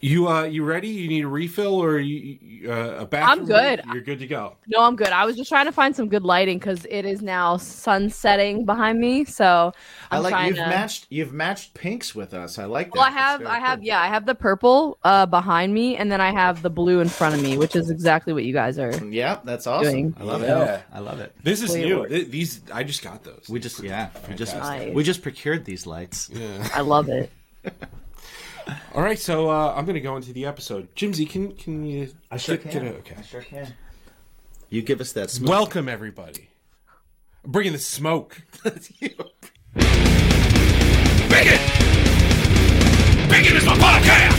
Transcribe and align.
You 0.00 0.28
uh, 0.28 0.44
you 0.44 0.64
ready? 0.64 0.88
You 0.88 1.08
need 1.08 1.24
a 1.24 1.28
refill 1.28 1.74
or 1.74 1.98
you, 1.98 2.38
you, 2.40 2.72
uh, 2.72 2.98
a 3.00 3.06
bathroom? 3.06 3.40
I'm 3.40 3.46
good. 3.46 3.82
You're 3.92 4.02
good 4.02 4.20
to 4.20 4.28
go. 4.28 4.56
No, 4.68 4.82
I'm 4.84 4.94
good. 4.94 5.08
I 5.08 5.24
was 5.24 5.34
just 5.36 5.48
trying 5.48 5.66
to 5.66 5.72
find 5.72 5.94
some 5.96 6.08
good 6.08 6.22
lighting 6.22 6.58
because 6.58 6.86
it 6.88 7.04
is 7.04 7.20
now 7.20 7.56
sun 7.56 8.08
setting 8.08 8.64
behind 8.64 9.00
me. 9.00 9.24
So 9.24 9.72
I'm 10.12 10.18
I 10.24 10.30
like 10.30 10.46
you've 10.46 10.56
to. 10.56 10.68
matched 10.68 11.06
you've 11.10 11.32
matched 11.32 11.74
pinks 11.74 12.14
with 12.14 12.32
us. 12.32 12.58
I 12.60 12.66
like 12.66 12.92
that. 12.92 12.96
well, 12.96 13.06
I 13.06 13.10
have, 13.10 13.44
I 13.44 13.58
have, 13.58 13.78
cool. 13.80 13.86
yeah, 13.86 14.00
I 14.00 14.06
have 14.06 14.24
the 14.24 14.36
purple 14.36 14.98
uh, 15.02 15.26
behind 15.26 15.74
me, 15.74 15.96
and 15.96 16.12
then 16.12 16.20
I 16.20 16.30
have 16.30 16.62
the 16.62 16.70
blue 16.70 17.00
in 17.00 17.08
front 17.08 17.34
of 17.34 17.42
me, 17.42 17.58
which 17.58 17.74
is 17.74 17.90
exactly 17.90 18.32
what 18.32 18.44
you 18.44 18.52
guys 18.52 18.78
are. 18.78 18.94
Yeah, 19.04 19.40
that's 19.42 19.66
awesome. 19.66 19.90
Doing. 19.92 20.14
I 20.18 20.22
love 20.22 20.42
Yeah. 20.42 20.74
it. 20.76 20.84
I 20.92 21.00
love 21.00 21.18
it. 21.18 21.34
This 21.42 21.60
is 21.60 21.72
Wait, 21.72 21.84
new. 21.86 21.98
what? 22.00 22.10
Th- 22.10 22.28
These 22.30 22.60
I 22.72 22.84
just 22.84 23.02
got 23.02 23.24
those. 23.24 23.46
We 23.48 23.58
just 23.58 23.82
yeah, 23.82 24.10
we 24.28 24.34
just 24.36 24.54
Nice. 24.54 24.94
we 24.94 25.02
just 25.02 25.22
procured 25.22 25.64
these 25.64 25.86
lights. 25.88 26.30
Yeah. 26.32 26.68
I 26.72 26.82
love 26.82 27.08
it. 27.08 27.32
All 28.94 29.02
right, 29.02 29.18
so 29.18 29.50
uh, 29.50 29.74
I'm 29.76 29.84
gonna 29.86 30.00
go 30.00 30.16
into 30.16 30.32
the 30.32 30.44
episode. 30.46 30.88
Jimsy, 30.94 31.24
can 31.26 31.52
can 31.52 31.84
you? 31.86 32.08
I 32.30 32.36
sure 32.36 32.56
get- 32.56 32.70
can. 32.72 32.84
get 32.84 32.94
a- 32.94 32.98
okay. 32.98 33.14
I 33.18 33.22
sure 33.22 33.42
can. 33.42 33.74
You 34.68 34.82
give 34.82 35.00
us 35.00 35.12
that 35.12 35.30
smoke. 35.30 35.48
Welcome 35.48 35.88
everybody. 35.88 36.50
I'm 37.44 37.50
bringing 37.52 37.72
the 37.72 37.78
smoke. 37.78 38.42
Bacon! 38.64 38.84
Bacon 43.30 43.56
is 43.56 43.64
my 43.64 43.76
podcast! 43.76 44.36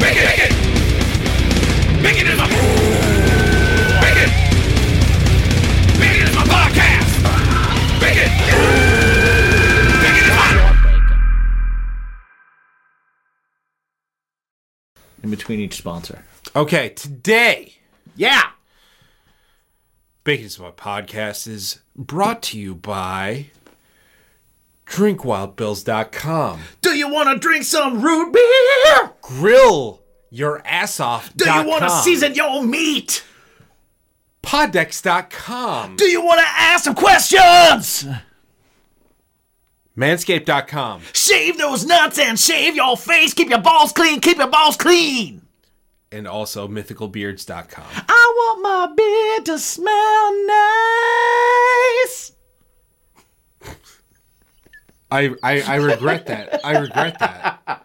Bacon! 0.00 0.24
Bacon! 0.26 0.52
Bacon 2.02 2.26
is 2.26 2.38
my... 2.38 2.48
Bacon! 4.00 4.30
Bacon 6.00 6.26
is 6.28 6.34
my 6.34 6.44
podcast! 6.44 8.00
Bacon! 8.00 8.97
In 15.22 15.30
between 15.30 15.60
each 15.60 15.76
sponsor. 15.76 16.24
Okay, 16.56 16.90
today, 16.90 17.74
Yeah. 18.16 18.42
Is 20.26 20.58
my 20.58 20.70
podcast 20.70 21.48
is 21.48 21.80
brought 21.96 22.42
to 22.42 22.58
you 22.58 22.74
by 22.74 23.46
DrinkWildBills.com. 24.86 26.60
Do 26.82 26.90
you 26.90 27.08
want 27.08 27.30
to 27.30 27.38
drink 27.38 27.64
some 27.64 28.02
root 28.02 28.32
beer? 28.34 29.10
Grill 29.22 30.02
your 30.30 30.60
ass 30.66 31.00
off. 31.00 31.34
Do 31.34 31.50
you 31.50 31.64
want 31.66 31.82
to 31.84 31.90
season 31.90 32.34
your 32.34 32.62
meat? 32.62 33.24
Poddex.com. 34.42 35.96
Do 35.96 36.04
you 36.04 36.22
want 36.22 36.40
to 36.40 36.46
ask 36.46 36.84
some 36.84 36.94
questions? 36.94 38.06
Manscaped.com. 39.98 41.02
Shave 41.12 41.58
those 41.58 41.84
nuts 41.84 42.20
and 42.20 42.38
shave 42.38 42.76
your 42.76 42.96
face. 42.96 43.34
Keep 43.34 43.50
your 43.50 43.58
balls 43.58 43.90
clean. 43.90 44.20
Keep 44.20 44.38
your 44.38 44.46
balls 44.46 44.76
clean. 44.76 45.42
And 46.12 46.28
also 46.28 46.68
mythicalbeards.com. 46.68 47.84
I 48.08 48.32
want 48.36 48.62
my 48.62 48.94
beard 48.94 49.46
to 49.46 49.58
smell 49.58 50.46
nice. 52.06 52.32
I, 55.10 55.34
I, 55.42 55.60
I 55.62 55.76
regret 55.76 56.26
that. 56.26 56.64
I 56.64 56.78
regret 56.78 57.18
that. 57.18 57.84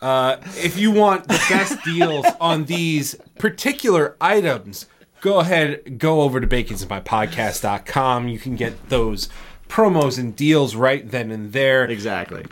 Uh, 0.00 0.36
if 0.56 0.78
you 0.78 0.90
want 0.90 1.28
the 1.28 1.42
best 1.48 1.84
deals 1.84 2.26
on 2.40 2.64
these 2.64 3.14
particular 3.38 4.16
items, 4.20 4.86
go 5.20 5.40
ahead, 5.40 5.98
go 5.98 6.22
over 6.22 6.40
to 6.40 6.46
baconsmypodcast.com. 6.46 8.28
You 8.28 8.38
can 8.38 8.56
get 8.56 8.88
those 8.88 9.28
promos 9.74 10.18
and 10.18 10.36
deals 10.36 10.76
right 10.76 11.10
then 11.10 11.30
and 11.32 11.52
there. 11.52 11.84
Exactly. 11.84 12.44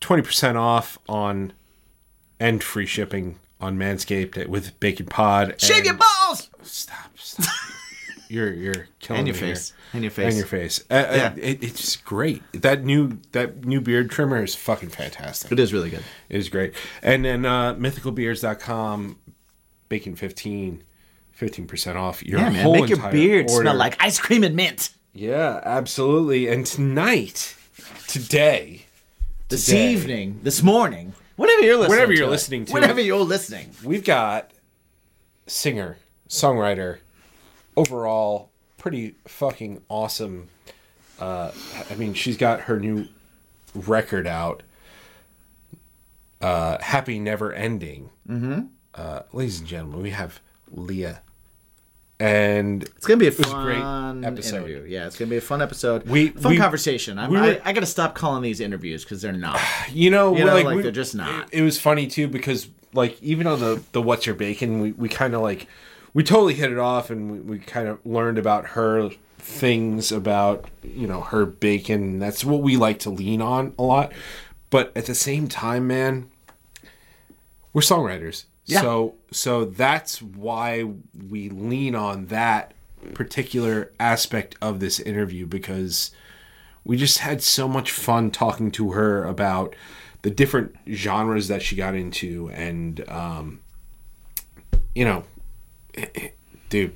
20% 0.00 0.56
off 0.56 0.98
on 1.08 1.52
and 2.40 2.62
free 2.62 2.86
shipping 2.86 3.38
on 3.60 3.76
Manscaped 3.76 4.46
with 4.46 4.78
Bacon 4.80 5.06
Pod. 5.06 5.60
Shave 5.60 5.84
your 5.84 5.94
balls. 5.94 6.48
Stop. 6.62 7.10
stop. 7.18 7.46
you're 8.30 8.52
you're 8.52 8.86
killing 9.00 9.20
And 9.20 9.28
your 9.28 9.34
me 9.34 9.40
here. 9.46 9.54
face. 9.56 9.72
And 9.92 10.02
your 10.04 10.10
face. 10.10 10.26
And 10.26 10.36
your 10.36 10.46
face. 10.46 10.84
Uh, 10.90 10.94
uh, 10.94 11.12
Yeah. 11.16 11.34
it, 11.36 11.62
it's 11.64 11.96
great. 11.96 12.42
That 12.52 12.84
new 12.84 13.18
that 13.32 13.64
new 13.64 13.80
beard 13.80 14.10
trimmer 14.10 14.42
is 14.42 14.54
fucking 14.54 14.90
fantastic. 14.90 15.50
It 15.52 15.58
is 15.58 15.72
really 15.74 15.90
good. 15.90 16.04
It 16.28 16.36
is 16.38 16.48
great. 16.48 16.74
And 17.02 17.24
then 17.24 17.44
uh, 17.44 17.74
mythicalbeards.com, 17.74 19.18
bacon 19.88 20.14
15, 20.14 20.84
15% 21.38 21.96
off 21.96 22.22
your 22.24 22.38
Yeah, 22.40 22.50
man. 22.50 22.72
Make 22.72 22.88
your 22.88 23.10
beard 23.10 23.50
order. 23.50 23.62
smell 23.64 23.74
like 23.74 23.96
ice 24.02 24.18
cream 24.18 24.44
and 24.44 24.54
mint. 24.54 24.90
Yeah, 25.18 25.60
absolutely. 25.64 26.46
And 26.46 26.64
tonight, 26.64 27.56
today, 28.06 28.82
This 29.48 29.66
Today. 29.66 29.92
evening, 29.92 30.40
this 30.44 30.62
morning, 30.62 31.12
whenever 31.34 31.60
you're 31.62 31.76
listening, 31.76 31.90
Whenever 31.90 32.12
you're 32.12 32.28
it, 32.28 32.30
listening 32.30 32.64
to 32.66 32.72
whenever 32.72 33.00
it. 33.00 33.06
you're 33.06 33.24
listening, 33.24 33.70
we've 33.82 34.04
got 34.04 34.52
singer, 35.48 35.98
songwriter, 36.28 36.98
overall 37.76 38.50
pretty 38.76 39.16
fucking 39.26 39.82
awesome. 39.88 40.50
Uh, 41.18 41.50
I 41.90 41.96
mean, 41.96 42.14
she's 42.14 42.36
got 42.36 42.60
her 42.62 42.78
new 42.78 43.06
record 43.74 44.24
out, 44.28 44.62
uh, 46.40 46.78
"Happy 46.80 47.18
Never 47.18 47.52
Ending." 47.52 48.10
Mm-hmm. 48.28 48.60
Uh, 48.94 49.22
ladies 49.32 49.58
and 49.58 49.66
gentlemen, 49.68 50.00
we 50.00 50.10
have 50.10 50.38
Leah, 50.70 51.22
and 52.20 52.82
it's 52.82 53.06
gonna 53.06 53.18
be 53.18 53.26
a 53.26 53.30
a 53.30 53.32
fun 53.32 53.64
great 54.20 54.26
episode. 54.28 54.56
interview. 54.56 54.84
Yeah, 54.88 55.06
it's 55.06 55.16
gonna 55.18 55.30
be 55.30 55.36
a 55.36 55.40
fun 55.40 55.62
episode. 55.62 56.06
We- 56.06 56.30
fun 56.30 56.52
we- 56.52 56.58
conversation. 56.58 57.18
I'm, 57.18 57.30
we 57.30 57.36
were- 57.36 57.42
I, 57.44 57.60
I 57.64 57.72
gotta 57.72 57.86
stop 57.86 58.14
calling 58.14 58.42
these 58.42 58.60
interviews 58.60 59.04
because 59.04 59.22
they're 59.22 59.32
not. 59.32 59.60
you 59.92 60.10
know, 60.10 60.36
You 60.36 60.44
know, 60.44 60.54
like, 60.54 60.64
like, 60.64 60.76
we- 60.76 60.82
they're 60.82 60.90
just 60.90 61.14
not. 61.14 61.48
It, 61.52 61.60
it 61.60 61.62
was 61.62 61.80
funny 61.80 62.06
too 62.06 62.28
because 62.28 62.68
like 62.92 63.22
even 63.22 63.46
on 63.46 63.60
the 63.60 63.82
the 63.92 64.02
what's 64.02 64.26
your 64.26 64.34
bacon, 64.34 64.80
we 64.80 64.92
we 64.92 65.08
kind 65.08 65.34
of 65.34 65.42
like 65.42 65.66
we 66.14 66.24
totally 66.24 66.54
hit 66.54 66.72
it 66.72 66.78
off 66.78 67.10
and 67.10 67.30
we, 67.30 67.38
we 67.40 67.58
kind 67.58 67.86
of 67.86 68.04
learned 68.04 68.38
about 68.38 68.68
her 68.68 69.10
things 69.38 70.10
about 70.10 70.68
you 70.82 71.06
know 71.06 71.20
her 71.20 71.46
bacon. 71.46 72.18
That's 72.18 72.44
what 72.44 72.62
we 72.62 72.76
like 72.76 72.98
to 73.00 73.10
lean 73.10 73.40
on 73.40 73.74
a 73.78 73.82
lot. 73.82 74.12
But 74.70 74.90
at 74.96 75.06
the 75.06 75.14
same 75.14 75.48
time, 75.48 75.86
man, 75.86 76.28
we're 77.72 77.80
songwriters. 77.82 78.44
Yeah. 78.68 78.80
So 78.82 79.14
so 79.32 79.64
that's 79.64 80.20
why 80.22 80.84
we 81.28 81.48
lean 81.50 81.94
on 81.94 82.26
that 82.26 82.74
particular 83.14 83.92
aspect 83.98 84.56
of 84.60 84.80
this 84.80 85.00
interview 85.00 85.46
because 85.46 86.10
we 86.84 86.96
just 86.96 87.18
had 87.18 87.42
so 87.42 87.66
much 87.68 87.90
fun 87.92 88.30
talking 88.30 88.70
to 88.72 88.92
her 88.92 89.24
about 89.24 89.74
the 90.22 90.30
different 90.30 90.74
genres 90.90 91.48
that 91.48 91.62
she 91.62 91.76
got 91.76 91.94
into 91.94 92.50
and 92.50 93.08
um 93.08 93.60
you 94.94 95.04
know 95.04 95.24
dude 96.68 96.94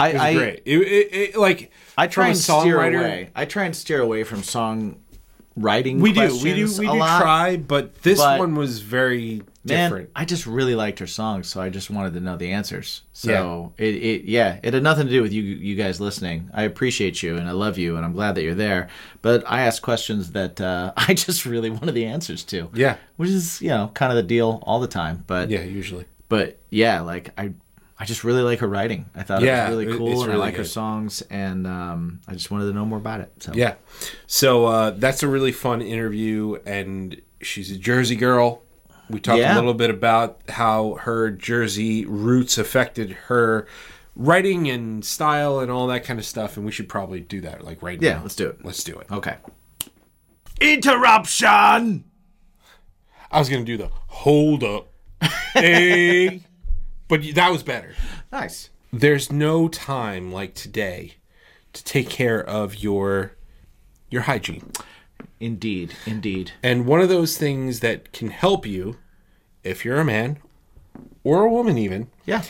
I, 0.00 0.08
it 0.10 0.16
I, 0.16 0.34
great 0.34 0.62
it, 0.64 0.78
it, 0.80 1.08
it- 1.12 1.36
like 1.36 1.70
I 1.96 2.06
try 2.06 2.24
and 2.28 2.36
steer 2.62 2.76
away. 3.00 3.30
I 3.34 3.44
try 3.44 3.64
and 3.64 3.74
steer 3.74 4.00
away 4.00 4.22
from 4.24 4.42
song 4.42 5.00
writing. 5.60 6.00
we 6.00 6.12
do 6.12 6.38
we 6.42 6.54
do 6.54 6.68
we 6.78 6.86
do 6.86 6.94
lot. 6.94 7.20
try 7.20 7.56
but 7.56 8.02
this 8.02 8.18
but- 8.18 8.38
one 8.38 8.54
was 8.54 8.80
very 8.80 9.42
Man, 9.64 9.90
different 9.90 10.10
I 10.16 10.24
just 10.24 10.46
really 10.46 10.74
liked 10.74 10.98
her 11.00 11.06
songs, 11.06 11.48
so 11.48 11.60
I 11.60 11.68
just 11.68 11.90
wanted 11.90 12.14
to 12.14 12.20
know 12.20 12.36
the 12.36 12.52
answers. 12.52 13.02
So 13.12 13.72
it, 13.76 13.94
it, 13.96 14.24
yeah, 14.24 14.60
it 14.62 14.72
had 14.72 14.82
nothing 14.82 15.06
to 15.06 15.12
do 15.12 15.20
with 15.20 15.32
you, 15.32 15.42
you 15.42 15.74
guys 15.74 16.00
listening. 16.00 16.48
I 16.54 16.62
appreciate 16.62 17.22
you 17.22 17.36
and 17.36 17.46
I 17.46 17.52
love 17.52 17.76
you, 17.76 17.96
and 17.96 18.04
I'm 18.04 18.12
glad 18.12 18.36
that 18.36 18.42
you're 18.44 18.54
there. 18.54 18.88
But 19.20 19.44
I 19.46 19.62
asked 19.62 19.82
questions 19.82 20.30
that 20.32 20.60
uh, 20.60 20.92
I 20.96 21.12
just 21.12 21.44
really 21.44 21.68
wanted 21.70 21.92
the 21.92 22.06
answers 22.06 22.44
to. 22.44 22.70
Yeah. 22.72 22.96
which 23.16 23.28
is 23.30 23.60
you 23.60 23.68
know 23.68 23.90
kind 23.94 24.10
of 24.10 24.16
the 24.16 24.22
deal 24.22 24.62
all 24.62 24.80
the 24.80 24.88
time. 24.88 25.24
But 25.26 25.50
yeah 25.50 25.62
usually 25.62 26.06
but 26.28 26.58
yeah, 26.70 27.00
like 27.00 27.30
I, 27.38 27.52
I 28.00 28.04
just 28.04 28.22
really 28.22 28.42
like 28.42 28.60
her 28.60 28.68
writing. 28.68 29.06
I 29.14 29.22
thought 29.24 29.42
Yeah, 29.42 29.66
it 29.66 29.74
was 29.74 29.84
really 29.86 29.98
cool, 29.98 30.20
and 30.22 30.28
really 30.28 30.34
I 30.34 30.44
like 30.46 30.56
her 30.56 30.64
songs, 30.64 31.20
and 31.30 31.66
um, 31.66 32.20
I 32.28 32.32
just 32.34 32.50
wanted 32.50 32.66
to 32.66 32.72
know 32.72 32.84
more 32.84 32.98
about 32.98 33.20
it. 33.20 33.32
So 33.40 33.52
Yeah. 33.54 33.74
So 34.26 34.66
uh, 34.66 34.90
that's 34.90 35.22
a 35.24 35.28
really 35.28 35.50
fun 35.52 35.82
interview, 35.82 36.58
and 36.64 37.20
she's 37.42 37.70
a 37.72 37.76
Jersey 37.76 38.14
girl. 38.16 38.62
We 39.10 39.18
talked 39.20 39.38
Yeah. 39.40 39.54
a 39.54 39.56
little 39.56 39.74
bit 39.74 39.90
about 39.90 40.40
how 40.48 40.94
her 41.00 41.30
Jersey 41.30 42.04
roots 42.04 42.56
affected 42.58 43.10
her 43.28 43.66
writing 44.14 44.68
and 44.68 45.04
style 45.04 45.58
and 45.60 45.70
all 45.70 45.86
that 45.88 46.04
kind 46.04 46.18
of 46.18 46.24
stuff, 46.26 46.56
and 46.56 46.64
we 46.66 46.70
should 46.72 46.88
probably 46.88 47.20
do 47.20 47.40
that 47.40 47.64
like 47.64 47.82
right 47.82 48.00
Yeah, 48.00 48.14
now. 48.14 48.22
let's 48.22 48.36
do 48.36 48.48
it. 48.48 48.64
Let's 48.64 48.84
do 48.84 48.96
it. 48.98 49.06
okay. 49.10 49.36
Interruption. 50.60 52.04
I 53.30 53.38
was 53.38 53.48
gonna 53.48 53.64
do 53.64 53.76
the 53.76 53.90
hold 54.08 54.62
up, 54.64 54.88
hey, 55.52 56.42
but 57.08 57.22
that 57.34 57.50
was 57.50 57.62
better. 57.62 57.94
Nice. 58.30 58.70
There's 58.92 59.30
no 59.32 59.68
time 59.68 60.32
like 60.32 60.54
today 60.54 61.14
to 61.72 61.84
take 61.84 62.08
care 62.08 62.42
of 62.42 62.76
your 62.76 63.32
your 64.10 64.22
hygiene. 64.22 64.72
Indeed, 65.40 65.94
indeed. 66.06 66.52
And 66.62 66.86
one 66.86 67.00
of 67.00 67.08
those 67.08 67.36
things 67.36 67.80
that 67.80 68.12
can 68.12 68.28
help 68.30 68.66
you, 68.66 68.96
if 69.62 69.84
you're 69.84 70.00
a 70.00 70.04
man 70.04 70.38
or 71.24 71.44
a 71.44 71.50
woman, 71.50 71.76
even 71.78 72.08
Yeah. 72.26 72.42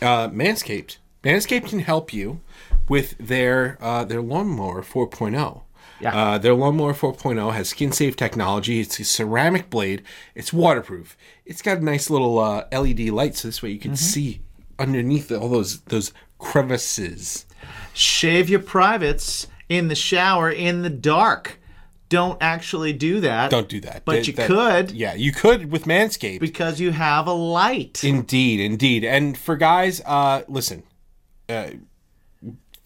uh, 0.00 0.28
Manscaped. 0.28 0.96
Manscaped 1.22 1.68
can 1.68 1.80
help 1.80 2.12
you 2.12 2.40
with 2.88 3.14
their 3.18 3.76
uh, 3.80 4.04
their 4.04 4.22
lawnmower 4.22 4.82
4.0. 4.82 5.62
Yeah. 6.02 6.16
Uh, 6.16 6.38
their 6.38 6.54
lawnmower 6.54 6.94
4.0 6.94 7.52
has 7.52 7.68
skin 7.68 7.92
safe 7.92 8.16
technology. 8.16 8.80
It's 8.80 8.98
a 8.98 9.04
ceramic 9.04 9.70
blade. 9.70 10.02
It's 10.34 10.52
waterproof. 10.52 11.16
It's 11.46 11.62
got 11.62 11.78
a 11.78 11.84
nice 11.84 12.10
little 12.10 12.38
uh, 12.38 12.64
LED 12.72 13.00
light, 13.10 13.36
so 13.36 13.46
this 13.48 13.62
way 13.62 13.70
you 13.70 13.78
can 13.78 13.94
see 13.96 14.40
underneath 14.78 15.30
all 15.30 15.48
those 15.48 15.80
those 15.82 16.12
crevices. 16.38 17.46
Shave 17.94 18.48
your 18.48 18.60
privates 18.60 19.46
in 19.68 19.88
the 19.88 19.94
shower 19.94 20.50
in 20.50 20.82
the 20.82 20.90
dark. 20.90 21.58
Don't 22.08 22.36
actually 22.42 22.92
do 22.92 23.20
that. 23.20 23.50
Don't 23.50 23.68
do 23.68 23.80
that. 23.80 24.04
But 24.04 24.12
That- 24.16 24.26
you 24.26 24.32
that- 24.34 24.46
could 24.46 24.90
Yeah, 24.90 25.14
you 25.14 25.32
could 25.32 25.70
with 25.72 25.84
Manscaped. 25.84 26.40
because 26.40 26.78
you 26.80 26.90
have 26.92 27.26
a 27.26 27.32
light. 27.32 28.04
Indeed, 28.04 28.60
indeed. 28.60 29.02
And 29.04 29.36
for 29.38 29.56
guys, 29.56 30.02
uh, 30.04 30.42
listen, 30.48 30.82
uh, 31.48 31.68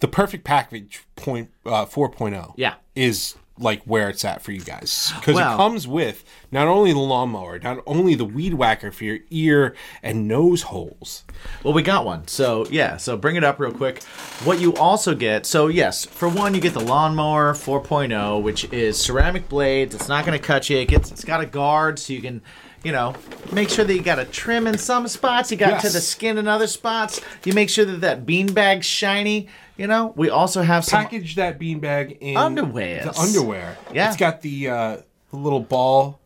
the 0.00 0.08
perfect 0.08 0.44
package 0.44 1.04
point 1.16 1.50
uh, 1.64 1.84
4.0 1.86 2.52
Yeah. 2.56 2.74
is 2.94 3.34
like 3.58 3.82
where 3.84 4.10
it's 4.10 4.22
at 4.22 4.42
for 4.42 4.52
you 4.52 4.60
guys 4.60 5.14
because 5.18 5.34
Well- 5.34 5.54
it 5.54 5.56
comes 5.56 5.88
with 5.88 6.24
not 6.52 6.68
only 6.68 6.92
the 6.92 6.98
lawnmower, 6.98 7.58
not 7.58 7.78
only 7.86 8.14
the 8.14 8.26
weed 8.26 8.52
whacker 8.52 8.90
for 8.92 9.04
your 9.04 9.20
ear 9.30 9.74
and 10.02 10.28
nose 10.28 10.60
holes. 10.62 11.24
Well, 11.64 11.72
we 11.72 11.80
got 11.80 12.04
one. 12.04 12.28
So, 12.28 12.66
yeah, 12.70 12.98
so 12.98 13.16
bring 13.16 13.36
it 13.36 13.44
up 13.44 13.58
real 13.58 13.72
quick. 13.72 14.02
What 14.44 14.60
you 14.60 14.74
also 14.74 15.14
get, 15.14 15.46
so 15.46 15.68
yes, 15.68 16.04
for 16.04 16.28
one, 16.28 16.52
you 16.54 16.60
get 16.60 16.74
the 16.74 16.80
Lawnmower 16.80 17.54
4.0, 17.54 18.42
which 18.42 18.70
is 18.72 18.98
ceramic 19.00 19.48
blades. 19.48 19.94
It's 19.94 20.08
not 20.08 20.26
going 20.26 20.38
to 20.38 20.44
cut 20.44 20.68
you. 20.68 20.76
It 20.76 20.88
gets, 20.88 21.10
it's 21.10 21.24
got 21.24 21.40
a 21.40 21.46
guard 21.46 21.98
so 21.98 22.12
you 22.12 22.20
can, 22.20 22.42
you 22.86 22.92
know, 22.92 23.14
make 23.52 23.68
sure 23.68 23.84
that 23.84 23.92
you 23.92 24.00
got 24.00 24.20
a 24.20 24.24
trim 24.24 24.68
in 24.68 24.78
some 24.78 25.08
spots. 25.08 25.50
You 25.50 25.56
got 25.56 25.70
Yes. 25.70 25.82
to 25.82 25.88
the 25.88 26.00
skin 26.00 26.38
in 26.38 26.46
other 26.46 26.68
spots. 26.68 27.20
You 27.44 27.52
make 27.52 27.68
sure 27.68 27.84
that 27.84 28.00
that 28.02 28.24
beanbag's 28.24 28.86
shiny. 28.86 29.48
You 29.76 29.88
know, 29.88 30.12
we 30.16 30.30
also 30.30 30.62
have 30.62 30.84
some. 30.84 31.02
Package 31.02 31.34
that 31.34 31.58
beanbag 31.58 32.16
in 32.20 32.36
underwear. 32.36 33.02
The 33.04 33.18
underwear. 33.18 33.76
Yeah. 33.92 34.06
It's 34.06 34.16
got 34.16 34.40
the, 34.42 34.68
uh, 34.68 34.96
the 35.32 35.36
little 35.36 35.58
ball 35.60 36.20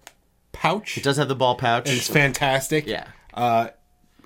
pouch. 0.53 0.99
It 0.99 1.03
does 1.03 1.17
have 1.17 1.29
the 1.29 1.35
ball 1.35 1.55
pouch. 1.55 1.89
and 1.89 1.97
it's 1.97 2.09
fantastic. 2.09 2.87
Yeah. 2.87 3.07
Uh, 3.33 3.69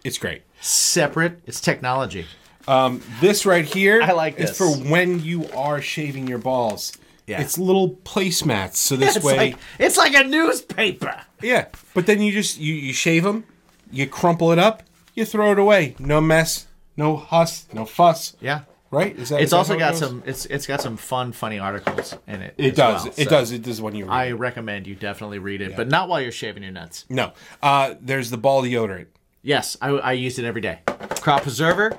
it's 0.02 0.18
great. 0.18 0.42
separate. 0.60 1.38
It's 1.46 1.60
technology. 1.60 2.26
Um, 2.66 3.00
This 3.20 3.46
right 3.46 3.64
here 3.64 4.02
I 4.02 4.10
like 4.12 4.40
is 4.40 4.48
this. 4.50 4.58
for 4.58 4.66
when 4.68 5.22
you 5.22 5.46
are 5.54 5.80
shaving 5.80 6.26
your 6.26 6.38
balls. 6.38 6.92
Yeah. 7.26 7.40
It's 7.40 7.56
little 7.58 7.90
placemats, 8.04 8.76
so 8.76 8.96
this 8.96 9.16
It's 9.16 9.24
way, 9.24 9.36
like 9.36 9.56
it's 9.78 9.96
like 9.96 10.14
a 10.14 10.24
newspaper. 10.24 11.22
yeah. 11.42 11.66
But 11.94 12.06
then 12.06 12.20
you 12.20 12.32
just 12.32 12.58
you 12.58 12.74
you 12.74 12.92
shave 12.92 13.24
them, 13.24 13.44
you 13.90 14.06
crumple 14.06 14.52
it 14.52 14.58
up, 14.58 14.82
you 15.14 15.24
throw 15.24 15.52
it 15.52 15.58
away. 15.58 15.96
No 15.98 16.20
mess, 16.20 16.66
no 16.96 17.16
huss, 17.16 17.66
no 17.72 17.84
fuss. 17.84 18.36
Yeah. 18.40 18.62
Right? 18.90 19.18
Is 19.18 19.30
that? 19.30 19.40
It's 19.40 19.48
is 19.48 19.52
also 19.52 19.74
it 19.74 19.78
got 19.78 19.92
goes? 19.92 20.00
some. 20.00 20.22
It's 20.24 20.46
it's 20.46 20.66
got 20.66 20.80
some 20.80 20.96
fun, 20.96 21.32
funny 21.32 21.58
articles 21.58 22.16
in 22.28 22.42
it. 22.42 22.54
It 22.58 22.72
as 22.72 22.76
does. 22.76 23.02
well, 23.04 23.14
it 23.16 23.24
so 23.24 23.30
does. 23.30 23.50
It 23.52 23.62
does 23.62 23.80
when 23.80 23.94
you. 23.96 24.04
Read 24.04 24.12
I 24.12 24.30
recommend 24.32 24.86
you 24.86 24.94
definitely 24.94 25.40
read 25.40 25.62
it, 25.62 25.74
but 25.74 25.88
not 25.88 26.08
while 26.08 26.20
you're 26.20 26.30
shaving 26.30 26.62
your 26.62 26.70
nuts. 26.72 27.04
no. 27.08 27.32
Uh, 27.62 27.94
there's 28.00 28.30
the 28.30 28.36
ball 28.36 28.62
deodorant 28.62 29.06
Yes, 29.42 29.76
I, 29.82 29.88
I 29.90 30.12
use 30.12 30.38
it 30.38 30.44
every 30.46 30.60
day. 30.62 30.78
Crop 31.20 31.42
preserver. 31.42 31.98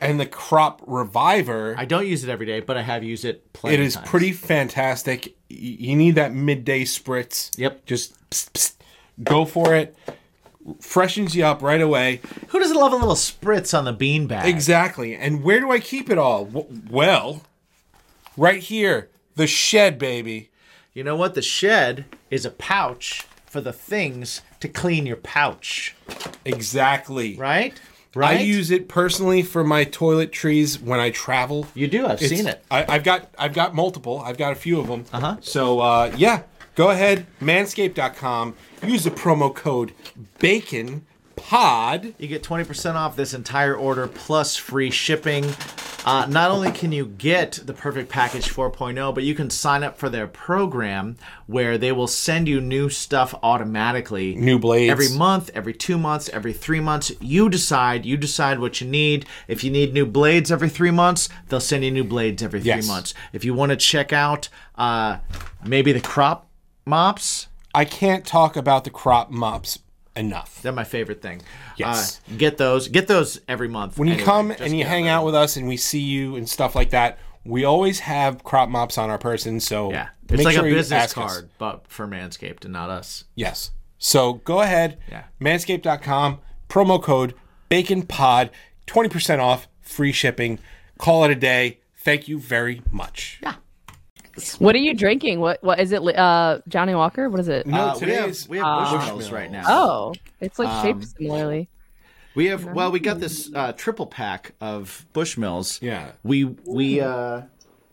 And 0.00 0.18
the 0.18 0.26
crop 0.26 0.82
reviver. 0.86 1.74
I 1.76 1.84
don't 1.84 2.06
use 2.06 2.24
it 2.24 2.30
every 2.30 2.46
day, 2.46 2.60
but 2.60 2.76
I 2.76 2.82
have 2.82 3.02
used 3.02 3.24
it. 3.24 3.52
Plenty 3.52 3.74
it 3.74 3.80
is 3.80 3.94
times. 3.94 4.08
pretty 4.08 4.32
fantastic. 4.32 5.36
You 5.48 5.96
need 5.96 6.14
that 6.16 6.32
midday 6.32 6.84
spritz. 6.84 7.56
Yep. 7.58 7.86
Just 7.86 8.30
psst, 8.30 8.50
psst, 8.52 8.74
go 9.22 9.44
for 9.44 9.74
it. 9.74 9.96
Freshens 10.80 11.34
you 11.34 11.44
up 11.44 11.62
right 11.62 11.80
away. 11.80 12.20
Who 12.48 12.58
doesn't 12.58 12.76
love 12.76 12.92
a 12.92 12.96
little 12.96 13.14
spritz 13.14 13.76
on 13.76 13.84
the 13.84 13.94
beanbag? 13.94 14.44
Exactly. 14.44 15.14
And 15.14 15.42
where 15.42 15.60
do 15.60 15.70
I 15.70 15.80
keep 15.80 16.10
it 16.10 16.18
all? 16.18 16.44
Well, 16.90 17.42
right 18.36 18.62
here, 18.62 19.08
the 19.34 19.46
shed, 19.46 19.98
baby. 19.98 20.50
You 20.92 21.04
know 21.04 21.16
what? 21.16 21.34
The 21.34 21.42
shed 21.42 22.04
is 22.30 22.44
a 22.44 22.50
pouch 22.50 23.26
for 23.46 23.60
the 23.62 23.72
things 23.72 24.42
to 24.60 24.68
clean 24.68 25.06
your 25.06 25.16
pouch. 25.16 25.94
Exactly. 26.44 27.36
Right. 27.36 27.80
Right. 28.18 28.38
I 28.40 28.42
use 28.42 28.70
it 28.70 28.88
personally 28.88 29.42
for 29.42 29.62
my 29.64 29.84
toiletries 29.84 30.82
when 30.82 30.98
I 31.00 31.10
travel. 31.10 31.66
You 31.74 31.86
do. 31.88 32.04
I've 32.06 32.20
It's- 32.22 32.30
seen 32.30 32.46
it. 32.46 32.64
I, 32.70 32.84
I've 32.88 33.04
got 33.04 33.30
I've 33.38 33.52
got 33.54 33.74
multiple. 33.74 34.20
I've 34.24 34.36
got 34.38 34.52
a 34.52 34.56
few 34.56 34.80
of 34.80 34.88
them. 34.88 35.04
Uh-huh. 35.12 35.36
So 35.40 35.80
uh, 35.80 36.12
yeah, 36.16 36.42
go 36.74 36.90
ahead, 36.90 37.26
manscaped.com. 37.40 38.54
Use 38.82 39.04
the 39.04 39.10
promo 39.10 39.54
code 39.54 39.92
Bacon 40.40 41.04
Pod. 41.36 42.14
You 42.18 42.26
get 42.28 42.42
20% 42.42 42.94
off 42.94 43.14
this 43.16 43.32
entire 43.34 43.74
order 43.76 44.06
plus 44.08 44.56
free 44.56 44.90
shipping. 44.90 45.44
Uh, 46.04 46.24
not 46.28 46.50
only 46.50 46.70
can 46.70 46.90
you 46.92 47.04
get 47.04 47.60
the 47.64 47.74
Perfect 47.74 48.08
Package 48.08 48.48
4.0, 48.48 49.14
but 49.14 49.24
you 49.24 49.34
can 49.34 49.50
sign 49.50 49.82
up 49.82 49.98
for 49.98 50.08
their 50.08 50.26
program 50.26 51.16
where 51.46 51.76
they 51.76 51.92
will 51.92 52.06
send 52.06 52.48
you 52.48 52.60
new 52.60 52.88
stuff 52.88 53.34
automatically. 53.42 54.34
New 54.34 54.58
blades. 54.58 54.90
Every 54.90 55.10
month, 55.10 55.50
every 55.54 55.74
two 55.74 55.98
months, 55.98 56.28
every 56.30 56.52
three 56.52 56.80
months. 56.80 57.12
You 57.20 57.50
decide. 57.50 58.06
You 58.06 58.16
decide 58.16 58.58
what 58.60 58.80
you 58.80 58.86
need. 58.86 59.26
If 59.48 59.62
you 59.64 59.70
need 59.70 59.92
new 59.92 60.06
blades 60.06 60.50
every 60.50 60.68
three 60.68 60.92
months, 60.92 61.28
they'll 61.48 61.60
send 61.60 61.84
you 61.84 61.90
new 61.90 62.04
blades 62.04 62.42
every 62.42 62.60
three 62.60 62.68
Yes. 62.68 62.86
months. 62.86 63.12
If 63.32 63.44
you 63.44 63.52
want 63.52 63.70
to 63.70 63.76
check 63.76 64.12
out 64.12 64.48
uh, 64.76 65.18
maybe 65.66 65.92
the 65.92 66.00
crop 66.00 66.48
mops, 66.86 67.48
I 67.74 67.84
can't 67.84 68.24
talk 68.24 68.56
about 68.56 68.84
the 68.84 68.90
crop 68.90 69.30
mops 69.30 69.80
enough. 70.18 70.60
they're 70.62 70.72
my 70.72 70.84
favorite 70.84 71.22
thing. 71.22 71.40
Yes. 71.76 72.20
Uh, 72.30 72.36
get 72.36 72.58
those. 72.58 72.88
Get 72.88 73.06
those 73.08 73.40
every 73.48 73.68
month. 73.68 73.98
When 73.98 74.08
you 74.08 74.14
anyway. 74.14 74.26
come 74.26 74.50
and 74.50 74.76
you 74.76 74.84
hang 74.84 75.08
out 75.08 75.24
with 75.24 75.34
us 75.34 75.56
and 75.56 75.66
we 75.68 75.76
see 75.76 76.00
you 76.00 76.36
and 76.36 76.48
stuff 76.48 76.74
like 76.74 76.90
that, 76.90 77.18
we 77.44 77.64
always 77.64 78.00
have 78.00 78.42
crop 78.44 78.68
mops 78.68 78.98
on 78.98 79.08
our 79.10 79.18
person. 79.18 79.60
So 79.60 79.90
Yeah. 79.90 80.08
It's 80.30 80.44
like 80.44 80.54
sure 80.56 80.66
a 80.66 80.70
business 80.70 80.92
ask 81.04 81.16
us. 81.18 81.32
card, 81.32 81.50
but 81.58 81.86
for 81.88 82.06
Manscaped 82.06 82.64
and 82.64 82.72
not 82.74 82.90
us. 82.90 83.24
Yes. 83.34 83.70
So 83.98 84.34
go 84.44 84.60
ahead, 84.60 84.98
Yeah. 85.10 85.24
manscaped.com, 85.40 86.40
promo 86.68 87.02
code 87.02 87.34
BaconPod, 87.70 88.50
20% 88.86 89.40
off, 89.40 89.68
free 89.80 90.12
shipping. 90.12 90.58
Call 90.98 91.24
it 91.24 91.30
a 91.30 91.34
day. 91.34 91.78
Thank 91.96 92.28
you 92.28 92.38
very 92.38 92.82
much. 92.90 93.38
Yeah. 93.42 93.54
What 94.58 94.74
are 94.74 94.78
you 94.78 94.94
drinking? 94.94 95.40
What 95.40 95.62
what 95.62 95.80
is 95.80 95.92
it? 95.92 96.02
Uh, 96.16 96.60
Johnnie 96.68 96.94
Walker. 96.94 97.28
What 97.28 97.40
is 97.40 97.48
it? 97.48 97.66
No, 97.66 97.88
Uh, 97.90 97.98
we 98.00 98.10
have, 98.12 98.48
we 98.48 98.58
have 98.58 98.66
Bushmills 98.66 99.32
right 99.32 99.50
now. 99.50 99.64
Oh, 99.66 100.14
it's 100.40 100.58
like 100.58 100.68
Um, 100.68 100.82
shaped 100.82 101.16
similarly. 101.16 101.68
We 102.34 102.46
have 102.46 102.64
well, 102.64 102.90
we 102.92 103.00
got 103.00 103.18
this 103.20 103.50
uh, 103.54 103.72
triple 103.72 104.06
pack 104.06 104.52
of 104.60 105.04
Bushmills. 105.12 105.82
Yeah. 105.82 106.12
We 106.22 106.44
we 106.44 107.00
uh 107.00 107.42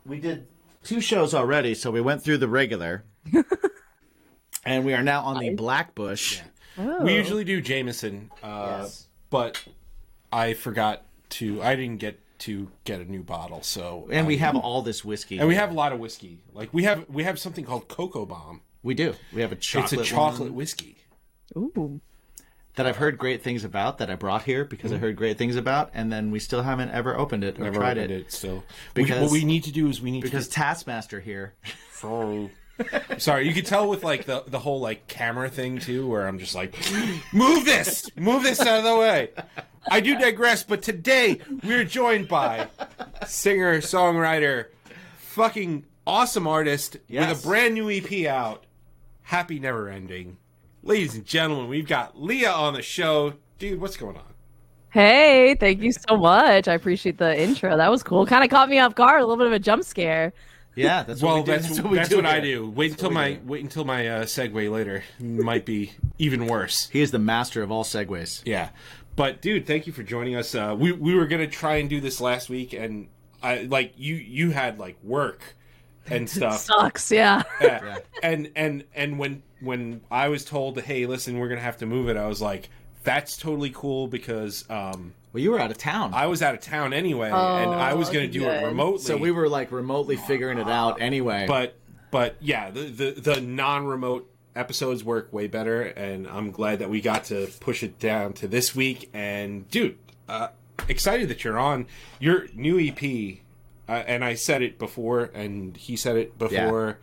we 0.05 0.19
did 0.19 0.47
two 0.83 1.01
shows 1.01 1.33
already, 1.33 1.73
so 1.73 1.89
we 1.91 2.01
went 2.01 2.21
through 2.23 2.37
the 2.37 2.47
regular. 2.47 3.03
and 4.65 4.85
we 4.85 4.93
are 4.93 5.03
now 5.03 5.21
on 5.21 5.39
the 5.39 5.51
Black 5.55 5.95
Bush. 5.95 6.41
Oh. 6.77 7.03
We 7.03 7.13
usually 7.15 7.43
do 7.43 7.61
Jameson, 7.61 8.29
uh, 8.43 8.79
Yes. 8.81 9.07
but 9.29 9.63
I 10.31 10.53
forgot 10.53 11.03
to, 11.29 11.61
I 11.63 11.75
didn't 11.75 11.97
get 11.99 12.19
to 12.39 12.69
get 12.83 12.99
a 13.01 13.05
new 13.05 13.23
bottle. 13.23 13.61
So, 13.63 14.07
And 14.11 14.27
we 14.27 14.35
um, 14.35 14.39
have 14.41 14.55
all 14.57 14.81
this 14.81 15.03
whiskey. 15.05 15.37
and 15.39 15.47
we 15.47 15.55
have 15.55 15.71
a 15.71 15.73
lot 15.73 15.91
of 15.93 15.99
whiskey. 15.99 16.41
Like 16.53 16.73
we 16.73 16.83
have, 16.83 17.05
we 17.09 17.23
have 17.23 17.39
something 17.39 17.65
called 17.65 17.87
Cocoa 17.87 18.25
Bomb. 18.25 18.61
we 18.83 18.93
do. 18.93 19.15
We 19.33 19.41
have 19.41 19.51
a 19.51 19.55
chocolate 19.55 20.01
it's 20.01 20.11
a 20.11 20.13
chocolate 20.13 20.49
one 20.49 20.55
whiskey. 20.55 20.97
Ooh. 21.57 22.01
that 22.75 22.85
I've 22.85 22.97
heard 22.97 23.17
great 23.17 23.41
things 23.43 23.63
about 23.63 23.99
that 23.99 24.09
I 24.09 24.15
brought 24.15 24.43
here 24.43 24.65
because 24.65 24.91
I 24.91 24.97
heard 24.97 25.15
great 25.15 25.37
things 25.37 25.55
about 25.55 25.91
and 25.93 26.11
then 26.11 26.31
we 26.31 26.39
still 26.39 26.63
haven't 26.63 26.89
ever 26.91 27.17
opened 27.17 27.43
it 27.43 27.49
or 27.49 27.53
Mm-hmm. 27.53 27.63
Never 27.63 27.75
tried 27.77 27.97
opened 27.97 28.11
it. 28.11 28.21
it. 28.27 28.31
Still, 28.33 28.63
Because- 28.93 29.17
we, 29.19 29.23
what 29.23 29.31
we 29.31 29.45
need 29.45 29.63
to 29.65 29.71
do 29.71 29.87
is 29.87 30.01
we 30.01 30.11
need 30.11 30.23
Because 30.23 30.47
to 30.49 30.53
Taskmaster 30.55 31.19
here 31.21 31.53
Sorry. 31.93 32.51
Sorry, 33.17 33.47
you 33.47 33.53
can 33.53 33.63
tell 33.65 33.87
with 33.89 34.03
like 34.03 34.25
the 34.25 34.43
the 34.47 34.59
whole 34.59 34.79
like 34.79 35.07
camera 35.07 35.49
thing 35.49 35.79
too, 35.79 36.07
where 36.07 36.27
I'm 36.27 36.39
just 36.39 36.55
like, 36.55 36.75
move 37.33 37.65
this, 37.65 38.09
move 38.17 38.43
this 38.43 38.59
out 38.61 38.79
of 38.79 38.83
the 38.83 38.97
way. 38.97 39.29
I 39.89 39.99
do 39.99 40.17
digress, 40.17 40.63
but 40.63 40.81
today 40.81 41.39
we're 41.63 41.83
joined 41.85 42.27
by 42.27 42.67
singer, 43.27 43.77
songwriter, 43.79 44.67
fucking 45.17 45.85
awesome 46.07 46.47
artist 46.47 46.97
Yes. 47.07 47.29
with 47.29 47.43
a 47.43 47.47
brand 47.47 47.73
new 47.75 47.89
EP 47.89 48.25
out. 48.27 48.65
Happy 49.23 49.59
Never 49.59 49.89
Ending. 49.89 50.37
Ladies 50.83 51.15
and 51.15 51.25
gentlemen, 51.25 51.67
we've 51.67 51.87
got 51.87 52.21
Leah 52.21 52.51
on 52.51 52.73
the 52.73 52.81
show. 52.81 53.33
Dude, 53.57 53.79
what's 53.81 53.97
going 53.97 54.17
on? 54.17 54.23
Hey, 54.89 55.55
thank 55.59 55.81
you 55.81 55.91
so 55.91 56.15
much. 56.15 56.67
I 56.67 56.73
appreciate 56.73 57.17
the 57.17 57.37
intro. 57.41 57.75
That 57.75 57.89
was 57.91 58.01
cool. 58.03 58.25
Kind 58.25 58.43
of 58.43 58.49
caught 58.49 58.69
me 58.69 58.79
off 58.79 58.95
guard. 58.95 59.21
A 59.21 59.25
little 59.25 59.37
bit 59.37 59.47
of 59.47 59.53
a 59.53 59.59
jump 59.59 59.83
scare. 59.83 60.31
Yeah, 60.75 61.03
that's 61.03 61.21
what 61.21 61.27
Well, 61.29 61.37
we 61.37 61.43
do. 61.45 61.51
that's, 61.51 61.67
that's 61.67 61.81
what, 61.81 61.91
we 61.91 61.99
I 61.99 62.39
do. 62.39 62.69
Wait 62.69 62.91
until 62.91 63.11
my 63.11 63.33
do. 63.33 63.41
wait 63.45 63.63
until 63.63 63.85
my 63.85 64.07
uh, 64.07 64.23
segue 64.23 64.69
later 64.71 65.03
might 65.19 65.65
be 65.65 65.91
even 66.17 66.47
worse. 66.47 66.89
He 66.89 67.01
is 67.01 67.11
the 67.11 67.19
master 67.19 67.63
of 67.63 67.71
all 67.71 67.83
segues. 67.83 68.41
Yeah, 68.45 68.69
but 69.15 69.41
dude, 69.41 69.65
thank 69.65 69.87
you 69.87 69.93
for 69.93 70.03
joining 70.03 70.35
us. 70.35 70.53
Uh, 70.53 70.75
we 70.77 70.91
we 70.91 71.15
were 71.15 71.27
gonna 71.27 71.47
try 71.47 71.75
and 71.77 71.89
do 71.89 72.01
this 72.01 72.19
last 72.19 72.49
week, 72.49 72.73
and 72.73 73.07
I 73.41 73.61
like 73.61 73.93
you 73.97 74.15
you 74.15 74.51
had 74.51 74.77
like 74.79 74.97
work 75.03 75.41
and 76.07 76.29
stuff. 76.37 76.59
Sucks. 76.59 77.11
Yeah. 77.11 77.43
Yeah. 77.61 77.99
And 78.21 78.51
and 78.55 78.83
and 78.93 79.17
when 79.17 79.43
when 79.61 80.01
I 80.11 80.27
was 80.27 80.43
told, 80.45 80.79
hey, 80.81 81.05
listen, 81.05 81.39
we're 81.39 81.47
gonna 81.49 81.61
have 81.61 81.77
to 81.77 81.85
move 81.85 82.09
it, 82.09 82.17
I 82.17 82.27
was 82.27 82.41
like, 82.41 82.69
that's 83.03 83.37
totally 83.37 83.71
cool 83.73 84.07
because 84.07 84.69
um, 84.69 85.13
Well, 85.35 85.43
you 85.43 85.51
were 85.51 85.59
out 85.59 85.69
of 85.69 85.77
town. 85.77 86.13
I 86.13 86.27
was 86.27 86.41
out 86.41 86.53
of 86.55 86.61
town 86.61 86.93
anyway, 86.93 87.27
and 87.27 87.35
I 87.35 87.93
was 87.93 88.09
Oh, 88.09 88.13
gonna 88.13 88.29
do 88.29 88.39
good. 88.39 88.63
it 88.63 88.65
remotely. 88.67 88.99
so 88.99 89.17
we 89.17 89.31
were 89.31 89.49
like 89.49 89.69
remotely 89.69 90.15
figuring 90.15 90.59
it 90.59 90.69
out 90.69 91.01
anyway. 91.01 91.43
but 91.45 91.77
but 92.09 92.37
yeah, 92.39 92.71
the 92.71 92.83
the, 92.83 93.11
the 93.11 93.41
non-remote 93.41 94.31
episodes 94.55 95.03
work 95.03 95.33
way 95.33 95.47
better, 95.47 95.81
and 95.81 96.25
I'm 96.25 96.51
glad 96.51 96.79
that 96.79 96.89
we 96.89 97.01
got 97.01 97.25
to 97.25 97.47
push 97.59 97.83
it 97.83 97.99
down 97.99 98.31
to 98.35 98.47
this 98.47 98.73
week. 98.73 99.09
And 99.13 99.69
dude, 99.69 99.97
uh, 100.29 100.47
excited 100.87 101.27
that 101.27 101.43
you're 101.43 101.59
on 101.59 101.87
your 102.17 102.47
new 102.53 102.79
EP. 102.79 103.39
Uh, 103.89 103.91
and 104.07 104.23
I 104.23 104.35
said 104.35 104.61
it 104.61 104.79
before, 104.79 105.31
and 105.33 105.75
he 105.75 105.97
said 105.97 106.15
it 106.15 106.39
before. 106.39 106.99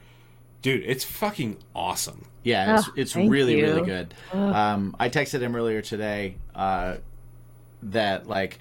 Dude, 0.62 0.84
it's 0.86 1.04
fucking 1.04 1.58
awesome. 1.74 2.24
Yeah, 2.44 2.78
it's, 2.78 2.88
Oh, 2.88 2.92
it's 2.96 3.14
really 3.14 3.58
you. 3.58 3.64
really 3.66 3.82
good. 3.84 4.14
Um, 4.32 4.96
I 4.98 5.10
texted 5.10 5.40
him 5.40 5.54
earlier 5.54 5.82
today 5.82 6.36
uh, 6.54 6.96
that 7.82 8.26
like 8.28 8.58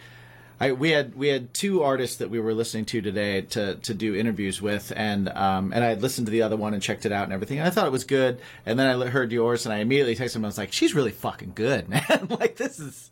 I 0.59 0.73
we 0.73 0.91
had 0.91 1.15
we 1.15 1.27
had 1.29 1.53
two 1.53 1.81
artists 1.83 2.17
that 2.17 2.29
we 2.29 2.39
were 2.39 2.53
listening 2.53 2.85
to 2.85 3.01
today 3.01 3.41
to 3.41 3.75
to 3.75 3.93
do 3.93 4.15
interviews 4.15 4.61
with, 4.61 4.93
and 4.95 5.27
um, 5.29 5.73
and 5.73 5.83
I 5.83 5.87
had 5.89 6.01
listened 6.01 6.27
to 6.27 6.31
the 6.31 6.43
other 6.43 6.55
one 6.57 6.73
and 6.73 6.83
checked 6.83 7.05
it 7.05 7.11
out 7.11 7.23
and 7.23 7.33
everything. 7.33 7.57
And 7.59 7.67
I 7.67 7.71
thought 7.71 7.87
it 7.87 7.91
was 7.91 8.03
good, 8.03 8.39
and 8.65 8.77
then 8.77 8.87
I 8.87 8.93
li- 8.95 9.07
heard 9.07 9.31
yours, 9.31 9.65
and 9.65 9.73
I 9.73 9.77
immediately 9.79 10.15
texted 10.15 10.35
him. 10.35 10.45
I 10.45 10.49
was 10.49 10.57
like, 10.59 10.71
"She's 10.71 10.93
really 10.93 11.11
fucking 11.11 11.53
good, 11.55 11.89
man! 11.89 12.27
like 12.29 12.57
this 12.57 12.79
is 12.79 13.09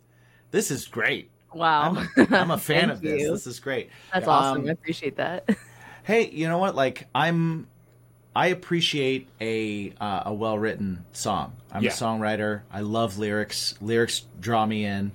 this 0.51 0.69
is 0.69 0.85
great. 0.85 1.31
Wow. 1.51 1.97
I'm, 2.15 2.33
I'm 2.33 2.51
a 2.51 2.57
fan 2.59 2.91
of 2.91 3.01
this. 3.01 3.21
you. 3.21 3.31
This 3.31 3.47
is 3.47 3.59
great. 3.59 3.89
That's 4.13 4.27
Um, 4.27 4.33
awesome. 4.33 4.67
I 4.67 4.71
appreciate 4.71 5.17
that. 5.17 5.49
hey, 6.03 6.29
you 6.29 6.47
know 6.47 6.59
what? 6.59 6.75
Like 6.75 7.07
I'm 7.15 7.65
I 8.35 8.47
appreciate 8.49 9.27
a 9.41 9.91
uh, 9.99 10.21
a 10.27 10.33
well 10.35 10.59
written 10.59 11.03
song. 11.13 11.53
I'm 11.71 11.81
Yeah. 11.83 11.89
a 11.89 11.93
songwriter. 11.93 12.61
I 12.71 12.81
love 12.81 13.17
lyrics. 13.17 13.73
Lyrics 13.81 14.23
draw 14.39 14.63
me 14.67 14.85
in, 14.85 15.11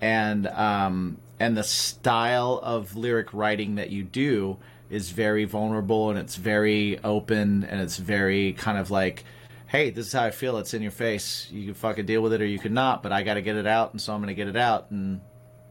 and 0.00 0.46
um 0.48 1.18
and 1.38 1.56
the 1.56 1.64
style 1.64 2.60
of 2.62 2.96
lyric 2.96 3.32
writing 3.34 3.74
that 3.76 3.90
you 3.90 4.02
do 4.02 4.56
is 4.88 5.10
very 5.10 5.44
vulnerable 5.44 6.10
and 6.10 6.18
it's 6.18 6.36
very 6.36 6.98
open 7.02 7.64
and 7.64 7.80
it's 7.80 7.96
very 7.96 8.52
kind 8.52 8.78
of 8.78 8.90
like. 8.90 9.24
Hey, 9.68 9.90
this 9.90 10.06
is 10.06 10.12
how 10.12 10.22
I 10.22 10.30
feel. 10.30 10.58
It's 10.58 10.74
in 10.74 10.82
your 10.82 10.92
face. 10.92 11.48
You 11.50 11.64
can 11.64 11.74
fucking 11.74 12.06
deal 12.06 12.22
with 12.22 12.32
it 12.32 12.40
or 12.40 12.46
you 12.46 12.58
can 12.60 12.72
not, 12.72 13.02
but 13.02 13.10
I 13.10 13.24
got 13.24 13.34
to 13.34 13.42
get 13.42 13.56
it 13.56 13.66
out, 13.66 13.90
and 13.92 14.00
so 14.00 14.14
I'm 14.14 14.24
to 14.24 14.32
get 14.32 14.46
it 14.46 14.56
out, 14.56 14.92
and 14.92 15.20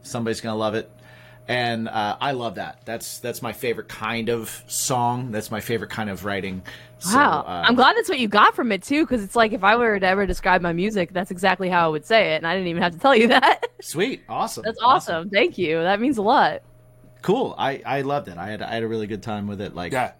somebody's 0.02 0.42
gonna 0.42 0.56
love 0.56 0.74
it 0.74 0.90
and 1.48 1.88
uh, 1.88 2.16
i 2.20 2.32
love 2.32 2.56
that 2.56 2.80
that's 2.84 3.18
that's 3.18 3.40
my 3.42 3.52
favorite 3.52 3.88
kind 3.88 4.28
of 4.28 4.64
song 4.66 5.30
that's 5.30 5.50
my 5.50 5.60
favorite 5.60 5.90
kind 5.90 6.10
of 6.10 6.24
writing 6.24 6.62
So, 6.98 7.16
Wow. 7.16 7.44
uh, 7.46 7.62
I'm 7.66 7.74
glad 7.74 7.94
that's 7.96 8.08
what 8.08 8.18
you 8.18 8.26
got 8.28 8.54
from 8.56 8.72
it 8.72 8.82
too, 8.82 9.04
because 9.04 9.22
it's 9.22 9.36
like 9.36 9.52
if 9.52 9.62
I 9.62 9.76
were 9.76 10.00
to 10.00 10.06
ever 10.06 10.24
describe 10.26 10.62
my 10.62 10.72
music, 10.72 11.12
that's 11.12 11.30
exactly 11.30 11.68
how 11.68 11.84
I 11.86 11.88
would 11.90 12.06
say 12.06 12.32
it, 12.32 12.38
and 12.38 12.46
I 12.46 12.54
didn't 12.54 12.68
even 12.68 12.82
have 12.82 12.92
to 12.94 12.98
tell 12.98 13.14
you 13.14 13.28
that. 13.36 13.66
sweet 13.82 14.22
awesome 14.28 14.62
that's 14.64 14.80
awesome. 14.82 15.28
Thank 15.30 15.58
you. 15.58 15.82
That 15.82 16.00
means 16.00 16.16
a 16.18 16.22
lot. 16.22 16.62
cool 17.22 17.54
i 17.58 17.82
i 17.84 18.00
loved 18.02 18.28
it 18.28 18.38
i 18.38 18.48
had 18.48 18.62
i 18.62 18.72
had 18.72 18.82
a 18.82 18.88
really 18.88 19.06
good 19.06 19.22
time 19.22 19.46
with 19.46 19.60
it 19.60 19.74
like 19.74 19.92
Yeah, 19.92 20.12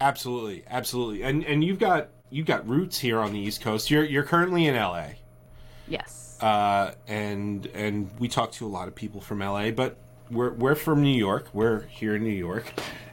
absolutely, 0.00 0.64
absolutely. 0.68 1.22
And 1.22 1.44
and 1.44 1.64
you've 1.64 1.78
got 1.78 2.08
you've 2.30 2.46
got 2.46 2.68
roots 2.68 2.98
here 2.98 3.18
on 3.20 3.32
the 3.32 3.38
East 3.38 3.60
Coast. 3.62 3.90
You're 3.90 4.04
you're 4.04 4.24
currently 4.24 4.66
in 4.66 4.74
LA, 4.76 5.06
Yes. 5.88 6.36
uh, 6.42 6.92
and 7.06 7.66
and 7.74 8.10
we 8.18 8.28
talk 8.28 8.52
to 8.52 8.66
a 8.66 8.68
lot 8.68 8.88
of 8.88 8.94
people 8.94 9.20
from 9.20 9.38
LA, 9.40 9.70
but 9.70 9.96
we're 10.30 10.52
we're 10.52 10.74
from 10.74 11.02
New 11.02 11.16
York. 11.16 11.48
We're 11.52 11.82
here 11.82 12.16
in 12.16 12.24
New 12.24 12.30
York, 12.30 12.64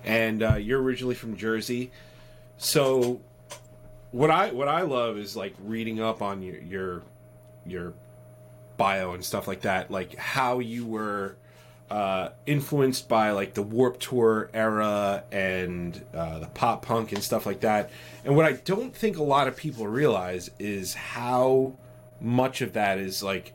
and 0.03 0.43
uh, 0.43 0.55
you're 0.55 0.81
originally 0.81 1.15
from 1.15 1.37
Jersey. 1.37 1.91
So, 2.57 3.21
what 4.11 4.31
I 4.31 4.51
what 4.51 4.67
I 4.67 4.81
love 4.81 5.17
is 5.17 5.35
like 5.35 5.53
reading 5.63 6.01
up 6.01 6.21
on 6.21 6.41
your 6.41 6.61
your 6.61 7.03
your 7.65 7.93
bio 8.77 9.13
and 9.13 9.23
stuff 9.23 9.47
like 9.47 9.61
that, 9.61 9.91
like 9.91 10.15
how 10.15 10.59
you 10.59 10.85
were 10.85 11.37
uh, 11.89 12.29
influenced 12.45 13.07
by 13.07 13.31
like 13.31 13.53
the 13.53 13.61
Warped 13.61 14.01
Tour 14.01 14.49
era 14.53 15.23
and 15.31 16.03
uh, 16.13 16.39
the 16.39 16.47
pop 16.47 16.85
punk 16.85 17.11
and 17.11 17.23
stuff 17.23 17.45
like 17.45 17.61
that. 17.61 17.89
And 18.23 18.35
what 18.35 18.45
I 18.45 18.53
don't 18.53 18.95
think 18.95 19.17
a 19.17 19.23
lot 19.23 19.47
of 19.47 19.55
people 19.55 19.87
realize 19.87 20.49
is 20.59 20.93
how 20.93 21.73
much 22.19 22.61
of 22.61 22.73
that 22.73 22.97
is 22.97 23.21
like 23.21 23.53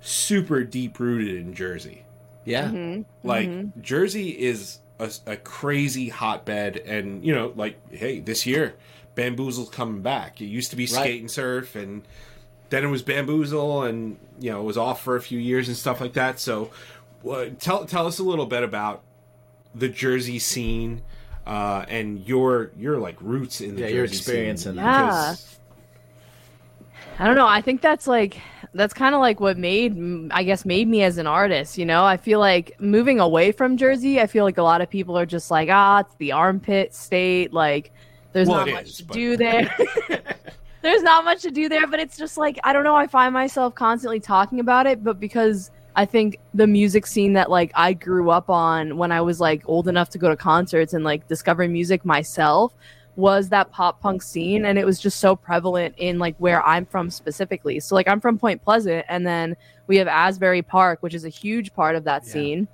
super 0.00 0.64
deep 0.64 0.98
rooted 0.98 1.36
in 1.36 1.54
Jersey. 1.54 2.04
Yeah 2.44 2.98
Like 3.22 3.80
Jersey 3.82 4.30
is 4.30 4.78
a, 4.98 5.10
a 5.26 5.36
crazy 5.36 6.08
hotbed, 6.08 6.76
and 6.76 7.24
you 7.24 7.34
know, 7.34 7.52
like 7.56 7.76
hey, 7.92 8.20
this 8.20 8.46
year 8.46 8.74
Bamboozle's 9.14 9.68
coming 9.70 10.00
back. 10.02 10.40
It 10.40 10.46
used 10.46 10.70
to 10.70 10.76
be 10.76 10.86
skate 10.86 11.20
and 11.20 11.30
surf, 11.30 11.74
and 11.76 12.02
then 12.70 12.84
it 12.84 12.88
was 12.88 13.02
Bamboozle, 13.02 13.82
and 13.82 14.18
you 14.40 14.50
know, 14.50 14.60
it 14.60 14.64
was 14.64 14.78
off 14.78 15.02
for 15.02 15.16
a 15.16 15.20
few 15.20 15.38
years 15.38 15.68
and 15.68 15.76
stuff 15.76 16.00
like 16.00 16.14
that. 16.14 16.38
So, 16.40 16.70
uh, 17.28 17.46
tell 17.58 17.84
tell 17.84 18.06
us 18.06 18.18
a 18.18 18.22
little 18.22 18.46
bit 18.46 18.62
about 18.62 19.02
the 19.74 19.88
Jersey 19.88 20.38
scene 20.38 21.02
uh, 21.46 21.84
and 21.88 22.26
your 22.26 22.70
your 22.78 22.98
like 22.98 23.16
roots 23.20 23.60
in 23.60 23.74
the 23.74 23.82
Yeah, 23.82 23.86
Jersey 23.88 23.94
your 23.94 24.04
experience 24.04 24.62
scene. 24.62 24.70
in 24.70 24.76
that. 24.76 24.82
Yeah. 24.84 25.06
Because- 25.32 25.48
I 27.18 27.26
don't 27.26 27.36
know. 27.36 27.46
I 27.46 27.60
think 27.60 27.82
that's 27.82 28.06
like 28.06 28.40
that's 28.74 28.94
kind 28.94 29.14
of 29.14 29.20
like 29.20 29.38
what 29.40 29.58
made 29.58 29.96
I 30.30 30.42
guess 30.44 30.64
made 30.64 30.88
me 30.88 31.02
as 31.02 31.18
an 31.18 31.26
artist. 31.26 31.76
You 31.78 31.86
know, 31.86 32.04
I 32.04 32.16
feel 32.16 32.38
like 32.38 32.74
moving 32.80 33.20
away 33.20 33.52
from 33.52 33.76
Jersey. 33.76 34.20
I 34.20 34.26
feel 34.26 34.44
like 34.44 34.58
a 34.58 34.62
lot 34.62 34.80
of 34.80 34.88
people 34.88 35.16
are 35.18 35.26
just 35.26 35.50
like, 35.50 35.68
ah, 35.70 36.00
it's 36.00 36.14
the 36.16 36.32
armpit 36.32 36.94
state. 36.94 37.52
Like, 37.52 37.92
there's 38.32 38.48
Well, 38.48 38.66
not 38.66 38.72
much 38.74 38.88
is, 38.88 38.96
to 38.98 39.04
but- 39.04 39.14
do 39.14 39.36
there. 39.36 39.74
there's 40.82 41.02
not 41.02 41.24
much 41.24 41.42
to 41.42 41.50
do 41.50 41.68
there, 41.68 41.86
but 41.86 42.00
it's 42.00 42.16
just 42.16 42.36
like 42.38 42.58
I 42.64 42.72
don't 42.72 42.84
know. 42.84 42.96
I 42.96 43.06
find 43.06 43.32
myself 43.32 43.74
constantly 43.74 44.20
talking 44.20 44.60
about 44.60 44.86
it, 44.86 45.04
but 45.04 45.20
because 45.20 45.70
I 45.94 46.06
think 46.06 46.38
the 46.54 46.66
music 46.66 47.06
scene 47.06 47.34
that 47.34 47.50
like 47.50 47.70
I 47.74 47.92
grew 47.92 48.30
up 48.30 48.48
on 48.48 48.96
when 48.96 49.12
I 49.12 49.20
was 49.20 49.40
like 49.40 49.62
old 49.66 49.88
enough 49.88 50.08
to 50.10 50.18
go 50.18 50.28
to 50.30 50.36
concerts 50.36 50.94
and 50.94 51.04
like 51.04 51.28
discover 51.28 51.68
music 51.68 52.04
myself 52.04 52.72
was 53.16 53.50
that 53.50 53.70
pop 53.70 54.00
punk 54.00 54.22
scene 54.22 54.64
and 54.64 54.78
it 54.78 54.86
was 54.86 54.98
just 54.98 55.20
so 55.20 55.36
prevalent 55.36 55.94
in 55.98 56.18
like 56.18 56.34
where 56.38 56.66
I'm 56.66 56.86
from 56.86 57.10
specifically. 57.10 57.78
So 57.80 57.94
like 57.94 58.08
I'm 58.08 58.20
from 58.20 58.38
Point 58.38 58.62
Pleasant 58.64 59.04
and 59.08 59.26
then 59.26 59.54
we 59.86 59.96
have 59.98 60.08
Asbury 60.08 60.62
Park, 60.62 61.02
which 61.02 61.14
is 61.14 61.24
a 61.24 61.28
huge 61.28 61.74
part 61.74 61.94
of 61.94 62.04
that 62.04 62.22
Yeah. 62.24 62.32
scene. 62.32 62.68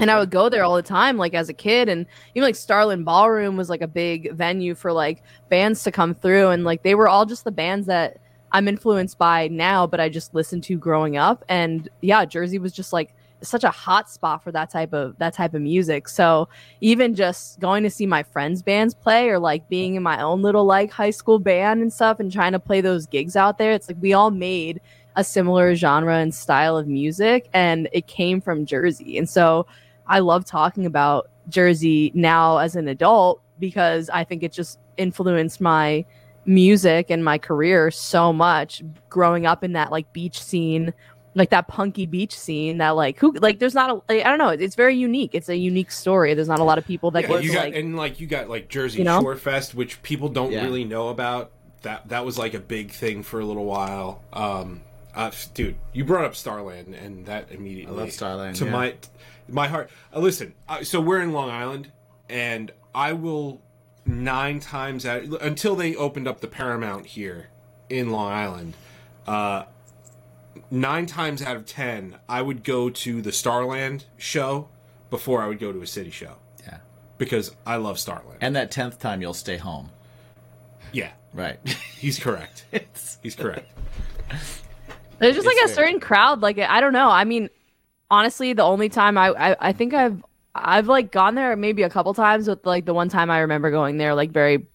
And 0.00 0.12
I 0.12 0.18
would 0.18 0.30
go 0.30 0.48
there 0.48 0.62
all 0.62 0.76
the 0.76 0.82
time, 0.82 1.16
like 1.16 1.34
as 1.34 1.48
a 1.48 1.52
kid, 1.52 1.88
and 1.88 2.06
even 2.36 2.46
like 2.46 2.54
Starland 2.54 3.04
Ballroom 3.04 3.56
was 3.56 3.68
like 3.68 3.80
a 3.80 3.88
big 3.88 4.32
venue 4.32 4.76
for 4.76 4.92
like 4.92 5.22
bands 5.48 5.82
to 5.82 5.90
come 5.90 6.14
through, 6.14 6.50
and 6.50 6.62
like 6.62 6.84
they 6.84 6.94
were 6.94 7.08
all 7.08 7.26
just 7.26 7.42
the 7.42 7.50
bands 7.50 7.88
that 7.88 8.18
I'm 8.52 8.68
influenced 8.68 9.18
by 9.18 9.48
now, 9.48 9.88
but 9.88 9.98
I 9.98 10.08
just 10.08 10.34
listened 10.34 10.62
to 10.64 10.76
growing 10.78 11.16
up. 11.16 11.44
And 11.48 11.88
yeah, 12.00 12.24
Jersey 12.26 12.60
was 12.60 12.72
just 12.72 12.92
like 12.92 13.12
such 13.42 13.64
a 13.64 13.70
hot 13.70 14.10
spot 14.10 14.42
for 14.42 14.52
that 14.52 14.70
type 14.70 14.92
of 14.92 15.16
that 15.18 15.34
type 15.34 15.54
of 15.54 15.62
music. 15.62 16.08
So 16.08 16.48
even 16.80 17.14
just 17.14 17.60
going 17.60 17.82
to 17.84 17.90
see 17.90 18.06
my 18.06 18.22
friends' 18.22 18.62
bands 18.62 18.94
play 18.94 19.28
or 19.28 19.38
like 19.38 19.68
being 19.68 19.94
in 19.94 20.02
my 20.02 20.20
own 20.20 20.42
little 20.42 20.64
like 20.64 20.90
high 20.90 21.10
school 21.10 21.38
band 21.38 21.80
and 21.82 21.92
stuff 21.92 22.20
and 22.20 22.32
trying 22.32 22.52
to 22.52 22.58
play 22.58 22.80
those 22.80 23.06
gigs 23.06 23.36
out 23.36 23.58
there, 23.58 23.72
it's 23.72 23.88
like 23.88 23.98
we 24.00 24.12
all 24.12 24.30
made 24.30 24.80
a 25.16 25.24
similar 25.24 25.74
genre 25.74 26.16
and 26.16 26.34
style 26.34 26.76
of 26.76 26.86
music 26.86 27.48
and 27.52 27.88
it 27.92 28.06
came 28.06 28.40
from 28.40 28.66
Jersey. 28.66 29.18
And 29.18 29.28
so 29.28 29.66
I 30.06 30.20
love 30.20 30.44
talking 30.44 30.86
about 30.86 31.28
Jersey 31.48 32.12
now 32.14 32.58
as 32.58 32.76
an 32.76 32.88
adult 32.88 33.42
because 33.58 34.08
I 34.10 34.24
think 34.24 34.42
it 34.42 34.52
just 34.52 34.78
influenced 34.96 35.60
my 35.60 36.04
music 36.44 37.10
and 37.10 37.24
my 37.24 37.36
career 37.36 37.90
so 37.90 38.32
much 38.32 38.82
growing 39.10 39.44
up 39.44 39.62
in 39.62 39.72
that 39.72 39.90
like 39.90 40.10
beach 40.12 40.42
scene 40.42 40.94
like 41.34 41.50
that 41.50 41.68
punky 41.68 42.06
beach 42.06 42.36
scene 42.36 42.78
that 42.78 42.90
like 42.90 43.18
who 43.18 43.32
like 43.34 43.58
there's 43.58 43.74
not 43.74 43.90
a 43.90 43.94
like, 44.12 44.24
I 44.24 44.28
don't 44.30 44.38
know 44.38 44.48
it's 44.48 44.74
very 44.74 44.96
unique 44.96 45.34
it's 45.34 45.48
a 45.48 45.56
unique 45.56 45.90
story 45.92 46.34
there's 46.34 46.48
not 46.48 46.58
a 46.58 46.64
lot 46.64 46.78
of 46.78 46.86
people 46.86 47.10
that 47.12 47.22
Yeah, 47.22 47.28
get 47.28 47.42
you 47.44 47.48
to, 47.50 47.54
got 47.54 47.64
like 47.66 47.74
and 47.76 47.96
like 47.96 48.20
you 48.20 48.26
got 48.26 48.48
like 48.48 48.68
Jersey 48.68 48.98
You 48.98 49.04
know? 49.04 49.20
Shore 49.20 49.36
Fest, 49.36 49.74
which 49.74 50.02
people 50.02 50.28
don't 50.28 50.50
Yeah. 50.52 50.64
really 50.64 50.84
know 50.84 51.08
about. 51.08 51.52
That 51.82 52.08
that 52.08 52.24
was 52.24 52.38
like 52.38 52.54
a 52.54 52.58
big 52.60 52.90
thing 52.90 53.22
for 53.22 53.38
a 53.38 53.44
little 53.44 53.64
while. 53.64 54.22
Um, 54.32 54.80
uh, 55.14 55.30
dude, 55.54 55.76
you 55.92 56.04
brought 56.04 56.24
up 56.24 56.34
Starland, 56.34 56.94
and 56.94 57.26
that 57.26 57.52
immediately 57.52 57.94
I 57.94 57.98
love 58.00 58.12
Starland, 58.12 58.56
to 58.56 58.64
yeah. 58.64 58.70
my 58.72 58.94
my 59.48 59.68
heart. 59.68 59.90
Uh, 60.14 60.18
listen, 60.18 60.54
uh, 60.68 60.82
so 60.82 61.00
we're 61.00 61.20
in 61.22 61.32
Long 61.32 61.50
Island, 61.50 61.92
and 62.28 62.72
I 62.94 63.12
will 63.12 63.60
nine 64.04 64.58
times 64.58 65.06
out 65.06 65.22
until 65.40 65.76
they 65.76 65.94
opened 65.94 66.26
up 66.26 66.40
the 66.40 66.48
Paramount 66.48 67.06
here 67.06 67.48
in 67.88 68.10
Long 68.10 68.32
Island. 68.32 68.74
Uh, 69.26 69.64
nine 70.70 71.06
times 71.06 71.42
out 71.42 71.56
of 71.56 71.66
ten, 71.66 72.16
I 72.28 72.42
would 72.42 72.64
go 72.64 72.90
to 72.90 73.22
the 73.22 73.32
Starland 73.32 74.04
show 74.16 74.68
before 75.10 75.42
I 75.42 75.46
would 75.46 75.58
go 75.58 75.72
to 75.72 75.80
a 75.82 75.86
city 75.86 76.10
show 76.10 76.34
yeah 76.62 76.78
because 77.16 77.54
I 77.66 77.76
love 77.76 77.98
Starland. 77.98 78.38
and 78.42 78.54
that 78.56 78.70
10th 78.70 78.98
time 78.98 79.22
you'll 79.22 79.32
stay 79.34 79.56
home 79.56 79.90
yeah, 80.92 81.12
right 81.34 81.58
he's 81.98 82.18
correct. 82.18 82.64
it's 82.72 83.18
He's 83.22 83.34
correct. 83.34 83.70
There's 85.18 85.34
just 85.34 85.46
It's 85.46 85.46
like 85.46 85.64
a 85.64 85.66
fair. 85.68 85.84
certain 85.84 86.00
crowd. 86.00 86.40
Like 86.40 86.58
I 86.58 86.80
don't 86.80 86.92
know. 86.92 87.08
I 87.10 87.24
mean, 87.24 87.48
honestly, 88.10 88.52
the 88.52 88.62
only 88.62 88.88
time 88.88 89.18
I, 89.18 89.28
I 89.30 89.56
I 89.68 89.72
think 89.72 89.92
I've 89.94 90.22
I've 90.54 90.86
like 90.86 91.10
gone 91.10 91.34
there 91.34 91.56
maybe 91.56 91.82
a 91.82 91.90
couple 91.90 92.14
times. 92.14 92.48
With 92.48 92.64
like 92.64 92.84
the 92.84 92.94
one 92.94 93.08
time 93.08 93.30
I 93.30 93.40
remember 93.40 93.70
going 93.70 93.96
there, 93.98 94.14
like 94.14 94.30
very 94.30 94.66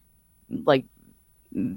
like 0.50 0.84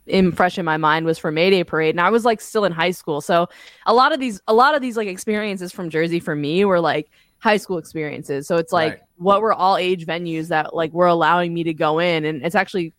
in 0.05 0.31
fresh 0.31 0.57
in 0.57 0.65
my 0.65 0.77
mind 0.77 1.05
was 1.05 1.17
for 1.17 1.31
Mayday 1.31 1.63
Parade, 1.63 1.95
and 1.95 2.01
I 2.01 2.09
was 2.09 2.25
like 2.25 2.41
still 2.41 2.65
in 2.65 2.71
high 2.71 2.91
school. 2.91 3.21
So 3.21 3.47
a 3.85 3.93
lot 3.93 4.11
of 4.13 4.19
these 4.19 4.41
a 4.47 4.53
lot 4.53 4.75
of 4.75 4.81
these 4.81 4.97
like 4.97 5.07
experiences 5.07 5.71
from 5.71 5.89
Jersey 5.89 6.19
for 6.19 6.35
me 6.35 6.65
were 6.65 6.79
like 6.79 7.09
high 7.39 7.57
school 7.57 7.77
experiences. 7.77 8.47
So 8.47 8.57
it's 8.57 8.73
like 8.73 8.93
Right. 8.93 9.01
what 9.17 9.41
were 9.41 9.53
all 9.53 9.77
age 9.77 10.05
venues 10.05 10.47
that 10.47 10.75
like 10.75 10.91
were 10.93 11.07
allowing 11.07 11.53
me 11.53 11.63
to 11.65 11.73
go 11.73 11.99
in, 11.99 12.25
and 12.25 12.43
it's 12.43 12.55
actually 12.55 12.93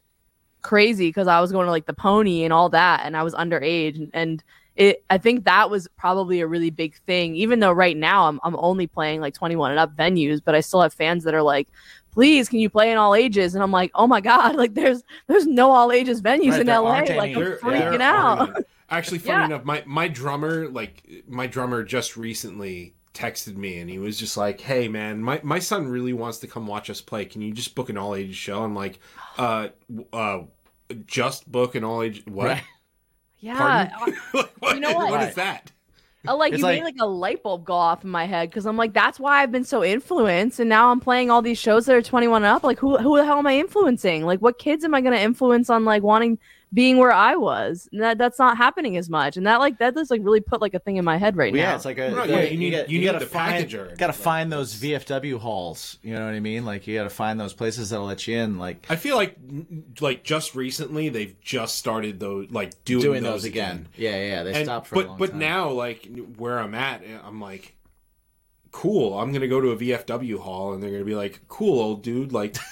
crazy 0.62 1.08
because 1.08 1.28
I 1.28 1.40
was 1.40 1.52
going 1.52 1.66
to 1.66 1.70
like 1.70 1.86
the 1.86 1.94
pony 1.94 2.44
and 2.44 2.52
all 2.52 2.68
that, 2.70 3.02
and 3.04 3.16
I 3.16 3.22
was 3.22 3.34
underage, 3.34 3.96
and, 3.96 4.10
and 4.12 4.44
it 4.76 5.04
I 5.10 5.18
think 5.18 5.44
that 5.44 5.70
was 5.70 5.88
probably 5.96 6.40
a 6.40 6.46
really 6.46 6.70
big 6.70 6.96
thing. 7.06 7.34
Even 7.34 7.58
though 7.60 7.72
right 7.72 7.96
now 7.96 8.28
I'm 8.28 8.38
I'm 8.44 8.56
only 8.56 8.86
playing 8.86 9.20
like 9.20 9.34
21 9.34 9.72
and 9.72 9.80
up 9.80 9.96
venues, 9.96 10.40
but 10.44 10.54
I 10.54 10.60
still 10.60 10.80
have 10.82 10.94
fans 10.94 11.24
that 11.24 11.34
are 11.34 11.42
like, 11.42 11.68
please, 12.18 12.48
can 12.48 12.58
you 12.58 12.68
play 12.68 12.90
in 12.90 12.98
all 12.98 13.14
ages? 13.14 13.54
And 13.54 13.62
I'm 13.62 13.70
like, 13.70 13.92
oh 13.94 14.08
my 14.08 14.20
god, 14.20 14.56
like 14.62 14.74
there's 14.74 15.04
there's 15.28 15.46
no 15.46 15.70
all 15.70 15.92
ages 15.92 16.20
venues 16.20 16.50
Right, 16.50 16.60
in 16.62 16.66
LA. 16.66 16.80
Like 16.90 17.10
any. 17.10 17.34
I'm 17.34 17.40
There- 17.40 17.56
freaking 17.58 17.98
there 17.98 18.02
out. 18.02 18.50
Actually, 18.90 19.18
funny 19.18 19.38
Yeah. 19.38 19.44
enough, 19.44 19.64
my 19.64 19.84
my 19.86 20.08
drummer, 20.08 20.68
like 20.68 21.08
my 21.28 21.46
drummer, 21.46 21.84
just 21.84 22.16
recently 22.16 22.94
texted 23.14 23.56
me 23.56 23.78
and 23.78 23.88
he 23.88 23.98
was 23.98 24.18
just 24.18 24.36
like, 24.36 24.60
"Hey, 24.60 24.88
man, 24.88 25.22
my 25.22 25.40
my 25.44 25.58
son 25.60 25.86
really 25.86 26.12
wants 26.12 26.38
to 26.38 26.46
come 26.48 26.66
watch 26.66 26.90
us 26.90 27.00
play. 27.00 27.24
Can 27.24 27.40
you 27.40 27.52
just 27.52 27.74
book 27.76 27.88
an 27.88 27.96
all 27.98 28.14
ages 28.16 28.34
show?" 28.36 28.64
I'm 28.64 28.74
like, 28.74 28.98
"Uh, 29.36 29.68
uh, 30.12 30.40
just 31.06 31.50
book 31.52 31.74
an 31.76 31.84
all 31.84 32.02
age 32.02 32.24
what?" 32.26 32.46
Right. 32.48 32.62
Yeah, 33.40 33.88
Pardon? 33.90 34.16
Like, 34.34 34.48
what, 34.58 34.74
You 34.74 34.80
know 34.80 34.92
what? 34.94 35.10
what 35.10 35.20
Right. 35.20 35.34
that? 35.36 35.70
I 36.28 36.32
like 36.32 36.52
It's 36.52 36.60
you 36.60 36.66
made 36.66 36.84
like- 36.84 36.94
like 36.94 37.02
a 37.02 37.06
light 37.06 37.42
bulb 37.42 37.64
go 37.64 37.72
off 37.74 38.04
in 38.04 38.10
my 38.10 38.26
head 38.26 38.50
because 38.50 38.66
I'm 38.66 38.76
like, 38.76 38.92
that's 38.92 39.18
why 39.18 39.42
I've 39.42 39.50
been 39.50 39.64
so 39.64 39.82
influenced, 39.82 40.60
and 40.60 40.68
now 40.68 40.90
I'm 40.90 41.00
playing 41.00 41.30
all 41.30 41.42
these 41.42 41.58
shows 41.58 41.86
that 41.86 41.96
are 41.96 42.02
21 42.02 42.44
and 42.44 42.54
up. 42.54 42.62
Like, 42.64 42.78
who 42.78 42.98
who 42.98 43.16
the 43.16 43.24
hell 43.24 43.38
am 43.38 43.46
I 43.46 43.56
influencing? 43.58 44.24
Like, 44.26 44.40
what 44.40 44.58
kids 44.58 44.84
am 44.84 44.94
I 44.94 45.00
going 45.00 45.14
to 45.14 45.20
influence 45.20 45.70
on 45.70 45.84
like 45.84 46.02
wanting 46.02 46.38
being 46.74 46.98
where 46.98 47.12
I 47.12 47.34
was? 47.36 47.88
And 47.92 48.02
that 48.02 48.18
that's 48.18 48.38
not 48.38 48.56
happening 48.56 48.96
as 48.96 49.08
much, 49.08 49.36
and 49.36 49.46
that 49.46 49.58
like 49.60 49.78
that 49.78 49.94
does 49.94 50.10
like 50.10 50.20
really 50.22 50.40
put 50.40 50.60
like 50.60 50.74
a 50.74 50.78
thing 50.78 50.96
in 50.98 51.04
my 51.04 51.16
head 51.16 51.36
right 51.36 51.52
Well, 51.52 51.62
now. 51.62 51.68
yeah, 51.70 51.74
it's 51.76 51.84
like 51.84 51.98
a 51.98 52.14
Right, 52.14 52.26
the- 52.28 52.32
yeah, 52.34 52.42
you 52.42 52.58
need- 52.58 52.70
got- 52.72 52.90
you 52.90 52.98
need 53.00 53.04
gotta 53.06 53.26
find 53.26 53.66
packager. 53.66 53.96
got 53.96 54.08
to 54.08 54.12
find 54.12 54.52
those 54.52 54.74
VFW 54.74 55.38
halls. 55.38 55.98
You 56.02 56.14
know 56.14 56.24
what 56.26 56.34
I 56.34 56.40
mean? 56.40 56.64
Like 56.64 56.86
you 56.86 56.94
got 56.96 57.04
to 57.04 57.10
find 57.10 57.40
those 57.40 57.52
places 57.54 57.90
that'll 57.90 58.06
let 58.06 58.26
you 58.28 58.36
in. 58.38 58.58
Like 58.58 58.86
I 58.90 58.96
feel 58.96 59.16
like 59.16 59.36
like 60.00 60.24
just 60.24 60.54
recently 60.54 61.08
they've 61.08 61.34
just 61.40 61.76
started 61.76 62.20
those 62.20 62.50
like 62.50 62.84
doing, 62.84 63.02
doing 63.02 63.22
those, 63.22 63.42
those 63.42 63.44
again. 63.44 63.88
Yeah, 63.96 64.10
yeah, 64.16 64.26
yeah. 64.26 64.42
They 64.42 64.52
And- 64.54 64.64
stopped 64.66 64.86
for 64.88 64.94
but 64.96 65.04
a 65.04 65.08
long 65.08 65.18
but 65.18 65.30
time. 65.30 65.38
now 65.38 65.70
like 65.70 66.08
where 66.36 66.58
I'm 66.58 66.74
at, 66.74 67.02
eh, 67.02 67.18
I'm 67.24 67.40
like, 67.40 67.74
cool. 68.72 69.18
I'm 69.18 69.32
gonna 69.32 69.48
go 69.48 69.60
to 69.62 69.70
a 69.70 69.76
VFW 69.76 70.38
hall, 70.38 70.74
and 70.74 70.82
they're 70.82 70.90
gonna 70.90 71.04
be 71.04 71.14
like, 71.14 71.40
cool, 71.48 71.80
old 71.80 72.02
dude, 72.02 72.32
like. 72.32 72.56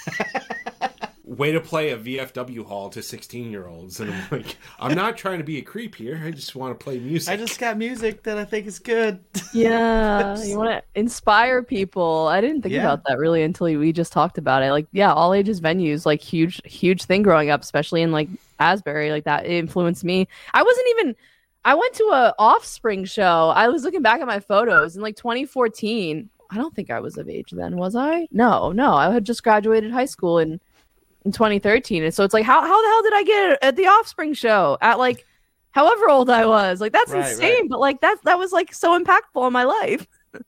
Way 1.27 1.51
to 1.51 1.61
play 1.61 1.91
a 1.91 1.99
VFW 1.99 2.65
hall 2.65 2.89
to 2.91 3.03
16 3.03 3.51
year 3.51 3.67
olds. 3.67 3.99
And 3.99 4.15
I'm 4.15 4.25
like, 4.31 4.57
I'm 4.79 4.95
not 4.95 5.17
trying 5.17 5.39
to 5.39 5.45
be 5.45 5.59
a 5.59 5.63
creep 5.63 5.97
here. 5.97 6.23
I 6.25 6.31
just 6.31 6.55
want 6.55 6.79
to 6.79 6.83
play 6.83 7.01
music. 7.01 7.35
I 7.35 7.37
just 7.37 7.59
got 7.59 7.77
music 7.77 8.23
that 8.23 8.39
I 8.39 8.45
think 8.45 8.67
is 8.67 8.79
good. 8.79 9.19
yeah, 9.53 10.41
you 10.45 10.57
want 10.57 10.71
to 10.71 10.83
inspire 10.99 11.65
people. 11.65 12.29
I 12.29 12.41
didn't 12.41 12.63
think 12.63 12.75
Yeah. 12.75 12.83
about 12.83 13.03
that 13.09 13.19
really 13.19 13.43
until 13.43 13.67
we 13.67 13.93
just 13.93 14.13
talked 14.13 14.39
about 14.39 14.63
it. 14.63 14.71
Like, 14.71 14.87
yeah, 14.93 15.13
all 15.13 15.35
ages 15.35 15.61
venues, 15.61 16.07
like 16.07 16.21
huge, 16.21 16.63
huge 16.65 17.03
thing 17.05 17.23
growing 17.23 17.51
up, 17.51 17.61
especially 17.63 18.03
in 18.03 18.13
like 18.13 18.29
Asbury, 18.61 19.11
like 19.11 19.25
that 19.25 19.47
influenced 19.47 20.05
me. 20.05 20.29
I 20.55 20.63
wasn't 20.63 20.87
even. 20.91 21.17
I 21.65 21.75
went 21.75 21.95
to 21.95 22.05
a 22.05 22.35
Offspring 22.39 23.05
show. 23.05 23.49
I 23.53 23.67
was 23.67 23.83
looking 23.83 24.01
back 24.03 24.21
at 24.21 24.29
my 24.29 24.39
photos 24.39 24.95
in 24.95 25.03
like 25.03 25.17
2014. 25.17 26.31
I 26.49 26.57
don't 26.57 26.73
think 26.77 26.91
I 26.93 27.01
was 27.01 27.19
of 27.19 27.29
age 27.29 27.51
then, 27.51 27.77
was 27.77 27.97
I? 27.97 28.29
No, 28.31 28.71
no. 28.71 28.95
I 28.95 29.13
had 29.13 29.25
just 29.25 29.43
graduated 29.43 29.91
high 29.91 30.05
school 30.05 30.39
in 30.39 30.61
in 31.27 31.33
2013, 31.33 32.05
and 32.05 32.15
so 32.15 32.25
it's 32.25 32.35
like, 32.35 32.45
how 32.47 32.63
how 32.63 32.83
the 32.83 32.89
hell 32.89 33.03
did 33.05 33.15
I 33.15 33.23
get 33.25 33.59
at 33.63 33.77
the 33.77 33.87
Offspring 33.89 34.35
show 34.35 34.79
at 34.83 34.99
like 34.99 35.27
however 35.73 36.09
old 36.11 36.31
I 36.31 36.47
was? 36.47 36.81
Like 36.81 36.93
that's 36.93 37.13
Right, 37.13 37.15
insane, 37.15 37.69
right. 37.69 37.69
but 37.69 37.81
like 37.81 38.01
that 38.03 38.19
that 38.25 38.39
was 38.39 38.53
like 38.53 38.75
so 38.75 38.99
impactful 38.99 39.47
in 39.47 39.53
my 39.53 39.65
life. 39.65 40.07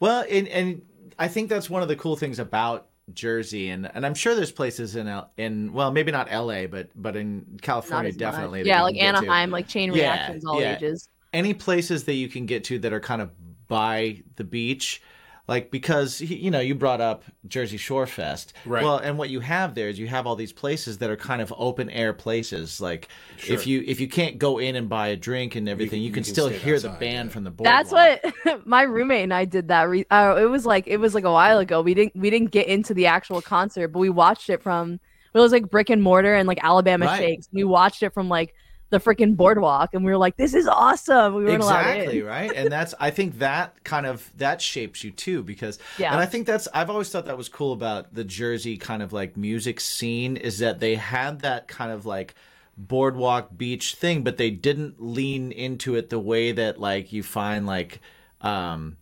Well, 0.00 0.24
and 0.28 0.48
and 0.48 0.82
I 1.18 1.28
think 1.28 1.48
that's 1.48 1.70
one 1.70 1.82
of 1.82 1.88
the 1.88 1.96
cool 1.96 2.16
things 2.16 2.38
about 2.38 2.88
Jersey, 3.12 3.68
and 3.70 3.90
and 3.94 4.04
I'm 4.04 4.14
sure 4.14 4.34
there's 4.34 4.52
places 4.52 4.96
in 4.96 5.08
L, 5.08 5.30
in 5.36 5.72
well 5.72 5.90
maybe 5.92 6.12
not 6.12 6.28
L.A. 6.30 6.66
but 6.66 6.90
but 6.94 7.16
in 7.16 7.58
California 7.62 8.12
definitely. 8.12 8.62
Yeah, 8.62 8.82
like 8.82 8.96
can 8.96 8.98
get 8.98 9.16
to. 9.16 9.24
Anaheim, 9.26 9.50
like 9.50 9.68
chain 9.68 9.90
Yeah, 9.90 9.92
reactions, 9.92 10.44
all 10.44 10.60
yeah. 10.60 10.64
ages. 10.64 11.08
any 11.32 11.54
places 11.54 12.04
that 12.04 12.14
you 12.14 12.28
can 12.28 12.46
get 12.46 12.64
to 12.64 12.78
that 12.80 12.92
are 12.92 13.00
kind 13.00 13.22
of 13.22 13.30
by 13.68 14.22
the 14.36 14.44
beach 14.44 15.02
like 15.46 15.70
because 15.70 16.20
you 16.20 16.50
know 16.50 16.60
you 16.60 16.74
brought 16.74 17.00
up 17.00 17.22
jersey 17.46 17.76
shore 17.76 18.06
fest 18.06 18.52
Right. 18.64 18.82
well 18.82 18.96
and 18.98 19.18
what 19.18 19.28
you 19.28 19.40
have 19.40 19.74
there 19.74 19.88
is 19.88 19.98
you 19.98 20.06
have 20.08 20.26
all 20.26 20.36
these 20.36 20.52
places 20.52 20.98
that 20.98 21.10
are 21.10 21.16
kind 21.16 21.42
of 21.42 21.52
open 21.56 21.90
air 21.90 22.12
places 22.12 22.80
like 22.80 23.08
Sure. 23.36 23.54
if 23.54 23.66
you 23.66 23.82
if 23.86 24.00
you 24.00 24.08
can't 24.08 24.38
go 24.38 24.58
in 24.58 24.74
and 24.76 24.88
buy 24.88 25.08
a 25.08 25.16
drink 25.16 25.54
and 25.54 25.68
everything 25.68 26.00
you, 26.00 26.06
you 26.06 26.12
can, 26.12 26.24
can 26.24 26.32
still 26.32 26.46
stand 26.48 26.62
hear 26.62 26.80
the 26.80 26.88
band 26.88 27.28
yeah. 27.28 27.32
from 27.32 27.44
the 27.44 27.50
boardwalk. 27.50 27.90
That's 27.90 27.92
what 27.92 28.66
my 28.66 28.82
roommate 28.82 29.24
and 29.24 29.34
I 29.34 29.44
did 29.44 29.68
that. 29.68 29.82
Re- 29.88 30.06
uh, 30.10 30.36
it 30.40 30.46
was 30.46 30.64
like 30.64 30.86
it 30.86 30.96
was 30.98 31.14
like 31.14 31.24
a 31.24 31.32
while 31.32 31.58
ago. 31.58 31.82
We 31.82 31.92
didn't 31.94 32.16
we 32.16 32.30
didn't 32.30 32.50
get 32.50 32.66
into 32.66 32.94
the 32.94 33.06
actual 33.06 33.42
concert, 33.42 33.88
but 33.88 33.98
we 33.98 34.08
watched 34.10 34.48
it 34.48 34.62
from 34.62 34.98
it 35.34 35.38
was 35.38 35.52
like 35.52 35.68
brick 35.70 35.90
and 35.90 36.02
mortar 36.02 36.34
and 36.34 36.46
like 36.48 36.60
Alabama 36.62 37.06
Right. 37.06 37.18
Shakes. 37.18 37.48
We 37.52 37.64
watched 37.64 38.02
it 38.02 38.14
from 38.14 38.28
like 38.28 38.54
the 38.90 38.98
freaking 38.98 39.36
boardwalk, 39.36 39.94
and 39.94 40.04
we 40.04 40.12
were 40.12 40.18
like, 40.18 40.36
"This 40.36 40.54
is 40.54 40.66
awesome." 40.68 41.34
We 41.34 41.44
weren't 41.44 41.56
exactly 41.56 42.22
right 42.22 42.52
and 42.54 42.70
that's 42.70 42.94
i 43.00 43.10
think 43.10 43.38
that 43.38 43.82
kind 43.84 44.06
of 44.06 44.30
that 44.36 44.60
shapes 44.60 45.02
you 45.02 45.10
too 45.10 45.42
because 45.42 45.78
Yeah. 45.98 46.12
and 46.12 46.20
i 46.20 46.26
think 46.26 46.46
that's 46.46 46.68
i've 46.72 46.90
always 46.90 47.10
thought 47.10 47.26
that 47.26 47.36
was 47.36 47.48
cool 47.48 47.72
about 47.72 48.14
the 48.14 48.24
jersey 48.24 48.76
kind 48.76 49.02
of 49.02 49.12
like 49.12 49.36
music 49.36 49.80
scene 49.80 50.36
is 50.36 50.58
that 50.58 50.80
they 50.80 50.94
had 50.94 51.40
that 51.40 51.68
kind 51.68 51.90
of 51.90 52.06
like 52.06 52.34
boardwalk 52.76 53.56
beach 53.56 53.94
thing 53.94 54.22
but 54.22 54.36
they 54.36 54.50
didn't 54.50 55.02
lean 55.02 55.52
into 55.52 55.94
it 55.96 56.10
the 56.10 56.18
way 56.18 56.52
that 56.52 56.80
like 56.80 57.12
you 57.12 57.22
find 57.22 57.66
like 57.66 58.00
um 58.40 58.96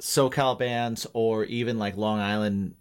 socal 0.00 0.58
bands 0.58 1.06
or 1.12 1.44
even 1.44 1.78
like 1.78 1.96
long 1.96 2.18
island 2.18 2.74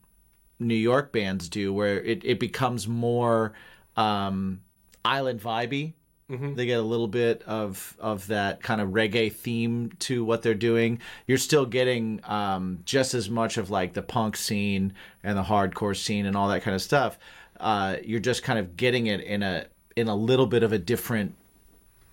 New 0.60 0.76
York 0.76 1.12
bands 1.12 1.50
do, 1.50 1.74
where 1.74 2.02
it, 2.02 2.24
it 2.24 2.40
becomes 2.40 2.88
more 2.88 3.54
um, 3.98 4.62
island 5.04 5.42
vibey. 5.42 5.94
They 6.28 6.66
get 6.66 6.80
a 6.80 6.84
little 6.84 7.08
bit 7.08 7.44
of 7.44 7.96
of 8.00 8.26
that 8.28 8.64
kind 8.64 8.82
of 8.82 8.90
reggae 8.90 9.32
theme 9.32 9.92
to 10.00 10.26
what 10.26 10.42
they're 10.42 10.56
doing. 10.56 11.00
You're 11.28 11.38
still 11.38 11.68
getting 11.68 12.20
um, 12.24 12.80
just 12.84 13.14
as 13.14 13.30
much 13.30 13.58
of 13.58 13.70
like 13.70 13.94
the 13.94 14.02
punk 14.02 14.36
scene 14.36 14.94
and 15.24 15.38
the 15.38 15.44
hardcore 15.44 15.96
scene 15.96 16.26
and 16.26 16.36
all 16.36 16.48
that 16.50 16.64
kind 16.64 16.74
of 16.74 16.82
stuff. 16.82 17.20
Uh, 17.60 17.98
you're 18.04 18.20
just 18.20 18.42
kind 18.42 18.58
of 18.58 18.76
getting 18.76 19.06
it 19.06 19.22
in 19.22 19.44
a 19.44 19.68
in 19.96 20.08
a 20.08 20.16
little 20.16 20.48
bit 20.48 20.64
of 20.64 20.74
a 20.74 20.80
different 20.80 21.36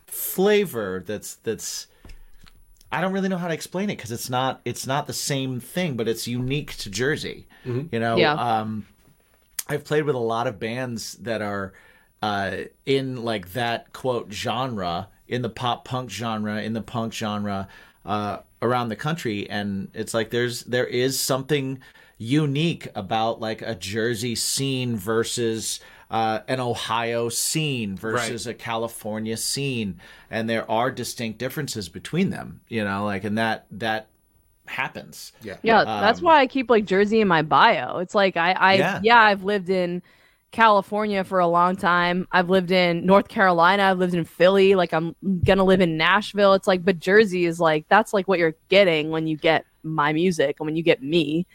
flavor. 0.06 1.02
That's 1.06 1.36
that's 1.36 1.86
I 2.90 3.00
don't 3.00 3.12
really 3.12 3.28
know 3.30 3.38
how 3.38 3.48
to 3.48 3.54
explain 3.54 3.88
it 3.90 3.96
because 3.96 4.12
it's 4.12 4.28
not 4.28 4.60
it's 4.64 4.86
not 4.86 5.06
the 5.06 5.12
same 5.12 5.58
thing, 5.60 5.96
but 5.96 6.06
it's 6.08 6.28
unique 6.28 6.76
to 6.78 6.90
Jersey. 6.90 7.46
You 7.64 7.88
know, 8.00 8.16
Yeah. 8.16 8.34
um, 8.34 8.86
I've 9.68 9.84
played 9.84 10.04
with 10.04 10.16
a 10.16 10.18
lot 10.18 10.46
of 10.46 10.58
bands 10.58 11.14
that 11.22 11.40
are 11.40 11.72
uh, 12.22 12.56
in 12.86 13.24
like 13.24 13.52
that 13.52 13.92
quote 13.92 14.32
genre, 14.32 15.08
in 15.28 15.42
the 15.42 15.50
pop 15.50 15.84
punk 15.84 16.10
genre, 16.10 16.62
in 16.62 16.72
the 16.72 16.82
punk 16.82 17.12
genre 17.12 17.68
uh, 18.06 18.38
around 18.62 18.88
the 18.88 18.96
country, 18.96 19.50
and 19.50 19.90
it's 19.92 20.14
like 20.14 20.30
there's 20.30 20.62
there 20.64 20.86
is 20.86 21.18
something 21.18 21.80
unique 22.18 22.88
about 22.94 23.40
like 23.40 23.60
a 23.62 23.74
Jersey 23.74 24.36
scene 24.36 24.96
versus 24.96 25.80
uh, 26.10 26.40
an 26.46 26.60
Ohio 26.60 27.28
scene 27.28 27.96
versus 27.96 28.46
a 28.46 28.54
California 28.54 29.36
scene, 29.36 29.98
and 30.30 30.48
there 30.48 30.70
are 30.70 30.90
distinct 30.90 31.38
differences 31.38 31.88
between 31.88 32.30
them. 32.30 32.60
You 32.68 32.84
know, 32.84 33.04
like 33.04 33.24
and 33.24 33.36
that 33.38 33.66
that 33.72 34.08
happens. 34.66 35.32
yeah. 35.42 35.56
Yeah, 35.62 35.84
that's 35.84 36.22
why 36.22 36.38
I 36.40 36.46
keep 36.46 36.70
like 36.70 36.84
Jersey 36.84 37.20
in 37.20 37.28
my 37.28 37.42
bio. 37.42 37.98
It's 37.98 38.14
like 38.14 38.36
I, 38.36 38.52
I 38.52 38.74
Yeah. 38.74 39.00
yeah. 39.02 39.20
I've 39.20 39.42
lived 39.42 39.70
in 39.70 40.02
California 40.52 41.24
for 41.24 41.40
a 41.40 41.46
long 41.46 41.74
time. 41.76 42.28
I've 42.30 42.48
lived 42.50 42.70
in 42.70 43.04
North 43.04 43.28
Carolina. 43.28 43.84
I've 43.84 43.98
lived 43.98 44.14
in 44.14 44.24
Philly. 44.24 44.74
Like 44.74 44.92
I'm 44.92 45.16
gonna 45.44 45.64
live 45.64 45.80
in 45.80 45.96
Nashville. 45.96 46.52
It's 46.54 46.68
like, 46.68 46.84
but 46.84 46.98
Jersey 47.00 47.46
is 47.46 47.58
like 47.58 47.86
that's 47.88 48.12
like 48.12 48.28
what 48.28 48.38
you're 48.38 48.54
getting 48.68 49.10
when 49.10 49.26
you 49.26 49.36
get 49.36 49.64
my 49.82 50.12
music 50.12 50.56
and 50.60 50.66
when 50.66 50.76
you 50.76 50.82
get 50.82 51.02
me. 51.02 51.46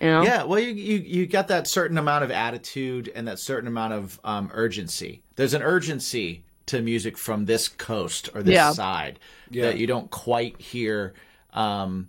You 0.00 0.06
know? 0.06 0.22
Yeah, 0.22 0.44
well, 0.44 0.58
you, 0.58 0.70
you 0.72 0.98
you 0.98 1.26
got 1.26 1.48
that 1.48 1.68
certain 1.68 1.98
amount 1.98 2.24
of 2.24 2.30
attitude 2.30 3.12
and 3.14 3.28
that 3.28 3.38
certain 3.38 3.68
amount 3.68 3.92
of 3.92 4.18
um, 4.24 4.50
urgency. 4.54 5.22
There's 5.36 5.52
an 5.54 5.62
urgency 5.62 6.42
to 6.66 6.80
music 6.80 7.18
from 7.18 7.44
this 7.44 7.68
coast 7.68 8.30
or 8.34 8.42
this 8.42 8.54
Yeah. 8.54 8.72
side 8.72 9.18
Yeah. 9.50 9.64
that 9.66 9.78
you 9.78 9.86
don't 9.86 10.10
quite 10.10 10.58
hear. 10.60 11.12
Um, 11.52 12.08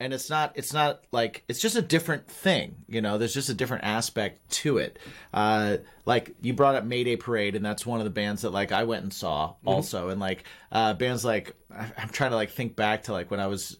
and 0.00 0.12
it's 0.12 0.28
not 0.28 0.52
it's 0.56 0.72
not 0.72 1.04
like 1.12 1.44
it's 1.46 1.60
just 1.60 1.76
a 1.76 1.82
different 1.82 2.26
thing 2.26 2.74
you 2.88 3.00
know 3.00 3.18
there's 3.18 3.34
just 3.34 3.48
a 3.48 3.54
different 3.54 3.84
aspect 3.84 4.50
to 4.50 4.78
it. 4.78 4.98
Uh 5.32 5.76
like 6.06 6.34
you 6.40 6.52
brought 6.52 6.74
up 6.74 6.84
mayday 6.84 7.14
parade 7.16 7.54
and 7.54 7.64
that's 7.64 7.86
one 7.86 8.00
of 8.00 8.04
the 8.04 8.10
bands 8.10 8.42
that 8.42 8.50
like 8.50 8.72
i 8.72 8.82
went 8.82 9.04
and 9.04 9.12
saw 9.12 9.54
also 9.64 10.08
and 10.08 10.20
like 10.20 10.42
uh 10.72 10.94
bands 10.94 11.24
like 11.24 11.54
i'm 11.70 12.08
trying 12.08 12.30
to 12.30 12.36
like 12.36 12.50
think 12.50 12.74
back 12.74 13.04
to 13.04 13.12
like 13.12 13.30
when 13.30 13.38
i 13.38 13.46
was 13.46 13.78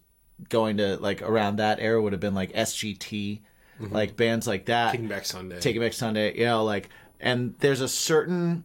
going 0.48 0.76
to 0.76 0.96
like 0.98 1.22
around 1.22 1.56
that 1.56 1.80
era 1.80 2.00
would 2.00 2.12
have 2.12 2.20
been 2.20 2.35
like 2.35 2.52
sgt 2.52 3.40
like 3.80 4.16
bands 4.16 4.46
like 4.46 4.66
that. 4.66 4.92
Taking 4.92 5.09
Back 5.09 5.24
Sunday. 5.24 5.59
Taking 5.59 5.80
Back 5.80 5.92
Sunday, 5.92 6.38
you 6.38 6.44
know, 6.44 6.64
like, 6.64 6.90
and 7.18 7.54
there's 7.61 7.80
a 7.80 7.88
certain, 7.88 8.64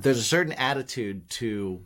there's 0.00 0.18
a 0.18 0.24
certain 0.24 0.52
attitude 0.54 1.28
to, 1.30 1.84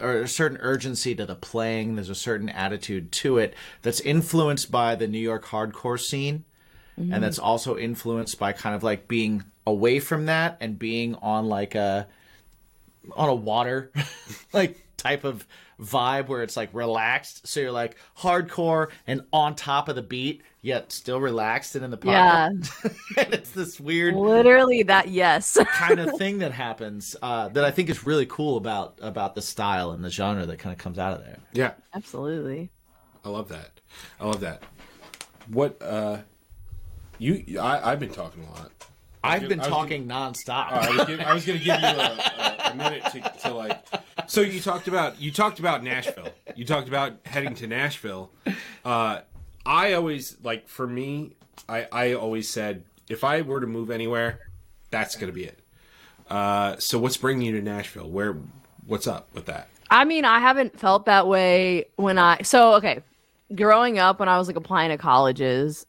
or 0.00 0.22
a 0.22 0.28
certain 0.28 0.58
urgency 0.60 1.14
to 1.14 1.26
the 1.26 1.34
playing. 1.34 1.94
There's 1.94 2.10
a 2.10 2.14
certain 2.14 2.48
attitude 2.48 3.12
to 3.12 3.38
it 3.38 3.54
that's 3.82 4.00
influenced 4.00 4.70
by 4.70 4.94
the 4.94 5.06
New 5.06 5.18
York 5.18 5.44
hardcore 5.46 6.00
scene, 6.00 6.44
and 6.96 7.22
that's 7.22 7.38
also 7.38 7.76
influenced 7.76 8.38
by 8.38 8.52
kind 8.52 8.74
of 8.74 8.82
like 8.82 9.06
being 9.08 9.44
away 9.66 10.00
from 10.00 10.26
that 10.26 10.56
and 10.60 10.78
being 10.78 11.14
on 11.16 11.46
like 11.46 11.74
a 11.74 12.08
on 13.16 13.28
a 13.28 13.34
water 13.34 13.92
like 14.52 14.84
type 14.96 15.24
of 15.24 15.46
vibe 15.80 16.28
where 16.28 16.42
it's 16.42 16.56
like 16.56 16.70
relaxed. 16.72 17.46
So 17.46 17.60
you're 17.60 17.72
like 17.72 17.96
hardcore 18.16 18.90
and 19.06 19.22
on 19.32 19.54
top 19.54 19.88
of 19.88 19.96
the 19.96 20.02
beat, 20.02 20.42
yet 20.60 20.92
still 20.92 21.20
relaxed 21.20 21.74
and 21.74 21.84
in 21.84 21.90
the 21.90 21.96
pocket. 21.96 22.12
Yeah, 22.12 22.48
and 23.16 23.34
it's 23.34 23.50
this 23.50 23.78
weird 23.78 24.14
literally 24.14 24.82
that. 24.84 25.08
Yes. 25.08 25.56
kind 25.66 26.00
of 26.00 26.16
thing 26.16 26.38
that 26.38 26.52
happens 26.52 27.16
uh, 27.22 27.48
that 27.48 27.64
I 27.64 27.70
think 27.70 27.88
is 27.90 28.06
really 28.06 28.26
cool 28.26 28.56
about 28.56 28.98
about 29.00 29.34
the 29.34 29.42
style 29.42 29.92
and 29.92 30.04
the 30.04 30.10
genre 30.10 30.46
that 30.46 30.58
kind 30.58 30.72
of 30.72 30.78
comes 30.78 30.98
out 30.98 31.14
of 31.14 31.24
there. 31.24 31.38
Yeah, 31.52 31.72
Absolutely. 31.94 32.70
I 33.24 33.30
love 33.30 33.48
that. 33.48 33.80
I 34.20 34.26
love 34.26 34.40
that. 34.40 34.62
What 35.48 35.80
uh, 35.82 36.18
you? 37.18 37.58
I, 37.60 37.92
I've 37.92 38.00
been 38.00 38.12
talking 38.12 38.44
a 38.44 38.50
lot. 38.50 38.72
I've 39.24 39.48
been 39.48 39.60
I 39.60 39.64
was 39.64 39.68
talking 39.68 40.06
nonstop. 40.06 40.70
I 40.70 40.90
was, 40.90 41.20
I 41.20 41.34
was 41.34 41.44
gonna 41.44 41.58
give 41.58 41.66
you 41.66 41.72
a, 41.72 42.66
a, 42.66 42.70
a 42.70 42.74
minute 42.74 43.04
to, 43.12 43.48
to 43.48 43.54
like. 43.54 43.84
So 44.38 44.44
you 44.44 44.60
talked 44.60 44.86
about 44.86 45.20
you 45.20 45.32
talked 45.32 45.58
about 45.58 45.82
Nashville. 45.82 46.28
You 46.54 46.64
talked 46.64 46.86
about 46.86 47.14
heading 47.24 47.56
to 47.56 47.66
Nashville. 47.66 48.30
Uh, 48.84 49.22
I 49.66 49.94
always 49.94 50.36
like 50.44 50.68
for 50.68 50.86
me. 50.86 51.34
I 51.68 51.88
I 51.90 52.12
always 52.12 52.48
said 52.48 52.84
if 53.08 53.24
I 53.24 53.42
were 53.42 53.60
to 53.60 53.66
move 53.66 53.90
anywhere, 53.90 54.48
that's 54.90 55.16
gonna 55.16 55.32
be 55.32 55.42
it. 55.42 55.58
Uh, 56.30 56.76
so 56.78 57.00
what's 57.00 57.16
bringing 57.16 57.48
you 57.48 57.52
to 57.54 57.62
Nashville? 57.62 58.08
Where? 58.08 58.36
What's 58.86 59.08
up 59.08 59.28
with 59.34 59.46
that? 59.46 59.66
I 59.90 60.04
mean, 60.04 60.24
I 60.24 60.38
haven't 60.38 60.78
felt 60.78 61.06
that 61.06 61.26
way 61.26 61.86
when 61.96 62.16
I 62.16 62.42
so 62.42 62.74
okay. 62.74 63.02
Growing 63.56 63.98
up, 63.98 64.20
when 64.20 64.28
I 64.28 64.38
was 64.38 64.46
like 64.46 64.56
applying 64.56 64.90
to 64.90 64.98
colleges, 64.98 65.84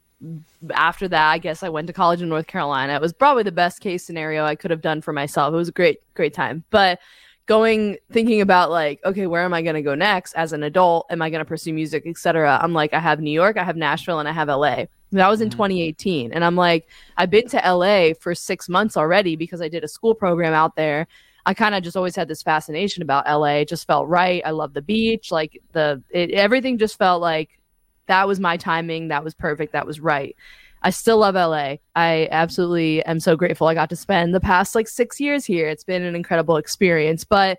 after 0.74 1.06
that, 1.06 1.30
I 1.30 1.38
guess 1.38 1.62
I 1.62 1.68
went 1.68 1.86
to 1.86 1.92
college 1.92 2.20
in 2.20 2.28
North 2.28 2.48
Carolina. 2.48 2.94
It 2.94 3.00
was 3.00 3.12
probably 3.12 3.44
the 3.44 3.52
best 3.52 3.80
case 3.80 4.02
scenario 4.02 4.44
I 4.44 4.56
could 4.56 4.72
have 4.72 4.80
done 4.80 5.02
for 5.02 5.12
myself. 5.12 5.54
It 5.54 5.56
was 5.56 5.68
a 5.68 5.72
great, 5.72 6.00
great 6.14 6.34
time. 6.34 6.64
But 6.70 6.98
going, 7.46 7.98
thinking 8.12 8.40
about 8.40 8.70
like, 8.70 9.00
okay, 9.04 9.26
where 9.26 9.42
am 9.42 9.52
I 9.52 9.62
going 9.62 9.74
to 9.74 9.82
go 9.82 9.94
next 9.94 10.34
as 10.34 10.52
an 10.52 10.62
adult? 10.62 11.06
Am 11.10 11.22
I 11.22 11.30
going 11.30 11.40
to 11.40 11.44
pursue 11.44 11.72
music, 11.72 12.04
etc.? 12.06 12.58
I'm 12.62 12.72
like, 12.72 12.94
I 12.94 13.00
have 13.00 13.20
New 13.20 13.30
York, 13.30 13.56
I 13.56 13.64
have 13.64 13.76
Nashville, 13.76 14.18
and 14.18 14.28
I 14.28 14.32
have 14.32 14.48
LA. 14.48 14.84
That 15.12 15.28
was 15.28 15.40
in 15.40 15.48
mm-hmm. 15.48 15.56
2018, 15.56 16.32
and 16.32 16.44
I'm 16.44 16.54
like, 16.54 16.86
I've 17.16 17.30
been 17.30 17.48
to 17.48 17.56
LA 17.56 18.14
for 18.14 18.34
six 18.34 18.68
months 18.68 18.96
already 18.96 19.34
because 19.34 19.60
I 19.60 19.68
did 19.68 19.82
a 19.82 19.88
school 19.88 20.14
program 20.14 20.54
out 20.54 20.76
there. 20.76 21.08
I 21.46 21.54
kind 21.54 21.74
of 21.74 21.82
just 21.82 21.96
always 21.96 22.14
had 22.14 22.28
this 22.28 22.42
fascination 22.42 23.02
about 23.02 23.26
LA. 23.26 23.56
It 23.56 23.68
just 23.68 23.86
felt 23.86 24.06
right. 24.08 24.42
I 24.44 24.50
love 24.50 24.72
the 24.72 24.82
beach. 24.82 25.32
Like 25.32 25.60
the 25.72 26.02
it, 26.10 26.30
everything 26.30 26.78
just 26.78 26.98
felt 26.98 27.20
like 27.20 27.58
that 28.06 28.28
was 28.28 28.38
my 28.38 28.56
timing. 28.56 29.08
That 29.08 29.24
was 29.24 29.34
perfect. 29.34 29.72
That 29.72 29.86
was 29.86 30.00
right. 30.00 30.36
I 30.82 30.90
still 30.90 31.18
love 31.18 31.34
LA. 31.34 31.76
I 31.94 32.28
absolutely 32.30 33.04
am 33.04 33.20
so 33.20 33.36
grateful 33.36 33.66
I 33.66 33.74
got 33.74 33.90
to 33.90 33.96
spend 33.96 34.34
the 34.34 34.40
past 34.40 34.74
like 34.74 34.88
6 34.88 35.20
years 35.20 35.44
here. 35.44 35.68
It's 35.68 35.84
been 35.84 36.02
an 36.02 36.14
incredible 36.14 36.56
experience, 36.56 37.24
but 37.24 37.58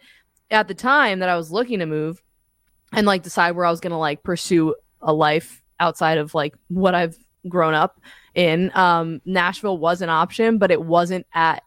at 0.50 0.68
the 0.68 0.74
time 0.74 1.20
that 1.20 1.30
I 1.30 1.38
was 1.38 1.52
looking 1.52 1.80
to 1.80 1.86
move 1.86 2.22
and 2.94 3.08
like 3.08 3.24
decide 3.24 3.52
where 3.52 3.66
I 3.66 3.72
was 3.72 3.80
going 3.80 3.92
to 3.92 3.98
like 3.98 4.24
pursue 4.24 4.76
a 5.02 5.14
life 5.14 5.62
outside 5.80 6.18
of 6.18 6.34
like 6.34 6.56
what 6.68 6.96
I've 6.96 7.18
grown 7.48 7.74
up 7.74 8.00
in, 8.36 8.72
um 8.76 9.22
Nashville 9.26 9.78
was 9.78 10.02
an 10.02 10.10
option, 10.10 10.58
but 10.58 10.72
it 10.72 10.82
wasn't 10.82 11.26
at 11.34 11.64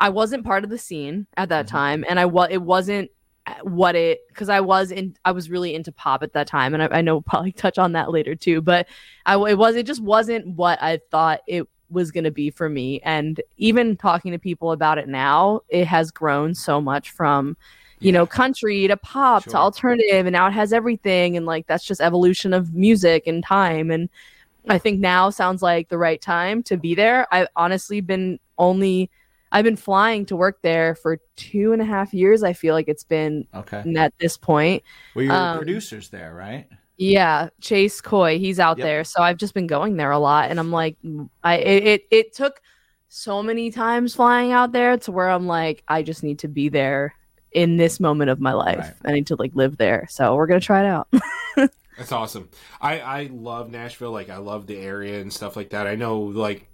I 0.00 0.10
wasn't 0.10 0.44
part 0.44 0.62
of 0.62 0.70
the 0.70 0.78
scene 0.78 1.26
at 1.36 1.48
that 1.48 1.66
time, 1.66 2.04
and 2.08 2.20
I 2.20 2.26
was 2.26 2.48
it 2.50 2.62
wasn't 2.62 3.10
Uh, 3.48 3.54
what 3.62 3.94
it 3.94 4.26
because 4.28 4.48
I 4.48 4.60
was 4.60 4.90
in 4.90 5.16
I 5.24 5.32
was 5.32 5.48
really 5.48 5.74
into 5.74 5.92
pop 5.92 6.22
at 6.22 6.32
that 6.34 6.46
time, 6.46 6.74
and 6.74 6.82
I, 6.82 6.98
I 6.98 7.00
know 7.00 7.14
we'll 7.16 7.22
probably 7.22 7.52
touch 7.52 7.78
on 7.78 7.92
that 7.92 8.10
later 8.10 8.34
too. 8.34 8.60
But 8.60 8.88
I 9.26 9.36
it 9.48 9.56
was 9.58 9.76
it 9.76 9.86
just 9.86 10.02
wasn't 10.02 10.46
what 10.56 10.82
I 10.82 11.00
thought 11.10 11.40
it 11.46 11.66
was 11.90 12.10
going 12.10 12.24
to 12.24 12.30
be 12.30 12.50
for 12.50 12.68
me, 12.68 13.00
and 13.04 13.40
even 13.56 13.96
talking 13.96 14.32
to 14.32 14.38
people 14.38 14.72
about 14.72 14.98
it 14.98 15.08
now, 15.08 15.60
it 15.68 15.86
has 15.86 16.10
grown 16.10 16.54
so 16.54 16.80
much 16.80 17.10
from 17.10 17.56
you 18.00 18.12
know 18.12 18.26
country 18.26 18.86
to 18.86 18.96
pop 18.96 19.44
to 19.44 19.56
alternative, 19.56 20.26
and 20.26 20.34
now 20.34 20.46
it 20.46 20.52
has 20.52 20.72
everything, 20.72 21.36
and 21.36 21.46
like 21.46 21.66
that's 21.66 21.84
just 21.84 22.00
evolution 22.00 22.52
of 22.52 22.74
music 22.74 23.26
and 23.26 23.42
time 23.44 23.90
and. 23.90 24.08
I 24.70 24.76
think 24.76 25.00
now 25.00 25.30
sounds 25.30 25.62
like 25.62 25.88
the 25.88 25.96
right 25.96 26.20
time 26.20 26.62
to 26.64 26.76
be 26.76 26.94
there. 26.94 27.26
I've 27.32 27.46
honestly 27.56 28.02
been 28.02 28.38
only 28.58 29.08
I've 29.52 29.64
been 29.64 29.76
flying 29.76 30.26
to 30.26 30.36
work 30.36 30.60
there 30.62 30.94
for 30.94 31.18
two 31.36 31.72
and 31.72 31.80
a 31.80 31.84
half 31.84 32.12
years. 32.12 32.42
I 32.42 32.52
feel 32.52 32.74
like 32.74 32.88
it's 32.88 33.04
been 33.04 33.46
Okay. 33.54 33.82
at 33.96 34.12
this 34.18 34.36
point. 34.36 34.82
Well, 35.14 35.24
you're 35.24 35.34
Um, 35.34 35.56
producers 35.58 36.08
there, 36.10 36.34
right? 36.34 36.66
Yeah, 36.96 37.48
Chase 37.60 38.00
Coy, 38.00 38.38
he's 38.38 38.58
out 38.58 38.78
Yep. 38.78 38.84
there. 38.84 39.04
So 39.04 39.22
I've 39.22 39.36
just 39.36 39.54
been 39.54 39.68
going 39.68 39.96
there 39.96 40.10
a 40.10 40.18
lot, 40.18 40.50
and 40.50 40.58
I'm 40.58 40.72
like, 40.72 40.96
I 41.44 41.56
it, 41.56 41.82
it 41.86 42.02
it 42.10 42.32
took 42.34 42.60
so 43.08 43.42
many 43.42 43.70
times 43.70 44.14
flying 44.14 44.52
out 44.52 44.72
there 44.72 44.96
to 44.98 45.12
where 45.12 45.30
I'm 45.30 45.46
like, 45.46 45.82
I 45.88 46.02
just 46.02 46.22
need 46.22 46.40
to 46.40 46.48
be 46.48 46.68
there 46.68 47.14
in 47.52 47.76
this 47.76 48.00
moment 48.00 48.30
of 48.30 48.40
my 48.40 48.52
life. 48.52 48.78
Right. 48.78 48.94
I 49.04 49.12
need 49.12 49.28
to 49.28 49.36
like 49.36 49.52
live 49.54 49.76
there. 49.78 50.06
So 50.10 50.34
we're 50.34 50.46
gonna 50.48 50.60
try 50.60 50.80
it 50.80 50.86
out. 50.86 51.08
That's 51.96 52.12
awesome. 52.12 52.48
I 52.80 53.00
I 53.00 53.28
love 53.32 53.70
Nashville. 53.70 54.12
Like 54.12 54.28
I 54.28 54.36
love 54.36 54.66
the 54.66 54.76
area 54.76 55.20
and 55.20 55.32
stuff 55.32 55.56
like 55.56 55.70
that. 55.70 55.86
I 55.86 55.94
know 55.94 56.18
like 56.20 56.68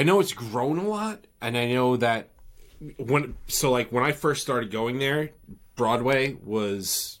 I 0.00 0.02
know 0.02 0.18
it's 0.18 0.32
grown 0.32 0.78
a 0.78 0.88
lot, 0.88 1.26
and 1.42 1.58
I 1.58 1.66
know 1.66 1.98
that 1.98 2.30
when 2.96 3.36
so 3.48 3.70
like 3.70 3.92
when 3.92 4.02
I 4.02 4.12
first 4.12 4.40
started 4.40 4.70
going 4.70 4.98
there, 4.98 5.28
Broadway 5.76 6.38
was 6.42 7.18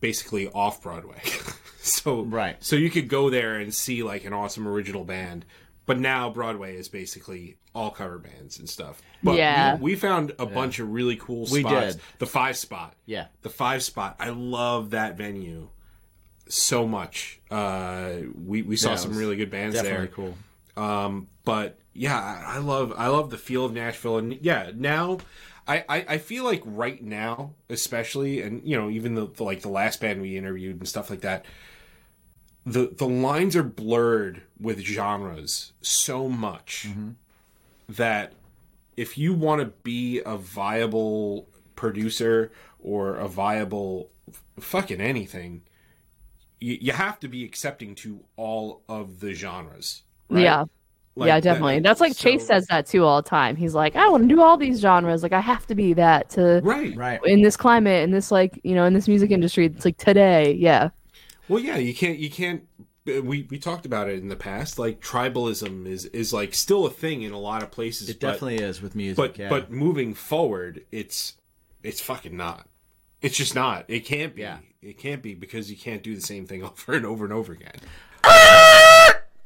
basically 0.00 0.48
off 0.48 0.82
Broadway. 0.82 1.22
so 1.82 2.22
Right. 2.22 2.56
So 2.58 2.74
you 2.74 2.90
could 2.90 3.08
go 3.08 3.30
there 3.30 3.54
and 3.54 3.72
see 3.72 4.02
like 4.02 4.24
an 4.24 4.32
awesome 4.32 4.66
original 4.66 5.04
band. 5.04 5.44
But 5.86 6.00
now 6.00 6.30
Broadway 6.30 6.76
is 6.76 6.88
basically 6.88 7.58
all 7.74 7.90
cover 7.92 8.18
bands 8.18 8.58
and 8.58 8.68
stuff. 8.68 9.00
But 9.22 9.36
Yeah. 9.36 9.76
we, 9.76 9.92
we 9.92 9.94
found 9.94 10.32
a 10.40 10.46
bunch 10.46 10.80
of 10.80 10.90
really 10.90 11.16
cool 11.16 11.46
spots. 11.46 11.62
We 11.64 11.70
did. 11.70 12.00
The 12.18 12.26
five 12.26 12.56
spot. 12.56 12.94
Yeah. 13.06 13.26
The 13.42 13.50
five 13.50 13.82
spot. 13.84 14.16
I 14.18 14.30
love 14.30 14.90
that 14.90 15.16
venue 15.16 15.68
so 16.48 16.88
much. 16.88 17.40
Uh, 17.50 18.14
we 18.34 18.62
we 18.62 18.74
saw 18.76 18.90
Yeah, 18.90 18.96
some 18.96 19.16
really 19.16 19.36
good 19.36 19.50
bands 19.50 19.76
Definitely 19.76 20.06
there. 20.06 20.34
cool. 20.76 20.82
Um, 20.82 21.28
but 21.44 21.78
yeah, 21.92 22.18
I, 22.18 22.56
I 22.56 22.58
love 22.58 22.92
I 22.96 23.08
love 23.08 23.30
the 23.30 23.38
feel 23.38 23.64
of 23.64 23.72
Nashville, 23.72 24.18
and 24.18 24.38
yeah, 24.40 24.70
now 24.74 25.18
I, 25.66 25.84
I 25.88 26.04
I 26.08 26.18
feel 26.18 26.44
like 26.44 26.62
right 26.64 27.02
now, 27.02 27.54
especially, 27.68 28.42
and 28.42 28.66
you 28.66 28.76
know, 28.76 28.90
even 28.90 29.14
the, 29.14 29.26
the 29.26 29.44
like 29.44 29.60
the 29.60 29.68
last 29.68 30.00
band 30.00 30.20
we 30.20 30.36
interviewed 30.36 30.78
and 30.78 30.88
stuff 30.88 31.10
like 31.10 31.20
that. 31.20 31.44
The 32.66 32.92
the 32.96 33.08
lines 33.08 33.56
are 33.56 33.62
blurred 33.62 34.42
with 34.60 34.80
genres 34.80 35.72
so 35.80 36.28
much 36.28 36.86
mm-hmm. 36.88 37.10
that 37.88 38.34
if 38.96 39.16
you 39.16 39.32
want 39.32 39.62
to 39.62 39.66
be 39.82 40.20
a 40.24 40.36
viable 40.36 41.48
producer 41.74 42.52
or 42.78 43.16
a 43.16 43.26
viable 43.28 44.10
fucking 44.58 45.00
anything, 45.00 45.62
you, 46.60 46.76
you 46.80 46.92
have 46.92 47.18
to 47.20 47.28
be 47.28 47.44
accepting 47.44 47.94
to 47.96 48.20
all 48.36 48.82
of 48.88 49.20
the 49.20 49.32
genres. 49.32 50.02
right? 50.28 50.42
Yeah. 50.42 50.64
Like 51.20 51.28
yeah, 51.28 51.36
that- 51.36 51.44
definitely. 51.44 51.80
That's 51.80 52.00
like 52.00 52.14
so- 52.14 52.22
Chase 52.22 52.46
says 52.46 52.66
that 52.68 52.86
too 52.86 53.04
all 53.04 53.20
the 53.22 53.28
time. 53.28 53.56
He's 53.56 53.74
like, 53.74 53.94
I 53.94 54.08
want 54.08 54.28
to 54.28 54.34
do 54.34 54.40
all 54.40 54.56
these 54.56 54.80
genres. 54.80 55.22
Like 55.22 55.32
I 55.32 55.40
have 55.40 55.66
to 55.66 55.74
be 55.74 55.92
that 55.92 56.30
to 56.30 56.60
Right. 56.64 56.96
Right. 56.96 57.20
in 57.24 57.42
this 57.42 57.56
climate, 57.56 58.02
in 58.02 58.10
this 58.10 58.30
like 58.30 58.58
you 58.64 58.74
know, 58.74 58.84
in 58.84 58.94
this 58.94 59.06
music 59.06 59.30
industry. 59.30 59.66
It's 59.66 59.84
like 59.84 59.98
today. 59.98 60.54
Yeah. 60.54 60.90
Well, 61.48 61.62
yeah, 61.62 61.76
you 61.76 61.94
can't. 61.94 62.18
You 62.18 62.30
can't. 62.30 62.66
Uh, 63.08 63.22
we 63.22 63.46
we 63.50 63.58
talked 63.58 63.84
about 63.84 64.08
it 64.08 64.18
in 64.20 64.28
the 64.28 64.36
past. 64.36 64.78
Like 64.78 65.00
tribalism 65.00 65.86
is 65.86 66.06
is 66.06 66.32
like 66.32 66.54
still 66.54 66.86
a 66.86 66.90
thing 66.90 67.22
in 67.22 67.32
a 67.32 67.38
lot 67.38 67.62
of 67.62 67.70
places. 67.70 68.08
It 68.08 68.20
but, 68.20 68.32
definitely 68.32 68.56
is 68.56 68.80
with 68.80 68.94
music. 68.94 69.16
But 69.16 69.38
yeah. 69.38 69.48
but 69.48 69.70
moving 69.70 70.14
forward, 70.14 70.84
it's 70.90 71.34
it's 71.82 72.00
fucking 72.00 72.36
not. 72.36 72.66
It's 73.20 73.36
just 73.36 73.54
not. 73.54 73.84
It 73.88 74.00
can't 74.00 74.34
be. 74.34 74.42
Yeah. 74.42 74.58
It 74.82 74.96
can't 74.96 75.22
be 75.22 75.34
because 75.34 75.70
you 75.70 75.76
can't 75.76 76.02
do 76.02 76.14
the 76.14 76.20
same 76.22 76.46
thing 76.46 76.62
over 76.64 76.92
and 76.94 77.04
over 77.04 77.24
and 77.24 77.34
over 77.34 77.52
again. 77.52 77.74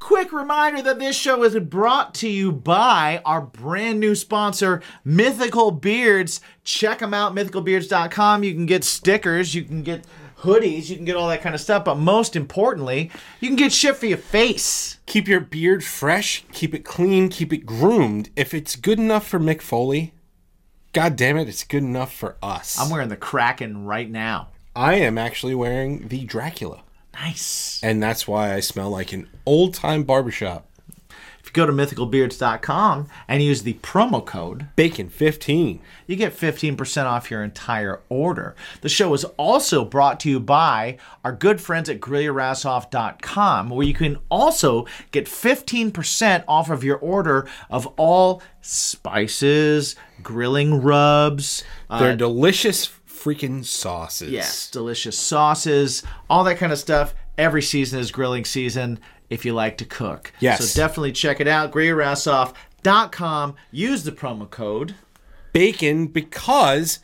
Quick 0.05 0.35
reminder 0.35 0.83
that 0.83 0.99
this 0.99 1.17
show 1.17 1.43
is 1.45 1.59
brought 1.59 2.13
to 2.17 2.29
you 2.29 2.53
by 2.53 3.23
our 3.25 3.41
brand 3.41 3.99
new 4.01 4.15
sponsor, 4.15 4.83
Mythical 5.03 5.71
Beards. 5.71 6.43
Check 6.63 6.99
them 6.99 7.15
out, 7.15 7.35
mythicalbeards.com. 7.35 8.45
You 8.45 8.53
can 8.53 8.67
get 8.67 8.85
stickers, 8.85 9.55
you 9.55 9.63
can 9.63 9.83
get 9.83 10.05
hoodies, 10.41 10.91
you 10.91 10.97
can 10.97 11.07
get 11.07 11.17
all 11.17 11.29
that 11.29 11.41
kind 11.41 11.55
of 11.55 11.61
stuff, 11.63 11.87
but 11.87 11.95
most 11.95 12.37
importantly, 12.37 13.11
you 13.41 13.49
can 13.49 13.57
get 13.57 13.73
shit 13.73 13.97
for 13.97 14.05
your 14.05 14.19
face. 14.19 14.99
Keep 15.07 15.27
your 15.27 15.41
beard 15.41 15.83
fresh. 15.83 16.45
Keep 16.53 16.75
it 16.75 16.85
clean. 16.85 17.31
Keep 17.31 17.55
it 17.55 17.65
groomed. 17.65 18.29
If 18.37 18.53
it's 18.53 18.77
good 18.77 18.99
enough 18.99 19.27
for 19.27 19.41
Mick 19.41 19.63
Foley, 19.63 20.13
god 20.93 21.17
damn 21.17 21.39
it, 21.39 21.49
it's 21.49 21.65
good 21.65 21.83
enough 21.83 22.13
for 22.13 22.37
us. 22.43 22.79
I'm 22.79 22.91
wearing 22.91 23.09
the 23.09 23.17
Kraken 23.17 23.87
right 23.87 24.11
now. 24.11 24.49
I 24.77 24.97
am 24.97 25.17
actually 25.17 25.55
wearing 25.55 26.09
the 26.09 26.27
Dracula. 26.27 26.83
Nice. 27.15 27.81
and 27.83 28.03
that's 28.03 28.27
why 28.29 28.55
I 28.55 28.61
smell 28.61 28.91
like 28.91 29.13
an 29.13 29.29
old 29.47 29.75
time 29.75 30.03
barbershop. 30.03 30.67
If 31.41 31.49
you 31.49 31.53
go 31.53 31.67
to 31.67 31.73
mythicalbeards.com 31.73 33.07
and 33.29 33.43
use 33.43 33.63
the 33.65 33.75
promo 33.75 34.25
code, 34.25 34.69
Bacon 34.77 35.11
15. 35.11 35.81
you 36.07 36.17
get 36.17 36.35
15% 36.35 37.05
off 37.05 37.31
your 37.31 37.45
entire 37.45 38.01
order. 38.09 38.55
The 38.81 38.89
show 38.89 39.13
is 39.13 39.25
also 39.37 39.85
brought 39.85 40.19
to 40.21 40.31
you 40.31 40.41
by 40.41 40.97
our 41.23 41.33
good 41.33 41.61
friends 41.61 41.91
at 41.91 42.01
GrillYourAssOff.com, 42.01 43.69
where 43.69 43.87
you 43.87 43.93
can 43.93 44.17
also 44.31 44.87
get 45.11 45.27
15% 45.27 46.45
off 46.49 46.71
of 46.71 46.83
your 46.83 46.97
order 46.97 47.47
of 47.69 47.87
all 47.99 48.43
spices, 48.63 49.97
grilling 50.23 50.81
rubs, 50.83 51.63
uh, 51.91 51.99
They're 51.99 52.17
delicious 52.17 52.87
freaking 53.25 53.65
sauces. 53.65 54.31
Yes, 54.31 54.71
delicious 54.71 55.19
sauces, 55.19 56.03
all 56.29 56.45
that 56.45 56.59
kind 56.59 56.73
of 56.73 56.79
stuff. 56.79 57.15
Every 57.39 57.63
season 57.63 57.99
is 57.99 58.13
grilling 58.13 58.45
season 58.45 59.01
if 59.31 59.45
you 59.45 59.55
like 59.55 59.79
to 59.79 59.85
cook. 59.85 60.33
Yes. 60.41 60.69
So 60.69 60.81
definitely 60.81 61.13
check 61.13 61.41
it 61.41 61.49
out. 61.49 61.73
GrillYourAssOff.com. 61.73 63.57
Use 63.71 64.05
the 64.05 64.13
promo 64.13 64.49
code. 64.49 64.95
Bacon 65.53 66.07
because 66.07 67.01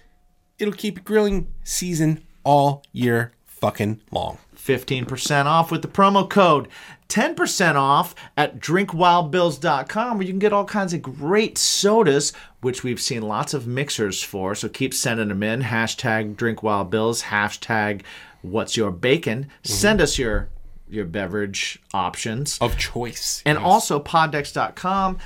it'll 0.59 0.75
keep 0.75 1.05
grilling 1.05 1.49
season 1.65 2.23
all 2.45 2.83
year 2.93 3.33
fucking 3.47 4.01
long. 4.11 4.39
15% 4.57 5.47
off 5.47 5.71
with 5.71 5.83
the 5.83 5.89
promo 5.89 6.29
code. 6.29 6.69
10% 7.11 7.75
off 7.75 8.15
at 8.37 8.61
drinkwildbills.com 8.61 10.17
where 10.19 10.27
you 10.27 10.33
can 10.33 10.39
get 10.39 10.53
all 10.53 10.65
kinds 10.65 10.95
of 10.95 11.03
great 11.03 11.59
sodas, 11.59 12.33
which 12.61 12.83
we've 12.83 13.01
seen 13.01 13.23
lots 13.23 13.53
of 13.53 13.67
mixers 13.67 14.23
for. 14.23 14.55
So 14.55 14.69
keep 14.69 14.95
sending 14.95 15.29
them 15.29 15.43
in. 15.43 15.63
Hashtag 15.63 16.37
drinkwildbills, 16.37 17.25
hashtag 17.25 18.03
what's 18.43 18.77
your 18.77 18.91
bacon. 18.91 19.45
Mm-hmm. 19.45 19.73
Send 19.73 20.01
us 20.01 20.19
your 20.19 20.49
your 20.89 21.05
beverage 21.05 21.79
options. 21.95 22.59
Of 22.61 22.77
choice. 22.77 23.43
And 23.47 23.59
also 23.59 24.01
poddex.com. 24.01 25.19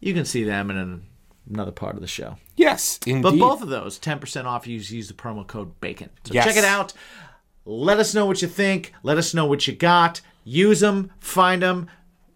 You 0.00 0.14
can 0.14 0.24
see 0.24 0.42
them 0.44 0.70
in 0.70 0.78
an, 0.78 1.02
another 1.52 1.70
part 1.72 1.96
of 1.96 2.00
the 2.00 2.06
show. 2.06 2.36
yes, 2.56 2.98
indeed. 3.06 3.22
But 3.22 3.38
both 3.38 3.60
of 3.60 3.68
those, 3.68 3.98
10% 3.98 4.46
off, 4.46 4.66
you 4.66 4.78
use 4.78 5.08
the 5.08 5.12
promo 5.14 5.46
code 5.46 5.78
BACON. 5.80 6.08
So 6.24 6.32
Yes. 6.32 6.46
check 6.46 6.56
it 6.56 6.64
out. 6.64 6.94
Let 7.66 7.98
us 7.98 8.14
know 8.14 8.24
what 8.24 8.40
you 8.40 8.48
think. 8.48 8.94
Let 9.02 9.18
us 9.18 9.34
know 9.34 9.44
what 9.44 9.66
you 9.66 9.74
got. 9.74 10.22
Use 10.48 10.78
them, 10.78 11.10
find 11.18 11.60
them. 11.60 11.88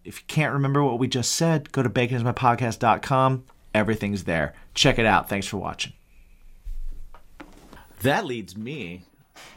If 0.03 0.19
you 0.19 0.25
can't 0.27 0.51
remember 0.51 0.83
what 0.83 0.99
we 0.99 1.07
just 1.07 1.31
said, 1.31 1.71
go 1.71 1.81
to 1.81 1.89
baconismypodcast.com. 1.89 3.45
Everything's 3.73 4.25
there. 4.25 4.53
Check 4.73 4.99
it 4.99 5.05
out. 5.05 5.29
Thanks 5.29 5.47
for 5.47 5.55
watching. 5.57 5.93
That 8.01 8.25
leads 8.25 8.57
me 8.57 9.05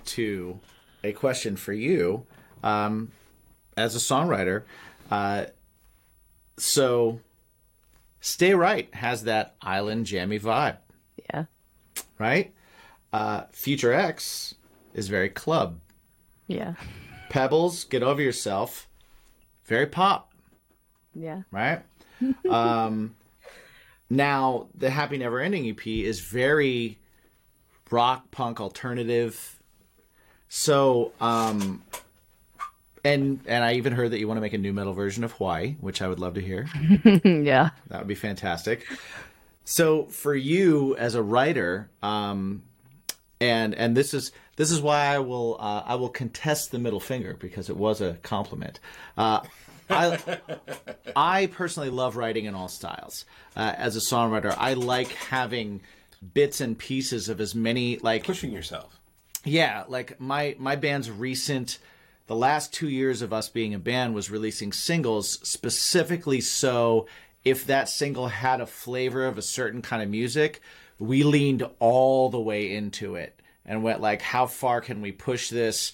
to 0.07 0.61
a 1.03 1.13
question 1.13 1.57
for 1.57 1.73
you 1.73 2.27
um, 2.63 3.11
as 3.77 3.97
a 3.97 3.99
songwriter. 3.99 4.63
Uh, 5.11 5.47
so, 6.57 7.21
Stay 8.21 8.55
Right 8.55 8.95
has 8.95 9.25
that 9.25 9.57
island 9.61 10.07
jammy 10.07 10.39
vibe 10.39 10.77
Yeah. 11.31 11.47
right? 12.21 12.55
Uh, 13.13 13.45
Future 13.51 13.93
X 13.93 14.55
is 14.95 15.09
very 15.09 15.29
club. 15.29 15.81
Yeah. 16.47 16.75
Pebbles, 17.29 17.85
get 17.85 18.03
over 18.03 18.23
yourself. 18.23 18.89
Very 19.67 19.87
pop, 19.87 20.33
Yeah. 21.15 21.43
right? 21.51 21.83
um, 22.51 23.15
now 24.11 24.69
the 24.75 24.91
Happy 24.91 25.19
Never 25.19 25.41
Ending 25.41 25.69
EP 25.69 25.87
is 25.87 26.21
very 26.21 26.99
rock 27.91 28.31
punk 28.31 28.61
alternative. 28.61 29.59
So, 30.49 31.13
um, 31.21 31.83
and 33.05 33.41
and 33.47 33.65
I 33.65 33.75
even 33.75 33.93
heard 33.93 34.13
that 34.13 34.19
you 34.19 34.29
want 34.29 34.37
to 34.39 34.41
make 34.43 34.53
a 34.53 34.59
nu 34.59 34.73
metal 34.73 34.93
version 34.93 35.25
of 35.25 35.33
Hawaii, 35.33 35.77
which 35.81 36.01
I 36.01 36.09
would 36.09 36.21
love 36.21 36.35
to 36.35 36.41
hear. 36.41 36.67
yeah. 37.25 37.71
That 37.89 37.99
would 37.99 38.09
be 38.09 38.15
fantastic. 38.15 38.85
So 39.65 40.05
for 40.05 40.35
you 40.35 40.95
as 40.97 41.15
a 41.15 41.23
writer, 41.23 41.91
um, 42.03 42.63
and 43.51 43.75
and 43.75 43.97
this 43.97 44.15
is 44.15 44.33
this 44.57 44.71
is 44.71 44.81
why 44.81 45.07
I 45.07 45.19
will 45.19 45.57
uh, 45.61 45.83
I 45.87 45.95
will 45.97 46.09
contest 46.09 46.71
the 46.71 46.79
middle 46.79 47.01
finger 47.01 47.37
because 47.39 47.71
it 47.71 47.77
was 47.77 48.01
a 48.01 48.15
compliment. 48.23 48.81
Uh, 49.17 49.41
I 49.91 50.39
I 51.17 51.47
personally 51.47 51.91
love 51.91 52.17
writing 52.17 52.45
in 52.47 52.55
all 52.55 52.69
styles. 52.69 53.25
Uh, 53.57 53.73
as 53.77 53.97
a 53.97 54.01
songwriter, 54.01 54.55
I 54.57 54.75
like 54.75 55.09
having 55.09 55.81
bits 56.33 56.61
and 56.61 56.79
pieces 56.79 57.29
of 57.29 57.41
as 57.41 57.55
many 57.55 57.99
like 57.99 58.25
pushing 58.25 58.53
yourself. 58.53 58.99
yeah, 59.45 59.85
like 59.89 60.21
my 60.21 60.57
my 60.59 60.77
band's 60.77 61.11
recent 61.11 61.79
the 62.27 62.35
last 62.35 62.73
2 62.73 62.89
years 62.89 63.21
of 63.21 63.35
us 63.35 63.51
being 63.51 63.75
a 63.75 63.79
band 63.79 64.15
was 64.15 64.31
releasing 64.31 64.73
singles 64.73 65.39
specifically 65.47 66.41
so 66.41 67.07
if 67.45 67.67
that 67.67 67.89
single 67.89 68.29
had 68.29 68.61
a 68.61 68.67
flavor 68.67 69.27
of 69.27 69.37
a 69.37 69.43
certain 69.43 69.83
kind 69.83 70.03
of 70.03 70.09
music, 70.09 70.63
we 70.99 71.23
leaned 71.23 71.67
all 71.79 72.29
the 72.31 72.41
way 72.41 72.75
into 72.75 73.17
it 73.17 73.41
and 73.67 73.83
went 73.83 74.01
like 74.01 74.23
how 74.23 74.47
far 74.47 74.81
can 74.81 75.01
we 75.01 75.13
push 75.13 75.51
this? 75.51 75.93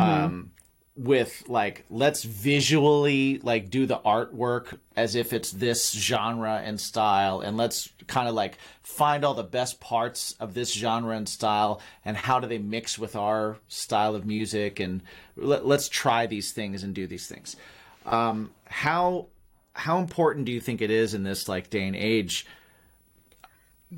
Um 0.00 0.52
with 0.94 1.44
like 1.48 1.84
let's 1.88 2.22
visually 2.22 3.38
like 3.38 3.70
do 3.70 3.86
the 3.86 3.98
artwork 4.00 4.78
as 4.94 5.14
if 5.14 5.32
it's 5.32 5.50
this 5.50 5.90
genre 5.90 6.60
and 6.62 6.78
style 6.78 7.40
and 7.40 7.56
let's 7.56 7.88
kind 8.06 8.28
of 8.28 8.34
like 8.34 8.58
find 8.82 9.24
all 9.24 9.32
the 9.32 9.42
best 9.42 9.80
parts 9.80 10.34
of 10.38 10.52
this 10.52 10.70
genre 10.70 11.16
and 11.16 11.26
style 11.26 11.80
and 12.04 12.14
how 12.14 12.38
do 12.38 12.46
they 12.46 12.58
mix 12.58 12.98
with 12.98 13.16
our 13.16 13.56
style 13.68 14.14
of 14.14 14.26
music 14.26 14.80
and 14.80 15.00
let, 15.34 15.64
let's 15.64 15.88
try 15.88 16.26
these 16.26 16.52
things 16.52 16.82
and 16.82 16.94
do 16.94 17.06
these 17.06 17.26
things. 17.26 17.56
Um 18.04 18.50
how 18.66 19.28
how 19.72 19.98
important 19.98 20.44
do 20.44 20.52
you 20.52 20.60
think 20.60 20.82
it 20.82 20.90
is 20.90 21.14
in 21.14 21.22
this 21.22 21.48
like 21.48 21.70
day 21.70 21.86
and 21.86 21.96
age 21.96 22.46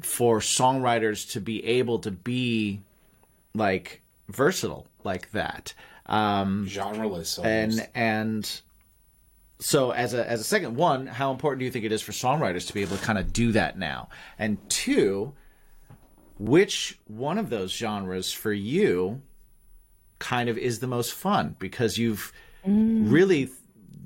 for 0.03 0.41
songwriters 0.41 1.31
to 1.33 1.41
be 1.41 1.65
able 1.65 1.99
to 2.01 2.11
be 2.11 2.81
like 3.55 4.03
versatile 4.29 4.87
like 5.05 5.31
that 5.33 5.75
um 6.07 6.67
Genreless. 6.69 7.39
almost. 7.39 7.39
and 7.45 7.89
and 7.95 8.61
so 9.61 9.91
as 9.93 10.15
a 10.15 10.29
as 10.29 10.41
a 10.41 10.45
second 10.45 10.77
one 10.77 11.07
how 11.07 11.31
important 11.31 11.61
do 11.61 11.65
you 11.65 11.71
think 11.71 11.85
it 11.85 11.93
is 11.93 12.03
for 12.03 12.13
songwriters 12.13 12.67
to 12.67 12.75
be 12.75 12.83
able 12.83 12.97
to 12.97 13.03
kind 13.05 13.19
of 13.19 13.33
do 13.33 13.53
that 13.53 13.79
now 13.79 14.09
and 14.39 14.59
two 14.69 15.33
which 16.39 16.99
one 17.07 17.39
of 17.39 17.49
those 17.51 17.71
genres 17.71 18.33
for 18.33 18.53
you 18.53 19.23
kind 20.19 20.49
of 20.49 20.59
is 20.59 20.79
the 20.81 20.87
most 20.87 21.13
fun 21.13 21.55
because 21.59 21.99
you've 21.99 22.33
really 22.67 23.51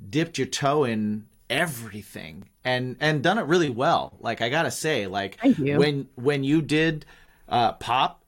dipped 0.09 0.37
your 0.37 0.47
toe 0.47 0.83
in 0.83 1.25
everything 1.49 2.48
and 2.63 2.97
and 2.99 3.23
done 3.23 3.37
it 3.37 3.45
really 3.45 3.69
well. 3.69 4.17
Like 4.19 4.41
i 4.41 4.49
gotta 4.49 4.71
say 4.71 5.07
like 5.07 5.37
when 5.77 6.07
when 6.15 6.43
you 6.43 6.61
did 6.61 7.05
uh 7.47 7.73
pop 7.73 8.23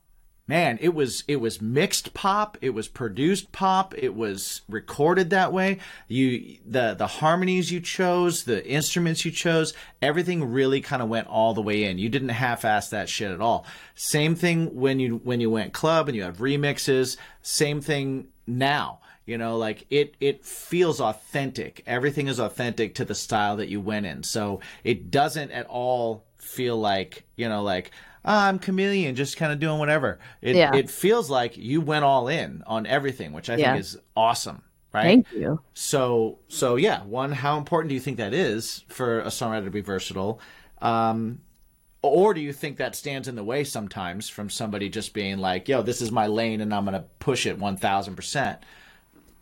man 0.47 0.77
it 0.81 0.93
was 0.93 1.23
it 1.27 1.37
was 1.37 1.61
mixed 1.61 2.13
pop 2.13 2.57
it 2.59 2.71
was 2.71 2.87
produced 2.87 3.51
pop 3.51 3.93
it 3.97 4.15
was 4.15 4.61
recorded 4.67 5.29
that 5.29 5.53
way. 5.53 5.79
You 6.07 6.57
the 6.65 6.93
the 6.93 7.07
harmonies 7.07 7.71
you 7.71 7.79
chose 7.79 8.43
the 8.43 8.65
instruments 8.67 9.23
you 9.25 9.31
chose 9.31 9.73
everything 10.01 10.43
really 10.51 10.81
kind 10.81 11.01
of 11.01 11.09
went 11.09 11.27
all 11.27 11.53
the 11.53 11.61
way 11.61 11.83
in. 11.83 11.97
You 11.97 12.09
didn't 12.09 12.29
half-ass 12.29 12.89
that 12.89 13.09
shit 13.09 13.31
at 13.31 13.41
all. 13.41 13.65
Same 13.95 14.35
thing 14.35 14.75
when 14.75 14.99
you 14.99 15.21
when 15.23 15.39
you 15.41 15.49
went 15.49 15.73
club 15.73 16.07
and 16.07 16.15
you 16.15 16.23
have 16.23 16.37
remixes 16.37 17.17
same 17.41 17.81
thing 17.81 18.27
now 18.47 18.99
you 19.31 19.37
know 19.37 19.57
like 19.57 19.85
it 19.89 20.13
it 20.19 20.43
feels 20.45 20.99
authentic 20.99 21.81
everything 21.87 22.27
is 22.27 22.39
authentic 22.39 22.93
to 22.95 23.05
the 23.05 23.15
style 23.15 23.55
that 23.57 23.69
you 23.69 23.79
went 23.79 24.05
in 24.05 24.21
so 24.23 24.59
it 24.83 25.09
doesn't 25.09 25.51
at 25.51 25.65
all 25.67 26.25
feel 26.37 26.77
like 26.77 27.23
you 27.37 27.47
know 27.47 27.63
like 27.63 27.91
"Ah, 28.25 28.47
i'm 28.47 28.59
chameleon 28.59 29.15
just 29.15 29.37
kind 29.37 29.53
of 29.53 29.59
doing 29.59 29.79
whatever 29.79 30.19
it, 30.41 30.55
Yeah. 30.57 30.75
it 30.75 30.89
feels 30.89 31.29
like 31.29 31.55
you 31.57 31.79
went 31.79 32.03
all 32.03 32.27
in 32.27 32.61
on 32.67 32.85
everything 32.85 33.31
which 33.31 33.49
i 33.49 33.55
Yeah. 33.55 33.71
think 33.71 33.79
is 33.79 33.97
awesome 34.17 34.63
right 34.93 35.03
Thank 35.03 35.31
you. 35.31 35.61
so 35.73 36.39
so 36.49 36.75
yeah 36.75 37.03
one 37.05 37.31
how 37.31 37.57
important 37.57 37.87
do 37.89 37.95
you 37.95 38.01
think 38.01 38.17
that 38.17 38.33
is 38.33 38.83
for 38.89 39.21
a 39.21 39.27
songwriter 39.27 39.63
to 39.65 39.71
be 39.71 39.81
versatile 39.81 40.41
um 40.81 41.39
or 42.03 42.33
do 42.33 42.41
you 42.41 42.51
think 42.51 42.77
that 42.77 42.95
stands 42.95 43.27
in 43.27 43.35
the 43.35 43.43
way 43.43 43.63
sometimes 43.63 44.27
from 44.27 44.49
somebody 44.49 44.89
just 44.89 45.13
being 45.13 45.37
like 45.37 45.69
yo 45.69 45.81
this 45.81 46.01
is 46.01 46.11
my 46.11 46.27
lane 46.27 46.59
and 46.59 46.73
i'm 46.73 46.83
gonna 46.83 47.05
push 47.19 47.45
it 47.45 47.57
1000% 47.59 48.57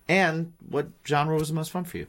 and 0.10 0.52
what 0.69 0.88
genre 1.08 1.36
was 1.38 1.48
the 1.48 1.54
most 1.54 1.72
fun 1.72 1.86
for 1.86 1.98
you 2.00 2.08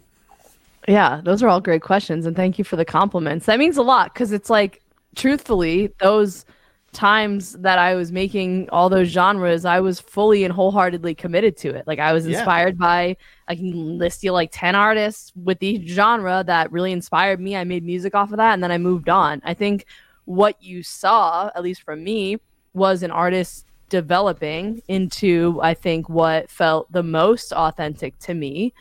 Yeah, 0.88 1.20
those 1.22 1.42
are 1.42 1.48
all 1.48 1.60
great 1.60 1.82
questions, 1.82 2.26
and 2.26 2.34
thank 2.34 2.58
you 2.58 2.64
for 2.64 2.76
the 2.76 2.84
compliments. 2.84 3.46
That 3.46 3.58
means 3.58 3.76
a 3.76 3.82
lot 3.82 4.12
because 4.14 4.32
it's 4.32 4.50
like, 4.50 4.82
truthfully, 5.14 5.92
those 6.00 6.44
times 6.92 7.52
that 7.60 7.78
I 7.78 7.94
was 7.94 8.10
making 8.10 8.68
all 8.70 8.88
those 8.88 9.08
genres, 9.08 9.64
I 9.64 9.78
was 9.80 10.00
fully 10.00 10.42
and 10.42 10.52
wholeheartedly 10.52 11.14
committed 11.14 11.56
to 11.58 11.68
it. 11.68 11.86
Like 11.86 12.00
I 12.00 12.12
was 12.12 12.26
Yeah. 12.26 12.38
inspired 12.38 12.78
by, 12.78 13.16
I 13.46 13.54
can 13.54 13.98
list 13.98 14.24
you 14.24 14.32
like 14.32 14.50
ten 14.52 14.74
artists 14.74 15.32
with 15.36 15.62
each 15.62 15.88
genre 15.88 16.42
that 16.46 16.72
really 16.72 16.92
inspired 16.92 17.40
me. 17.40 17.56
I 17.56 17.64
made 17.64 17.84
music 17.84 18.14
off 18.14 18.32
of 18.32 18.38
that, 18.38 18.54
and 18.54 18.62
then 18.62 18.72
I 18.72 18.78
moved 18.78 19.08
on. 19.08 19.40
I 19.44 19.54
think 19.54 19.84
what 20.24 20.60
you 20.62 20.82
saw, 20.82 21.50
at 21.54 21.62
least 21.62 21.82
from 21.82 22.02
me, 22.02 22.38
was 22.72 23.02
an 23.02 23.10
artist 23.10 23.66
developing 23.90 24.80
into, 24.88 25.60
I 25.62 25.74
think, 25.74 26.08
what 26.08 26.48
felt 26.50 26.90
the 26.90 27.02
most 27.02 27.52
authentic 27.52 28.18
to 28.20 28.32
me. 28.34 28.72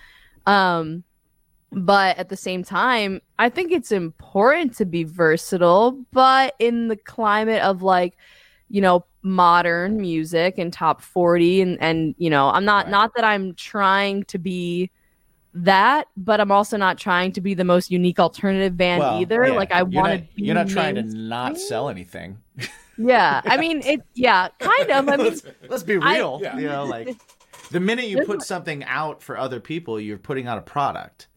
Um, 0.46 1.04
but 1.72 2.18
at 2.18 2.30
the 2.30 2.38
same 2.38 2.64
time, 2.64 3.22
I 3.38 3.50
think 3.50 3.72
it's 3.72 3.92
important 3.92 4.76
to 4.78 4.86
be 4.86 5.04
versatile, 5.04 6.00
but 6.14 6.56
in 6.60 6.88
the 6.88 6.96
climate 6.96 7.62
of 7.62 7.82
like, 7.84 8.18
you 8.70 8.82
know, 8.82 9.06
modern 9.22 10.00
music 10.00 10.58
and 10.58 10.72
top 10.72 11.02
40 11.02 11.62
and 11.62 11.78
and 11.82 12.16
you 12.18 12.30
know, 12.30 12.50
I'm 12.50 12.64
not 12.64 12.86
Right. 12.86 12.92
not 12.92 13.12
that 13.16 13.26
I'm 13.26 13.54
trying 13.54 14.24
to 14.26 14.40
be 14.40 14.90
that, 15.54 16.08
but 16.16 16.40
I'm 16.40 16.52
also 16.52 16.78
not 16.78 16.98
trying 16.98 17.34
to 17.34 17.42
be 17.42 17.54
the 17.54 17.66
most 17.66 17.92
unique 17.92 18.20
alternative 18.20 18.78
band 18.78 19.00
Well, 19.02 19.20
either. 19.20 19.48
yeah. 19.48 19.54
Like 19.54 19.72
I 19.72 19.84
want 19.84 20.22
to 20.36 20.42
You're 20.42 20.56
not 20.56 20.70
trying 20.70 20.96
to 20.96 21.04
not 21.04 21.60
sell 21.60 21.90
anything. 21.90 22.38
Yeah. 23.00 23.42
I 23.46 23.58
mean, 23.58 23.82
it 23.84 24.02
yeah, 24.14 24.50
kind 24.60 24.92
of. 24.92 25.08
I 25.10 25.16
mean, 25.18 25.26
let's, 25.28 25.42
let's 25.70 25.84
be 25.84 25.98
I- 25.98 26.18
real. 26.18 26.40
Yeah. 26.44 26.58
You 26.58 26.68
know, 26.68 26.84
like 26.86 27.16
the 27.72 27.80
minute 27.80 28.06
you 28.06 28.24
put 28.26 28.42
something 28.44 28.84
out 28.84 29.24
for 29.24 29.38
other 29.38 29.60
people, 29.60 30.00
you're 30.00 30.18
putting 30.18 30.48
out 30.48 30.58
a 30.58 30.62
product. 30.62 31.28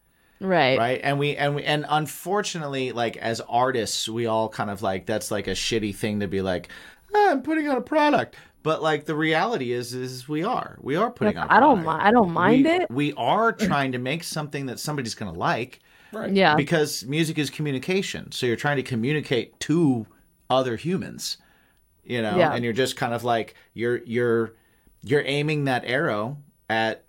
right. 0.41 0.77
right 0.77 0.99
and 1.03 1.17
we 1.19 1.35
and 1.37 1.55
we 1.55 1.63
and 1.63 1.85
unfortunately 1.87 2.91
like 2.91 3.15
as 3.17 3.39
artists 3.47 4.09
we 4.09 4.25
all 4.25 4.49
kind 4.49 4.69
of 4.69 4.81
like 4.81 5.05
that's 5.05 5.31
like 5.31 5.47
a 5.47 5.51
shitty 5.51 5.95
thing 5.95 6.19
to 6.19 6.27
be 6.27 6.41
like 6.41 6.67
"Ah, 7.15 7.31
i'm 7.31 7.41
putting 7.43 7.67
out 7.67 7.77
a 7.77 7.81
product 7.81 8.35
but 8.61 8.81
like 8.83 9.05
the 9.05 9.15
reality 9.15 9.71
is 9.71 9.93
is 9.93 10.27
we 10.27 10.43
are 10.43 10.77
we 10.81 10.95
are 10.97 11.09
putting 11.11 11.37
out 11.37 11.47
a 11.49 11.53
I 11.53 11.59
don't 11.61 11.83
mind 11.85 12.01
I 12.01 12.11
don't 12.11 12.31
mind 12.31 12.65
we, 12.65 12.71
it. 12.71 12.91
we 12.91 13.13
are 13.13 13.53
trying 13.53 13.93
to 13.93 13.99
make 13.99 14.23
something 14.25 14.65
that 14.65 14.79
somebody's 14.79 15.15
going 15.15 15.31
to 15.31 15.39
like 15.39 15.79
Right. 16.11 16.31
Yeah. 16.33 16.55
because 16.55 17.05
music 17.05 17.37
is 17.37 17.49
communication 17.49 18.31
so 18.31 18.45
you're 18.45 18.55
trying 18.57 18.77
to 18.77 18.83
communicate 18.83 19.57
to 19.61 20.05
other 20.49 20.75
humans 20.75 21.37
you 22.03 22.21
know 22.21 22.37
Yeah. 22.37 22.53
and 22.53 22.63
you're 22.63 22.73
just 22.73 22.95
kind 22.95 23.13
of 23.13 23.23
like 23.23 23.55
you're 23.73 23.97
you're 24.05 24.53
you're 25.03 25.23
aiming 25.25 25.65
that 25.65 25.83
arrow 25.85 26.37
at 26.69 27.03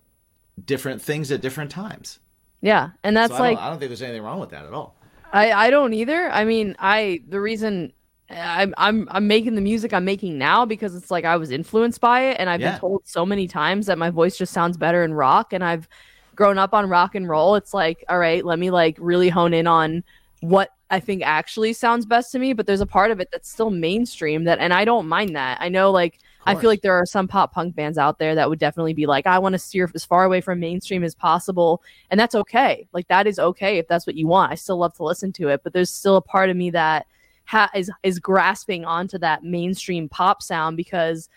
different 0.63 1.01
things 1.01 1.31
at 1.31 1.41
different 1.41 1.71
times 1.71 2.19
Yeah. 2.61 2.91
And 3.03 3.15
that's 3.15 3.35
so 3.35 3.37
I, 3.37 3.39
like 3.49 3.57
don't, 3.57 3.63
I 3.65 3.69
don't 3.69 3.79
think 3.79 3.89
there's 3.89 4.01
anything 4.01 4.23
wrong 4.23 4.39
with 4.39 4.49
that 4.51 4.65
at 4.65 4.73
all 4.73 4.95
I, 5.33 5.51
I 5.51 5.69
don't 5.69 5.93
either. 5.93 6.29
I 6.29 6.45
mean, 6.45 6.75
I 6.79 7.21
the 7.27 7.41
reason 7.41 7.91
eh, 8.29 8.39
I'm 8.41 8.73
I'm 8.77 9.07
I'm 9.11 9.27
making 9.27 9.55
the 9.55 9.61
music 9.61 9.93
I'm 9.93 10.05
making 10.05 10.37
now 10.37 10.65
because 10.65 10.95
it's 10.95 11.11
like 11.11 11.25
I 11.25 11.35
was 11.35 11.51
influenced 11.51 11.99
by 11.99 12.21
it 12.29 12.37
and 12.39 12.49
I've 12.49 12.61
Yeah. 12.61 12.71
been 12.71 12.79
told 12.79 13.01
so 13.05 13.25
many 13.25 13.47
times 13.47 13.87
that 13.87 13.97
my 13.97 14.09
voice 14.11 14.37
just 14.37 14.53
sounds 14.53 14.77
better 14.77 15.03
in 15.03 15.13
rock 15.13 15.51
and 15.51 15.63
I've 15.63 15.89
grown 16.35 16.57
up 16.57 16.73
on 16.73 16.87
rock 16.89 17.15
and 17.15 17.27
roll. 17.27 17.55
It's 17.55 17.73
like, 17.73 18.03
all 18.07 18.19
right, 18.19 18.45
let 18.45 18.59
me 18.59 18.71
like 18.71 18.97
really 18.99 19.29
hone 19.29 19.53
in 19.53 19.67
on 19.67 20.03
what 20.41 20.69
I 20.89 20.99
think 20.99 21.23
actually 21.23 21.73
sounds 21.73 22.05
best 22.05 22.31
to 22.33 22.39
me, 22.39 22.53
but 22.53 22.67
there's 22.67 22.81
a 22.81 22.85
part 22.85 23.11
of 23.11 23.19
it 23.19 23.29
that's 23.31 23.49
still 23.49 23.71
mainstream 23.71 24.43
that 24.43 24.59
and 24.59 24.73
I 24.73 24.85
don't 24.85 25.07
mind 25.07 25.35
that. 25.35 25.59
I 25.59 25.69
know 25.69 25.91
like 25.91 26.19
I 26.45 26.55
feel 26.55 26.69
like 26.69 26.81
there 26.81 26.93
are 26.93 27.05
some 27.05 27.27
pop 27.27 27.53
punk 27.53 27.75
bands 27.75 27.97
out 27.97 28.19
there 28.19 28.35
that 28.35 28.49
would 28.49 28.59
definitely 28.59 28.93
be 28.93 29.07
like, 29.07 29.25
I 29.25 29.39
want 29.39 29.53
to 29.53 29.59
steer 29.59 29.89
as 29.95 30.05
far 30.05 30.25
away 30.25 30.41
from 30.41 30.59
mainstream 30.59 31.03
as 31.03 31.15
possible. 31.15 31.81
And 32.11 32.19
that's 32.19 32.35
okay. 32.35 32.87
Like, 32.93 33.07
that 33.07 33.25
is 33.25 33.39
okay 33.39 33.77
if 33.77 33.87
that's 33.87 34.05
what 34.05 34.15
you 34.15 34.27
want. 34.27 34.51
I 34.51 34.55
still 34.55 34.77
love 34.77 34.93
to 34.95 35.03
listen 35.03 35.31
to 35.33 35.49
it, 35.49 35.61
but 35.63 35.73
there's 35.73 35.91
still 35.91 36.17
a 36.17 36.21
part 36.21 36.49
of 36.49 36.57
me 36.57 36.69
that 36.71 37.07
ha- 37.45 37.71
is, 37.73 37.91
is 38.03 38.19
grasping 38.19 38.85
onto 38.85 39.17
that 39.19 39.43
mainstream 39.43 40.07
pop 40.07 40.43
sound 40.43 40.77
because 40.77 41.29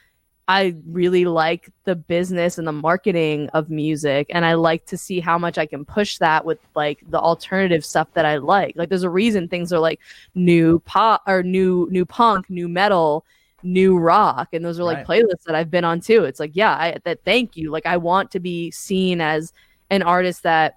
I 0.48 0.74
really 0.86 1.26
like 1.26 1.70
the 1.84 1.94
business 1.94 2.56
and 2.56 2.66
the 2.66 2.72
marketing 2.72 3.50
of 3.50 3.68
music. 3.68 4.28
And 4.30 4.46
I 4.46 4.54
like 4.54 4.86
to 4.86 4.96
see 4.96 5.20
how 5.20 5.36
much 5.38 5.58
I 5.58 5.66
can 5.66 5.84
push 5.84 6.18
that 6.18 6.44
with 6.44 6.58
like 6.74 7.00
the 7.10 7.20
alternative 7.20 7.84
stuff 7.84 8.08
that 8.14 8.24
I 8.24 8.38
like. 8.38 8.74
Like, 8.74 8.88
there's 8.88 9.02
a 9.02 9.10
reason 9.10 9.46
things 9.46 9.72
are 9.74 9.78
like 9.78 10.00
new 10.34 10.80
pop 10.80 11.22
or 11.26 11.42
new, 11.42 11.86
new 11.90 12.06
punk, 12.06 12.48
new 12.50 12.68
metal 12.68 13.24
new 13.64 13.98
rock 13.98 14.48
and 14.52 14.64
those 14.64 14.78
are 14.78 14.84
like 14.84 14.98
Right. 14.98 15.06
playlists 15.06 15.42
that 15.44 15.54
I've 15.56 15.70
been 15.70 15.84
on 15.84 16.00
too. 16.00 16.24
It's 16.24 16.38
like, 16.38 16.52
yeah, 16.54 16.72
I 16.72 16.96
that 17.04 17.24
thank 17.24 17.56
you. 17.56 17.70
Like 17.70 17.86
I 17.86 17.96
want 17.96 18.30
to 18.30 18.40
be 18.40 18.70
seen 18.70 19.20
as 19.20 19.52
an 19.90 20.02
artist 20.02 20.44
that 20.44 20.76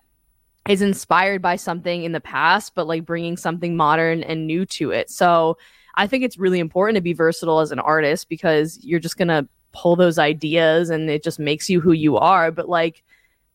is 0.67 0.81
inspired 0.81 1.41
by 1.41 1.55
something 1.55 2.03
in 2.03 2.11
the 2.11 2.21
past 2.21 2.73
but 2.75 2.87
like 2.87 3.05
bringing 3.05 3.37
something 3.37 3.75
modern 3.75 4.23
and 4.23 4.47
new 4.47 4.65
to 4.65 4.91
it. 4.91 5.09
So 5.11 5.57
I 5.95 6.07
think 6.07 6.23
it's 6.23 6.37
really 6.39 6.59
important 6.59 6.95
to 6.95 7.01
be 7.01 7.13
versatile 7.13 7.59
as 7.59 7.71
an 7.71 7.79
artist 7.79 8.29
because 8.29 8.79
you're 8.83 8.99
just 8.99 9.17
going 9.17 9.27
to 9.27 9.47
pull 9.71 9.95
those 9.95 10.17
ideas 10.19 10.89
and 10.89 11.09
it 11.09 11.23
just 11.23 11.39
makes 11.39 11.69
you 11.69 11.79
who 11.81 11.91
you 11.91 12.17
are, 12.17 12.51
but 12.51 12.67
like 12.69 13.03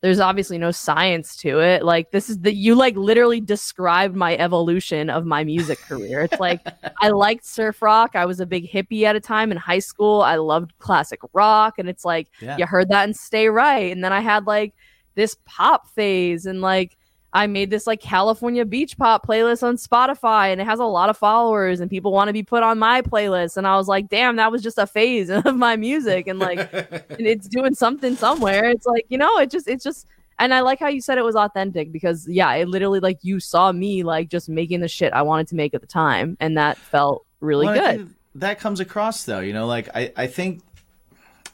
there's 0.02 0.20
obviously 0.20 0.58
no 0.58 0.70
science 0.70 1.36
to 1.36 1.58
it. 1.58 1.82
Like 1.84 2.10
this 2.10 2.28
is 2.28 2.38
that 2.40 2.54
you 2.54 2.74
like 2.74 2.94
literally 2.96 3.40
described 3.40 4.14
my 4.14 4.36
evolution 4.36 5.08
of 5.10 5.24
my 5.24 5.42
music 5.42 5.78
career. 5.80 6.20
It's 6.22 6.38
like 6.38 6.60
I 7.00 7.08
liked 7.08 7.44
surf 7.46 7.80
rock. 7.82 8.14
I 8.14 8.26
was 8.26 8.38
a 8.38 8.46
big 8.46 8.70
hippie 8.70 9.02
at 9.04 9.16
a 9.16 9.20
time 9.20 9.50
in 9.50 9.56
high 9.56 9.78
school. 9.78 10.20
I 10.22 10.36
loved 10.36 10.78
classic 10.78 11.20
rock 11.32 11.78
and 11.78 11.88
it's 11.88 12.04
like 12.04 12.28
Yeah. 12.40 12.56
you 12.58 12.66
heard 12.66 12.88
that 12.90 13.04
and 13.04 13.16
stay 13.16 13.48
right. 13.48 13.90
And 13.90 14.04
then 14.04 14.12
I 14.12 14.20
had 14.20 14.46
like 14.46 14.74
this 15.14 15.36
pop 15.46 15.88
phase 15.88 16.44
and 16.46 16.60
like 16.60 16.96
I 17.36 17.46
made 17.46 17.68
this 17.68 17.86
like 17.86 18.00
California 18.00 18.64
beach 18.64 18.96
pop 18.96 19.26
playlist 19.26 19.62
on 19.62 19.76
Spotify 19.76 20.52
and 20.52 20.60
it 20.60 20.64
has 20.64 20.78
a 20.78 20.84
lot 20.84 21.10
of 21.10 21.18
followers 21.18 21.80
and 21.80 21.90
people 21.90 22.10
want 22.10 22.28
to 22.28 22.32
be 22.32 22.42
put 22.42 22.62
on 22.62 22.78
my 22.78 23.02
playlist 23.02 23.58
and 23.58 23.66
I 23.66 23.76
was 23.76 23.88
like, 23.88 24.08
"Damn, 24.08 24.36
that 24.36 24.50
was 24.50 24.62
just 24.62 24.78
a 24.78 24.86
phase 24.86 25.28
of 25.44 25.54
my 25.54 25.76
music." 25.76 26.26
And 26.28 26.38
like 26.38 26.72
and 26.72 27.26
it's 27.26 27.46
doing 27.46 27.74
something 27.74 28.16
somewhere. 28.16 28.64
It's 28.70 28.86
like, 28.86 29.04
you 29.10 29.18
know, 29.18 29.38
it 29.38 29.50
just 29.50 29.68
it's 29.68 29.84
just 29.84 30.06
and 30.38 30.54
I 30.54 30.60
like 30.60 30.80
how 30.80 30.88
you 30.88 31.02
said 31.02 31.18
it 31.18 31.24
was 31.24 31.36
authentic 31.36 31.92
because 31.92 32.26
yeah, 32.26 32.54
it 32.54 32.68
literally 32.68 33.00
like 33.00 33.18
you 33.20 33.38
saw 33.38 33.70
me 33.70 34.02
like 34.02 34.28
just 34.28 34.48
making 34.48 34.80
the 34.80 34.88
shit 34.88 35.12
I 35.12 35.20
wanted 35.20 35.48
to 35.48 35.56
make 35.56 35.74
at 35.74 35.82
the 35.82 35.86
time 35.86 36.38
and 36.40 36.56
that 36.56 36.78
felt 36.78 37.26
really 37.40 37.66
Well, 37.66 37.96
good. 37.96 38.14
that 38.36 38.58
comes 38.60 38.80
across 38.80 39.24
though, 39.24 39.40
you 39.40 39.52
know, 39.52 39.66
like 39.66 39.90
I, 39.94 40.10
I 40.16 40.26
think 40.26 40.62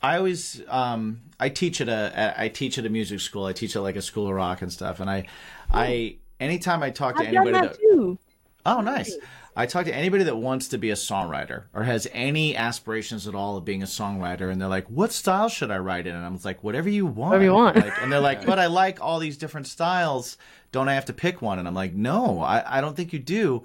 I 0.00 0.16
always 0.16 0.62
um 0.68 1.20
I 1.38 1.48
teach 1.48 1.80
at 1.80 1.88
a 1.88 2.34
I 2.36 2.48
teach 2.48 2.78
at 2.78 2.86
a 2.86 2.88
music 2.88 3.18
school. 3.18 3.46
I 3.46 3.52
teach 3.52 3.74
at 3.74 3.82
like 3.82 3.96
a 3.96 4.02
school 4.02 4.28
of 4.28 4.34
rock 4.34 4.62
and 4.62 4.72
stuff. 4.72 5.00
And 5.00 5.10
I 5.10 5.26
I 5.72 6.16
anytime 6.40 6.82
I 6.82 6.90
talk 6.90 7.16
to 7.16 7.22
I've 7.22 7.28
anybody 7.28 7.52
that 7.52 7.72
that. 7.72 8.18
Oh 8.64 8.80
nice. 8.80 9.16
I 9.54 9.66
talk 9.66 9.84
to 9.84 9.94
anybody 9.94 10.24
that 10.24 10.36
wants 10.36 10.68
to 10.68 10.78
be 10.78 10.90
a 10.90 10.94
songwriter 10.94 11.64
or 11.74 11.82
has 11.82 12.08
any 12.12 12.56
aspirations 12.56 13.28
at 13.28 13.34
all 13.34 13.58
of 13.58 13.66
being 13.66 13.82
a 13.82 13.86
songwriter 13.86 14.50
and 14.50 14.60
they're 14.60 14.68
like, 14.68 14.88
What 14.88 15.12
style 15.12 15.48
should 15.48 15.70
I 15.70 15.78
write 15.78 16.06
in? 16.06 16.14
And 16.14 16.24
I'm 16.24 16.38
like, 16.42 16.64
Whatever 16.64 16.88
you 16.88 17.04
want. 17.04 17.32
Whatever 17.32 17.44
you 17.44 17.52
want. 17.52 17.76
Like, 17.76 18.02
and 18.02 18.10
they're 18.10 18.20
like, 18.20 18.46
But 18.46 18.58
I 18.58 18.66
like 18.66 19.02
all 19.02 19.18
these 19.18 19.36
different 19.36 19.66
styles. 19.66 20.38
Don't 20.70 20.88
I 20.88 20.94
have 20.94 21.04
to 21.06 21.12
pick 21.12 21.42
one? 21.42 21.58
And 21.58 21.68
I'm 21.68 21.74
like, 21.74 21.92
No, 21.92 22.40
I, 22.40 22.78
I 22.78 22.80
don't 22.80 22.96
think 22.96 23.12
you 23.12 23.18
do. 23.18 23.62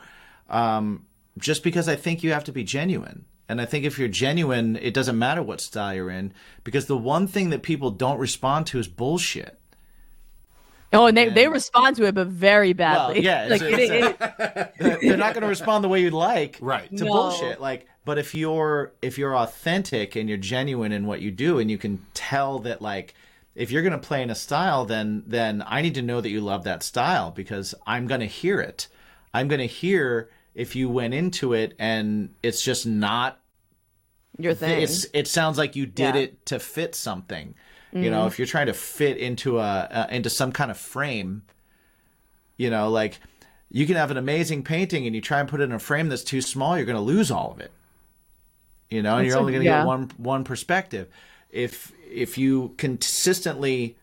Um, 0.50 1.06
just 1.38 1.64
because 1.64 1.88
I 1.88 1.96
think 1.96 2.24
you 2.24 2.34
have 2.34 2.44
to 2.46 2.52
be 2.52 2.64
genuine. 2.64 3.26
And 3.50 3.62
I 3.62 3.66
think 3.66 3.86
if 3.86 3.98
you're 3.98 4.10
genuine, 4.10 4.76
it 4.76 4.94
doesn't 4.94 5.18
matter 5.18 5.42
what 5.42 5.62
style 5.62 5.94
you're 5.94 6.10
in 6.10 6.34
because 6.66 6.88
the 6.88 6.98
one 6.98 7.28
thing 7.28 7.50
that 7.52 7.62
people 7.62 7.92
don't 7.92 8.20
respond 8.20 8.68
to 8.68 8.80
is 8.80 8.90
bullshit. 8.90 9.58
Oh, 10.94 11.06
and 11.08 11.18
they, 11.18 11.28
they 11.30 11.48
respond 11.50 11.98
to 11.98 12.06
it, 12.06 12.16
but 12.16 12.28
very 12.28 12.72
badly. 12.74 13.16
Well, 13.16 13.24
yeah, 13.24 13.48
like, 13.50 13.62
it's- 13.62 13.80
it- 13.80 13.92
it's- 13.92 14.70
it- 14.80 15.02
They're 15.02 15.18
not 15.18 15.34
going 15.34 15.42
to 15.42 15.48
respond 15.50 15.84
the 15.84 15.90
way 15.90 16.02
you'd 16.02 16.14
like 16.14 16.58
Right. 16.62 16.90
to 16.98 17.04
No. 17.06 17.12
bullshit. 17.12 17.60
Like, 17.60 17.88
but 18.06 18.18
if 18.18 18.34
you're 18.34 18.94
if 19.02 19.18
you're 19.18 19.36
authentic 19.36 20.16
and 20.16 20.30
you're 20.30 20.38
genuine 20.38 20.94
in 20.94 21.06
what 21.06 21.20
you 21.22 21.30
do, 21.32 21.60
and 21.60 21.70
you 21.70 21.78
can 21.78 22.06
tell 22.14 22.60
that 22.60 22.82
like 22.82 23.14
if 23.54 23.70
you're 23.72 23.82
going 23.82 23.92
to 24.00 24.08
play 24.08 24.22
in 24.22 24.30
a 24.30 24.36
style, 24.36 24.86
then 24.86 25.24
then 25.28 25.62
I 25.68 25.82
need 25.82 25.96
to 25.96 26.02
know 26.02 26.22
that 26.22 26.30
you 26.30 26.40
love 26.40 26.64
that 26.64 26.84
style 26.84 27.32
because 27.32 27.76
I'm 27.86 28.08
going 28.08 28.22
to 28.22 28.28
hear 28.28 28.62
it. 28.62 28.88
I'm 29.34 29.50
going 29.50 29.60
to 29.60 29.68
hear 29.68 30.30
if 30.56 30.74
you 30.76 30.88
went 30.90 31.14
into 31.14 31.54
it 31.54 31.74
and 31.78 32.30
it's 32.42 32.62
just 32.62 32.86
not 32.88 33.40
your 34.40 34.54
thing. 34.54 34.82
it's 34.84 35.06
it 35.14 35.28
sounds 35.28 35.58
like 35.58 35.76
you 35.76 35.86
did 35.86 36.16
Yeah. 36.16 36.22
It 36.22 36.46
to 36.46 36.60
fit 36.60 36.96
something. 36.96 37.56
You 37.94 38.12
know, 38.12 38.28
if 38.28 38.38
you're 38.38 38.48
trying 38.48 38.68
to 38.68 38.74
fit 38.74 39.18
into 39.18 39.60
a 39.60 39.64
uh, 39.64 40.08
into 40.12 40.30
some 40.30 40.52
kind 40.52 40.70
of 40.70 40.78
frame, 40.78 41.44
you 42.58 42.70
know, 42.70 42.90
like 42.90 43.20
you 43.70 43.86
can 43.88 43.96
have 43.96 44.12
an 44.12 44.18
amazing 44.18 44.64
painting 44.64 45.06
and 45.06 45.16
you 45.16 45.22
try 45.22 45.40
and 45.40 45.48
put 45.50 45.62
it 45.62 45.64
in 45.66 45.72
a 45.72 45.80
frame 45.80 46.10
that's 46.10 46.24
too 46.24 46.42
small, 46.42 46.76
you're 46.78 46.86
going 46.86 46.98
to 46.98 47.02
lose 47.02 47.32
all 47.32 47.52
of 47.52 47.60
it. 47.60 47.72
You 48.90 49.02
know, 49.02 49.18
and 49.18 49.26
That's 49.26 49.30
you're 49.34 49.38
a- 49.38 49.40
only 49.42 49.54
going 49.54 49.64
to 49.64 49.70
yeah. 49.70 49.82
get 49.82 49.88
one 49.88 50.12
one 50.18 50.44
perspective. 50.44 51.08
If 51.50 51.92
if 52.12 52.38
you 52.38 52.74
consistently 52.78 53.98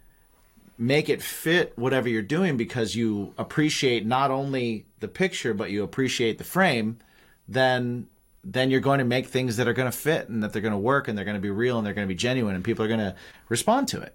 make 0.76 1.08
it 1.08 1.22
fit 1.22 1.72
whatever 1.76 2.08
you're 2.08 2.22
doing 2.22 2.56
because 2.56 2.96
you 2.96 3.32
appreciate 3.38 4.04
not 4.04 4.30
only 4.30 4.84
the 5.00 5.08
picture 5.08 5.54
but 5.54 5.70
you 5.70 5.84
appreciate 5.84 6.38
the 6.38 6.44
frame, 6.44 6.98
then 7.46 8.08
then 8.44 8.70
you're 8.70 8.80
going 8.80 8.98
to 8.98 9.04
make 9.04 9.26
things 9.26 9.56
that 9.56 9.66
are 9.66 9.72
going 9.72 9.90
to 9.90 9.96
fit 9.96 10.28
and 10.28 10.42
that 10.42 10.52
they're 10.52 10.62
going 10.62 10.72
to 10.72 10.78
work 10.78 11.08
and 11.08 11.16
they're 11.16 11.24
going 11.24 11.36
to 11.36 11.40
be 11.40 11.50
real 11.50 11.78
and 11.78 11.86
they're 11.86 11.94
going 11.94 12.06
to 12.06 12.12
be 12.12 12.16
genuine 12.16 12.54
and 12.54 12.64
people 12.64 12.84
are 12.84 12.88
going 12.88 13.00
to 13.00 13.14
respond 13.48 13.88
to 13.88 14.00
it. 14.00 14.14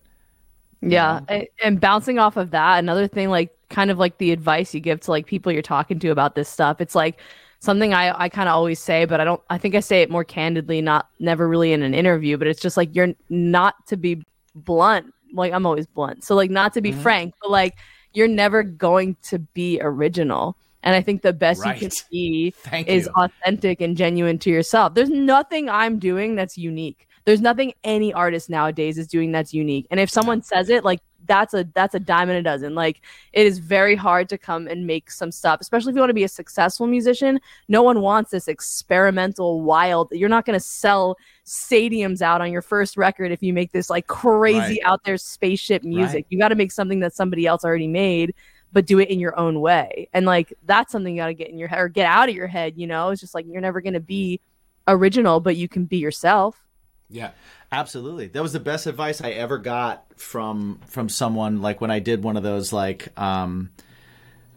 Yeah, 0.82 1.22
a- 1.30 1.50
and 1.64 1.80
bouncing 1.80 2.20
off 2.20 2.38
of 2.38 2.52
that, 2.52 2.80
another 2.80 3.08
thing, 3.08 3.30
like 3.30 3.56
kind 3.70 3.92
of 3.92 3.98
like 3.98 4.18
the 4.18 4.32
advice 4.32 4.74
you 4.74 4.80
give 4.80 5.02
to 5.02 5.12
like 5.12 5.26
people 5.26 5.52
you're 5.52 5.62
talking 5.62 6.00
to 6.00 6.10
about 6.10 6.36
this 6.36 6.48
stuff. 6.48 6.80
It's 6.80 6.96
like 6.96 7.20
something 7.60 7.94
I 7.94 8.18
I 8.18 8.30
kind 8.30 8.48
of 8.48 8.56
always 8.56 8.80
say, 8.80 9.06
but 9.06 9.20
I 9.20 9.26
don't. 9.26 9.42
I 9.50 9.58
think 9.58 9.76
I 9.76 9.82
say 9.82 10.02
it 10.02 10.10
more 10.10 10.24
candidly, 10.24 10.82
not 10.82 11.10
never 11.20 11.48
really 11.48 11.74
in 11.74 11.84
an 11.84 11.94
interview. 11.94 12.38
But 12.38 12.48
it's 12.48 12.62
just 12.62 12.78
like 12.78 12.96
you're 12.96 13.14
not 13.30 13.76
to 13.88 13.98
be 13.98 14.24
blunt. 14.56 15.14
Like 15.34 15.52
I'm 15.52 15.66
always 15.66 15.86
blunt, 15.86 16.24
so 16.24 16.36
like 16.36 16.50
not 16.50 16.74
to 16.74 16.82
be 16.82 16.92
mm-hmm. 16.92 17.02
frank, 17.02 17.34
but 17.42 17.52
like 17.52 17.76
you're 18.14 18.28
never 18.28 18.64
going 18.64 19.18
to 19.24 19.40
be 19.40 19.80
original. 19.82 20.56
And 20.84 20.96
I 20.96 21.02
think 21.02 21.22
the 21.22 21.34
best 21.34 21.60
you 21.66 21.74
can 21.74 21.84
Right. 21.90 22.06
be 22.12 22.52
Thank 22.58 22.88
is 22.88 23.06
you. 23.06 23.12
authentic 23.24 23.82
and 23.82 23.98
genuine 23.98 24.40
to 24.40 24.50
yourself. 24.50 24.94
There's 24.96 25.10
nothing 25.10 25.70
I'm 25.70 26.00
doing 26.00 26.36
that's 26.36 26.58
unique. 26.58 27.08
There's 27.26 27.42
nothing 27.42 27.74
any 27.84 28.14
artist 28.14 28.50
nowadays 28.50 28.98
is 28.98 29.08
doing 29.08 29.32
that's 29.32 29.54
unique. 29.54 29.88
And 29.92 30.00
if 30.00 30.10
someone 30.10 30.42
says 30.42 30.70
it, 30.70 30.84
like 30.86 31.02
that's 31.28 31.54
a 31.54 31.68
that's 31.76 31.94
a 31.94 32.00
dime 32.00 32.30
and 32.30 32.40
a 32.40 32.42
dozen. 32.42 32.74
Like 32.74 33.02
it 33.34 33.46
is 33.46 33.60
very 33.60 33.96
hard 33.96 34.30
to 34.30 34.38
come 34.38 34.68
and 34.68 34.88
make 34.88 35.12
some 35.12 35.32
stuff, 35.32 35.60
especially 35.62 35.92
if 35.92 35.96
you 35.96 36.00
want 36.00 36.10
to 36.10 36.16
be 36.16 36.24
a 36.24 36.30
successful 36.30 36.88
musician. 36.88 37.40
No 37.68 37.84
one 37.84 38.02
wants 38.02 38.32
this 38.32 38.48
experimental 38.48 39.62
wild. 39.62 40.08
You're 40.12 40.30
not 40.30 40.46
going 40.46 40.58
to 40.58 40.66
sell 40.66 41.18
stadiums 41.46 42.22
out 42.22 42.42
on 42.42 42.52
your 42.52 42.62
first 42.64 42.98
record 42.98 43.32
if 43.32 43.44
you 43.44 43.54
make 43.54 43.72
this 43.74 43.90
like 43.90 44.08
crazy 44.08 44.58
Right. 44.58 44.80
out 44.86 45.04
there 45.04 45.18
spaceship 45.18 45.84
music. 45.84 46.16
Right. 46.16 46.26
You 46.30 46.40
got 46.40 46.50
to 46.50 46.56
make 46.56 46.72
something 46.72 47.00
that 47.02 47.14
somebody 47.14 47.46
else 47.46 47.64
already 47.64 47.88
made 47.88 48.34
but 48.72 48.86
do 48.86 49.00
it 49.00 49.10
in 49.10 49.20
your 49.20 49.38
own 49.38 49.60
way. 49.60 50.10
And 50.14 50.26
like 50.26 50.54
that's 50.66 50.92
something 50.92 51.16
you 51.16 51.22
got 51.22 51.28
to 51.28 51.34
get 51.34 51.50
in 51.50 51.58
your 51.58 51.68
head 51.68 51.80
or 51.80 51.88
get 51.88 52.06
out 52.06 52.30
of 52.30 52.36
your 52.36 52.48
head, 52.48 52.74
you 52.78 52.88
know? 52.88 53.10
It's 53.10 53.22
just 53.22 53.34
like 53.34 53.46
you're 53.48 53.62
never 53.62 53.82
going 53.82 53.94
to 53.94 54.00
be 54.00 54.40
original, 54.88 55.40
but 55.40 55.56
you 55.56 55.68
can 55.68 55.86
be 55.86 55.98
yourself. 55.98 56.62
Yeah. 57.10 57.32
Absolutely. 57.72 58.28
That 58.28 58.42
was 58.42 58.54
the 58.54 58.60
best 58.60 58.88
advice 58.88 59.22
I 59.22 59.32
ever 59.32 59.58
got 59.58 60.06
from 60.16 60.80
from 60.88 61.08
someone 61.08 61.62
like 61.62 61.82
when 61.82 61.92
I 61.92 62.00
did 62.00 62.24
one 62.24 62.36
of 62.36 62.44
those 62.44 62.74
like 62.74 63.08
um 63.20 63.72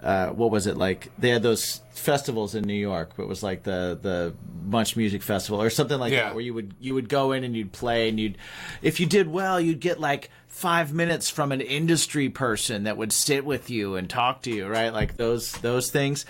uh 0.02 0.28
what 0.28 0.50
was 0.50 0.66
it 0.66 0.76
like 0.76 1.10
they 1.18 1.28
had 1.28 1.42
those 1.42 1.80
festivals 1.92 2.54
in 2.54 2.64
New 2.64 2.74
York 2.74 3.12
it 3.18 3.28
was 3.28 3.42
like 3.42 3.62
the 3.62 3.98
the 4.00 4.34
Munch 4.64 4.96
Music 4.96 5.22
Festival 5.22 5.60
or 5.62 5.70
something 5.70 5.98
like 5.98 6.12
Yeah. 6.12 6.24
that 6.24 6.34
where 6.34 6.42
you 6.44 6.54
would 6.54 6.74
you 6.80 6.94
would 6.94 7.08
go 7.08 7.32
in 7.32 7.44
and 7.44 7.54
you'd 7.56 7.72
play 7.72 8.08
and 8.08 8.18
you'd 8.18 8.36
if 8.82 8.98
you 9.00 9.06
did 9.06 9.28
well 9.28 9.60
you'd 9.60 9.80
get 9.80 10.00
like 10.00 10.30
5 10.48 10.92
minutes 10.92 11.30
from 11.30 11.52
an 11.52 11.60
industry 11.60 12.28
person 12.28 12.84
that 12.84 12.96
would 12.96 13.12
sit 13.12 13.44
with 13.44 13.70
you 13.70 13.94
and 13.96 14.10
talk 14.10 14.42
to 14.42 14.50
you 14.50 14.66
right 14.66 14.92
like 14.92 15.16
those 15.16 15.52
those 15.58 15.90
things 15.90 16.26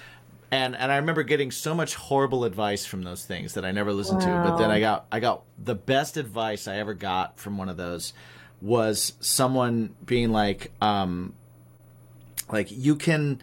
and 0.50 0.76
and 0.76 0.92
I 0.92 0.96
remember 0.96 1.22
getting 1.22 1.50
so 1.50 1.74
much 1.74 1.94
horrible 1.94 2.44
advice 2.44 2.84
from 2.84 3.04
those 3.04 3.24
things 3.24 3.54
that 3.54 3.64
I 3.64 3.70
never 3.72 3.90
listened 3.90 4.20
to. 4.20 4.38
But 4.42 4.58
then 4.58 4.70
I 4.70 4.80
got 4.80 5.06
I 5.10 5.18
got 5.18 5.44
the 5.58 5.74
best 5.74 6.18
advice 6.18 6.68
I 6.68 6.76
ever 6.76 6.92
got 6.92 7.38
from 7.38 7.56
one 7.56 7.70
of 7.70 7.78
those 7.78 8.12
was 8.60 9.14
someone 9.20 9.94
being 10.04 10.30
like, 10.30 10.70
um, 10.82 11.32
like 12.50 12.68
you 12.70 12.96
can, 12.96 13.42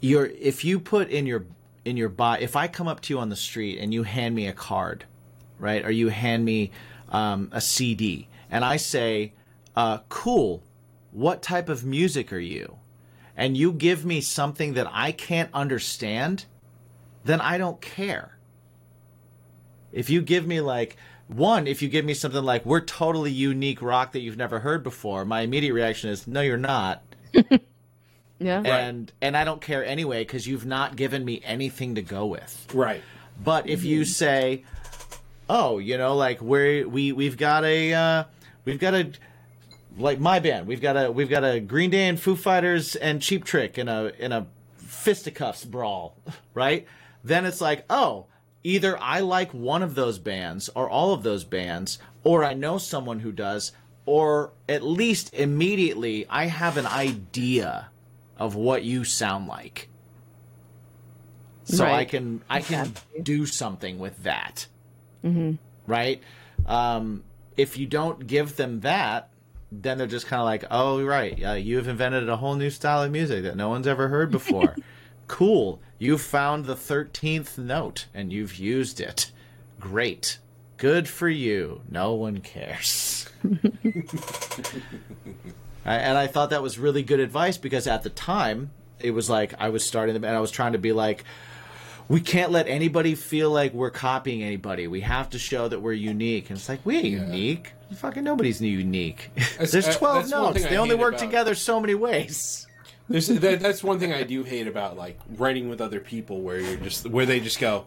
your 0.00 0.26
if 0.26 0.64
you 0.64 0.78
put 0.78 1.08
in 1.10 1.26
your 1.26 1.46
in 1.84 1.96
your 1.96 2.08
bio, 2.08 2.40
if 2.40 2.56
I 2.56 2.68
come 2.68 2.88
up 2.88 3.00
to 3.02 3.14
you 3.14 3.20
on 3.20 3.28
the 3.28 3.36
street 3.36 3.78
and 3.78 3.92
you 3.92 4.02
hand 4.02 4.34
me 4.34 4.46
a 4.46 4.52
card, 4.52 5.04
right, 5.58 5.84
or 5.84 5.90
you 5.90 6.08
hand 6.08 6.44
me 6.44 6.70
um, 7.10 7.48
a 7.52 7.60
CD, 7.60 8.28
and 8.50 8.64
I 8.64 8.76
say, 8.76 9.32
uh, 9.76 9.98
"Cool, 10.08 10.62
what 11.10 11.42
type 11.42 11.68
of 11.68 11.84
music 11.84 12.32
are 12.32 12.38
you?" 12.38 12.78
and 13.36 13.56
you 13.56 13.72
give 13.72 14.04
me 14.04 14.20
something 14.20 14.74
that 14.74 14.88
I 14.90 15.12
can't 15.12 15.50
understand, 15.52 16.46
then 17.24 17.40
I 17.40 17.58
don't 17.58 17.80
care. 17.80 18.38
If 19.92 20.10
you 20.10 20.22
give 20.22 20.46
me 20.46 20.60
like 20.60 20.96
one, 21.26 21.66
if 21.66 21.82
you 21.82 21.88
give 21.88 22.04
me 22.04 22.14
something 22.14 22.44
like 22.44 22.66
we're 22.66 22.80
totally 22.80 23.30
unique 23.30 23.80
rock 23.80 24.12
that 24.12 24.20
you've 24.20 24.36
never 24.36 24.60
heard 24.60 24.82
before, 24.82 25.24
my 25.24 25.40
immediate 25.40 25.72
reaction 25.72 26.10
is 26.10 26.26
no 26.26 26.40
you're 26.40 26.56
not. 26.56 27.02
Yeah. 28.40 28.60
And 28.60 29.12
and 29.22 29.36
I 29.36 29.44
don't 29.44 29.60
care 29.60 29.84
anyway 29.84 30.24
cuz 30.24 30.46
you've 30.46 30.66
not 30.66 30.96
given 30.96 31.24
me 31.24 31.40
anything 31.44 31.94
to 31.94 32.02
go 32.02 32.26
with. 32.26 32.66
Right. 32.74 33.00
But 33.42 33.68
if 33.68 33.84
you 33.84 34.04
say, 34.04 34.64
"Oh, 35.48 35.78
you 35.78 35.96
know, 35.96 36.14
like 36.14 36.42
we 36.42 36.84
we 36.84 37.12
we've 37.12 37.36
got 37.36 37.64
a 37.64 37.94
uh, 37.94 38.24
we've 38.64 38.78
got 38.80 38.94
a 38.94 39.12
like 39.96 40.18
my 40.18 40.40
band, 40.40 40.66
we've 40.66 40.80
got 40.80 40.96
a 40.96 41.10
we've 41.10 41.30
got 41.30 41.44
a 41.44 41.60
Green 41.60 41.90
Day 41.90 42.08
and 42.08 42.20
Foo 42.20 42.36
Fighters 42.36 42.96
and 42.96 43.22
Cheap 43.22 43.44
Trick 43.44 43.78
in 43.78 43.88
a 43.88 44.12
in 44.18 44.32
a 44.32 44.46
fisticuffs 44.76 45.64
brawl, 45.64 46.16
right? 46.54 46.86
Then 47.22 47.46
it's 47.46 47.60
like, 47.60 47.84
oh, 47.88 48.26
either 48.62 49.00
I 49.00 49.20
like 49.20 49.52
one 49.52 49.82
of 49.82 49.94
those 49.94 50.18
bands 50.18 50.68
or 50.74 50.88
all 50.90 51.12
of 51.12 51.22
those 51.22 51.44
bands, 51.44 51.98
or 52.22 52.44
I 52.44 52.54
know 52.54 52.78
someone 52.78 53.20
who 53.20 53.32
does, 53.32 53.72
or 54.06 54.52
at 54.68 54.82
least 54.82 55.32
immediately 55.34 56.26
I 56.28 56.46
have 56.46 56.76
an 56.76 56.86
idea 56.86 57.88
of 58.38 58.54
what 58.54 58.84
you 58.84 59.04
sound 59.04 59.46
like 59.46 59.88
so 61.64 61.84
I 61.86 62.04
can 62.04 62.42
I 62.48 62.60
can 62.60 62.92
do 63.22 63.46
something 63.46 63.98
with 63.98 64.22
that. 64.24 64.66
Right? 65.86 66.22
Um, 66.66 67.24
if 67.56 67.78
you 67.78 67.86
don't 67.86 68.26
give 68.26 68.56
them 68.56 68.80
that, 68.80 69.30
then 69.72 69.98
they're 69.98 70.06
just 70.06 70.26
kind 70.26 70.40
of 70.40 70.46
like, 70.46 70.64
"Oh, 70.70 71.02
right, 71.02 71.42
uh, 71.44 71.52
you 71.52 71.76
have 71.76 71.88
invented 71.88 72.28
a 72.28 72.36
whole 72.36 72.54
new 72.54 72.70
style 72.70 73.02
of 73.02 73.10
music 73.10 73.42
that 73.44 73.56
no 73.56 73.68
one's 73.68 73.86
ever 73.86 74.08
heard 74.08 74.30
before. 74.30 74.76
cool, 75.26 75.80
you 75.98 76.18
found 76.18 76.66
the 76.66 76.76
thirteenth 76.76 77.58
note 77.58 78.06
and 78.14 78.32
you've 78.32 78.56
used 78.56 79.00
it. 79.00 79.32
Great, 79.80 80.38
good 80.76 81.08
for 81.08 81.28
you. 81.28 81.80
No 81.90 82.14
one 82.14 82.40
cares." 82.40 83.28
I- 85.84 85.96
and 85.96 86.16
I 86.16 86.26
thought 86.26 86.50
that 86.50 86.62
was 86.62 86.78
really 86.78 87.02
good 87.02 87.20
advice 87.20 87.58
because 87.58 87.86
at 87.86 88.02
the 88.02 88.10
time 88.10 88.70
it 89.00 89.10
was 89.10 89.28
like 89.28 89.54
I 89.58 89.68
was 89.68 89.84
starting 89.86 90.14
them 90.14 90.24
and 90.24 90.34
I 90.34 90.40
was 90.40 90.50
trying 90.50 90.72
to 90.72 90.78
be 90.78 90.92
like 90.92 91.24
we 92.08 92.20
can't 92.20 92.52
let 92.52 92.68
anybody 92.68 93.14
feel 93.14 93.50
like 93.50 93.72
we're 93.72 93.90
copying 93.90 94.42
anybody. 94.42 94.86
We 94.86 95.00
have 95.00 95.30
to 95.30 95.38
show 95.38 95.68
that 95.68 95.80
we're 95.80 95.94
unique. 95.94 96.50
And 96.50 96.58
it's 96.58 96.68
like 96.68 96.84
we 96.84 96.96
ain't 96.96 97.06
unique. 97.06 97.72
Fucking 97.96 98.24
nobody's 98.24 98.60
new 98.60 98.68
unique. 98.68 99.30
There's 99.58 99.74
uh, 99.88 99.92
twelve 99.94 100.28
notes. 100.28 100.62
They 100.64 100.76
only 100.76 100.94
work 100.96 101.14
about- 101.14 101.24
together 101.24 101.54
so 101.54 101.80
many 101.80 101.94
ways. 101.94 102.66
There's, 103.08 103.26
that, 103.28 103.60
that's 103.60 103.84
one 103.84 103.98
thing 103.98 104.14
I 104.14 104.22
do 104.22 104.44
hate 104.44 104.66
about 104.66 104.96
like 104.96 105.18
writing 105.36 105.68
with 105.68 105.82
other 105.82 106.00
people, 106.00 106.40
where 106.40 106.58
you're 106.58 106.76
just 106.78 107.06
where 107.06 107.26
they 107.26 107.38
just 107.38 107.60
go, 107.60 107.84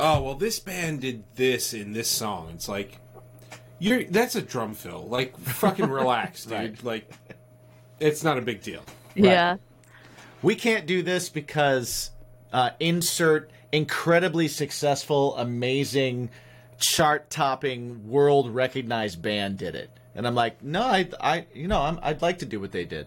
"Oh, 0.00 0.22
well, 0.22 0.34
this 0.34 0.58
band 0.58 1.00
did 1.00 1.24
this 1.36 1.74
in 1.74 1.92
this 1.92 2.08
song." 2.08 2.50
It's 2.54 2.68
like, 2.68 2.98
you're 3.78 4.04
that's 4.04 4.34
a 4.34 4.42
drum 4.42 4.74
fill. 4.74 5.06
Like, 5.06 5.38
fucking 5.38 5.88
relax, 5.90 6.44
dude. 6.44 6.52
Right. 6.52 6.84
Like, 6.84 7.12
it's 8.00 8.24
not 8.24 8.38
a 8.38 8.42
big 8.42 8.62
deal. 8.62 8.82
Yeah. 9.14 9.56
We 10.42 10.54
can't 10.54 10.86
do 10.86 11.02
this 11.02 11.28
because 11.28 12.10
uh, 12.52 12.70
insert 12.80 13.50
incredibly 13.72 14.48
successful, 14.48 15.36
amazing, 15.36 16.30
chart-topping, 16.78 18.08
world-recognized 18.08 19.20
band 19.20 19.58
did 19.58 19.74
it. 19.74 19.90
And 20.14 20.26
I'm 20.26 20.34
like, 20.34 20.62
no, 20.62 20.82
I, 20.82 21.08
I, 21.20 21.46
you 21.54 21.68
know, 21.68 21.80
I'm, 21.80 22.00
I'd 22.02 22.22
like 22.22 22.38
to 22.38 22.46
do 22.46 22.58
what 22.58 22.72
they 22.72 22.84
did. 22.84 23.06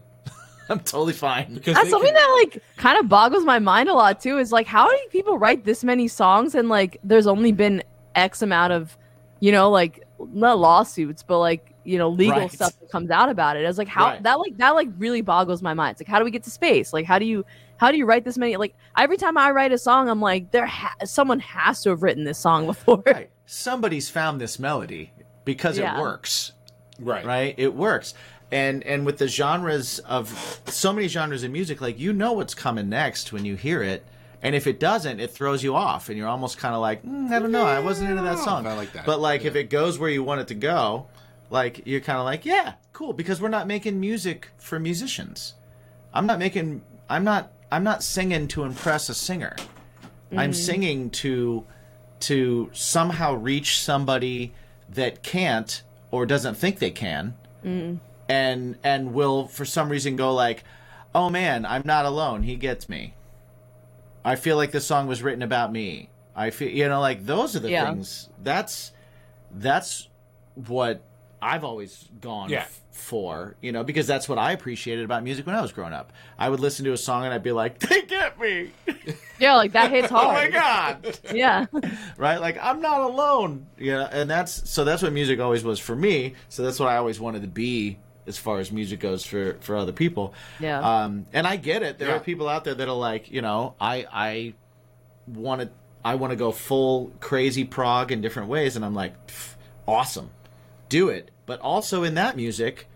I'm 0.70 0.80
totally 0.80 1.14
fine. 1.14 1.54
Because 1.54 1.76
That's 1.76 1.90
something 1.90 2.14
can- 2.14 2.16
that 2.16 2.40
like 2.44 2.64
kind 2.78 2.98
of 3.00 3.10
boggles 3.10 3.44
my 3.46 3.60
mind 3.60 3.90
a 3.90 3.94
lot 3.94 4.20
too. 4.22 4.38
Is 4.38 4.52
like 4.52 4.68
how 4.68 4.90
do 4.90 4.98
people 5.10 5.38
write 5.38 5.66
this 5.66 5.84
many 5.84 6.08
songs 6.08 6.56
and 6.56 6.70
like 6.70 7.00
there's 7.04 7.28
only 7.28 7.52
been 7.52 7.84
X 8.16 8.42
amount 8.42 8.74
of, 8.74 8.98
you 9.40 9.52
know, 9.52 9.70
like 9.70 10.04
not 10.32 10.58
lawsuits, 10.60 11.24
but 11.24 11.40
like 11.40 11.70
you 11.86 11.98
know 11.98 12.08
legal 12.08 12.38
Right. 12.40 12.52
stuff 12.52 12.80
that 12.80 12.90
comes 12.90 13.10
out 13.12 13.28
about 13.30 13.58
it. 13.58 13.66
It's 13.66 13.78
like 13.78 13.90
how 13.90 14.06
Right. 14.12 14.24
that 14.24 14.40
like 14.40 14.58
that 14.58 14.70
like 14.72 14.88
really 14.98 15.22
boggles 15.22 15.62
my 15.62 15.74
mind. 15.74 15.92
It's 15.94 16.02
like 16.02 16.08
how 16.08 16.20
do 16.20 16.26
we 16.26 16.32
get 16.32 16.44
to 16.44 16.50
space? 16.50 16.94
Like 16.94 17.06
how 17.06 17.20
do 17.20 17.26
you 17.26 17.46
how 17.78 17.92
do 17.92 17.98
you 17.98 18.06
write 18.06 18.24
this 18.24 18.38
many? 18.38 18.56
Like 18.56 18.74
every 18.98 19.18
time 19.18 19.38
I 19.38 19.52
write 19.52 19.74
a 19.74 19.78
song, 19.78 20.08
I'm 20.08 20.22
like 20.22 20.52
there 20.52 20.66
ha- 20.66 20.96
someone 21.04 21.40
has 21.42 21.82
to 21.84 21.90
have 21.90 22.02
written 22.04 22.24
this 22.24 22.38
song 22.38 22.66
before. 22.68 23.04
Right. 23.06 23.30
Somebody's 23.46 24.10
found 24.10 24.40
this 24.40 24.58
melody 24.58 25.12
because 25.44 25.78
Yeah. 25.78 25.98
it 25.98 26.02
works. 26.02 26.54
right, 27.00 27.26
right 27.26 27.56
it 27.58 27.74
works 27.74 28.14
and 28.54 28.84
and 28.84 29.04
with 29.04 29.18
the 29.18 29.28
genres 29.28 29.98
of 30.00 30.62
so 30.68 30.94
many 30.94 31.08
genres 31.08 31.44
of 31.44 31.50
music 31.52 31.82
like 31.82 31.98
you 32.00 32.14
know 32.14 32.34
what's 32.34 32.54
coming 32.54 32.88
next 32.88 33.34
when 33.34 33.44
you 33.46 33.56
hear 33.56 33.82
it. 33.82 34.06
And 34.44 34.56
if 34.56 34.68
it 34.68 34.80
doesn't 34.80 35.20
it 35.20 35.32
throws 35.32 35.64
you 35.64 35.76
off 35.76 36.10
and 36.10 36.18
you're 36.18 36.28
almost 36.28 36.58
kind 36.58 36.76
of 36.76 36.82
like 36.82 37.04
mm, 37.04 37.32
i 37.32 37.40
don't 37.40 37.52
know 37.52 37.66
i 37.66 37.80
wasn't 37.80 38.10
into 38.12 38.22
that 38.24 38.38
song. 38.40 38.68
I 38.68 38.74
like 38.76 38.92
that. 38.94 39.06
but 39.06 39.20
like 39.20 39.44
if 39.46 39.56
it 39.56 39.70
goes 39.70 39.98
where 39.98 40.10
you 40.10 40.22
want 40.24 40.42
it 40.42 40.48
to 40.50 40.54
go 40.56 41.08
like 41.50 41.82
you're 41.88 42.02
kind 42.02 42.20
of 42.20 42.26
like 42.26 42.46
yeah 42.46 42.74
cool 42.92 43.14
because 43.14 43.42
we're 43.42 43.50
not 43.50 43.66
making 43.68 44.00
music 44.00 44.50
for 44.58 44.80
musicians. 44.80 45.56
I'm 46.14 46.28
not 46.28 46.38
making 46.40 46.84
i'm 47.10 47.24
not 47.24 47.52
i'm 47.72 47.84
not 47.84 48.04
singing 48.04 48.48
to 48.50 48.64
impress 48.64 49.10
a 49.10 49.16
singer. 49.16 49.56
I'm 50.36 50.54
singing 50.54 51.10
to 51.22 51.66
to 52.22 52.70
somehow 52.74 53.34
reach 53.34 53.80
somebody 53.82 54.54
that 54.90 55.24
can't 55.24 55.82
or 56.12 56.26
doesn't 56.26 56.56
think 56.56 56.80
they 56.80 56.92
can 56.92 57.34
and 58.30 58.78
and 58.84 59.14
will 59.14 59.48
for 59.48 59.66
some 59.66 59.90
reason 59.90 60.16
go 60.16 60.34
like 60.34 60.64
oh 61.14 61.30
man 61.30 61.66
i'm 61.66 61.82
not 61.86 62.06
alone 62.06 62.44
he 62.44 62.56
gets 62.56 62.88
me 62.88 63.14
i 64.24 64.36
feel 64.36 64.56
like 64.56 64.72
this 64.72 64.86
song 64.86 65.08
was 65.08 65.22
written 65.22 65.42
about 65.42 65.72
me 65.72 66.10
i 66.36 66.50
feel 66.50 66.70
you 66.70 66.88
know 66.88 67.02
like 67.02 67.26
those 67.26 67.56
are 67.56 67.60
the 67.60 67.70
Yeah. 67.70 67.86
things 67.86 68.30
that's 68.42 68.92
that's 69.52 70.08
what 70.56 71.04
i've 71.42 71.64
always 71.64 72.08
gone 72.22 72.50
Yeah. 72.50 72.60
f- 72.62 72.80
for 72.92 73.56
you 73.62 73.72
know 73.72 73.84
because 73.84 74.08
that's 74.08 74.30
what 74.30 74.38
i 74.38 74.52
appreciated 74.54 75.04
about 75.04 75.24
music 75.24 75.46
when 75.46 75.56
i 75.56 75.62
was 75.62 75.72
growing 75.72 75.94
up 75.94 76.14
i 76.38 76.48
would 76.48 76.60
listen 76.60 76.86
to 76.86 76.94
a 76.94 76.98
song 76.98 77.26
and 77.26 77.34
i'd 77.34 77.44
be 77.44 77.52
like 77.52 77.80
they 77.80 78.04
get 78.04 78.40
me 78.40 78.72
yeah, 79.40 79.56
like 79.56 79.74
that 79.74 79.90
hits 79.92 80.10
hard. 80.10 80.28
oh 80.30 80.32
my 80.32 80.50
god 80.50 81.20
yeah. 81.34 81.66
right? 82.18 82.38
Like 82.40 82.58
I'm 82.62 82.80
not 82.82 83.02
alone. 83.02 83.66
Yeah, 83.78 84.08
and 84.12 84.30
that's 84.30 84.70
so 84.70 84.86
that's 84.86 85.02
what 85.02 85.12
music 85.12 85.40
always 85.42 85.64
was 85.64 85.80
for 85.80 85.96
me. 85.96 86.36
So 86.50 86.64
that's 86.64 86.80
what 86.80 86.88
I 86.88 86.96
always 86.98 87.20
wanted 87.20 87.42
to 87.42 87.48
be 87.50 87.98
as 88.28 88.38
far 88.38 88.60
as 88.60 88.72
music 88.72 89.00
goes 89.00 89.26
for 89.26 89.56
for 89.62 89.76
other 89.76 89.92
people. 89.92 90.34
Yeah. 90.60 90.80
Um, 90.80 91.26
and 91.34 91.46
I 91.48 91.56
get 91.58 91.84
it. 91.84 91.98
There 92.00 92.10
Yeah. 92.10 92.16
are 92.16 92.20
people 92.20 92.48
out 92.50 92.64
there 92.64 92.74
that 92.76 92.88
are 92.88 92.96
like, 92.96 93.32
you 93.32 93.42
know, 93.42 93.76
I 93.82 94.06
I 94.12 94.54
want 95.28 95.62
to 95.62 95.70
I 96.06 96.16
want 96.16 96.32
to 96.32 96.36
go 96.38 96.52
full 96.52 97.12
crazy 97.20 97.64
prog 97.66 98.12
in 98.12 98.22
different 98.22 98.50
ways, 98.50 98.76
and 98.76 98.84
I'm 98.84 98.94
like, 98.96 99.14
awesome, 99.88 100.30
do 100.90 101.10
it. 101.10 101.32
But 101.46 101.60
also 101.62 102.04
in 102.04 102.16
that 102.16 102.36
music, 102.36 102.88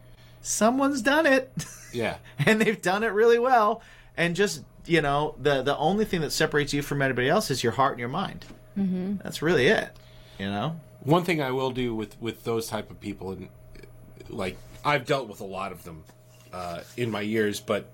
someone's 0.42 1.02
done 1.02 1.26
it. 1.26 1.52
Yeah. 1.94 2.18
and 2.46 2.60
they've 2.62 2.80
done 2.82 3.04
it 3.04 3.08
really 3.14 3.40
well. 3.40 3.82
And 4.18 4.36
just 4.36 4.64
you 4.86 5.02
know, 5.02 5.36
the 5.42 5.64
the 5.64 5.76
only 5.78 6.04
thing 6.06 6.20
that 6.22 6.32
separates 6.32 6.74
you 6.74 6.82
from 6.82 7.02
anybody 7.02 7.30
else 7.30 7.50
is 7.50 7.64
your 7.64 7.72
heart 7.72 7.94
and 7.94 8.00
your 8.00 8.10
mind. 8.10 8.46
Mm-hmm. 8.78 9.18
That's 9.24 9.42
really 9.42 9.68
it. 9.68 9.90
You 10.38 10.48
know. 10.48 10.80
One 11.02 11.24
thing 11.24 11.42
I 11.42 11.52
will 11.52 11.72
do 11.72 11.96
with 11.96 12.20
with 12.22 12.44
those 12.44 12.68
type 12.68 12.92
of 12.92 13.00
people, 13.00 13.32
and 13.32 13.48
like 14.30 14.58
I've 14.86 15.06
dealt 15.06 15.28
with 15.28 15.42
a 15.42 15.46
lot 15.46 15.72
of 15.72 15.84
them 15.84 16.04
uh, 16.54 16.82
in 16.96 17.12
my 17.12 17.22
years, 17.22 17.60
but 17.60 17.86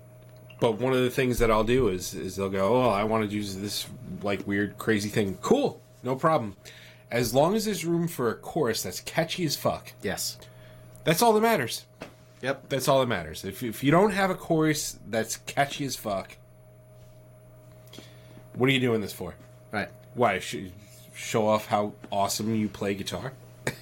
but 0.60 0.78
one 0.78 0.92
of 0.92 1.00
the 1.00 1.10
things 1.10 1.38
that 1.38 1.50
I'll 1.50 1.64
do 1.64 1.88
is 1.88 2.14
is 2.14 2.36
they'll 2.36 2.48
go, 2.48 2.74
oh, 2.84 2.88
I 2.90 3.04
want 3.04 3.28
to 3.28 3.34
use 3.34 3.56
this 3.56 3.86
like 4.22 4.46
weird 4.46 4.78
crazy 4.78 5.08
thing. 5.08 5.36
Cool, 5.42 5.80
no 6.02 6.16
problem. 6.16 6.56
As 7.10 7.34
long 7.34 7.54
as 7.54 7.64
there's 7.66 7.84
room 7.84 8.08
for 8.08 8.30
a 8.30 8.34
chorus 8.34 8.82
that's 8.82 9.00
catchy 9.00 9.44
as 9.44 9.56
fuck, 9.56 9.92
Yes. 10.02 10.36
that's 11.04 11.22
all 11.22 11.32
that 11.34 11.40
matters. 11.42 11.84
Yep. 12.42 12.68
That's 12.68 12.88
all 12.88 13.00
that 13.00 13.06
matters. 13.06 13.44
If 13.44 13.62
if 13.62 13.82
you 13.82 13.90
don't 13.90 14.10
have 14.12 14.30
a 14.30 14.34
chorus 14.34 14.98
that's 15.08 15.36
catchy 15.38 15.84
as 15.84 15.96
fuck, 15.96 16.36
what 18.54 18.68
are 18.68 18.72
you 18.72 18.80
doing 18.80 19.00
this 19.00 19.12
for? 19.12 19.34
Right. 19.72 19.88
Why 20.14 20.38
sh- 20.38 20.70
show 21.14 21.46
off 21.48 21.66
how 21.66 21.92
awesome 22.12 22.54
you 22.54 22.68
play 22.68 22.94
guitar? 22.94 23.32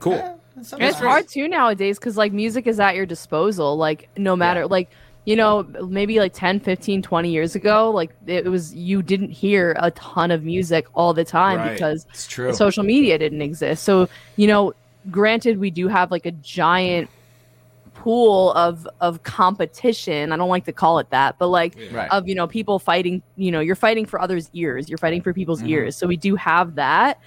cool. 0.00 0.37
And 0.72 0.82
it's 0.82 0.98
hard 0.98 1.28
too 1.28 1.48
nowadays 1.48 1.98
because 1.98 2.16
like 2.16 2.32
music 2.32 2.66
is 2.66 2.78
at 2.80 2.94
your 2.94 3.06
disposal 3.06 3.76
like 3.76 4.08
no 4.16 4.34
matter 4.36 4.66
like 4.66 4.90
you 5.24 5.36
know 5.36 5.62
maybe 5.88 6.18
like 6.18 6.32
10 6.32 6.60
15 6.60 7.02
20 7.02 7.30
years 7.30 7.54
ago 7.54 7.90
like 7.90 8.10
it 8.26 8.46
was 8.46 8.74
you 8.74 9.02
didn't 9.02 9.30
hear 9.30 9.76
a 9.78 9.90
ton 9.92 10.30
of 10.30 10.42
music 10.44 10.86
all 10.94 11.12
the 11.14 11.24
time 11.24 11.58
Right. 11.58 11.72
because 11.72 12.06
It's 12.10 12.26
true. 12.26 12.52
social 12.54 12.82
media 12.84 13.18
didn't 13.18 13.42
exist. 13.42 13.84
So 13.84 14.08
you 14.36 14.46
know 14.46 14.72
granted 15.10 15.58
we 15.58 15.70
do 15.70 15.88
have 15.88 16.10
like 16.10 16.26
a 16.26 16.32
giant 16.32 17.08
pool 17.94 18.52
of 18.52 18.86
of 19.00 19.22
competition. 19.24 20.32
I 20.32 20.36
don't 20.36 20.48
like 20.48 20.64
to 20.66 20.72
call 20.72 20.98
it 20.98 21.10
that 21.10 21.36
but 21.38 21.48
like 21.48 21.76
Right. 21.90 22.08
of 22.10 22.28
you 22.28 22.34
know 22.34 22.46
people 22.46 22.78
fighting 22.78 23.22
you 23.36 23.50
know 23.50 23.60
you're 23.60 23.74
fighting 23.76 24.06
for 24.06 24.20
others 24.20 24.48
ears. 24.52 24.88
You're 24.88 24.98
fighting 24.98 25.22
for 25.22 25.32
people's 25.34 25.60
Mm-hmm. 25.60 25.68
ears. 25.70 25.96
So 25.96 26.06
we 26.06 26.16
do 26.16 26.36
have 26.36 26.76
that 26.76 27.18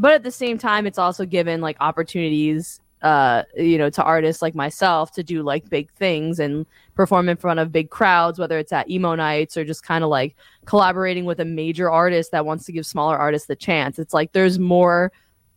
but 0.00 0.12
at 0.12 0.22
the 0.22 0.30
same 0.30 0.58
time 0.58 0.86
it's 0.86 0.98
also 0.98 1.24
given 1.24 1.60
like 1.60 1.76
opportunities 1.80 2.80
uh 3.02 3.42
you 3.56 3.78
know 3.78 3.88
to 3.88 4.02
artists 4.02 4.42
like 4.42 4.54
myself 4.54 5.10
to 5.12 5.22
do 5.22 5.42
like 5.42 5.68
big 5.70 5.90
things 5.92 6.38
and 6.38 6.66
perform 6.94 7.28
in 7.28 7.36
front 7.36 7.58
of 7.58 7.72
big 7.72 7.88
crowds 7.88 8.38
whether 8.38 8.58
it's 8.58 8.72
at 8.72 8.90
emo 8.90 9.14
nights 9.14 9.56
or 9.56 9.64
just 9.64 9.82
kind 9.82 10.04
of 10.04 10.10
like 10.10 10.36
collaborating 10.70 11.24
with 11.24 11.40
a 11.40 11.44
major 11.44 11.90
artist 11.90 12.30
that 12.30 12.46
wants 12.46 12.64
to 12.64 12.72
give 12.72 12.86
smaller 12.86 13.16
artists 13.16 13.48
the 13.48 13.56
chance. 13.56 13.98
It's 13.98 14.14
like 14.14 14.32
there's 14.32 14.58
more 14.58 15.10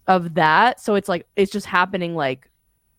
of 0.07 0.33
that. 0.33 0.81
So 0.81 0.95
it's 0.95 1.07
like 1.07 1.27
it's 1.35 1.51
just 1.51 1.65
happening 1.65 2.15
like 2.15 2.49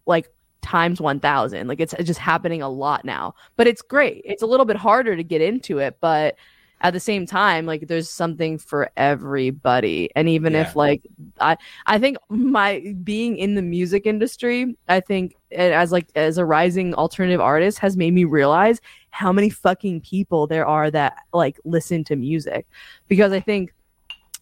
like 0.07 0.29
times 0.63 1.01
1000 1.01 1.67
like 1.67 1.81
it's 1.81 1.93
it's 1.95 2.07
just 2.07 2.21
happening 2.21 2.63
a 2.63 2.69
lot 2.69 3.05
now. 3.05 3.35
But 3.57 3.67
it's 3.67 3.83
great. 3.83 4.23
It's 4.25 4.43
a 4.43 4.47
little 4.47 4.67
bit 4.67 4.77
harder 4.77 5.17
to 5.17 5.25
get 5.25 5.41
into 5.41 5.79
it 5.79 5.99
but 6.01 6.37
at 6.85 6.93
the 6.93 7.01
same 7.01 7.25
time 7.25 7.65
like 7.65 7.89
there's 7.89 8.11
something 8.11 8.59
for 8.59 8.91
everybody. 8.99 10.11
And 10.15 10.29
even 10.29 10.55
if 10.55 10.77
like 10.77 11.03
i 11.41 11.57
i 11.87 11.99
think 11.99 12.17
my 12.29 12.95
being 13.03 13.37
in 13.37 13.55
the 13.55 13.63
music 13.63 14.07
industry 14.07 14.77
i 14.89 15.01
think 15.01 15.35
eh, 15.53 15.71
as 15.71 15.91
like 15.91 16.09
as 16.15 16.39
a 16.39 16.45
rising 16.45 16.95
alternative 16.95 17.41
artist 17.41 17.79
has 17.79 17.97
made 17.97 18.13
me 18.13 18.25
realize 18.25 18.81
how 19.11 19.33
many 19.33 19.49
fucking 19.49 20.03
people 20.03 20.47
there 20.47 20.67
are 20.67 20.91
that 20.91 21.17
like 21.33 21.59
listen 21.65 22.05
to 22.05 22.17
music. 22.17 22.67
Because 23.09 23.33
i 23.33 23.41
think 23.41 23.74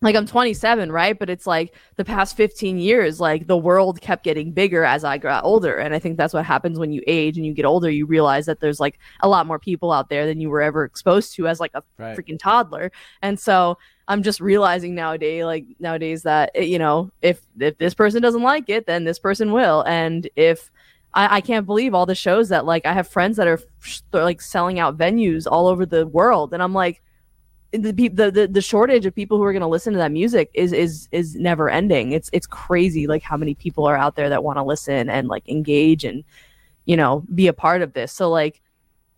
like 0.03 0.17
I'm 0.17 0.27
27, 0.27 0.91
right? 0.91 1.19
But 1.19 1.31
it's 1.31 1.47
like 1.47 1.75
the 1.97 2.05
past 2.05 2.37
15 2.37 2.79
years, 2.79 3.21
like 3.21 3.47
the 3.47 3.57
world 3.57 4.01
kept 4.01 4.25
getting 4.25 4.53
bigger 4.53 4.85
as 4.85 5.05
I 5.05 5.17
got 5.17 5.45
older. 5.45 5.79
And 5.79 5.95
I 5.95 5.99
think 5.99 6.17
that's 6.17 6.35
what 6.35 6.45
happens 6.45 6.79
when 6.79 6.93
you 6.93 7.03
age 7.07 7.37
and 7.37 7.47
you 7.47 7.55
get 7.55 7.65
older. 7.65 7.89
You 7.89 8.05
realize 8.07 8.47
that 8.47 8.61
there's 8.61 8.81
like 8.81 8.99
a 9.21 9.29
lot 9.29 9.47
more 9.47 9.59
people 9.59 9.93
out 9.93 10.09
there 10.09 10.27
than 10.27 10.41
you 10.41 10.51
were 10.51 10.61
ever 10.61 10.85
exposed 10.85 11.35
to 11.37 11.47
as 11.47 11.61
like 11.61 11.71
a 11.75 11.83
Right. 11.99 12.19
freaking 12.19 12.39
toddler. 12.39 12.91
And 13.23 13.39
so 13.39 13.79
I'm 14.09 14.23
just 14.25 14.41
realizing 14.41 14.95
nowadays, 14.95 15.45
like 15.45 15.67
nowadays 15.79 16.25
that, 16.25 16.51
eh, 16.57 16.63
you 16.63 16.79
know, 16.79 17.13
if, 17.23 17.41
if 17.61 17.79
this 17.79 17.95
person 17.95 18.21
doesn't 18.21 18.43
like 18.43 18.69
it, 18.69 18.87
then 18.87 19.05
this 19.05 19.21
person 19.21 19.53
will. 19.53 19.83
And 19.83 20.29
if, 20.37 20.71
I, 21.15 21.37
I 21.37 21.41
can't 21.43 21.67
believe 21.67 21.95
all 21.95 22.07
the 22.07 22.15
shows 22.15 22.49
that 22.49 22.65
like 22.65 22.87
I 22.87 22.93
have 22.93 23.07
friends 23.07 23.37
that 23.37 23.47
are 23.47 23.61
like 24.13 24.41
selling 24.41 24.79
out 24.79 24.97
venues 24.97 25.47
all 25.51 25.69
over 25.69 25.85
the 25.87 26.07
world. 26.07 26.55
And 26.55 26.63
I'm 26.63 26.73
like, 26.73 27.03
the, 27.73 27.93
the 27.93 28.09
the 28.09 28.49
the 28.51 28.61
shortage 28.61 29.07
of 29.07 29.15
people 29.15 29.39
who 29.39 29.45
are 29.45 29.53
going 29.53 29.63
to 29.63 29.67
listen 29.67 29.93
to 29.95 29.99
that 29.99 30.13
music 30.13 30.51
is 30.53 30.73
is 30.73 31.09
is 31.11 31.35
never 31.37 31.71
ending. 31.71 32.13
It's 32.13 32.29
it's 32.33 32.47
crazy 32.47 33.07
like 33.07 33.23
how 33.23 33.37
many 33.37 33.55
people 33.55 33.87
are 33.87 33.97
out 33.97 34.15
there 34.15 34.29
that 34.29 34.45
want 34.45 34.59
to 34.59 34.63
listen 34.63 35.09
and 35.09 35.29
like 35.29 35.49
engage 35.49 36.05
and 36.05 36.23
you 36.85 36.97
know 36.97 37.25
be 37.35 37.47
a 37.47 37.53
part 37.53 37.81
of 37.83 37.95
this. 37.95 38.13
So 38.13 38.29
like 38.29 38.61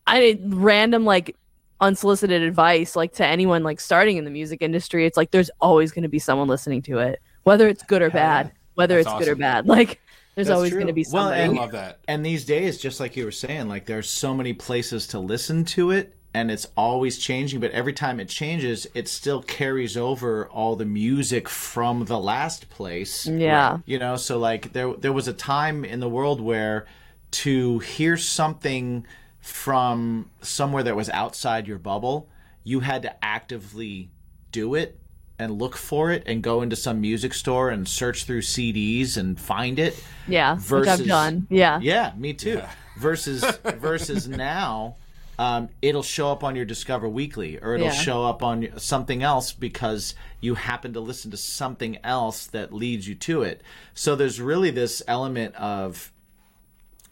I 0.07 0.39
random 0.45 1.05
like 1.05 1.37
unsolicited 1.81 2.43
advice 2.43 2.95
like 2.95 3.13
to 3.15 3.27
anyone 3.27 3.65
like 3.65 3.81
starting 3.81 4.17
in 4.17 4.25
the 4.25 4.31
music 4.31 4.63
industry. 4.63 5.05
It's 5.05 5.17
like 5.17 5.33
there's 5.33 5.51
always 5.61 5.91
going 5.91 6.05
to 6.05 6.09
be 6.09 6.21
someone 6.21 6.47
listening 6.47 6.83
to 6.83 6.99
it, 6.99 7.21
whether 7.43 7.67
it's 7.69 7.83
good 7.83 8.03
or 8.03 8.11
bad. 8.11 8.53
Whether 8.75 9.03
That's 9.03 9.15
it's 9.15 9.25
good 9.25 9.33
or 9.33 9.37
bad, 9.37 9.67
like 9.69 10.01
there's 10.35 10.49
That's 10.49 10.57
always 10.57 10.73
going 10.73 10.89
to 10.89 10.93
be 10.93 11.07
Well, 11.13 11.29
somebody. 11.29 11.43
I 11.43 11.47
love 11.47 11.73
that. 11.73 12.01
And 12.09 12.27
these 12.27 12.45
days, 12.45 12.79
just 12.79 12.99
like 12.99 13.17
you 13.17 13.25
were 13.25 13.31
saying, 13.31 13.69
like 13.69 13.87
there's 13.87 14.11
so 14.11 14.35
many 14.35 14.53
places 14.53 15.07
to 15.09 15.21
listen 15.21 15.65
to 15.67 15.93
it, 15.93 16.17
and 16.35 16.51
it's 16.51 16.66
always 16.76 17.16
changing. 17.16 17.61
But 17.61 17.70
every 17.70 17.93
time 17.93 18.18
it 18.20 18.28
changes, 18.28 18.87
it 18.93 19.09
still 19.09 19.41
carries 19.41 19.97
over 19.97 20.47
all 20.49 20.74
the 20.76 20.85
music 20.85 21.49
from 21.49 22.05
the 22.07 22.18
last 22.18 22.68
place. 22.68 23.26
Yeah. 23.26 23.78
You 23.87 23.99
know, 24.01 24.16
so 24.16 24.39
like 24.39 24.72
there 24.72 24.93
there 24.95 25.12
was 25.12 25.28
a 25.28 25.32
time 25.32 25.85
in 25.85 26.01
the 26.01 26.09
world 26.09 26.41
where 26.41 26.87
to 27.30 27.78
hear 27.78 28.16
something 28.16 29.07
from 29.41 30.30
somewhere 30.41 30.82
that 30.82 30.97
was 30.97 31.09
outside 31.11 31.66
your 31.68 31.78
bubble, 31.78 32.28
you 32.64 32.80
had 32.80 33.03
to 33.03 33.24
actively 33.24 34.11
do 34.53 34.74
it 34.74 34.99
and 35.39 35.59
look 35.59 35.76
for 35.76 36.11
it 36.12 36.22
and 36.26 36.43
go 36.43 36.62
into 36.62 36.76
some 36.76 37.01
music 37.01 37.35
store 37.35 37.68
and 37.70 37.89
search 37.89 38.24
through 38.24 38.41
CDs 38.41 39.16
and 39.16 39.39
find 39.39 39.78
it. 39.78 40.03
yeah, 40.28 40.55
which 40.55 40.64
versus- 40.64 41.01
I've 41.01 41.07
done. 41.07 41.47
Yeah. 41.51 41.80
Yeah, 41.82 42.12
me 42.16 42.32
too. 42.35 42.62
Versus 42.99 43.45
versus 43.64 44.28
now, 44.28 44.97
um, 45.39 45.68
it'll 45.82 46.03
show 46.03 46.30
up 46.30 46.45
on 46.45 46.55
your 46.57 46.64
Discover 46.64 47.09
Weekly 47.09 47.59
or 47.61 47.74
it'll 47.74 47.87
Yeah. 47.89 47.93
show 47.93 48.24
up 48.24 48.43
on 48.43 48.68
something 48.78 49.22
else 49.22 49.53
because 49.53 50.14
you 50.41 50.55
happen 50.55 50.93
to 50.93 51.01
listen 51.01 51.30
to 51.32 51.37
something 51.37 51.99
else 52.05 52.47
that 52.47 52.72
leads 52.72 53.09
you 53.09 53.14
to 53.16 53.43
it. 53.43 53.62
So 53.95 54.14
there's 54.14 54.41
really 54.41 54.70
this 54.70 55.03
element 55.09 55.55
of 55.57 56.12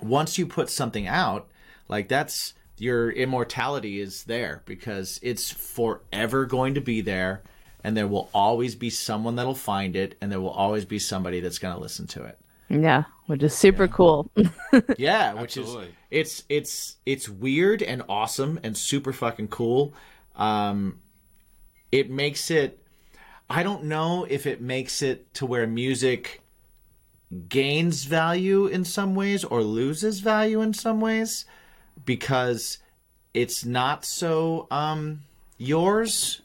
once 0.00 0.38
you 0.38 0.46
put 0.46 0.68
something 0.70 1.06
out, 1.06 1.48
like 1.88 2.08
that's 2.08 2.54
your 2.78 3.10
immortality 3.10 4.00
is 4.00 4.24
there 4.24 4.62
because 4.64 5.20
it's 5.22 5.50
forever 5.50 6.46
going 6.46 6.74
to 6.74 6.80
be 6.80 7.00
there 7.00 7.42
and 7.84 7.96
there 7.96 8.08
will 8.08 8.30
always 8.34 8.74
be 8.74 8.90
someone 8.90 9.36
that'll 9.36 9.54
find 9.54 9.94
it 9.96 10.16
and 10.20 10.30
there 10.32 10.40
will 10.40 10.50
always 10.50 10.84
be 10.84 10.98
somebody 10.98 11.40
that's 11.40 11.58
going 11.58 11.74
to 11.74 11.80
listen 11.80 12.06
to 12.06 12.22
it. 12.24 12.38
Yeah, 12.72 13.04
which 13.26 13.42
is 13.42 13.54
super 13.54 13.86
cool. 13.86 14.30
Yeah, 14.96 15.34
which 15.34 15.58
Absolutely. 15.58 15.88
is 15.88 15.94
it's 16.10 16.44
it's 16.48 16.96
it's 17.04 17.28
weird 17.28 17.82
and 17.82 18.02
awesome 18.08 18.58
and 18.62 18.76
super 18.76 19.12
fucking 19.12 19.48
cool. 19.48 19.92
Um, 20.34 21.00
it 21.90 22.10
makes 22.10 22.50
it. 22.50 22.82
I 23.50 23.62
don't 23.62 23.84
know 23.84 24.24
if 24.24 24.46
it 24.46 24.62
makes 24.62 25.02
it 25.02 25.34
to 25.34 25.44
where 25.44 25.66
music 25.66 26.40
gains 27.50 28.04
value 28.04 28.66
in 28.66 28.84
some 28.84 29.14
ways 29.14 29.44
or 29.44 29.62
loses 29.62 30.20
value 30.20 30.62
in 30.62 30.72
some 30.72 31.00
ways 31.00 31.44
because 32.04 32.78
it's 33.34 33.64
not 33.64 34.04
so 34.04 34.66
um 34.70 35.22
yours 35.56 36.42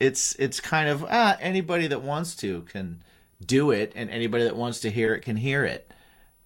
it's 0.00 0.34
it's 0.36 0.58
kind 0.58 0.88
of 0.88 1.04
ah 1.10 1.36
anybody 1.38 1.86
that 1.86 2.00
wants 2.00 2.34
to 2.34 2.62
can 2.62 3.02
do 3.44 3.70
it 3.70 3.92
and 3.94 4.10
anybody 4.10 4.44
that 4.44 4.56
wants 4.56 4.80
to 4.80 4.90
hear 4.90 5.14
it 5.14 5.20
can 5.20 5.36
hear 5.36 5.64
it 5.64 5.90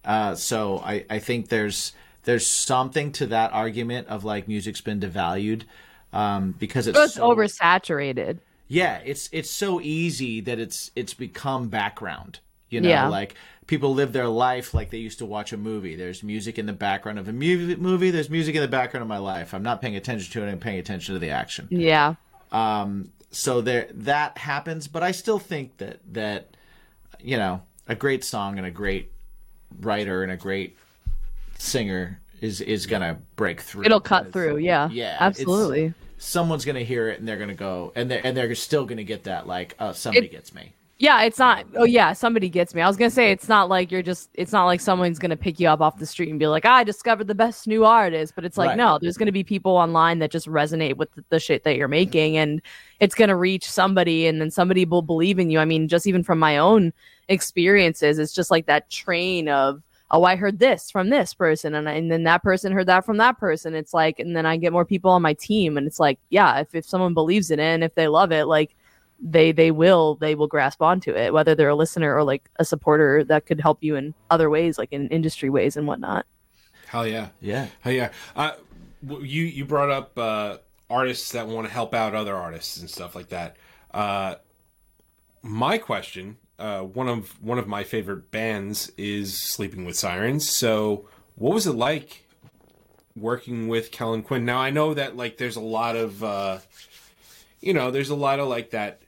uh, 0.04 0.34
so 0.34 0.78
I, 0.78 1.04
I 1.10 1.18
think 1.18 1.48
there's 1.48 1.92
there's 2.24 2.46
something 2.46 3.12
to 3.12 3.26
that 3.26 3.52
argument 3.52 4.08
of 4.08 4.24
like 4.24 4.48
music's 4.48 4.80
been 4.80 5.00
devalued 5.00 5.62
um, 6.12 6.52
because 6.58 6.86
it's, 6.86 6.98
it's 6.98 7.14
so, 7.14 7.30
oversaturated. 7.34 8.38
yeah 8.68 9.00
it's 9.04 9.28
it's 9.32 9.50
so 9.50 9.80
easy 9.80 10.40
that 10.40 10.58
it's 10.58 10.90
it's 10.96 11.14
become 11.14 11.68
background 11.68 12.40
you 12.68 12.80
know 12.80 12.88
Yeah. 12.88 13.08
like 13.08 13.34
people 13.66 13.94
live 13.94 14.12
their 14.12 14.26
life 14.26 14.74
like 14.74 14.90
they 14.90 14.98
used 14.98 15.18
to 15.18 15.26
watch 15.26 15.52
a 15.52 15.56
movie 15.56 15.94
there's 15.94 16.22
music 16.24 16.58
in 16.58 16.66
the 16.66 16.72
background 16.72 17.18
of 17.20 17.28
a 17.28 17.32
mu- 17.32 17.76
movie 17.76 18.10
there's 18.10 18.28
music 18.30 18.56
in 18.56 18.62
the 18.62 18.68
background 18.68 19.02
of 19.02 19.08
my 19.08 19.18
life 19.18 19.54
i'm 19.54 19.62
not 19.62 19.80
paying 19.80 19.94
attention 19.94 20.32
to 20.32 20.42
it 20.44 20.50
i'm 20.50 20.58
paying 20.58 20.78
attention 20.80 21.14
to 21.14 21.18
the 21.20 21.30
action 21.30 21.68
Yeah. 21.70 22.14
Um. 22.50 23.12
so 23.30 23.60
there 23.60 23.86
that 23.94 24.38
happens 24.38 24.88
but 24.88 25.04
i 25.04 25.12
still 25.12 25.38
think 25.38 25.76
that 25.78 26.00
that 26.12 26.56
you 27.22 27.36
know 27.36 27.62
a 27.88 27.94
great 27.94 28.24
song 28.24 28.58
and 28.58 28.66
a 28.66 28.70
great 28.70 29.10
writer 29.80 30.22
and 30.22 30.32
a 30.32 30.36
great 30.36 30.76
singer 31.58 32.20
is 32.40 32.60
is 32.60 32.86
gonna 32.86 33.18
break 33.36 33.60
through 33.60 33.84
It'll 33.84 34.00
cut 34.00 34.32
through. 34.32 34.58
Yeah. 34.58 34.88
yeah 34.90 35.16
Absolutely. 35.20 35.92
someone's 36.18 36.64
gonna 36.64 36.80
hear 36.80 37.08
it 37.08 37.18
and 37.18 37.28
they're 37.28 37.38
gonna 37.38 37.54
go 37.54 37.92
and 37.94 38.10
they're 38.10 38.24
and 38.24 38.36
they're 38.36 38.54
still 38.54 38.84
gonna 38.86 39.04
get 39.04 39.24
that 39.24 39.46
like 39.46 39.74
oh 39.80 39.92
somebody 39.92 40.26
It- 40.26 40.32
gets 40.32 40.54
me 40.54 40.72
Yeah, 41.00 41.22
it's 41.22 41.38
not. 41.38 41.64
Oh 41.76 41.84
yeah, 41.84 42.12
somebody 42.12 42.50
gets 42.50 42.74
me. 42.74 42.82
I 42.82 42.86
was 42.86 42.98
gonna 42.98 43.10
say 43.10 43.32
it's 43.32 43.48
not 43.48 43.70
like 43.70 43.90
you're 43.90 44.02
just. 44.02 44.28
It's 44.34 44.52
not 44.52 44.66
like 44.66 44.82
someone's 44.82 45.18
gonna 45.18 45.36
pick 45.36 45.58
you 45.58 45.66
up 45.66 45.80
off 45.80 45.98
the 45.98 46.04
street 46.04 46.28
and 46.28 46.38
be 46.38 46.46
like, 46.46 46.66
ah, 46.66 46.74
"I 46.76 46.84
discovered 46.84 47.26
the 47.26 47.34
best 47.34 47.66
new 47.66 47.86
artist." 47.86 48.34
But 48.34 48.44
it's 48.44 48.58
like, 48.58 48.68
Right. 48.68 48.76
no, 48.76 48.98
there's 49.00 49.16
gonna 49.16 49.32
be 49.32 49.42
people 49.42 49.72
online 49.72 50.18
that 50.18 50.30
just 50.30 50.46
resonate 50.46 50.98
with 50.98 51.10
the, 51.14 51.24
the 51.30 51.40
shit 51.40 51.64
that 51.64 51.76
you're 51.76 51.88
making, 51.88 52.36
and 52.36 52.60
it's 53.00 53.14
gonna 53.14 53.34
reach 53.34 53.66
somebody, 53.66 54.26
and 54.26 54.42
then 54.42 54.50
somebody 54.50 54.84
will 54.84 55.00
believe 55.00 55.38
in 55.38 55.48
you. 55.48 55.58
I 55.58 55.64
mean, 55.64 55.88
just 55.88 56.06
even 56.06 56.22
from 56.22 56.38
my 56.38 56.58
own 56.58 56.92
experiences, 57.28 58.18
it's 58.18 58.34
just 58.34 58.50
like 58.50 58.66
that 58.66 58.90
train 58.90 59.48
of. 59.48 59.82
Oh, 60.10 60.24
I 60.24 60.34
heard 60.36 60.58
this 60.58 60.90
from 60.90 61.08
this 61.08 61.32
person, 61.32 61.74
and, 61.76 61.88
I, 61.88 61.92
and 61.92 62.10
then 62.10 62.24
that 62.24 62.42
person 62.42 62.72
heard 62.72 62.88
that 62.88 63.06
from 63.06 63.16
that 63.18 63.38
person. 63.38 63.74
It's 63.76 63.94
like, 63.94 64.18
and 64.18 64.36
then 64.36 64.44
I 64.44 64.56
get 64.56 64.72
more 64.72 64.84
people 64.84 65.12
on 65.12 65.22
my 65.22 65.34
team, 65.34 65.78
and 65.78 65.86
it's 65.86 66.00
like, 66.00 66.18
yeah, 66.30 66.58
if, 66.58 66.74
if 66.74 66.84
someone 66.84 67.14
believes 67.14 67.52
in 67.52 67.60
it 67.60 67.74
and 67.74 67.84
if 67.84 67.94
they 67.94 68.08
love 68.08 68.32
it, 68.32 68.46
like 68.46 68.74
they 69.22 69.52
they 69.52 69.70
will 69.70 70.14
they 70.16 70.34
will 70.34 70.46
grasp 70.46 70.80
onto 70.80 71.12
it 71.12 71.32
whether 71.32 71.54
they're 71.54 71.68
a 71.68 71.74
listener 71.74 72.14
or 72.14 72.24
like 72.24 72.48
a 72.56 72.64
supporter 72.64 73.22
that 73.22 73.44
could 73.44 73.60
help 73.60 73.78
you 73.82 73.94
in 73.94 74.14
other 74.30 74.48
ways 74.48 74.78
like 74.78 74.92
in 74.92 75.08
industry 75.08 75.50
ways 75.50 75.76
and 75.76 75.86
whatnot 75.86 76.24
Hell 76.90 77.06
yeah. 77.06 77.28
Yeah. 77.40 77.68
Hell 77.82 77.92
yeah. 77.92 78.10
Uh, 78.34 78.50
you 79.08 79.44
you 79.44 79.64
brought 79.64 79.90
up 79.90 80.18
uh, 80.18 80.56
artists 80.90 81.30
that 81.32 81.46
want 81.46 81.68
to 81.68 81.72
help 81.72 81.94
out 81.94 82.16
other 82.16 82.34
artists 82.34 82.80
and 82.80 82.90
stuff 82.90 83.14
like 83.14 83.28
that. 83.28 83.56
Uh, 83.94 84.34
my 85.40 85.78
question, 85.78 86.36
uh, 86.58 86.80
one 86.80 87.06
of 87.06 87.40
one 87.40 87.58
of 87.58 87.68
my 87.68 87.84
favorite 87.84 88.32
bands 88.32 88.90
is 88.98 89.40
Sleeping 89.40 89.84
with 89.84 89.94
Sirens. 89.94 90.50
So, 90.50 91.08
what 91.36 91.54
was 91.54 91.68
it 91.68 91.74
like 91.74 92.24
working 93.14 93.68
with 93.68 93.92
Kellin 93.92 94.24
Quinn? 94.24 94.44
Now, 94.44 94.58
I 94.58 94.70
know 94.70 94.92
that 94.92 95.16
like 95.16 95.36
there's 95.36 95.54
a 95.54 95.60
lot 95.60 95.94
of 95.94 96.24
uh, 96.24 96.58
you 97.60 97.72
know, 97.72 97.92
there's 97.92 98.10
a 98.10 98.16
lot 98.16 98.40
of 98.40 98.48
like 98.48 98.70
that 98.70 99.00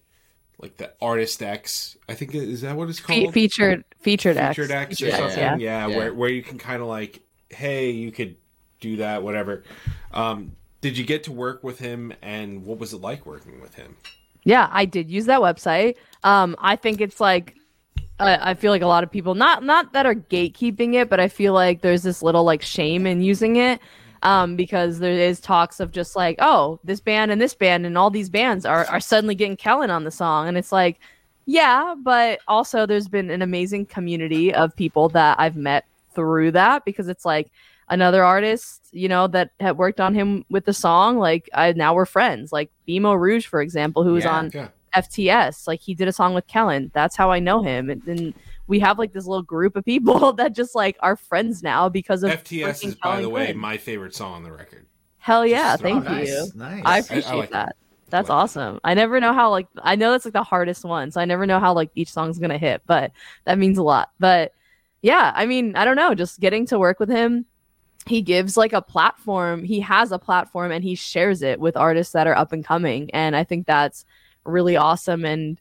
like 0.62 0.76
the 0.78 0.92
artist 1.02 1.42
X. 1.42 1.96
I 2.08 2.14
think 2.14 2.34
is 2.34 2.60
that 2.62 2.76
what 2.76 2.88
it's 2.88 3.00
Fe- 3.00 3.22
called? 3.24 3.34
featured 3.34 3.84
featured 4.00 4.36
X. 4.36 4.56
featured 4.56 4.70
X 4.70 4.92
or 5.02 5.06
Featured 5.06 5.14
X, 5.20 5.34
something. 5.34 5.38
yeah. 5.40 5.56
Yeah, 5.56 5.86
Yeah. 5.88 5.96
where 5.96 6.14
where 6.14 6.30
you 6.30 6.42
can 6.42 6.56
kind 6.58 6.80
of 6.80 6.88
like, 6.88 7.20
hey, 7.50 7.90
you 7.90 8.12
could 8.12 8.36
do 8.80 8.96
that, 8.96 9.22
whatever. 9.22 9.64
Um, 10.12 10.52
did 10.80 10.96
you 10.98 11.04
get 11.04 11.24
to 11.24 11.32
work 11.32 11.62
with 11.62 11.78
him, 11.78 12.12
and 12.22 12.64
what 12.64 12.78
was 12.78 12.92
it 12.92 13.00
like 13.00 13.26
working 13.26 13.60
with 13.60 13.74
him? 13.74 13.96
Yeah, 14.44 14.68
I 14.72 14.84
did 14.84 15.10
use 15.10 15.26
that 15.26 15.40
website. 15.40 15.94
Um, 16.24 16.56
I 16.58 16.74
think 16.76 17.00
it's 17.00 17.20
like 17.20 17.54
I, 18.18 18.50
I 18.50 18.54
feel 18.54 18.70
like 18.72 18.82
a 18.82 18.86
lot 18.86 19.02
of 19.04 19.10
people 19.10 19.34
not 19.34 19.62
not 19.64 19.92
that 19.92 20.06
are 20.06 20.14
gatekeeping 20.14 20.94
it, 20.94 21.08
but 21.10 21.20
I 21.20 21.28
feel 21.28 21.52
like 21.54 21.82
there's 21.82 22.02
this 22.02 22.22
little 22.22 22.44
like 22.44 22.62
shame 22.62 23.06
in 23.06 23.20
using 23.22 23.56
it. 23.56 23.80
Um, 24.22 24.54
because 24.54 25.00
there 25.00 25.12
is 25.12 25.40
talks 25.40 25.80
of 25.80 25.90
just 25.90 26.14
like, 26.14 26.36
oh, 26.38 26.78
this 26.84 27.00
band 27.00 27.32
and 27.32 27.40
this 27.40 27.54
band 27.54 27.84
and 27.86 27.98
all 27.98 28.08
these 28.10 28.28
bands 28.30 28.64
are 28.64 28.86
are 28.86 29.00
suddenly 29.00 29.34
getting 29.34 29.56
Kellin 29.56 29.90
on 29.90 30.04
the 30.04 30.10
song, 30.12 30.46
and 30.48 30.56
it's 30.56 30.70
like, 30.70 31.00
yeah, 31.46 31.94
but 32.02 32.38
also 32.46 32.86
there's 32.86 33.08
been 33.08 33.30
an 33.30 33.42
amazing 33.42 33.86
community 33.86 34.54
of 34.54 34.76
people 34.76 35.08
that 35.10 35.40
I've 35.40 35.56
met 35.56 35.84
through 36.14 36.52
that 36.52 36.84
because 36.84 37.08
it's 37.08 37.24
like 37.24 37.50
another 37.88 38.22
artist, 38.22 38.88
you 38.92 39.08
know, 39.08 39.26
that 39.26 39.50
had 39.58 39.76
worked 39.76 40.00
on 40.00 40.14
him 40.14 40.44
with 40.50 40.64
the 40.66 40.72
song. 40.72 41.18
Like 41.18 41.50
I 41.52 41.72
now 41.72 41.92
we're 41.94 42.06
friends. 42.06 42.52
Like 42.52 42.70
Bimo 42.86 43.18
Rouge, 43.18 43.46
for 43.46 43.60
example, 43.60 44.04
who 44.04 44.12
was 44.12 44.24
Yeah. 44.24 44.36
on 44.36 44.50
Yeah, 44.54 44.68
FTS. 44.94 45.66
Like 45.66 45.80
he 45.80 45.94
did 45.94 46.06
a 46.08 46.12
song 46.12 46.32
with 46.34 46.46
Kellin. 46.46 46.90
That's 46.94 47.16
how 47.16 47.30
I 47.32 47.40
know 47.40 47.62
him. 47.62 47.90
And 47.90 48.02
then 48.02 48.34
we 48.66 48.78
have 48.80 48.98
like 48.98 49.12
this 49.12 49.26
little 49.26 49.42
group 49.42 49.76
of 49.76 49.84
people 49.84 50.32
that 50.34 50.54
just 50.54 50.74
like 50.74 50.96
are 51.00 51.16
friends 51.16 51.62
now 51.62 51.88
because 51.88 52.22
of 52.22 52.30
FTS 52.30 52.62
freaking 52.64 52.84
is 52.88 52.94
by 52.96 53.08
Kellin 53.10 53.22
the 53.22 53.28
way 53.30 53.44
Quinn. 53.46 53.58
my 53.58 53.76
favorite 53.76 54.14
song 54.14 54.34
on 54.34 54.42
the 54.42 54.52
record. 54.52 54.86
Hell 55.18 55.46
yeah, 55.46 55.72
Just- 55.72 55.82
thank 55.82 56.04
nice, 56.04 56.28
you. 56.28 56.46
Nice. 56.54 56.82
I 56.84 56.94
I 56.96 56.98
appreciate 56.98 57.34
like 57.36 57.48
it. 57.50 57.52
that. 57.52 57.76
That's 58.10 58.28
like 58.28 58.36
it. 58.36 58.40
awesome. 58.42 58.80
I 58.84 58.94
never 58.94 59.20
know 59.20 59.32
how 59.32 59.50
like 59.50 59.68
I 59.82 59.96
know 59.96 60.10
that's 60.12 60.24
like 60.24 60.34
the 60.34 60.42
hardest 60.42 60.84
one, 60.84 61.10
so 61.10 61.20
I 61.20 61.24
never 61.24 61.46
know 61.46 61.60
how 61.60 61.72
like 61.74 61.90
each 61.94 62.10
song's 62.12 62.38
gonna 62.38 62.58
hit, 62.58 62.82
but 62.86 63.12
that 63.44 63.58
means 63.58 63.78
a 63.78 63.82
lot. 63.82 64.10
But 64.18 64.52
yeah, 65.00 65.32
I 65.34 65.46
mean, 65.46 65.74
I 65.76 65.84
don't 65.84 65.96
know, 65.96 66.14
just 66.14 66.38
getting 66.40 66.66
to 66.66 66.78
work 66.78 67.00
with 67.00 67.08
him. 67.08 67.46
He 68.06 68.20
gives 68.20 68.56
like 68.56 68.72
a 68.72 68.82
platform. 68.82 69.62
He 69.64 69.78
has 69.80 70.10
a 70.12 70.18
platform 70.18 70.72
and 70.72 70.82
he 70.82 70.94
shares 70.96 71.42
it 71.42 71.60
with 71.60 71.76
artists 71.76 72.12
that 72.14 72.26
are 72.26 72.36
up 72.36 72.52
and 72.52 72.64
coming, 72.64 73.10
and 73.12 73.34
I 73.36 73.44
think 73.44 73.66
that's 73.66 74.04
really 74.44 74.76
awesome. 74.76 75.24
And 75.24 75.60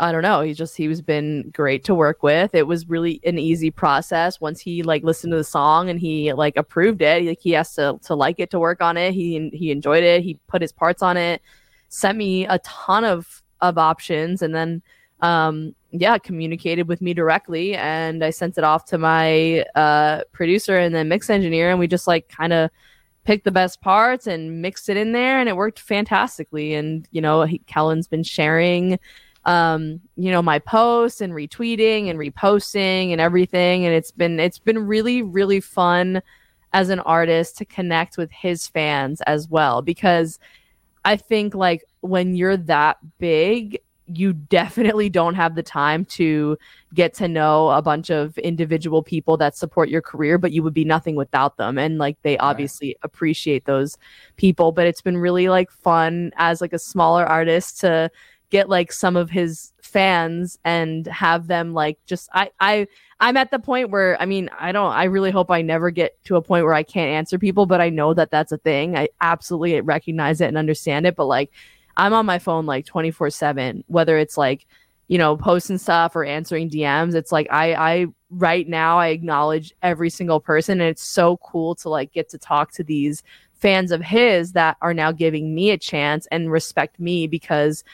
I 0.00 0.12
don't 0.12 0.22
know, 0.22 0.40
he 0.40 0.54
just 0.54 0.76
he 0.76 0.88
was 0.88 1.02
been 1.02 1.50
great 1.52 1.84
to 1.84 1.94
work 1.94 2.22
with. 2.22 2.54
It 2.54 2.66
was 2.66 2.88
really 2.88 3.20
an 3.24 3.38
easy 3.38 3.70
process 3.70 4.40
once 4.40 4.58
he 4.58 4.82
like 4.82 5.04
listened 5.04 5.32
to 5.32 5.36
the 5.36 5.44
song 5.44 5.90
and 5.90 6.00
he 6.00 6.32
like 6.32 6.56
approved 6.56 7.02
it. 7.02 7.24
Like 7.24 7.40
he 7.40 7.50
has 7.52 7.74
to 7.74 8.00
to 8.04 8.14
like 8.14 8.40
it 8.40 8.50
to 8.50 8.58
work 8.58 8.80
on 8.80 8.96
it. 8.96 9.12
He 9.12 9.50
he 9.52 9.70
enjoyed 9.70 10.02
it. 10.02 10.22
He 10.22 10.38
put 10.48 10.62
his 10.62 10.72
parts 10.72 11.02
on 11.02 11.18
it. 11.18 11.42
Sent 11.90 12.16
me 12.16 12.46
a 12.46 12.58
ton 12.60 13.04
of 13.04 13.42
of 13.60 13.76
options 13.76 14.40
and 14.40 14.54
then 14.54 14.82
um 15.20 15.74
yeah 15.90 16.16
communicated 16.16 16.88
with 16.88 17.02
me 17.02 17.12
directly 17.12 17.74
and 17.74 18.24
i 18.24 18.30
sent 18.30 18.56
it 18.56 18.64
off 18.64 18.86
to 18.86 18.96
my 18.96 19.62
uh 19.74 20.22
producer 20.32 20.78
and 20.78 20.94
then 20.94 21.08
mix 21.08 21.28
engineer 21.28 21.68
and 21.68 21.78
we 21.78 21.86
just 21.86 22.06
like 22.06 22.26
kind 22.30 22.54
of 22.54 22.70
picked 23.24 23.44
the 23.44 23.50
best 23.50 23.82
parts 23.82 24.26
and 24.26 24.62
mixed 24.62 24.88
it 24.88 24.96
in 24.96 25.12
there 25.12 25.38
and 25.38 25.46
it 25.46 25.56
worked 25.56 25.78
fantastically 25.78 26.72
and 26.72 27.06
you 27.10 27.20
know 27.20 27.42
he, 27.42 27.58
kellin's 27.66 28.08
been 28.08 28.22
sharing 28.22 28.98
um 29.46 30.00
you 30.16 30.30
know 30.30 30.42
my 30.42 30.58
posts 30.58 31.20
and 31.20 31.32
retweeting 31.32 32.10
and 32.10 32.18
reposting 32.18 33.12
and 33.12 33.20
everything. 33.20 33.86
And 33.86 33.94
it's 33.94 34.10
been 34.10 34.38
it's 34.40 34.58
been 34.58 34.86
really 34.86 35.22
really 35.22 35.60
fun 35.60 36.22
as 36.72 36.88
an 36.88 37.00
artist 37.00 37.58
to 37.58 37.64
connect 37.64 38.16
with 38.16 38.30
his 38.30 38.68
fans 38.68 39.20
as 39.22 39.48
well. 39.48 39.82
Because 39.82 40.38
i 41.04 41.16
think 41.16 41.54
like 41.54 41.82
when 42.02 42.34
you're 42.34 42.58
that 42.58 42.98
big 43.18 43.80
you 44.12 44.32
definitely 44.32 45.08
don't 45.08 45.34
have 45.34 45.54
the 45.54 45.62
time 45.62 46.04
to 46.04 46.58
get 46.94 47.14
to 47.14 47.28
know 47.28 47.68
a 47.70 47.82
bunch 47.82 48.10
of 48.10 48.36
individual 48.38 49.02
people 49.02 49.36
that 49.36 49.56
support 49.56 49.88
your 49.88 50.02
career 50.02 50.38
but 50.38 50.52
you 50.52 50.62
would 50.62 50.74
be 50.74 50.84
nothing 50.84 51.14
without 51.14 51.56
them. 51.56 51.78
And 51.78 51.98
like 51.98 52.20
they 52.22 52.36
obviously 52.38 52.96
appreciate 53.02 53.64
those 53.66 53.96
people. 54.36 54.72
But 54.72 54.86
it's 54.86 55.02
been 55.02 55.18
really 55.18 55.48
like 55.48 55.70
fun 55.70 56.32
as 56.36 56.60
like 56.60 56.72
a 56.72 56.78
smaller 56.78 57.24
artist 57.24 57.80
to 57.80 58.10
get 58.50 58.68
like 58.68 58.92
some 58.92 59.16
of 59.16 59.30
his 59.30 59.72
fans 59.80 60.58
and 60.64 61.06
have 61.06 61.46
them 61.46 61.72
like 61.72 61.98
just 62.06 62.28
I 62.32 62.50
I 62.60 62.86
I'm 63.18 63.36
at 63.36 63.50
the 63.50 63.58
point 63.58 63.90
where 63.90 64.20
I 64.20 64.26
mean 64.26 64.50
I 64.58 64.72
don't 64.72 64.92
I 64.92 65.04
really 65.04 65.30
hope 65.30 65.50
I 65.50 65.62
never 65.62 65.90
get 65.90 66.22
to 66.24 66.36
a 66.36 66.42
point 66.42 66.64
where 66.64 66.74
I 66.74 66.82
can't 66.82 67.10
answer 67.10 67.38
people 67.38 67.66
but 67.66 67.80
I 67.80 67.88
know 67.88 68.14
that 68.14 68.30
that's 68.30 68.52
a 68.52 68.58
thing. 68.58 68.96
I 68.96 69.08
absolutely 69.20 69.80
recognize 69.80 70.40
it 70.40 70.48
and 70.48 70.58
understand 70.58 71.06
it 71.06 71.16
but 71.16 71.26
like 71.26 71.50
I'm 71.96 72.12
on 72.12 72.26
my 72.26 72.38
phone 72.38 72.66
like 72.66 72.86
24/7 72.86 73.84
whether 73.86 74.18
it's 74.18 74.36
like 74.36 74.66
you 75.08 75.18
know 75.18 75.36
posting 75.36 75.78
stuff 75.78 76.14
or 76.14 76.24
answering 76.24 76.70
DMs 76.70 77.14
it's 77.14 77.32
like 77.32 77.48
I 77.50 77.74
I 77.74 78.06
right 78.30 78.68
now 78.68 78.98
I 78.98 79.08
acknowledge 79.08 79.74
every 79.82 80.10
single 80.10 80.40
person 80.40 80.80
and 80.80 80.90
it's 80.90 81.02
so 81.02 81.36
cool 81.38 81.74
to 81.76 81.88
like 81.88 82.12
get 82.12 82.28
to 82.30 82.38
talk 82.38 82.72
to 82.72 82.84
these 82.84 83.22
fans 83.54 83.92
of 83.92 84.00
his 84.00 84.52
that 84.52 84.76
are 84.80 84.94
now 84.94 85.12
giving 85.12 85.54
me 85.54 85.70
a 85.70 85.78
chance 85.78 86.26
and 86.30 86.50
respect 86.50 86.98
me 86.98 87.26
because 87.26 87.84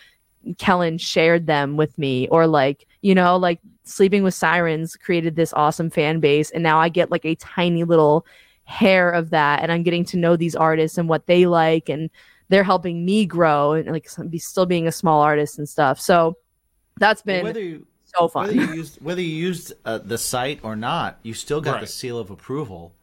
Kellin 0.58 0.98
shared 0.98 1.46
them 1.46 1.76
with 1.76 1.96
me 1.98 2.28
or 2.28 2.46
like 2.46 2.86
you 3.02 3.14
know 3.14 3.36
like 3.36 3.60
sleeping 3.84 4.22
with 4.22 4.34
sirens 4.34 4.96
created 4.96 5.36
this 5.36 5.52
awesome 5.52 5.90
fan 5.90 6.20
base 6.20 6.50
and 6.50 6.62
now 6.62 6.78
I 6.78 6.88
get 6.88 7.10
like 7.10 7.24
a 7.24 7.34
tiny 7.36 7.84
little 7.84 8.26
hair 8.64 9.10
of 9.10 9.30
that 9.30 9.62
and 9.62 9.70
I'm 9.70 9.82
getting 9.82 10.04
to 10.06 10.16
know 10.16 10.36
these 10.36 10.56
artists 10.56 10.98
and 10.98 11.08
what 11.08 11.26
they 11.26 11.46
like 11.46 11.88
and 11.88 12.10
they're 12.48 12.64
helping 12.64 13.04
me 13.04 13.26
grow 13.26 13.72
and 13.72 13.90
like 13.90 14.08
be 14.28 14.38
still 14.38 14.66
being 14.66 14.86
a 14.86 14.92
small 14.92 15.20
artist 15.20 15.58
and 15.58 15.68
stuff 15.68 16.00
so 16.00 16.36
that's 16.98 17.22
been 17.22 17.44
whether 17.44 17.60
you 17.60 17.86
so 18.06 18.28
whether 18.32 18.52
fun 18.52 18.54
you 18.54 18.74
used 18.74 19.00
whether 19.02 19.20
you 19.20 19.34
used 19.34 19.72
uh, 19.84 19.98
the 19.98 20.18
site 20.18 20.60
or 20.62 20.76
not, 20.76 21.18
you 21.22 21.34
still 21.34 21.60
got 21.60 21.80
the 21.80 21.86
seal 21.86 22.18
of 22.18 22.30
approval. 22.30 22.94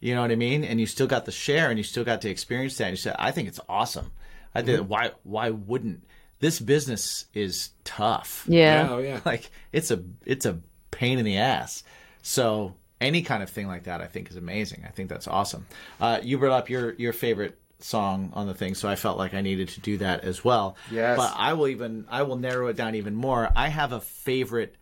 You 0.00 0.14
know 0.14 0.22
what 0.22 0.30
I 0.30 0.36
mean? 0.36 0.64
And 0.64 0.80
you 0.80 0.86
still 0.86 1.06
got 1.06 1.24
the 1.24 1.32
share, 1.32 1.70
and 1.70 1.78
you 1.78 1.82
still 1.82 2.04
got 2.04 2.22
to 2.22 2.30
experience 2.30 2.78
that. 2.78 2.84
And 2.84 2.92
you 2.92 2.96
said, 2.96 3.16
"I 3.18 3.30
think 3.30 3.48
it's 3.48 3.60
awesome." 3.68 4.12
I 4.54 4.62
did. 4.62 4.80
Mm-hmm. 4.80 4.88
Why? 4.88 5.10
Why 5.24 5.50
wouldn't 5.50 6.04
this 6.40 6.60
business 6.60 7.26
is 7.34 7.70
tough? 7.84 8.44
yeah 8.48 8.88
oh 8.90 8.98
yeah. 8.98 9.20
like 9.24 9.50
it's 9.72 9.90
a 9.90 10.02
it's 10.24 10.46
a 10.46 10.60
pain 10.90 11.18
in 11.18 11.24
the 11.24 11.38
ass. 11.38 11.84
So 12.22 12.74
any 13.00 13.22
kind 13.22 13.42
of 13.42 13.50
thing 13.50 13.68
like 13.68 13.84
that, 13.84 14.00
I 14.00 14.06
think, 14.06 14.30
is 14.30 14.36
amazing. 14.36 14.84
I 14.86 14.90
think 14.90 15.08
that's 15.08 15.28
awesome. 15.28 15.66
Uh, 16.00 16.18
you 16.22 16.38
brought 16.38 16.56
up 16.58 16.68
your 16.68 16.94
your 16.94 17.12
favorite 17.12 17.58
song 17.78 18.32
on 18.34 18.46
the 18.46 18.54
thing, 18.54 18.74
so 18.74 18.88
I 18.88 18.96
felt 18.96 19.18
like 19.18 19.34
I 19.34 19.40
needed 19.40 19.68
to 19.70 19.80
do 19.80 19.98
that 19.98 20.24
as 20.24 20.44
well. 20.44 20.76
Yes. 20.90 21.16
But 21.16 21.34
I 21.36 21.52
will 21.52 21.68
even 21.68 22.06
I 22.10 22.22
will 22.22 22.36
narrow 22.36 22.68
it 22.68 22.76
down 22.76 22.94
even 22.94 23.14
more. 23.14 23.50
I 23.54 23.68
have 23.68 23.92
a 23.92 24.00
favorite 24.00 24.76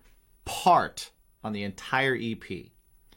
part 0.44 1.11
on 1.44 1.52
the 1.52 1.62
entire 1.62 2.16
EP, 2.20 2.44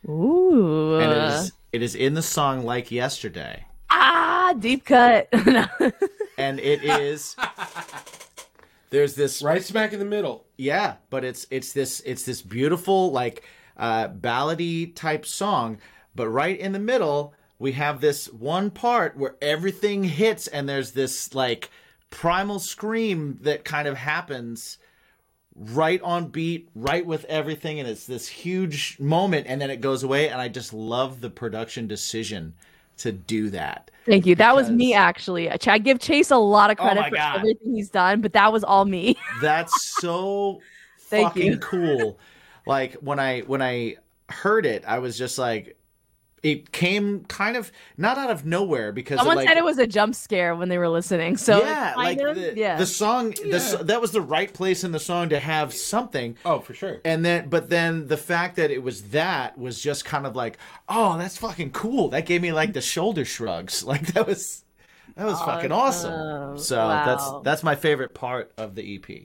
ooh 0.07 0.99
and 0.99 1.11
it 1.11 1.17
is 1.17 1.51
it 1.71 1.81
is 1.81 1.95
in 1.95 2.13
the 2.13 2.21
song 2.21 2.63
"Like 2.63 2.91
Yesterday," 2.91 3.65
ah 3.89 4.53
deep 4.59 4.85
cut 4.85 5.29
and 6.37 6.59
it 6.59 6.83
is. 6.83 7.35
There's 8.89 9.15
this 9.15 9.41
Right 9.41 9.63
smack 9.63 9.93
in 9.93 9.99
the 9.99 10.05
middle. 10.05 10.45
Yeah, 10.57 10.95
but 11.09 11.23
it's 11.23 11.45
it's 11.49 11.73
this 11.73 12.01
it's 12.01 12.23
this 12.23 12.41
beautiful 12.41 13.11
like 13.11 13.43
uh 13.77 14.09
ballady 14.09 14.93
type 14.93 15.25
song, 15.25 15.77
but 16.15 16.27
right 16.29 16.59
in 16.59 16.71
the 16.71 16.79
middle 16.79 17.33
we 17.59 17.73
have 17.73 17.99
this 17.99 18.31
one 18.31 18.71
part 18.71 19.17
where 19.17 19.35
everything 19.41 20.05
hits 20.05 20.47
and 20.47 20.67
there's 20.67 20.93
this 20.93 21.35
like 21.35 21.69
primal 22.09 22.57
scream 22.57 23.37
that 23.41 23.65
kind 23.65 23.87
of 23.87 23.97
happens 23.97 24.77
right 25.55 26.01
on 26.01 26.27
beat, 26.27 26.69
right 26.73 27.05
with 27.05 27.25
everything, 27.25 27.79
and 27.79 27.89
it's 27.89 28.05
this 28.05 28.27
huge 28.27 28.97
moment, 28.99 29.45
and 29.47 29.59
then 29.59 29.69
it 29.69 29.81
goes 29.81 30.03
away. 30.03 30.29
And 30.29 30.39
I 30.39 30.47
just 30.47 30.73
love 30.73 31.19
the 31.19 31.29
production 31.29 31.87
decision 31.87 32.55
to 32.99 33.11
do 33.11 33.49
that. 33.49 33.91
Thank 34.05 34.25
you. 34.25 34.35
That 34.35 34.55
was 34.55 34.69
me 34.71 34.93
actually. 34.93 35.51
I 35.51 35.77
give 35.77 35.99
Chase 35.99 36.31
a 36.31 36.37
lot 36.37 36.71
of 36.71 36.79
Oh 36.79 36.83
credit 36.83 37.01
my 37.01 37.09
for 37.09 37.15
God. 37.15 37.37
everything 37.37 37.75
he's 37.75 37.89
done, 37.89 38.21
but 38.21 38.33
that 38.33 38.51
was 38.51 38.63
all 38.63 38.85
me. 38.85 39.17
That's 39.41 39.81
so 39.81 40.61
Thank 40.99 41.29
fucking 41.29 41.51
you. 41.53 41.57
cool. 41.59 42.19
Like 42.65 42.93
when 42.95 43.19
I 43.19 43.41
when 43.41 43.61
I 43.61 43.97
heard 44.29 44.65
it, 44.65 44.83
I 44.87 44.99
was 44.99 45.17
just 45.17 45.37
like, 45.37 45.77
it 46.41 46.71
came 46.71 47.25
kind 47.25 47.57
of 47.57 47.71
not 47.97 48.17
out 48.17 48.29
of 48.29 48.45
nowhere 48.45 48.91
because 48.91 49.17
Someone 49.19 49.37
like, 49.37 49.47
said 49.47 49.57
it 49.57 49.63
was 49.63 49.77
a 49.77 49.87
jump 49.87 50.15
scare 50.15 50.55
when 50.55 50.69
they 50.69 50.77
were 50.77 50.89
listening. 50.89 51.37
So 51.37 51.59
yeah, 51.61 51.93
like 51.97 52.19
of- 52.19 52.35
the, 52.35 52.53
yeah. 52.55 52.77
the 52.77 52.85
song, 52.85 53.31
the 53.31 53.55
s 53.55 53.75
that 53.75 53.99
was 54.01 54.11
the 54.11 54.21
right 54.21 54.53
place 54.53 54.83
in 54.83 54.91
the 54.91 54.99
song 54.99 55.29
to 55.29 55.39
have 55.39 55.73
something. 55.73 56.37
Oh, 56.45 56.59
for 56.59 56.73
sure. 56.73 57.01
And 57.03 57.25
then, 57.25 57.49
but 57.49 57.69
then 57.69 58.07
the 58.07 58.17
fact 58.17 58.55
that 58.55 58.71
it 58.71 58.81
was 58.83 59.09
that 59.09 59.57
was 59.57 59.81
just 59.81 60.05
kind 60.05 60.25
of 60.25 60.35
like, 60.35 60.57
oh, 60.87 61.17
that's 61.17 61.37
fucking 61.37 61.71
cool. 61.71 62.09
That 62.09 62.25
gave 62.25 62.41
me 62.41 62.51
like 62.53 62.73
the 62.73 62.81
shoulder 62.81 63.25
shrugs. 63.25 63.83
Like 63.89 64.13
that 64.13 64.27
was, 64.27 64.63
that 65.15 65.25
was 65.25 65.39
fucking 65.41 65.71
awesome. 65.71 66.13
Awesome. 66.13 66.57
So 66.59 66.77
Wow. 66.77 67.05
that's 67.05 67.43
that's 67.43 67.63
my 67.63 67.75
favorite 67.75 68.13
part 68.13 68.51
of 68.57 68.75
the 68.75 68.95
EP. 68.95 69.23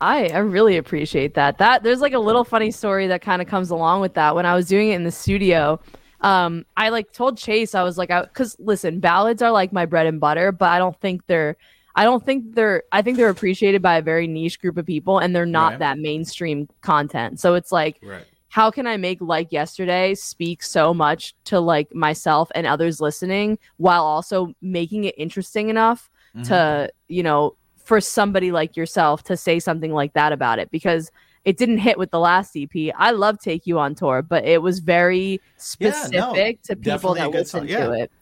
I, 0.00 0.28
I 0.28 0.38
really 0.38 0.76
appreciate 0.76 1.34
that. 1.34 1.58
That 1.58 1.82
there's 1.82 2.00
like 2.00 2.12
a 2.12 2.18
little 2.18 2.44
funny 2.44 2.70
story 2.70 3.08
that 3.08 3.20
kind 3.20 3.42
of 3.42 3.48
comes 3.48 3.70
along 3.70 4.00
with 4.00 4.14
that. 4.14 4.34
When 4.34 4.46
I 4.46 4.54
was 4.54 4.66
doing 4.68 4.90
it 4.90 4.94
in 4.94 5.04
the 5.04 5.10
studio, 5.10 5.80
um, 6.20 6.64
I 6.76 6.88
like 6.88 7.12
told 7.12 7.38
Chase 7.38 7.74
I 7.74 7.82
was 7.82 7.96
like, 7.98 8.10
i 8.10 8.22
because 8.22 8.56
listen, 8.58 9.00
ballads 9.00 9.42
are 9.42 9.50
like 9.52 9.72
my 9.72 9.86
bread 9.86 10.06
and 10.06 10.18
butter, 10.20 10.52
but 10.52 10.68
I 10.70 10.78
don't 10.78 10.98
think 11.00 11.22
they're, 11.26 11.56
I 11.94 12.04
don't 12.04 12.24
think 12.24 12.54
they're, 12.54 12.82
I 12.92 13.02
think 13.02 13.16
they're 13.16 13.28
appreciated 13.30 13.82
by 13.82 13.96
a 13.98 14.02
very 14.02 14.26
niche 14.26 14.60
group 14.60 14.76
of 14.78 14.86
people, 14.86 15.18
and 15.18 15.34
they're 15.34 15.46
not 15.46 15.72
Right. 15.72 15.78
that 15.80 15.98
mainstream 15.98 16.68
content. 16.80 17.40
So 17.40 17.54
it's 17.54 17.72
like, 17.72 17.98
Right. 18.02 18.24
how 18.48 18.70
can 18.70 18.86
I 18.86 18.96
make 18.96 19.20
like 19.20 19.52
yesterday 19.52 20.14
speak 20.14 20.62
so 20.62 20.94
much 20.94 21.34
to 21.44 21.60
like 21.60 21.94
myself 21.94 22.50
and 22.54 22.66
others 22.66 23.00
listening 23.00 23.58
while 23.76 24.04
also 24.04 24.54
making 24.62 25.04
it 25.04 25.14
interesting 25.18 25.68
enough 25.68 26.10
Mm-hmm. 26.34 26.42
to, 26.48 26.92
you 27.08 27.22
know, 27.22 27.56
for 27.82 28.02
somebody 28.02 28.52
like 28.52 28.76
yourself 28.76 29.22
to 29.24 29.34
say 29.36 29.58
something 29.58 29.94
like 29.94 30.12
that 30.12 30.30
about 30.30 30.58
it 30.58 30.70
because 30.70 31.10
it 31.44 31.56
didn't 31.56 31.78
hit 31.78 31.98
with 31.98 32.10
the 32.10 32.18
last 32.18 32.56
EP. 32.56 32.92
I 32.96 33.10
love 33.12 33.38
Take 33.40 33.66
You 33.66 33.78
on 33.78 33.94
Tour, 33.94 34.22
but 34.22 34.44
it 34.44 34.62
was 34.62 34.80
very 34.80 35.32
Yeah, 35.32 35.38
specific 35.56 36.60
no, 36.68 36.74
to 36.74 36.76
people 36.76 37.14
that 37.14 37.30
good 37.30 37.40
listen 37.40 37.66
yeah. 37.66 37.86
to 37.86 37.92
it. 37.92 38.12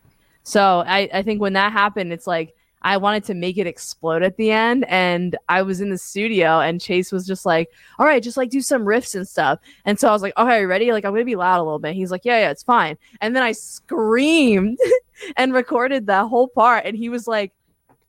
So 0.43 0.85
I, 0.87 1.09
I 1.13 1.23
think 1.23 1.41
when 1.41 1.55
that 1.55 1.73
happened, 1.73 2.13
it's 2.13 2.27
like 2.27 2.55
I 2.83 2.99
wanted 2.99 3.25
to 3.25 3.35
make 3.35 3.59
it 3.59 3.67
explode 3.67 4.23
at 4.23 4.37
the 4.37 4.53
end. 4.53 4.85
And 4.89 5.37
I 5.49 5.63
was 5.63 5.81
in 5.81 5.91
the 5.91 5.99
studio 5.99 6.61
and 6.61 6.81
Chase 6.81 7.11
was 7.11 7.27
just 7.27 7.45
like, 7.45 7.69
all 7.99 8.07
right, 8.07 8.23
just 8.23 8.37
like 8.37 8.51
do 8.51 8.61
some 8.61 8.85
riffs 8.85 9.17
and 9.17 9.27
stuff. 9.27 9.59
And 9.85 9.99
so 9.99 10.09
I 10.09 10.13
was 10.13 10.23
like, 10.23 10.37
okay, 10.39 10.65
ready? 10.67 10.93
Like, 10.93 11.05
I'm 11.05 11.11
going 11.11 11.23
to 11.23 11.25
be 11.25 11.35
loud 11.35 11.59
a 11.59 11.65
little 11.65 11.81
bit. 11.81 11.95
He's 11.97 12.13
like, 12.13 12.25
yeah, 12.25 12.39
yeah, 12.39 12.51
it's 12.51 12.63
fine. 12.63 12.97
And 13.21 13.35
then 13.35 13.43
I 13.43 13.51
screamed 13.53 14.79
and 15.37 15.53
recorded 15.53 16.07
that 16.07 16.29
whole 16.29 16.47
part. 16.47 16.85
And 16.87 16.97
he 16.97 17.09
was 17.09 17.27
like, 17.27 17.53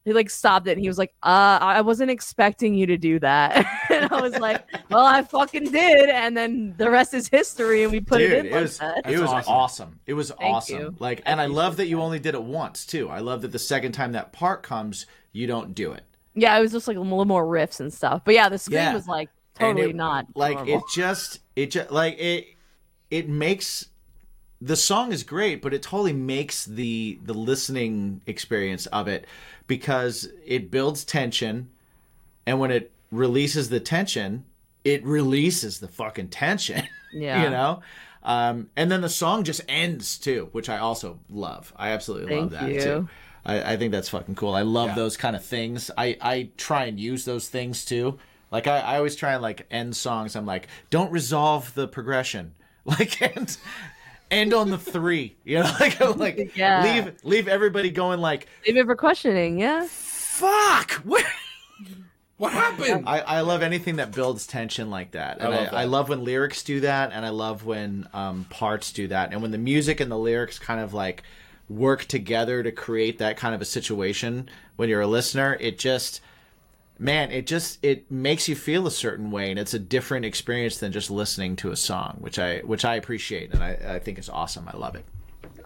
he 0.07 0.13
like 0.13 0.29
stopped 0.29 0.67
it 0.67 0.71
and 0.71 0.79
he 0.79 0.87
was 0.87 0.97
like, 0.97 1.13
uh, 1.21 1.59
I 1.61 1.81
wasn't 1.81 2.09
expecting 2.11 2.73
you 2.73 2.85
to 2.85 2.97
do 2.97 3.19
that. 3.19 3.57
and 3.91 4.09
I 4.11 4.21
was 4.21 4.37
like, 4.39 4.63
well, 4.89 5.05
I 5.05 5.21
fucking 5.21 5.65
did. 5.71 6.09
And 6.09 6.35
then 6.37 6.73
the 6.77 6.89
rest 6.89 7.13
is 7.13 7.27
history. 7.27 7.83
And 7.83 7.91
we 7.91 7.99
put 7.99 8.19
Dude, 8.19 8.31
it 8.31 8.39
in 8.39 8.45
it 8.45 8.51
like 8.53 8.61
was 8.61 8.77
that. 8.79 9.01
it 9.05 9.19
was 9.19 9.29
awesome. 9.29 9.53
awesome. 9.53 9.99
It 10.05 10.13
was 10.13 10.31
awesome. 10.39 10.79
you. 10.79 10.95
Like, 10.97 11.21
and 11.25 11.41
I 11.41 11.47
love 11.47 11.75
that 11.77 11.87
you 11.87 12.01
only 12.01 12.19
did 12.19 12.35
it 12.35 12.41
once 12.43 12.85
too. 12.85 13.09
I 13.09 13.19
love 13.19 13.41
that 13.41 13.51
the 13.51 13.59
second 13.59 13.91
time 13.91 14.13
that 14.13 14.31
part 14.31 14.63
comes, 14.63 15.05
you 15.33 15.45
don't 15.45 15.75
do 15.75 15.91
it. 15.91 16.03
Yeah, 16.35 16.57
it 16.57 16.61
was 16.61 16.71
just 16.71 16.87
like 16.87 16.95
a 16.95 17.01
little 17.01 17.25
more 17.25 17.45
riffs 17.45 17.79
and 17.81 17.93
stuff. 17.93 18.21
But 18.23 18.33
yeah, 18.33 18.47
the 18.47 18.57
screen 18.57 18.75
Yeah. 18.77 18.93
was 18.93 19.07
like 19.07 19.29
totally 19.55 19.89
it- 19.89 19.95
not 19.97 20.27
like 20.35 20.55
normal. 20.55 20.77
it 20.77 20.83
just 20.93 21.39
it 21.57 21.71
just 21.71 21.91
like 21.91 22.17
it 22.17 22.47
it 23.11 23.27
makes 23.27 23.87
the 24.61 24.75
song 24.75 25.11
is 25.11 25.23
great 25.23 25.61
but 25.61 25.73
it 25.73 25.81
totally 25.83 26.13
makes 26.13 26.65
the 26.65 27.19
the 27.23 27.33
listening 27.33 28.21
experience 28.25 28.85
of 28.87 29.07
it 29.07 29.25
because 29.67 30.29
it 30.45 30.71
builds 30.71 31.03
tension 31.03 31.69
and 32.45 32.59
when 32.59 32.71
it 32.71 32.91
releases 33.11 33.69
the 33.69 33.79
tension 33.79 34.43
it 34.83 35.03
releases 35.05 35.79
the 35.79 35.87
fucking 35.87 36.27
tension 36.29 36.83
Yeah. 37.13 37.43
you 37.43 37.49
know 37.49 37.81
um 38.23 38.69
and 38.75 38.91
then 38.91 39.01
the 39.01 39.09
song 39.09 39.43
just 39.43 39.61
ends 39.69 40.17
too 40.17 40.49
which 40.53 40.69
i 40.69 40.77
also 40.77 41.19
love 41.29 41.71
i 41.77 41.89
absolutely 41.89 42.35
love 42.35 42.51
that 42.51 42.69
you. 42.73 42.81
too 42.81 43.09
I, 43.45 43.73
I 43.73 43.77
think 43.77 43.93
that's 43.93 44.09
fucking 44.09 44.35
cool. 44.35 44.53
I 44.55 44.63
love 44.63 44.89
Yeah. 44.89 44.95
those 44.95 45.15
kind 45.15 45.33
of 45.33 45.41
things. 45.45 45.89
I, 45.97 46.17
I 46.19 46.49
try 46.57 46.83
and 46.83 46.99
use 46.99 47.23
those 47.23 47.47
things 47.47 47.85
too. 47.85 48.19
Like 48.51 48.67
I, 48.67 48.79
I 48.79 48.97
always 48.97 49.15
try 49.15 49.35
and 49.35 49.41
like 49.41 49.65
end 49.71 49.95
songs. 49.95 50.35
I'm 50.35 50.45
like, 50.45 50.67
don't 50.89 51.13
resolve 51.13 51.73
the 51.73 51.87
progression. 51.87 52.55
Like 52.85 53.21
end 53.21 53.55
end 54.31 54.53
on 54.53 54.69
the 54.69 54.77
three. 54.77 55.35
You 55.43 55.59
know, 55.59 55.71
like 55.79 55.99
like 56.17 56.55
Yeah. 56.55 56.83
leave 56.83 57.13
leave 57.23 57.47
everybody 57.47 57.89
going 57.91 58.19
like 58.19 58.47
Leave 58.65 58.77
it 58.77 58.85
for 58.85 58.95
questioning, 58.95 59.59
yeah. 59.59 59.85
fuck. 59.89 60.91
What? 61.03 61.25
What 62.37 62.53
happened? 62.53 63.09
I, 63.09 63.19
I 63.21 63.41
love 63.41 63.63
anything 63.63 63.95
that 63.95 64.11
builds 64.11 64.45
tension 64.45 64.91
like 64.91 65.11
that. 65.13 65.39
And 65.39 65.47
I, 65.47 65.57
love 65.57 65.67
I, 65.69 65.71
that. 65.83 65.89
love 65.89 66.09
when 66.09 66.23
lyrics 66.23 66.61
do 66.61 66.81
that, 66.81 67.11
and 67.11 67.25
I 67.25 67.29
love 67.29 67.65
when 67.65 68.07
um, 68.13 68.45
parts 68.51 68.91
do 68.91 69.07
that, 69.07 69.33
and 69.33 69.41
when 69.41 69.49
the 69.49 69.57
music 69.57 69.99
and 69.99 70.11
the 70.11 70.19
lyrics 70.19 70.59
kind 70.59 70.79
of 70.79 70.93
like 70.93 71.23
work 71.67 72.05
together 72.05 72.61
to 72.61 72.71
create 72.71 73.17
that 73.17 73.37
kind 73.37 73.55
of 73.55 73.61
a 73.61 73.65
situation. 73.65 74.49
When 74.75 74.87
you're 74.87 75.01
a 75.01 75.07
listener, 75.07 75.57
it 75.59 75.79
just 75.79 76.21
man, 76.99 77.31
it 77.31 77.47
just 77.47 77.83
it 77.83 78.09
makes 78.11 78.47
you 78.47 78.55
feel 78.55 78.87
a 78.87 78.91
certain 78.91 79.31
way, 79.31 79.49
and 79.49 79.59
it's 79.59 79.73
a 79.73 79.79
different 79.79 80.25
experience 80.25 80.77
than 80.79 80.91
just 80.91 81.09
listening 81.11 81.55
to 81.57 81.71
a 81.71 81.75
song, 81.75 82.17
which 82.19 82.39
I 82.39 82.59
which 82.59 82.85
I 82.85 82.95
appreciate, 82.95 83.53
and 83.53 83.63
I, 83.63 83.77
I 83.95 83.99
think 83.99 84.19
is 84.19 84.29
awesome. 84.29 84.67
I 84.67 84.77
love 84.77 84.95
it. 84.95 85.05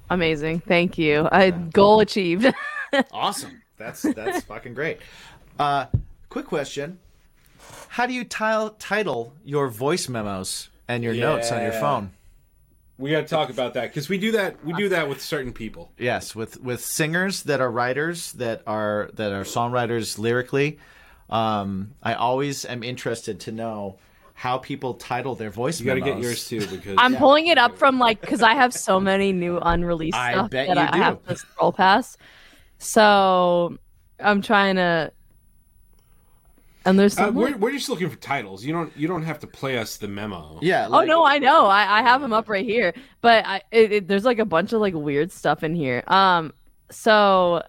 Amazing. 0.09 0.59
Thank 0.61 0.97
you. 0.97 1.27
I 1.31 1.51
goal 1.51 1.99
achieved. 1.99 2.51
Awesome. 3.13 3.61
That's 3.77 4.01
that's 4.01 4.43
fucking 4.43 4.73
great. 4.73 4.99
Uh, 5.57 5.85
quick 6.27 6.45
question: 6.45 6.99
How 7.87 8.05
do 8.05 8.11
you 8.11 8.25
tile, 8.25 8.71
title 8.71 9.33
your 9.45 9.69
voice 9.69 10.09
memos 10.09 10.67
and 10.89 11.01
your 11.01 11.13
notes 11.13 11.53
on 11.53 11.61
your 11.61 11.71
phone? 11.71 12.11
we 13.01 13.09
got 13.09 13.21
to 13.21 13.27
talk 13.27 13.49
about 13.49 13.73
that 13.73 13.89
because 13.89 14.07
we 14.07 14.17
do 14.17 14.33
that. 14.33 14.63
We 14.63 14.73
do 14.73 14.89
that 14.89 15.09
with 15.09 15.21
certain 15.21 15.51
people. 15.51 15.91
Yes, 15.97 16.35
with 16.35 16.61
with 16.61 16.85
singers 16.85 17.43
that 17.43 17.59
are 17.59 17.71
writers 17.71 18.31
that 18.33 18.61
are 18.67 19.09
that 19.13 19.31
are 19.31 19.43
songwriters 19.43 20.19
lyrically. 20.19 20.77
Um, 21.31 21.91
I 22.03 22.13
always 22.15 22.65
am 22.65 22.83
interested 22.83 23.39
to 23.41 23.51
know 23.51 23.97
how 24.33 24.57
people 24.57 24.95
title 24.95 25.35
their 25.35 25.49
voice 25.51 25.79
You 25.79 25.85
got 25.85 25.93
to 25.95 26.01
get 26.01 26.19
yours 26.19 26.47
too 26.47 26.65
because 26.67 26.95
I'm 26.97 27.15
pulling 27.15 27.47
it 27.47 27.57
up 27.57 27.77
from 27.77 27.99
like 27.99 28.19
because 28.21 28.41
I 28.41 28.53
have 28.55 28.73
so 28.73 28.99
many 28.99 29.31
new 29.31 29.57
unreleased 29.59 30.17
I 30.17 30.33
stuff 30.33 30.49
bet 30.49 30.67
that 30.67 30.75
you 30.77 30.81
I, 30.83 30.87
I 30.87 30.91
do. 30.97 31.01
have 31.03 31.23
to 31.27 31.35
scroll 31.37 31.71
past. 31.71 32.17
So 32.79 33.77
I'm 34.19 34.41
trying 34.41 34.75
to. 34.77 35.11
And 36.83 36.97
there's 36.97 37.15
Uh, 37.17 37.27
some. 37.27 37.35
we're, 37.35 37.55
we're 37.57 37.71
just 37.71 37.89
looking 37.89 38.09
for 38.09 38.15
titles. 38.17 38.65
You 38.65 38.73
don't 38.73 38.91
you 38.97 39.07
don't 39.07 39.21
have 39.23 39.39
to 39.41 39.47
play 39.47 39.77
us 39.77 39.97
the 39.97 40.07
memo. 40.07 40.57
Yeah. 40.63 40.87
oh 40.89 41.01
no, 41.03 41.23
I 41.23 41.37
know. 41.37 41.67
I, 41.67 41.99
I 41.99 42.01
have 42.01 42.21
them 42.21 42.33
up 42.33 42.49
right 42.49 42.65
here, 42.65 42.93
but 43.21 43.45
I 43.45 43.61
it, 43.71 43.91
it, 43.91 44.07
there's 44.07 44.25
like 44.25 44.39
a 44.39 44.45
bunch 44.45 44.73
of 44.73 44.81
like 44.81 44.95
weird 44.95 45.31
stuff 45.31 45.63
in 45.63 45.75
here. 45.75 46.03
Um, 46.07 46.51
so 46.89 47.61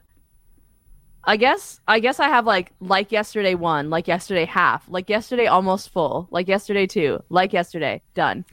I 1.25 1.37
guess 1.37 1.81
I 1.87 2.01
guess 2.01 2.19
I 2.19 2.29
have 2.29 2.47
like 2.47 2.73
like 2.81 3.13
yesterday 3.13 3.55
one, 3.55 3.91
like 3.91 4.09
yesterday 4.09 4.45
half, 4.45 4.89
like 4.89 5.09
yesterday 5.09 5.47
almost 5.47 5.91
full, 5.91 6.27
like 6.31 6.49
yesterday 6.49 6.87
two, 6.87 7.23
like 7.29 7.53
yesterday 7.53 8.03
done. 8.15 8.45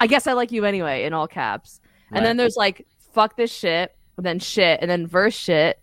I 0.00 0.06
guess 0.06 0.26
I 0.26 0.32
like 0.32 0.50
you 0.50 0.64
anyway 0.64 1.04
in 1.04 1.12
all 1.12 1.28
caps. 1.28 1.80
And 2.10 2.24
then 2.24 2.36
there's 2.36 2.56
like 2.56 2.86
fuck 3.12 3.36
this 3.36 3.52
shit, 3.52 3.94
then 4.16 4.38
shit, 4.38 4.78
and 4.80 4.90
then 4.90 5.06
verse 5.06 5.34
shit, 5.34 5.80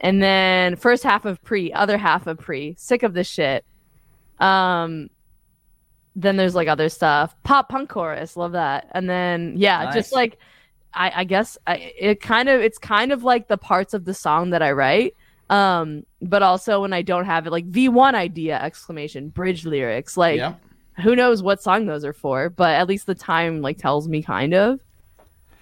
and 0.00 0.22
then 0.22 0.76
first 0.76 1.02
half 1.02 1.24
of 1.24 1.42
pre, 1.42 1.72
other 1.72 1.98
half 1.98 2.26
of 2.26 2.38
pre, 2.38 2.74
sick 2.78 3.02
of 3.02 3.14
this 3.14 3.28
shit. 3.28 3.64
Um, 4.38 5.10
then 6.16 6.36
there's 6.36 6.54
like 6.54 6.68
other 6.68 6.88
stuff, 6.88 7.34
pop 7.44 7.68
punk 7.68 7.88
chorus, 7.90 8.36
love 8.36 8.52
that, 8.52 8.88
and 8.92 9.08
then 9.08 9.54
yeah, 9.56 9.84
Nice. 9.84 9.94
just 9.94 10.12
like 10.12 10.38
I, 10.92 11.12
I 11.16 11.24
guess 11.24 11.56
I, 11.66 11.92
it 11.98 12.20
kind 12.20 12.48
of 12.48 12.60
it's 12.60 12.78
kind 12.78 13.12
of 13.12 13.22
like 13.22 13.46
the 13.48 13.58
parts 13.58 13.94
of 13.94 14.04
the 14.04 14.14
song 14.14 14.50
that 14.50 14.62
I 14.62 14.72
write. 14.72 15.14
Um, 15.50 16.02
but 16.20 16.42
also 16.42 16.82
when 16.82 16.92
I 16.92 17.02
don't 17.02 17.24
have 17.24 17.46
it, 17.46 17.50
like 17.50 17.70
V1 17.70 18.14
idea 18.14 18.58
exclamation 18.60 19.28
bridge 19.30 19.64
lyrics, 19.64 20.16
like 20.16 20.36
Yeah. 20.36 20.54
who 21.02 21.16
knows 21.16 21.42
what 21.42 21.62
song 21.62 21.86
those 21.86 22.04
are 22.04 22.12
for, 22.12 22.50
but 22.50 22.74
at 22.74 22.86
least 22.88 23.06
the 23.06 23.14
time 23.14 23.62
like 23.62 23.78
tells 23.78 24.08
me 24.08 24.22
kind 24.22 24.54
of. 24.54 24.80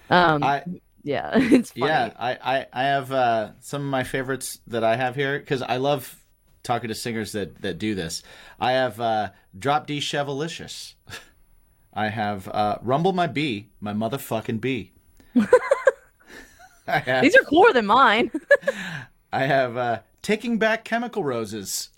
Um, 0.09 0.43
I 0.43 0.63
yeah, 1.03 1.31
it's 1.35 1.71
funny. 1.71 1.87
Yeah, 1.87 2.11
I, 2.19 2.31
I, 2.33 2.65
I 2.73 2.83
have 2.83 3.11
uh, 3.11 3.51
some 3.61 3.81
of 3.81 3.87
my 3.87 4.03
favorites 4.03 4.59
that 4.67 4.83
I 4.83 4.95
have 4.97 5.15
here 5.15 5.39
because 5.39 5.61
I 5.61 5.77
love 5.77 6.21
talking 6.63 6.89
to 6.89 6.95
singers 6.95 7.31
that, 7.31 7.61
that 7.61 7.77
do 7.77 7.95
this. 7.95 8.23
I 8.59 8.73
have 8.73 8.99
uh, 8.99 9.29
Drop 9.57 9.87
D 9.87 9.99
Chevalicious. 9.99 10.95
I 11.93 12.09
have 12.09 12.47
uh, 12.49 12.77
Rumble 12.81 13.13
My 13.13 13.27
Bee, 13.27 13.69
my 13.79 13.93
motherfucking 13.93 14.59
bee. 14.61 14.91
Have, 16.87 17.21
These 17.21 17.35
are 17.35 17.43
cooler 17.43 17.73
than 17.73 17.85
mine. 17.85 18.31
I 19.31 19.45
have 19.45 19.77
uh, 19.77 19.99
Taking 20.21 20.57
Back 20.57 20.83
Chemical 20.83 21.23
Roses. 21.23 21.89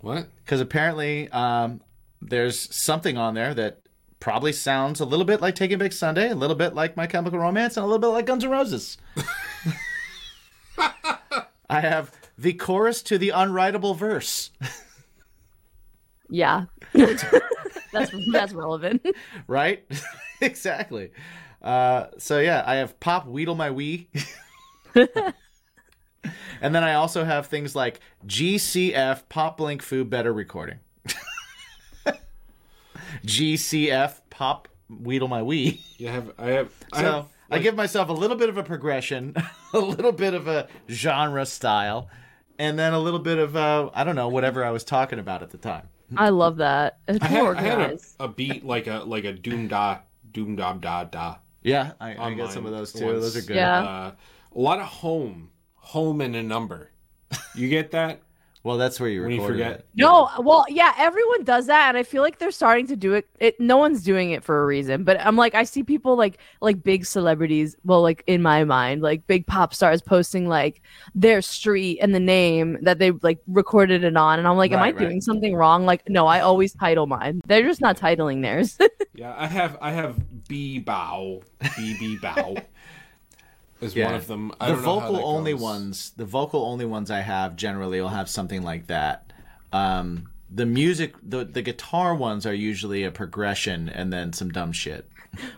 What? 0.00 0.26
because 0.44 0.60
apparently 0.60 1.28
um, 1.30 1.80
there's 2.20 2.74
something 2.74 3.16
on 3.16 3.34
there 3.34 3.54
that 3.54 3.82
probably 4.18 4.52
sounds 4.52 4.98
a 5.00 5.04
little 5.04 5.24
bit 5.24 5.40
like 5.40 5.54
Taking 5.54 5.78
Back 5.78 5.92
Sunday, 5.92 6.28
a 6.30 6.34
little 6.34 6.56
bit 6.56 6.74
like 6.74 6.96
My 6.96 7.06
Chemical 7.06 7.38
Romance, 7.38 7.76
and 7.76 7.84
a 7.84 7.86
little 7.86 8.00
bit 8.00 8.08
like 8.08 8.26
Guns 8.26 8.42
N' 8.44 8.50
Roses. 8.50 8.98
I 11.70 11.80
have 11.80 12.10
the 12.36 12.52
chorus 12.54 13.02
to 13.04 13.16
the 13.18 13.28
unwritable 13.30 13.96
verse, 13.96 14.50
Yeah. 16.28 16.64
that's 16.92 17.24
that's 18.32 18.52
relevant. 18.52 19.06
right? 19.46 19.84
exactly. 20.40 21.10
Uh, 21.62 22.06
so 22.18 22.40
yeah, 22.40 22.62
I 22.66 22.76
have 22.76 22.98
Pop 23.00 23.26
Wheedle 23.28 23.54
My 23.56 23.70
Wee. 23.70 24.08
And 26.62 26.74
then 26.74 26.84
I 26.84 26.94
also 26.94 27.24
have 27.24 27.46
things 27.46 27.76
like 27.76 28.00
GCF 28.26 29.28
Pop 29.28 29.56
Blink 29.58 29.82
Foo 29.82 30.04
Better 30.04 30.32
Recording. 30.32 30.78
GCF 33.26 34.20
Pop 34.30 34.68
Wheedle 34.88 35.28
My 35.28 35.42
Wee. 35.42 35.82
You 35.98 36.08
have 36.08 36.32
I 36.38 36.46
have 36.50 36.70
I 36.92 37.00
So 37.00 37.12
have, 37.12 37.26
I 37.50 37.58
give 37.58 37.74
myself 37.74 38.08
a 38.08 38.12
little 38.12 38.36
bit 38.36 38.48
of 38.48 38.56
a 38.56 38.62
progression, 38.62 39.34
a 39.74 39.78
little 39.78 40.12
bit 40.12 40.34
of 40.34 40.48
a 40.48 40.68
genre 40.88 41.44
style, 41.44 42.08
and 42.58 42.78
then 42.78 42.92
a 42.92 42.98
little 42.98 43.20
bit 43.20 43.38
of 43.38 43.56
uh, 43.56 43.90
I 43.92 44.04
don't 44.04 44.16
know 44.16 44.28
whatever 44.28 44.64
I 44.64 44.70
was 44.70 44.84
talking 44.84 45.18
about 45.18 45.42
at 45.42 45.50
the 45.50 45.58
time. 45.58 45.88
I 46.16 46.28
love 46.28 46.56
that. 46.58 46.98
It's 47.08 47.24
I 47.24 47.28
had, 47.28 47.42
more 47.42 47.56
I 47.56 47.60
had 47.62 47.80
a, 47.80 48.24
a 48.24 48.28
beat 48.28 48.64
like 48.64 48.86
a 48.86 49.02
like 49.04 49.24
a 49.24 49.32
doom 49.32 49.68
da 49.68 49.98
doom 50.30 50.56
da 50.56 50.74
da 50.74 51.04
da. 51.04 51.36
Yeah, 51.62 51.92
I, 52.00 52.16
I 52.16 52.34
got 52.34 52.52
some 52.52 52.66
of 52.66 52.72
those 52.72 52.92
too. 52.92 53.06
once. 53.06 53.20
Those 53.20 53.36
are 53.36 53.46
good. 53.46 53.56
Yeah. 53.56 53.82
Uh, 53.82 54.12
a 54.54 54.58
lot 54.60 54.80
of 54.80 54.86
home, 54.86 55.50
home 55.82 56.20
and 56.20 56.34
a 56.36 56.42
number. 56.42 56.90
You 57.54 57.68
get 57.68 57.90
that? 57.92 58.20
Well, 58.64 58.76
that's 58.78 59.00
where 59.00 59.08
you 59.10 59.22
When 59.22 59.32
you 59.32 59.44
forget. 59.44 59.72
it. 59.72 59.86
No, 59.96 60.28
well, 60.38 60.64
yeah, 60.68 60.92
everyone 60.96 61.42
does 61.42 61.66
that, 61.66 61.88
and 61.88 61.98
I 61.98 62.04
feel 62.04 62.22
like 62.22 62.38
they're 62.38 62.52
starting 62.52 62.86
to 62.86 62.94
do 62.94 63.12
it. 63.14 63.26
It 63.40 63.58
no 63.58 63.76
one's 63.76 64.04
doing 64.04 64.30
it 64.30 64.44
for 64.44 64.62
a 64.62 64.64
reason, 64.64 65.02
but 65.02 65.18
I'm 65.20 65.34
like, 65.34 65.56
I 65.56 65.64
see 65.64 65.82
people 65.82 66.14
like 66.14 66.38
like 66.60 66.80
big 66.80 67.04
celebrities. 67.04 67.74
Well, 67.82 68.02
like 68.02 68.22
in 68.28 68.40
my 68.40 68.62
mind, 68.62 69.02
like 69.02 69.26
big 69.26 69.48
pop 69.48 69.74
stars 69.74 70.00
posting 70.00 70.46
like 70.48 70.80
their 71.12 71.42
street 71.42 71.98
and 72.00 72.14
the 72.14 72.20
name 72.20 72.78
that 72.82 73.00
they 73.00 73.10
like 73.10 73.40
recorded 73.48 74.04
it 74.04 74.16
on, 74.16 74.38
and 74.38 74.46
I'm 74.46 74.56
like, 74.56 74.70
am 74.70 74.78
I 74.78 74.82
Right, 74.82 74.94
right. 74.94 75.08
doing 75.08 75.20
something 75.20 75.56
wrong? 75.56 75.84
Like, 75.84 76.08
no, 76.08 76.28
I 76.28 76.38
always 76.38 76.72
title 76.72 77.08
mine. 77.08 77.40
They're 77.48 77.64
just 77.64 77.80
not 77.80 77.96
titling 77.96 78.42
theirs. 78.42 78.78
Yeah, 79.14 79.34
I 79.36 79.46
have 79.48 79.76
I 79.82 79.90
have 79.90 80.48
B 80.48 80.78
bow 80.78 81.42
B 81.76 81.96
B 82.00 82.16
bow 82.16 82.56
is 83.82 83.94
Yeah. 83.96 84.06
one 84.06 84.14
of 84.14 84.26
them. 84.26 84.52
I 84.60 84.68
the 84.68 84.74
don't 84.74 84.82
know 84.84 84.88
how 85.00 85.06
vocal 85.06 85.16
that 85.16 85.22
only 85.24 85.52
goes. 85.52 85.60
ones, 85.62 86.12
the 86.16 86.24
vocal 86.24 86.64
only 86.64 86.84
ones 86.84 87.10
I 87.10 87.20
have 87.20 87.56
generally 87.56 88.00
will 88.00 88.08
have 88.08 88.28
something 88.28 88.62
like 88.62 88.86
that. 88.86 89.32
Um, 89.72 90.28
the 90.54 90.66
music, 90.66 91.14
the 91.22 91.44
the 91.44 91.62
guitar 91.62 92.14
ones 92.14 92.46
are 92.46 92.54
usually 92.54 93.04
a 93.04 93.10
progression 93.10 93.88
and 93.88 94.12
then 94.12 94.32
some 94.32 94.50
dumb 94.50 94.72
shit. 94.72 95.08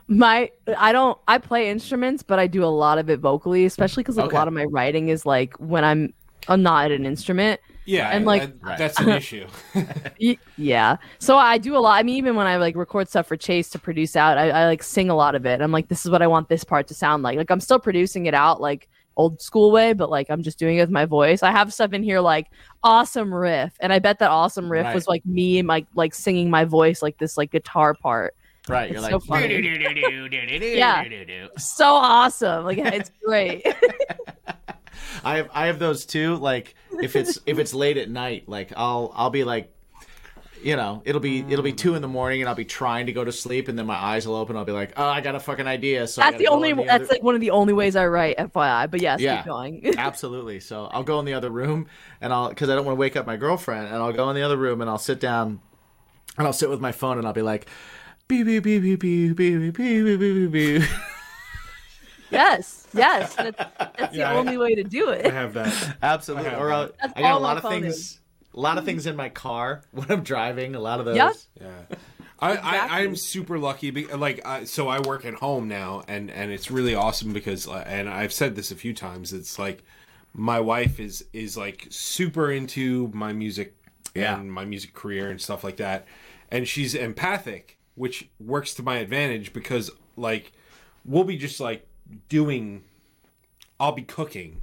my 0.06 0.50
I 0.78 0.92
don't 0.92 1.18
I 1.26 1.38
play 1.38 1.68
instruments, 1.68 2.22
but 2.22 2.38
I 2.38 2.46
do 2.46 2.62
a 2.64 2.66
lot 2.66 2.98
of 2.98 3.10
it 3.10 3.18
vocally, 3.18 3.64
especially 3.64 4.02
because 4.04 4.16
like, 4.16 4.26
Okay. 4.26 4.36
a 4.36 4.38
lot 4.38 4.48
of 4.48 4.54
my 4.54 4.64
writing 4.64 5.08
is 5.08 5.26
like 5.26 5.54
when 5.56 5.84
I'm 5.84 6.14
I'm 6.48 6.62
not 6.62 6.86
at 6.86 6.92
an 6.92 7.06
instrument. 7.06 7.60
Yeah, 7.86 8.08
and, 8.10 8.24
like- 8.24 8.42
that- 8.42 8.54
Right. 8.62 8.78
that's 8.78 8.98
an 9.00 9.08
issue. 9.10 9.46
Yeah 10.56 10.96
so 11.18 11.36
i 11.36 11.58
do 11.58 11.76
a 11.76 11.78
lot 11.78 11.98
i 11.98 12.02
mean 12.02 12.16
even 12.16 12.36
when 12.36 12.46
i 12.46 12.56
like 12.56 12.76
record 12.76 13.08
stuff 13.08 13.26
for 13.26 13.36
chase 13.36 13.68
to 13.70 13.78
produce 13.78 14.14
out 14.16 14.38
I, 14.38 14.50
I 14.50 14.66
like 14.66 14.82
sing 14.82 15.10
a 15.10 15.14
lot 15.16 15.34
of 15.34 15.44
it 15.46 15.60
i'm 15.60 15.72
like 15.72 15.88
this 15.88 16.04
is 16.04 16.10
what 16.10 16.22
i 16.22 16.26
want 16.26 16.48
this 16.48 16.62
part 16.64 16.86
to 16.88 16.94
sound 16.94 17.22
like 17.22 17.36
like 17.36 17.50
i'm 17.50 17.60
still 17.60 17.78
producing 17.80 18.26
it 18.26 18.34
out 18.34 18.60
like 18.60 18.88
old 19.16 19.42
school 19.42 19.70
way 19.72 19.92
but 19.92 20.10
like 20.10 20.30
i'm 20.30 20.42
just 20.42 20.58
doing 20.58 20.78
it 20.78 20.80
with 20.80 20.90
my 20.90 21.04
voice 21.04 21.42
i 21.42 21.50
have 21.50 21.72
stuff 21.72 21.92
in 21.92 22.02
here 22.02 22.20
like 22.20 22.46
awesome 22.82 23.32
riff 23.34 23.72
and 23.80 23.92
i 23.92 23.98
bet 23.98 24.18
that 24.20 24.30
awesome 24.30 24.70
riff 24.70 24.84
Right. 24.86 24.94
was 24.94 25.06
like 25.08 25.24
me 25.26 25.60
like 25.62 25.86
like 25.94 26.14
singing 26.14 26.48
my 26.50 26.64
voice 26.64 27.02
like 27.02 27.18
this 27.18 27.36
like 27.36 27.50
guitar 27.50 27.94
part 27.94 28.34
Right? 28.66 28.84
It's 28.90 28.92
You're 29.06 29.20
so 29.20 29.20
like. 29.28 29.28
Yeah. 30.78 31.48
so 31.58 31.84
awesome 31.94 32.64
like 32.64 32.78
it's 32.78 33.10
great 33.22 33.66
I 35.22 35.36
have 35.36 35.50
I 35.52 35.66
have 35.66 35.78
those 35.78 36.06
too. 36.06 36.36
Like 36.36 36.74
if 37.02 37.14
it's 37.16 37.38
if 37.46 37.58
it's 37.58 37.74
late 37.74 37.96
at 37.98 38.08
night, 38.10 38.48
like 38.48 38.72
I'll 38.76 39.12
I'll 39.14 39.30
be 39.30 39.44
like, 39.44 39.70
you 40.62 40.76
know, 40.76 41.02
it'll 41.04 41.20
be 41.20 41.40
it'll 41.40 41.62
be 41.62 41.72
two 41.74 41.94
in 41.94 42.00
the 42.02 42.08
morning, 42.08 42.40
and 42.40 42.48
I'll 42.48 42.54
be 42.54 42.64
trying 42.64 43.06
to 43.06 43.12
go 43.12 43.22
to 43.22 43.32
sleep, 43.32 43.68
and 43.68 43.78
then 43.78 43.84
my 43.86 43.96
eyes 43.96 44.26
will 44.26 44.36
open. 44.36 44.56
I'll 44.56 44.64
be 44.64 44.72
like, 44.72 44.94
oh, 44.96 45.04
I 45.06 45.20
got 45.20 45.34
a 45.34 45.40
fucking 45.40 45.66
idea. 45.66 46.06
So 46.06 46.22
I 46.22 46.30
the 46.32 46.48
only 46.48 46.72
the 46.72 46.84
that's 46.84 47.04
other- 47.04 47.12
like 47.12 47.22
one 47.22 47.34
of 47.34 47.40
the 47.42 47.50
only 47.50 47.72
ways 47.74 47.96
i 47.96 48.06
write 48.06 48.38
fyi 48.38 48.90
but 48.90 49.00
yes 49.02 49.20
Yeah. 49.20 49.36
keep 49.36 49.44
going 49.46 49.94
Absolutely. 49.98 50.60
So 50.60 50.86
I'll 50.86 51.02
go 51.04 51.18
in 51.20 51.26
the 51.26 51.34
other 51.34 51.50
room 51.50 51.86
and 52.20 52.32
I'll 52.32 52.48
because 52.48 52.70
I 52.70 52.74
don't 52.74 52.86
want 52.86 52.96
to 52.96 53.00
wake 53.00 53.16
up 53.16 53.26
my 53.26 53.36
girlfriend 53.36 53.86
and 53.86 53.96
I'll 53.96 54.12
go 54.12 54.30
in 54.30 54.36
the 54.36 54.42
other 54.42 54.56
room 54.56 54.80
and 54.80 54.88
I'll 54.88 54.98
sit 54.98 55.20
down 55.20 55.60
and 56.38 56.46
I'll 56.46 56.52
sit 56.52 56.70
with 56.70 56.80
my 56.80 56.92
phone 56.92 57.18
and 57.18 57.26
I'll 57.26 57.32
be 57.34 57.42
like 57.42 57.66
beep 58.26 58.46
beep 58.46 58.62
beep 58.64 58.80
beep 58.82 59.00
beep 59.00 59.36
beep 59.36 59.74
beep 59.74 59.74
beep 59.76 60.04
beep 60.04 60.50
beep 60.50 60.50
beep. 60.52 60.82
Yes 62.34 62.86
yes 62.94 63.34
that's, 63.34 63.56
that's 63.56 64.14
Yeah, 64.14 64.30
I- 64.30 64.34
the 64.34 64.38
only 64.40 64.58
way 64.58 64.74
to 64.74 64.84
do 64.84 65.10
it. 65.10 65.26
I 65.26 65.30
have 65.30 65.54
that. 65.54 65.96
Absolutely. 66.02 66.46
I 66.48 66.50
have 66.50 66.60
Or 66.60 66.72
I'll, 66.72 66.90
I 67.16 67.22
got 67.22 67.32
a 67.36 67.38
lot 67.38 67.56
of 67.56 67.62
things 67.70 67.86
is. 67.96 68.20
a 68.54 68.60
lot 68.60 68.78
of 68.78 68.84
things 68.84 69.06
in 69.06 69.16
my 69.16 69.28
car 69.28 69.82
when 69.92 70.06
I'm 70.10 70.22
driving, 70.22 70.74
a 70.74 70.80
lot 70.80 71.00
of 71.00 71.06
those. 71.06 71.16
Yeah. 71.16 71.32
Yeah. 71.60 71.96
I, 72.40 72.48
I, 72.48 72.52
Exactly. 72.54 72.96
I'm 72.98 73.16
super 73.16 73.58
lucky. 73.58 73.90
Be, 73.90 74.06
like, 74.06 74.44
I, 74.46 74.64
so 74.64 74.88
I 74.88 75.00
work 75.00 75.24
at 75.24 75.34
home 75.34 75.68
now, 75.68 76.02
and 76.08 76.30
and 76.30 76.50
it's 76.50 76.70
really 76.70 76.94
awesome 76.94 77.32
because, 77.32 77.66
uh, 77.68 77.84
and 77.86 78.08
I've 78.08 78.32
said 78.32 78.54
this 78.56 78.70
a 78.70 78.74
few 78.76 78.92
times. 78.92 79.32
It's 79.32 79.58
like 79.58 79.82
my 80.34 80.60
wife 80.60 80.98
is 81.00 81.24
is 81.32 81.56
like 81.56 81.86
super 81.90 82.50
into 82.50 83.08
my 83.14 83.32
music 83.32 83.76
Yeah. 84.14 84.38
and 84.38 84.52
my 84.52 84.64
music 84.64 84.92
career 84.94 85.30
and 85.30 85.40
stuff 85.40 85.62
like 85.64 85.76
that, 85.76 86.06
and 86.50 86.66
she's 86.68 86.94
empathic, 86.94 87.78
which 87.94 88.28
works 88.40 88.74
to 88.74 88.82
my 88.82 88.96
advantage 88.98 89.52
because 89.52 89.90
like 90.16 90.52
we'll 91.04 91.24
be 91.24 91.36
just 91.36 91.60
like 91.60 91.86
doing, 92.28 92.84
I'll 93.80 93.92
be 93.92 94.02
cooking, 94.02 94.62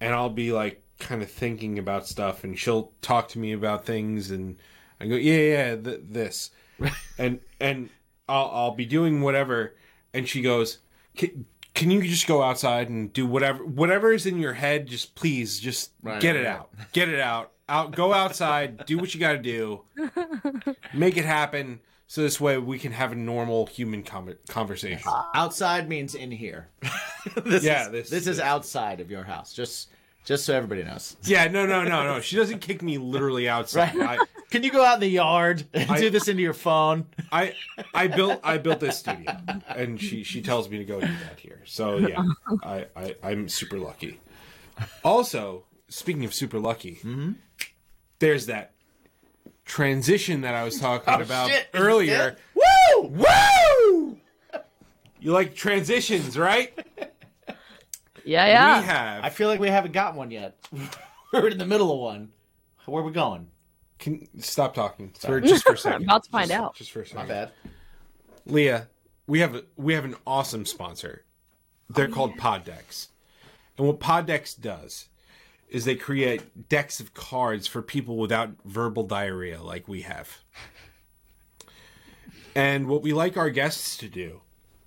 and 0.00 0.14
I'll 0.14 0.30
be 0.30 0.52
like 0.52 0.82
kind 0.98 1.22
of 1.22 1.30
thinking 1.30 1.78
about 1.78 2.06
stuff, 2.06 2.44
and 2.44 2.58
she'll 2.58 2.92
talk 3.02 3.28
to 3.28 3.38
me 3.38 3.52
about 3.52 3.84
things, 3.84 4.30
and 4.30 4.56
I 5.00 5.06
go, 5.06 5.16
yeah, 5.16 5.36
yeah, 5.36 5.76
th- 5.76 6.00
this, 6.04 6.50
and 7.18 7.40
and 7.60 7.90
I'll 8.28 8.50
I'll 8.52 8.74
be 8.74 8.84
doing 8.86 9.20
whatever, 9.22 9.74
and 10.12 10.28
she 10.28 10.40
goes, 10.42 10.78
can, 11.16 11.46
can 11.74 11.90
you 11.90 12.02
just 12.02 12.26
go 12.26 12.42
outside 12.42 12.88
and 12.88 13.12
do 13.12 13.26
whatever 13.26 13.64
whatever 13.64 14.12
is 14.12 14.26
in 14.26 14.38
your 14.38 14.52
head? 14.54 14.86
Just 14.86 15.14
please, 15.14 15.58
just 15.58 15.90
Right, 16.02 16.20
get 16.20 16.36
it 16.36 16.40
right. 16.40 16.46
out, 16.46 16.70
get 16.92 17.08
it 17.08 17.20
out, 17.20 17.52
out, 17.68 17.92
go 17.96 18.12
outside, 18.12 18.86
do 18.86 18.96
what 18.98 19.12
you 19.14 19.20
got 19.20 19.32
to 19.32 19.38
do, 19.38 19.82
make 20.94 21.16
it 21.16 21.24
happen. 21.24 21.80
So 22.06 22.20
this 22.22 22.40
way 22.40 22.58
we 22.58 22.78
can 22.78 22.92
have 22.92 23.12
a 23.12 23.16
normal 23.16 23.66
human 23.66 24.02
com- 24.02 24.34
conversation. 24.48 25.02
Uh, 25.06 25.24
outside 25.34 25.88
means 25.88 26.14
in 26.14 26.30
here. 26.30 26.68
this 27.44 27.64
Yeah, 27.64 27.86
is, 27.86 27.90
this- 27.90 28.10
this 28.10 28.26
is 28.26 28.36
this- 28.36 28.40
outside 28.40 29.00
of 29.00 29.10
your 29.10 29.24
house. 29.24 29.52
Just 29.52 29.90
just 30.24 30.46
so 30.46 30.54
everybody 30.56 30.82
knows. 30.82 31.18
Yeah, 31.24 31.48
no, 31.48 31.66
no, 31.66 31.82
no, 31.84 32.02
no. 32.02 32.18
She 32.20 32.36
doesn't 32.36 32.60
kick 32.60 32.82
me 32.82 32.96
literally 32.96 33.46
outside. 33.56 33.94
Right. 33.94 34.18
I, 34.18 34.24
Can 34.50 34.62
you 34.62 34.70
go 34.72 34.82
out 34.82 34.94
in 34.94 35.00
the 35.00 35.08
yard 35.08 35.64
and 35.74 35.90
I- 35.90 35.98
do 35.98 36.08
this 36.10 36.28
into 36.28 36.42
your 36.42 36.54
phone? 36.54 37.06
I 37.32 37.54
I 37.92 38.06
built 38.06 38.40
I 38.44 38.58
built 38.58 38.80
this 38.80 38.98
studio, 38.98 39.36
and 39.68 40.00
she 40.00 40.22
she 40.22 40.40
tells 40.40 40.68
me 40.68 40.78
to 40.78 40.84
go 40.84 41.00
do 41.00 41.06
that 41.06 41.40
here. 41.40 41.60
So 41.64 41.98
yeah, 41.98 42.22
I, 42.62 42.86
I 42.94 43.16
I'm 43.22 43.48
super 43.48 43.78
lucky. 43.78 44.20
Also, 45.02 45.64
speaking 45.88 46.24
of 46.24 46.32
super 46.34 46.58
lucky, 46.60 46.96
mm-hmm. 46.96 47.32
there's 48.18 48.46
that 48.46 48.73
transition 49.64 50.42
that 50.42 50.54
I 50.54 50.64
was 50.64 50.78
talking 50.78 51.14
oh, 51.14 51.20
about 51.20 51.50
shit. 51.50 51.68
earlier. 51.74 52.36
Woo! 52.54 53.02
Woo! 53.08 54.18
You 55.20 55.32
like 55.32 55.54
transitions, 55.54 56.36
right? 56.36 56.78
Yeah, 58.26 58.46
yeah. 58.46 58.80
We 58.80 58.86
have. 58.86 59.24
I 59.24 59.30
feel 59.30 59.48
like 59.48 59.58
we 59.58 59.68
haven't 59.68 59.92
got 59.92 60.14
one 60.14 60.30
yet. 60.30 60.58
We're 61.32 61.48
in 61.48 61.56
the 61.56 61.64
middle 61.64 61.90
of 61.90 61.98
one. 61.98 62.30
Where 62.84 63.02
are 63.02 63.06
we 63.06 63.12
going? 63.12 63.48
Can 63.98 64.28
stop 64.42 64.74
talking 64.74 65.14
for 65.18 65.40
just 65.40 65.64
for 65.64 65.72
a 65.72 65.78
second. 65.78 66.02
About 66.04 66.24
to 66.24 66.30
find 66.30 66.48
Just- 66.50 66.60
out. 66.60 66.74
Just 66.74 66.90
for 66.90 67.00
a 67.00 67.06
second. 67.06 67.28
Not 67.28 67.28
bad. 67.28 67.50
Leah, 68.44 68.88
we 69.26 69.40
have 69.40 69.54
a, 69.54 69.64
we 69.76 69.94
have 69.94 70.04
an 70.04 70.16
awesome 70.26 70.66
sponsor. 70.66 71.24
They're 71.88 72.08
called 72.08 72.36
Pod 72.36 72.64
Decks, 72.64 73.08
and 73.78 73.86
what 73.86 74.00
Pod 74.00 74.26
Decks 74.26 74.54
does 74.54 75.08
is 75.68 75.84
they 75.84 75.96
create 75.96 76.68
decks 76.68 77.00
of 77.00 77.14
cards 77.14 77.66
for 77.66 77.82
people 77.82 78.16
without 78.16 78.50
verbal 78.64 79.02
diarrhea, 79.02 79.62
like 79.62 79.88
we 79.88 80.02
have. 80.02 80.38
And 82.54 82.86
what 82.86 83.02
we 83.02 83.12
like 83.12 83.36
our 83.36 83.50
guests 83.50 83.96
to 83.98 84.08
do 84.08 84.42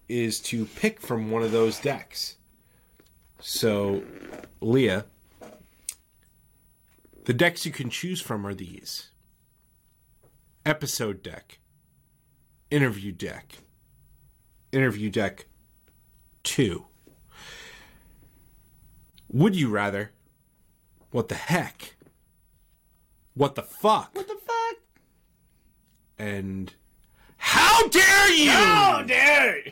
is 0.07 0.39
to 0.39 0.65
pick 0.65 1.01
from 1.01 1.29
one 1.31 1.43
of 1.43 1.51
those 1.51 1.79
decks. 1.79 2.37
So, 3.39 4.03
Leah, 4.61 5.05
the 7.25 7.33
decks 7.33 7.65
you 7.65 7.71
can 7.71 7.89
choose 7.89 8.21
from 8.21 8.47
are 8.47 8.53
these 8.53 9.09
episode 10.65 11.21
deck, 11.21 11.59
interview 12.71 13.11
deck, 13.11 13.59
interview 14.71 15.09
deck 15.09 15.45
two. 16.43 16.85
Would 19.29 19.55
you 19.55 19.69
rather? 19.69 20.11
What 21.11 21.29
the 21.29 21.35
heck? 21.35 21.95
what 23.33 23.53
the 23.55 23.61
fuck? 23.61 24.15
What 24.15 24.27
the 24.27 24.33
fuck? 24.35 24.77
and 26.17 26.73
how 27.37 27.87
dare 27.89 28.31
you? 28.33 28.49
How 28.49 29.03
dare 29.03 29.59
you? 29.59 29.71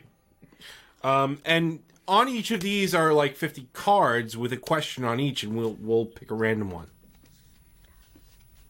Um, 1.04 1.40
and 1.46 1.80
on 2.08 2.30
each 2.30 2.52
of 2.52 2.62
these 2.62 2.94
are 2.94 3.12
like 3.14 3.36
50 3.36 3.68
cards 3.74 4.38
with 4.38 4.54
a 4.54 4.58
question 4.58 5.04
on 5.04 5.20
each, 5.20 5.42
and 5.44 5.56
we'll 5.56 5.76
we'll 5.80 6.06
pick 6.06 6.30
a 6.32 6.36
random 6.36 6.70
one. 6.70 6.88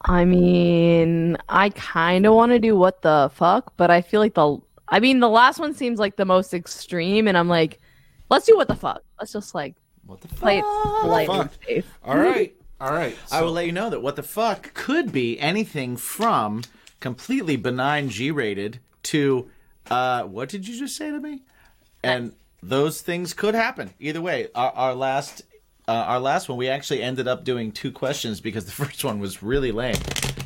I 0.02 0.24
mean, 0.24 1.36
I 1.48 1.70
kind 1.70 2.26
of 2.26 2.34
want 2.34 2.52
to 2.52 2.58
do 2.58 2.76
what 2.76 3.02
the 3.02 3.30
fuck, 3.34 3.74
but 3.76 3.90
I 3.90 4.00
feel 4.02 4.20
like 4.20 4.34
the. 4.34 4.58
I 4.88 5.00
mean, 5.00 5.20
the 5.20 5.28
last 5.28 5.58
one 5.58 5.74
seems 5.74 5.98
like 5.98 6.16
the 6.16 6.24
most 6.24 6.54
extreme, 6.54 7.26
and 7.28 7.36
I'm 7.36 7.48
like, 7.48 7.80
let's 8.30 8.46
do 8.46 8.56
what 8.56 8.68
the 8.68 8.76
fuck. 8.76 9.02
Let's 9.18 9.32
just 9.32 9.54
like 9.54 9.74
What 10.06 10.20
the 10.20 10.28
play 10.28 10.58
it 10.58 10.64
fuck? 10.64 11.00
polite 11.00 11.28
and 11.28 11.50
fuck? 11.50 11.84
All 12.04 12.16
right, 12.16 12.54
all 12.80 12.92
right. 12.92 13.16
I 13.32 13.42
will 13.42 13.52
let 13.52 13.66
you 13.66 13.72
know 13.72 13.90
that 13.90 14.02
what 14.02 14.16
the 14.16 14.22
fuck 14.22 14.74
could 14.74 15.12
be 15.12 15.38
anything 15.40 15.96
from 15.96 16.62
completely 17.00 17.56
benign 17.56 18.08
G-rated 18.08 18.80
to 19.04 19.50
uh, 19.90 20.24
what 20.24 20.48
did 20.48 20.66
you 20.66 20.78
just 20.78 20.96
say 20.96 21.10
to 21.10 21.20
me? 21.20 21.42
And 22.02 22.32
those 22.62 23.00
things 23.02 23.32
could 23.34 23.54
happen 23.54 23.94
either 24.00 24.20
way. 24.20 24.48
Our, 24.54 24.70
our 24.72 24.94
last. 24.94 25.42
Uh, 25.88 25.92
our 25.92 26.18
last 26.18 26.48
one, 26.48 26.58
we 26.58 26.68
actually 26.68 27.00
ended 27.00 27.28
up 27.28 27.44
doing 27.44 27.70
two 27.70 27.92
questions 27.92 28.40
because 28.40 28.64
the 28.64 28.72
first 28.84 29.04
one 29.04 29.20
was 29.20 29.40
really 29.40 29.70
lame, 29.70 29.94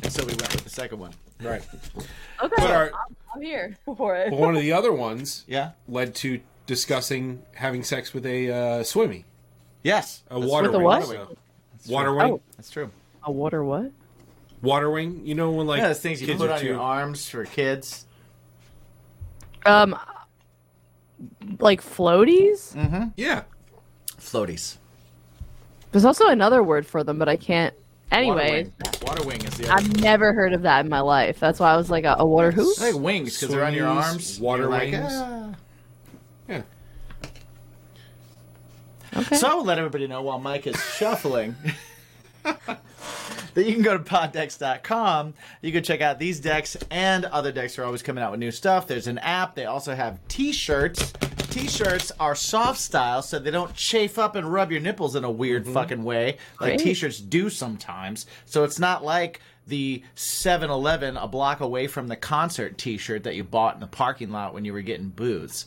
and 0.03 0.13
so 0.13 0.21
we 0.23 0.33
went 0.33 0.53
with 0.53 0.63
the 0.63 0.69
second 0.69 0.99
one. 0.99 1.11
right. 1.41 1.63
Okay, 2.43 2.53
But 2.57 2.69
our, 2.69 2.91
I'm, 2.93 3.15
I'm 3.33 3.41
here 3.41 3.75
for 3.97 4.15
it. 4.15 4.29
but 4.29 4.37
one 4.37 4.55
of 4.55 4.61
the 4.61 4.71
other 4.71 4.93
ones 4.93 5.43
Yeah. 5.47 5.71
led 5.87 6.13
to 6.17 6.41
discussing 6.67 7.41
having 7.55 7.83
sex 7.83 8.13
with 8.13 8.23
a 8.27 8.51
uh, 8.51 8.83
swimmy, 8.83 9.25
Yes. 9.81 10.21
a 10.29 10.39
water 10.39 10.67
With 10.69 10.79
a 10.79 10.83
what? 10.83 11.35
So- 11.81 11.93
Water 11.93 12.13
wing. 12.13 12.33
Oh. 12.33 12.41
That's 12.57 12.69
true. 12.69 12.89
A 13.23 13.31
water 13.31 13.63
what? 13.63 13.91
Water 14.61 14.89
wing. 14.89 15.21
You 15.25 15.35
know 15.35 15.51
when 15.51 15.67
like 15.67 15.79
Yeah, 15.79 15.89
those 15.89 15.99
things 15.99 16.21
you 16.21 16.27
kids 16.27 16.39
put 16.39 16.49
are 16.49 16.53
on 16.59 16.65
your 16.65 16.79
arms 16.79 17.27
for 17.29 17.45
kids. 17.45 18.05
Um, 19.65 19.95
like 21.59 21.81
floaties. 21.81 23.11
Yeah. 23.15 23.43
Floaties. 24.17 24.77
There's 25.91 26.05
also 26.05 26.27
another 26.27 26.63
word 26.63 26.85
for 26.87 27.03
them, 27.03 27.19
but 27.19 27.27
I 27.29 27.35
can't. 27.37 27.73
Water 28.11 28.23
Anyway, 28.23 28.63
wing. 28.63 28.73
Water 29.03 29.23
wing 29.25 29.41
is 29.45 29.57
the 29.57 29.65
other. 29.65 29.73
I've 29.73 30.01
never 30.01 30.33
heard 30.33 30.53
of 30.53 30.63
that 30.63 30.83
in 30.85 30.89
my 30.89 30.99
life. 31.01 31.39
That's 31.39 31.59
why 31.59 31.71
I 31.73 31.77
was 31.77 31.89
like, 31.89 32.03
a, 32.03 32.15
a 32.19 32.25
water 32.25 32.51
who? 32.51 32.71
I 32.71 32.91
think 32.91 33.01
wings 33.01 33.39
because 33.39 33.53
they're 33.53 33.63
on 33.65 33.73
your 33.73 33.87
arms. 33.87 34.39
water 34.39 34.63
You're 34.63 34.71
like, 34.71 34.91
wings. 34.91 35.05
"Ah." 35.11 35.51
Yeah. 36.49 36.61
Okay. 39.15 39.35
So 39.35 39.47
I 39.47 39.53
will 39.53 39.65
let 39.65 39.77
everybody 39.77 40.07
know 40.07 40.21
while 40.21 40.39
Mike 40.39 40.67
is 40.67 40.81
shuffling 40.95 41.55
that 42.43 43.65
you 43.65 43.73
can 43.73 43.81
go 43.81 43.97
to 43.97 44.03
poddex.com. 44.03 45.33
You 45.61 45.71
can 45.71 45.83
check 45.83 46.01
out 46.01 46.19
these 46.19 46.39
decks 46.39 46.77
and 46.89 47.25
other 47.25 47.51
decks 47.51 47.77
are 47.77 47.83
always 47.83 48.01
coming 48.01 48.23
out 48.23 48.31
with 48.31 48.39
new 48.39 48.51
stuff. 48.51 48.87
There's 48.87 49.07
an 49.07 49.17
app. 49.19 49.55
They 49.55 49.65
also 49.65 49.95
have 49.95 50.19
t-shirts. 50.27 51.13
T-shirts 51.49 52.13
are 52.17 52.33
soft 52.33 52.79
style, 52.79 53.21
so 53.21 53.37
they 53.37 53.51
don't 53.51 53.73
chafe 53.75 54.17
up 54.17 54.37
and 54.37 54.51
rub 54.51 54.71
your 54.71 54.79
nipples 54.79 55.17
in 55.17 55.25
a 55.25 55.31
weird 55.31 55.63
mm-hmm. 55.63 55.73
fucking 55.73 56.03
way 56.03 56.37
like 56.61 56.77
Great. 56.77 56.79
t-shirts 56.79 57.19
do 57.19 57.49
sometimes. 57.49 58.25
So 58.45 58.63
it's 58.63 58.79
not 58.79 59.03
like 59.03 59.41
the 59.67 60.01
7-Eleven 60.15 61.17
a 61.17 61.27
block 61.27 61.59
away 61.59 61.87
from 61.87 62.07
the 62.07 62.15
concert 62.15 62.77
t-shirt 62.77 63.23
that 63.23 63.35
you 63.35 63.43
bought 63.43 63.73
in 63.73 63.81
the 63.81 63.87
parking 63.87 64.31
lot 64.31 64.53
when 64.53 64.63
you 64.63 64.71
were 64.71 64.81
getting 64.81 65.09
booze. 65.09 65.65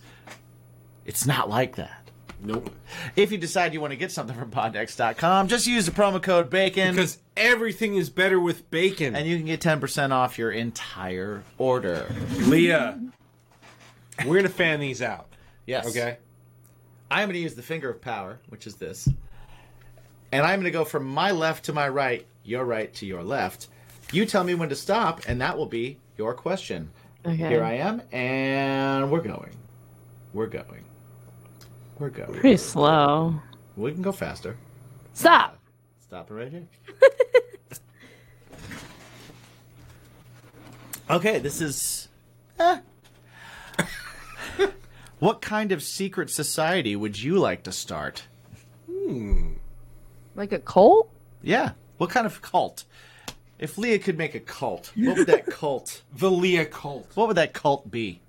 It's 1.05 1.27
not 1.27 1.51
like 1.51 1.77
that. 1.77 2.04
Nope. 2.43 2.71
If 3.17 3.33
you 3.33 3.39
decide 3.39 3.73
you 3.73 3.81
want 3.81 3.93
to 3.93 3.97
get 3.97 4.13
something 4.13 4.37
from 4.37 4.51
poddex.com, 4.51 5.49
just 5.49 5.67
use 5.67 5.87
the 5.87 5.93
promo 5.93 6.23
code 6.23 6.51
BACON 6.51 6.91
Because 6.91 7.19
everything 7.37 7.95
is 7.95 8.11
better 8.11 8.39
with 8.39 8.71
bacon. 8.71 9.17
and 9.17 9.27
you 9.27 9.37
can 9.39 9.47
get 9.47 9.61
10% 9.61 10.11
off 10.11 10.39
your 10.39 10.51
entire 10.51 11.43
order. 11.57 12.07
Leah, 12.41 13.01
we're 14.27 14.37
gonna 14.37 14.49
fan 14.51 14.81
these 14.81 15.01
out. 15.01 15.29
Yes. 15.67 15.87
Okay. 15.89 16.19
I'm 17.11 17.29
going 17.29 17.35
to 17.35 17.41
use 17.41 17.55
the 17.55 17.63
finger 17.63 17.91
of 17.91 18.01
power, 18.01 18.41
which 18.49 18.67
is 18.67 18.75
this. 18.75 19.09
And 20.33 20.43
I'm 20.45 20.57
going 20.59 20.65
to 20.65 20.71
go 20.73 20.85
from 20.85 21.07
my 21.07 21.31
left 21.31 21.67
to 21.67 21.73
my 21.73 21.89
right, 21.89 22.27
your 22.43 22.65
right 22.65 22.93
to 22.95 23.07
your 23.07 23.23
left. 23.23 23.69
You 24.11 24.27
tell 24.27 24.43
me 24.43 24.55
when 24.55 24.69
to 24.71 24.75
stop, 24.75 25.23
and 25.29 25.41
that 25.41 25.57
will 25.57 25.67
be 25.67 25.99
your 26.19 26.35
question. 26.35 26.91
Okay. 27.25 27.37
Here 27.37 27.63
I 27.63 27.75
am, 27.75 28.03
and 28.11 29.11
we're 29.11 29.21
going. 29.21 29.55
We're 30.33 30.47
going. 30.49 30.85
We're 31.99 32.11
going. 32.11 32.33
Pretty 32.33 32.57
slow. 32.57 33.35
We 33.77 33.93
can 33.93 34.03
go 34.03 34.13
faster. 34.13 34.57
Stop. 35.13 35.59
Stop 36.01 36.31
it 36.31 36.35
right 36.35 36.51
here. 36.51 36.67
okay, 41.11 41.39
this 41.39 41.61
is. 41.61 42.09
eh. 42.59 42.79
what 45.19 45.41
kind 45.41 45.73
of 45.73 45.83
secret 45.83 46.31
society 46.31 46.97
would 46.97 47.21
you 47.21 47.39
like 47.39 47.63
to 47.65 47.73
start? 47.73 48.25
Hmm. 48.91 49.53
Like 50.35 50.53
a 50.53 50.59
cult? 50.59 51.11
Yeah. 51.43 51.73
What 51.99 52.11
kind 52.11 52.27
of 52.27 52.43
cult? 52.43 52.85
If 53.59 53.79
Leah 53.79 54.01
could 54.01 54.19
make 54.19 54.35
a 54.35 54.41
cult, 54.41 54.93
what 54.97 55.17
would 55.17 55.27
that 55.29 55.47
cult? 55.51 56.03
The 56.17 56.31
Leah 56.31 56.67
cult. 56.67 57.11
What 57.15 57.29
would 57.29 57.37
that 57.37 57.53
cult 57.53 57.89
be? 57.91 58.21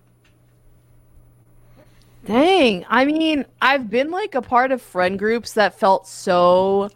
Dang. 2.26 2.86
I 2.90 3.06
mean, 3.06 3.46
I've 3.62 3.90
been 3.90 4.12
like 4.12 4.36
a 4.36 4.42
part 4.42 4.72
of 4.72 4.82
friend 4.82 5.20
groups 5.20 5.54
that 5.54 5.78
felt 5.80 6.08
so, 6.08 6.90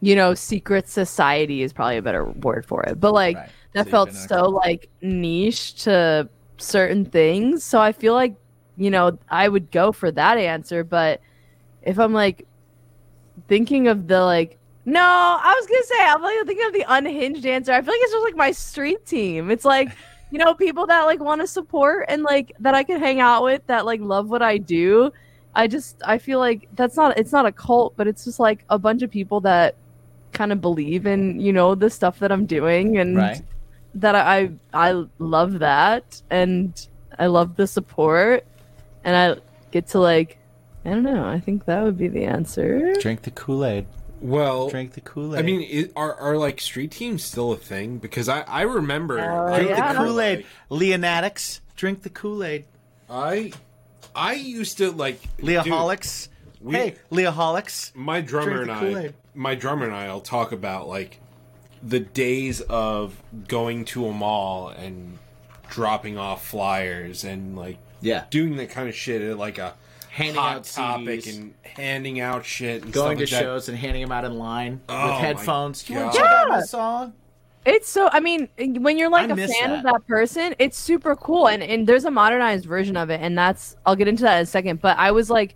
you 0.00 0.16
know, 0.16 0.34
secret 0.34 0.88
society 0.88 1.62
is 1.62 1.72
probably 1.72 1.98
a 1.98 2.02
better 2.02 2.24
word 2.26 2.66
for 2.66 2.82
it. 2.84 3.00
But 3.00 3.14
like 3.14 3.38
Right. 3.38 3.50
that 3.74 3.88
So 3.88 3.90
felt 3.90 4.12
been 4.12 4.16
in 4.16 4.22
a 4.24 4.28
so 4.28 4.44
like 4.50 4.90
niche 5.02 5.74
to 5.84 6.30
certain 6.58 7.06
things. 7.06 7.64
So 7.64 7.80
I 7.80 7.92
feel 7.92 8.14
like, 8.14 8.36
you 8.76 8.90
know, 8.90 9.18
I 9.30 9.48
would 9.48 9.70
go 9.70 9.92
for 9.92 10.10
that 10.12 10.38
answer, 10.38 10.84
but 10.84 11.20
if 11.82 11.98
I'm 11.98 12.12
like 12.14 12.48
thinking 13.48 13.88
of 13.88 14.06
the 14.08 14.20
like 14.24 14.58
no, 14.86 15.00
I 15.02 15.54
was 15.58 15.66
gonna 15.66 15.82
say 15.84 15.94
I'm 16.06 16.22
like 16.22 16.46
thinking 16.46 16.66
of 16.66 16.72
the 16.74 16.84
unhinged 16.88 17.46
answer. 17.46 17.72
I 17.72 17.80
feel 17.80 17.94
like 17.94 18.00
it's 18.02 18.12
just 18.12 18.24
like 18.24 18.36
my 18.36 18.50
street 18.52 19.06
team. 19.06 19.50
It's 19.50 19.64
like 19.64 19.96
you 20.34 20.38
know 20.40 20.52
people 20.52 20.84
that 20.84 21.04
like 21.04 21.20
want 21.20 21.40
to 21.40 21.46
support 21.46 22.06
and 22.08 22.24
like 22.24 22.50
that 22.58 22.74
I 22.74 22.82
can 22.82 22.98
hang 22.98 23.20
out 23.20 23.44
with 23.44 23.64
that 23.68 23.86
like 23.86 24.00
love 24.00 24.28
what 24.28 24.42
I 24.42 24.58
do. 24.58 25.12
I 25.54 25.68
just 25.68 26.02
I 26.04 26.18
feel 26.18 26.40
like 26.40 26.66
that's 26.74 26.96
not 26.96 27.16
it's 27.16 27.30
not 27.30 27.46
a 27.46 27.52
cult, 27.52 27.94
but 27.96 28.08
it's 28.08 28.24
just 28.24 28.40
like 28.40 28.64
a 28.68 28.76
bunch 28.76 29.02
of 29.02 29.12
people 29.12 29.40
that 29.42 29.76
kind 30.32 30.50
of 30.50 30.60
believe 30.60 31.06
in 31.06 31.38
you 31.38 31.52
know 31.52 31.76
the 31.76 31.88
stuff 31.88 32.18
that 32.18 32.32
I'm 32.32 32.46
doing 32.46 32.98
and 32.98 33.16
Right. 33.16 33.42
that 33.94 34.16
I 34.16 34.50
I 34.72 35.04
love 35.20 35.60
that 35.60 36.20
and 36.30 36.84
I 37.16 37.26
love 37.26 37.54
the 37.54 37.68
support 37.68 38.44
and 39.04 39.14
I 39.16 39.40
get 39.70 39.86
to 39.90 40.00
like 40.00 40.38
I 40.84 40.90
don't 40.90 41.04
know. 41.04 41.24
I 41.24 41.38
think 41.38 41.64
that 41.66 41.84
would 41.84 41.96
be 41.96 42.08
the 42.08 42.24
answer. 42.24 42.92
Drink 43.00 43.22
the 43.22 43.30
Kool 43.30 43.64
Aid. 43.64 43.86
Well, 44.24 44.70
Drink 44.70 44.94
the 44.94 45.02
Kool 45.02 45.34
Aid. 45.36 45.38
I 45.38 45.42
mean, 45.42 45.90
i 45.94 46.00
are 46.00 46.14
are 46.14 46.38
like 46.38 46.58
street 46.58 46.90
teams 46.92 47.22
still 47.22 47.52
a 47.52 47.56
thing? 47.58 47.98
Because 47.98 48.26
I 48.26 48.40
I 48.40 48.62
remember 48.62 49.20
Uh, 49.20 49.54
drink 49.58 49.70
yeah. 49.70 49.92
the 49.92 49.98
Kool 49.98 50.18
Aid. 50.20 50.46
Leonatics. 50.70 51.60
Drink 51.76 52.02
the 52.02 52.08
Kool 52.08 52.42
Aid. 52.42 52.64
I 53.10 53.52
I 54.16 54.32
used 54.32 54.78
to 54.78 54.90
like 54.92 55.20
dude, 55.36 55.46
Leaholics. 55.46 56.28
we- 56.62 56.74
hey, 56.74 56.94
Leaholics. 57.12 57.94
my 57.94 58.22
drummer 58.22 58.64
Drink 58.64 58.70
and 58.82 58.94
the 58.94 59.08
I. 59.08 59.12
My 59.34 59.54
drummer 59.54 59.84
and 59.84 59.94
I 59.94 60.10
will 60.10 60.22
talk 60.22 60.52
about 60.52 60.88
like 60.88 61.20
the 61.82 62.00
days 62.00 62.62
of 62.62 63.20
going 63.46 63.84
to 63.84 64.06
a 64.06 64.12
mall 64.12 64.68
and 64.70 65.18
dropping 65.68 66.16
off 66.16 66.46
flyers 66.46 67.24
and 67.24 67.56
like 67.58 67.76
Yeah. 68.00 68.24
doing 68.30 68.56
that 68.56 68.70
kind 68.70 68.88
of 68.88 68.94
shit 68.94 69.20
at 69.20 69.36
like 69.36 69.58
a 69.58 69.74
Handing 70.14 70.36
hot 70.36 70.56
out 70.58 70.64
topic 70.64 71.20
CDs. 71.20 71.36
and 71.36 71.54
handing 71.64 72.20
out 72.20 72.44
shit 72.44 72.84
and 72.84 72.92
Going 72.92 73.16
to 73.18 73.22
like 73.24 73.28
shows 73.28 73.68
and 73.68 73.76
handing 73.76 74.02
them 74.02 74.12
out 74.12 74.24
in 74.24 74.38
line 74.38 74.80
Oh, 74.88 75.06
with 75.08 75.14
headphones. 75.20 75.82
Do 75.82 75.92
you 75.92 75.98
want 76.00 76.12
to 76.12 76.18
check 76.18 76.30
out 76.30 76.48
my 76.48 76.58
Yeah. 76.58 76.62
song? 76.62 77.12
It's 77.66 77.88
so 77.88 78.08
I 78.12 78.20
mean 78.20 78.48
when 78.58 78.96
you're 78.98 79.08
like 79.10 79.28
I 79.30 79.32
a 79.32 79.36
miss 79.36 79.56
fan 79.58 79.70
that. 79.70 79.78
of 79.78 79.82
that 79.84 80.06
person, 80.06 80.54
it's 80.58 80.78
super 80.78 81.16
cool 81.16 81.48
and 81.48 81.62
and 81.62 81.86
there's 81.86 82.04
a 82.04 82.10
modernized 82.10 82.64
version 82.66 82.96
of 82.96 83.10
it 83.10 83.20
and 83.20 83.36
that's 83.36 83.74
I'll 83.86 83.96
get 83.96 84.06
into 84.06 84.22
that 84.22 84.36
in 84.36 84.42
a 84.42 84.46
second, 84.46 84.80
but 84.80 84.96
I 84.98 85.10
was 85.10 85.30
like 85.30 85.54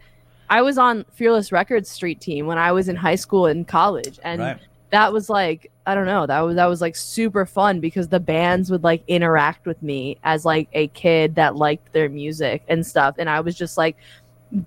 I 0.50 0.62
was 0.62 0.76
on 0.78 1.04
Fearless 1.12 1.52
Records 1.52 1.88
street 1.90 2.20
team 2.20 2.46
when 2.46 2.56
I 2.59 2.72
was 2.72 2.88
in 2.88 2.96
high 2.96 3.14
school 3.14 3.46
and 3.46 3.68
college 3.68 4.18
and 4.24 4.40
Right. 4.40 4.59
that 4.90 5.12
was 5.12 5.28
like 5.30 5.70
I 5.86 5.94
don't 5.94 6.06
know, 6.06 6.26
that 6.26 6.40
was 6.40 6.56
that 6.56 6.66
was 6.66 6.80
like 6.80 6.96
super 6.96 7.46
fun 7.46 7.78
because 7.78 8.09
the 8.09 8.20
bands 8.20 8.70
would 8.72 8.82
like 8.82 9.04
interact 9.06 9.66
with 9.66 9.80
me 9.82 10.16
as 10.24 10.44
like 10.46 10.68
a 10.72 10.88
kid 10.88 11.34
that 11.36 11.56
liked 11.56 11.92
their 11.92 12.09
music 12.09 12.64
and 12.68 12.84
stuff 12.86 13.14
and 13.18 13.28
I 13.30 13.40
was 13.40 13.54
just 13.54 13.76
like 13.76 13.96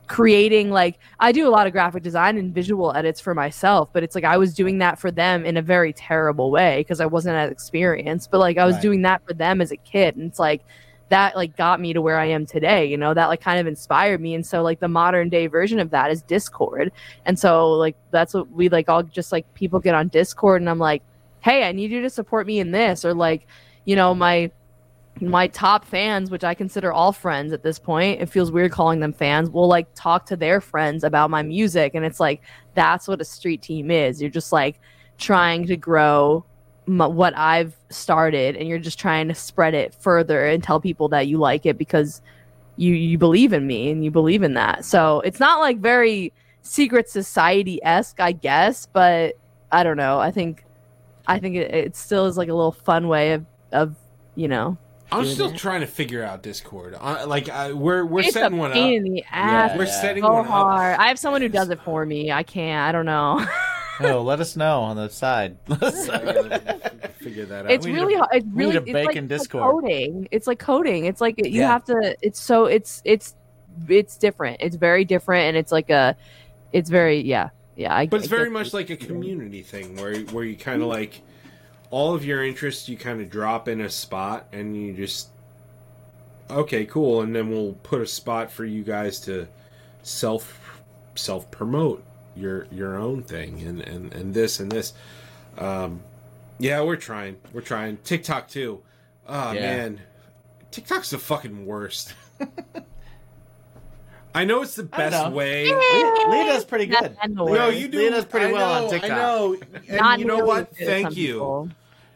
creating 0.07 0.69
like 0.69 0.99
I 1.19 1.31
do 1.31 1.47
a 1.47 1.49
lot 1.49 1.65
of 1.67 1.73
graphic 1.73 2.03
design 2.03 2.37
and 2.37 2.53
visual 2.53 2.93
edits 2.93 3.19
for 3.19 3.33
myself, 3.33 3.89
but 3.93 4.03
it's 4.03 4.15
like 4.15 4.23
I 4.23 4.37
was 4.37 4.53
doing 4.53 4.77
that 4.79 4.99
for 4.99 5.11
them 5.11 5.45
in 5.45 5.57
a 5.57 5.61
very 5.61 5.91
terrible 5.93 6.51
way 6.51 6.81
because 6.81 6.99
I 7.01 7.05
wasn't 7.07 7.35
as 7.35 7.51
experienced. 7.51 8.29
But 8.31 8.39
like 8.39 8.57
I 8.57 8.65
was 8.65 8.75
Right. 8.75 8.81
doing 8.83 9.01
that 9.03 9.21
for 9.27 9.33
them 9.33 9.61
as 9.61 9.71
a 9.71 9.77
kid, 9.77 10.15
and 10.15 10.27
it's 10.27 10.39
like 10.39 10.61
that 11.09 11.35
like 11.35 11.57
got 11.57 11.79
me 11.81 11.93
to 11.93 12.01
where 12.01 12.17
I 12.19 12.25
am 12.27 12.45
today. 12.45 12.85
You 12.85 12.97
know 12.97 13.13
that 13.13 13.27
like 13.27 13.41
kind 13.41 13.59
of 13.59 13.67
inspired 13.67 14.21
me, 14.21 14.35
and 14.35 14.45
so 14.45 14.61
like 14.61 14.79
the 14.79 14.87
modern 14.87 15.29
day 15.29 15.47
version 15.47 15.79
of 15.79 15.89
that 15.91 16.11
is 16.11 16.21
Discord, 16.21 16.91
and 17.25 17.37
so 17.39 17.71
like 17.73 17.95
that's 18.11 18.33
what 18.33 18.51
we 18.51 18.69
like 18.69 18.87
all 18.89 19.03
just 19.03 19.31
like 19.31 19.51
people 19.55 19.79
get 19.79 19.95
on 19.95 20.07
Discord, 20.09 20.61
and 20.61 20.69
I'm 20.69 20.79
like. 20.79 21.03
hey, 21.43 21.63
I 21.67 21.71
need 21.71 21.89
you 21.89 22.03
to 22.03 22.09
support 22.11 22.45
me 22.45 22.59
in 22.59 22.69
this, 22.69 23.03
or 23.03 23.15
like, 23.15 23.47
you 23.85 23.95
know, 23.95 24.13
my 24.13 24.51
my 25.19 25.47
top 25.47 25.85
fans, 25.85 26.31
which 26.31 26.43
I 26.43 26.53
consider 26.53 26.91
all 26.91 27.11
friends 27.11 27.53
at 27.53 27.63
this 27.63 27.77
point, 27.77 28.21
it 28.21 28.27
feels 28.27 28.51
weird 28.51 28.71
calling 28.71 29.01
them 29.01 29.13
fans, 29.13 29.49
will 29.49 29.67
like 29.67 29.87
talk 29.93 30.25
to 30.27 30.35
their 30.35 30.61
friends 30.61 31.03
about 31.03 31.29
my 31.29 31.43
music. 31.43 31.93
And 31.93 32.05
it's 32.05 32.19
like, 32.19 32.41
that's 32.73 33.07
what 33.07 33.21
a 33.21 33.25
street 33.25 33.61
team 33.61 33.91
is. 33.91 34.21
You're 34.21 34.31
just 34.31 34.51
like 34.51 34.79
trying 35.17 35.67
to 35.67 35.77
grow 35.77 36.45
what 36.85 37.37
I've 37.37 37.75
started 37.89 38.55
and 38.55 38.67
you're 38.67 38.79
just 38.79 38.99
trying 38.99 39.27
to 39.27 39.35
spread 39.35 39.73
it 39.73 39.93
further 39.93 40.45
and 40.47 40.63
tell 40.63 40.79
people 40.79 41.07
that 41.09 41.27
you 41.27 41.37
like 41.37 41.65
it 41.65 41.77
because 41.77 42.21
you, 42.75 42.93
you 42.95 43.17
believe 43.17 43.53
in 43.53 43.67
me 43.67 43.91
and 43.91 44.03
you 44.03 44.11
believe 44.11 44.43
in 44.43 44.55
that. 44.55 44.83
So 44.83 45.21
it's 45.21 45.39
not 45.39 45.59
like 45.59 45.79
very 45.79 46.33
secret 46.63 47.09
society 47.09 47.79
esque, 47.83 48.19
I 48.19 48.31
guess, 48.31 48.87
but 48.87 49.35
I 49.71 49.83
don't 49.83 49.97
know. 49.97 50.19
I 50.19 50.31
think, 50.31 50.65
I 51.27 51.39
think 51.39 51.55
it, 51.55 51.73
it 51.73 51.95
still 51.95 52.25
is 52.25 52.37
like 52.37 52.49
a 52.49 52.53
little 52.53 52.71
fun 52.71 53.07
way 53.07 53.33
of, 53.33 53.45
of, 53.71 53.95
you 54.35 54.47
know, 54.47 54.77
I'm 55.11 55.25
still 55.25 55.49
it. 55.49 55.57
trying 55.57 55.81
to 55.81 55.87
figure 55.87 56.23
out 56.23 56.41
Discord. 56.43 56.95
Uh, 56.99 57.25
like 57.27 57.49
I, 57.49 57.73
we're 57.73 58.05
we're 58.05 58.19
it's 58.21 58.29
a 58.29 58.31
setting 58.39 58.57
one 58.57 58.71
up. 58.71 58.75
pain 58.75 59.05
in 59.05 59.13
the 59.13 59.23
ass. 59.31 59.71
Yeah, 59.71 59.77
We're 59.77 59.83
yeah. 59.85 60.01
setting 60.01 60.23
so 60.23 60.31
one 60.33 60.45
up. 60.45 60.51
hard. 60.51 60.97
I 60.99 61.07
have 61.09 61.19
someone 61.19 61.41
who 61.41 61.49
does 61.49 61.69
it 61.69 61.79
for 61.81 62.05
me. 62.05 62.31
I 62.31 62.43
can't. 62.43 62.87
I 62.87 62.91
don't 62.91 63.05
know. 63.05 63.45
Oh, 64.03 64.23
let 64.23 64.39
us 64.39 64.55
know 64.55 64.81
on 64.81 64.95
the 64.95 65.09
side. 65.09 65.57
I 65.69 65.75
gotta 65.75 67.11
figure 67.19 67.45
that 67.45 67.65
out. 67.65 67.71
it's 67.71 67.85
we 67.85 67.91
really 67.93 68.15
a- 68.15 68.19
hard. 68.19 68.29
It's 68.33 68.45
really 68.51 68.75
a 68.77 68.81
it's 68.81 68.85
bacon 68.91 69.05
like, 69.05 69.15
it's 69.15 69.17
like 69.21 69.27
Discord. 69.27 69.83
coding. 69.83 70.27
It's 70.31 70.47
like 70.47 70.57
coding. 70.57 71.05
It's 71.05 71.21
like 71.21 71.37
you 71.37 71.51
Yeah. 71.61 71.67
have 71.67 71.83
to. 71.85 72.15
It's 72.19 72.39
so 72.41 72.65
it's 72.65 73.03
it's 73.05 73.35
it's 73.87 74.17
different. 74.17 74.57
It's 74.59 74.75
very 74.75 75.05
different, 75.05 75.43
and 75.49 75.57
it's 75.57 75.71
like 75.71 75.91
a. 75.91 76.15
It's 76.73 76.89
very 76.89 77.19
yeah 77.21 77.49
yeah. 77.75 77.95
I, 77.95 78.07
But 78.07 78.21
it's 78.21 78.27
I 78.27 78.29
very 78.35 78.45
get 78.45 78.53
much 78.53 78.67
it. 78.69 78.73
like 78.73 78.89
a 78.89 78.97
community 78.97 79.61
thing 79.61 79.95
where 79.97 80.15
where 80.21 80.45
you 80.45 80.55
kind 80.55 80.81
of 80.81 80.87
like 80.87 81.21
all 81.91 82.15
of 82.15 82.25
your 82.25 82.43
interests 82.43 82.89
you 82.89 82.97
kind 82.97 83.21
of 83.21 83.29
drop 83.29 83.67
in 83.67 83.81
a 83.81 83.89
spot 83.89 84.47
and 84.51 84.75
you 84.75 84.93
just 84.93 85.27
okay 86.49 86.85
cool 86.85 87.21
and 87.21 87.35
then 87.35 87.49
we'll 87.49 87.73
put 87.83 88.01
a 88.01 88.07
spot 88.07 88.49
for 88.51 88.65
you 88.65 88.83
guys 88.83 89.19
to 89.19 89.47
self 90.03 90.81
self 91.15 91.49
promote 91.51 92.03
your 92.35 92.65
your 92.71 92.97
own 92.97 93.21
thing 93.21 93.61
and 93.61 93.81
and 93.81 94.13
and 94.13 94.33
this 94.33 94.59
and 94.59 94.71
this 94.71 94.93
um 95.57 96.01
yeah 96.59 96.81
we're 96.81 96.95
trying 96.95 97.35
we're 97.53 97.61
trying 97.61 97.97
TikTok 97.97 98.47
too 98.47 98.81
oh 99.27 99.51
Yeah. 99.51 99.59
man 99.61 100.01
TikTok's 100.71 101.09
the 101.09 101.17
fucking 101.19 101.65
worst 101.65 102.13
I 104.33 104.45
know 104.45 104.61
it's 104.61 104.75
the 104.75 104.83
best 104.83 105.33
way 105.33 105.65
Lee 105.65 106.45
does 106.47 106.63
pretty 106.63 106.85
good. 106.85 107.17
No, 107.27 107.67
you 107.67 107.89
do. 107.89 107.97
Lee 107.97 108.09
does 108.11 108.23
pretty 108.23 108.45
I 108.45 108.51
well 108.53 108.85
on 108.85 108.89
TikTok. 108.89 109.11
I 109.11 109.15
know. 109.15 109.57
And 109.89 110.21
you 110.21 110.25
know 110.25 110.35
nearly 110.37 110.47
what? 110.47 110.69
as 110.71 110.77
good 110.77 110.81
as 110.83 110.87
Thank 110.87 111.17
you. 111.17 111.33
people. 111.33 111.69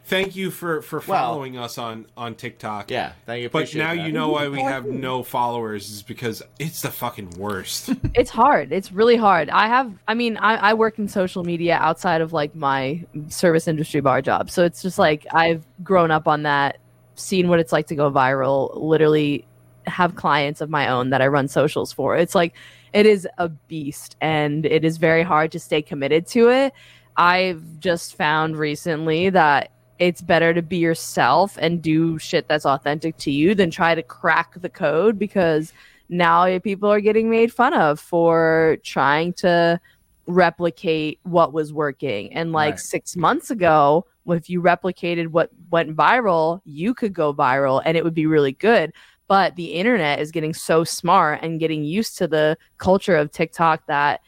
Thank 0.07 0.35
you 0.35 0.51
for 0.51 0.83
for 0.83 0.97
Well- 0.99 1.33
following 1.33 1.57
us 1.57 1.79
on 1.79 2.05
on 2.15 2.35
TikTok. 2.35 2.91
Yeah, 2.91 3.13
thank 3.25 3.41
you. 3.41 3.49
But 3.49 3.73
now 3.73 3.95
that. 3.95 4.05
you 4.05 4.11
know 4.11 4.29
why 4.29 4.47
we 4.49 4.61
have 4.61 4.85
no 4.85 5.23
followers 5.23 5.89
is 5.89 6.03
because 6.03 6.43
it's 6.59 6.83
the 6.83 6.91
fucking 6.91 7.31
worst. 7.37 7.89
It's 8.13 8.29
hard. 8.29 8.71
It's 8.71 8.91
really 8.91 9.15
hard. 9.17 9.49
I 9.49 9.67
have. 9.67 9.91
I 10.07 10.13
mean, 10.13 10.37
I, 10.37 10.55
I 10.55 10.73
work 10.75 10.99
in 10.99 11.07
social 11.07 11.43
media 11.43 11.75
outside 11.75 12.21
of 12.21 12.33
like 12.33 12.55
my 12.55 13.03
service 13.29 13.67
industry 13.67 13.99
bar 13.99 14.21
job, 14.21 14.49
so 14.51 14.63
it's 14.63 14.81
just 14.81 14.99
like 14.99 15.25
I've 15.31 15.65
grown 15.83 16.11
up 16.11 16.27
on 16.27 16.43
that, 16.43 16.77
seen 17.15 17.49
what 17.49 17.59
it's 17.59 17.73
like 17.73 17.87
to 17.87 17.95
go 17.95 18.11
viral. 18.11 18.75
Literally, 18.75 19.45
have 19.87 20.15
clients 20.15 20.61
of 20.61 20.69
my 20.69 20.87
own 20.87 21.09
that 21.09 21.21
I 21.21 21.27
run 21.27 21.47
socials 21.47 21.91
for. 21.91 22.15
It's 22.15 22.35
like 22.35 22.53
it 22.93 23.05
is 23.05 23.27
a 23.39 23.49
beast, 23.49 24.15
and 24.21 24.65
it 24.67 24.85
is 24.85 24.97
very 24.97 25.23
hard 25.23 25.51
to 25.53 25.59
stay 25.59 25.81
committed 25.81 26.27
to 26.27 26.49
it. 26.49 26.73
I've 27.17 27.79
just 27.79 28.15
found 28.15 28.57
recently 28.57 29.29
that 29.31 29.71
it's 29.99 30.21
better 30.21 30.53
to 30.53 30.61
be 30.61 30.77
yourself 30.77 31.57
and 31.59 31.81
do 31.81 32.19
shit 32.19 32.47
that's 32.47 32.65
authentic 32.65 33.17
to 33.17 33.31
you 33.31 33.55
than 33.55 33.71
try 33.71 33.95
to 33.95 34.03
crack 34.03 34.59
the 34.59 34.69
code 34.69 35.17
because 35.17 35.71
now 36.09 36.59
people 36.59 36.91
are 36.91 36.99
getting 36.99 37.29
made 37.29 37.51
fun 37.53 37.73
of 37.73 37.99
for 37.99 38.77
trying 38.83 39.33
to 39.33 39.79
replicate 40.27 41.19
what 41.23 41.53
was 41.53 41.71
working. 41.71 42.33
And 42.33 42.51
like 42.51 42.73
Right. 42.73 42.79
six 42.79 43.15
months 43.15 43.51
ago, 43.51 44.05
if 44.27 44.49
you 44.49 44.61
replicated 44.61 45.27
what 45.27 45.51
went 45.71 45.95
viral, 45.95 46.61
you 46.65 46.93
could 46.93 47.13
go 47.13 47.33
viral 47.33 47.81
and 47.85 47.95
it 47.95 48.03
would 48.03 48.15
be 48.15 48.25
really 48.25 48.53
good. 48.53 48.91
But 49.27 49.55
the 49.55 49.73
internet 49.73 50.19
is 50.19 50.31
getting 50.31 50.53
so 50.53 50.83
smart 50.83 51.39
and 51.41 51.59
getting 51.59 51.83
used 51.83 52.17
to 52.17 52.27
the 52.27 52.57
culture 52.77 53.15
of 53.15 53.31
TikTok 53.31 53.87
that 53.87 54.21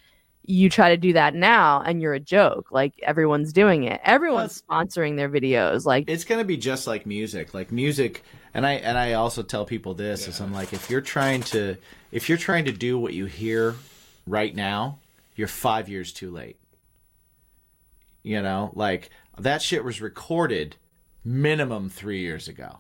you 0.48 0.70
try 0.70 0.90
to 0.90 0.98
do 0.98 1.14
that 1.14 1.36
now 1.36 1.82
and 1.82 2.02
you're 2.02 2.14
a 2.14 2.20
joke. 2.20 2.72
Like 2.72 2.96
everyone's 3.04 3.54
doing 3.54 3.84
it. 3.84 4.02
Everyone's 4.04 4.60
sponsoring 4.62 5.18
their 5.18 5.30
videos. 5.30 5.86
Like 5.86 6.10
it's 6.10 6.24
gonna 6.24 6.44
be 6.44 6.58
just 6.58 6.88
like 6.88 7.06
music 7.06 7.54
like 7.54 7.72
music 7.72 8.24
and 8.54 8.66
i 8.66 8.74
and 8.74 8.98
i 8.98 9.14
also 9.14 9.44
tell 9.44 9.66
people 9.66 9.94
this 9.94 10.28
is 10.28 10.40
i'm 10.40 10.54
like 10.54 10.74
if 10.74 10.90
you're 10.90 11.02
trying 11.02 11.42
to 11.42 11.76
if 12.12 12.28
you're 12.28 12.38
trying 12.38 12.66
to 12.66 12.72
do 12.72 12.98
what 12.98 13.14
you 13.14 13.26
hear 13.26 13.76
right 14.26 14.56
now 14.56 14.98
you're 15.36 15.48
five 15.48 15.88
years 15.88 16.12
too 16.12 16.32
late 16.32 16.58
you 18.24 18.42
know 18.42 18.72
like 18.74 19.10
that 19.38 19.62
shit 19.62 19.84
was 19.84 20.02
recorded 20.02 20.76
minimum 21.24 21.90
three 21.90 22.22
years 22.22 22.48
ago 22.48 22.80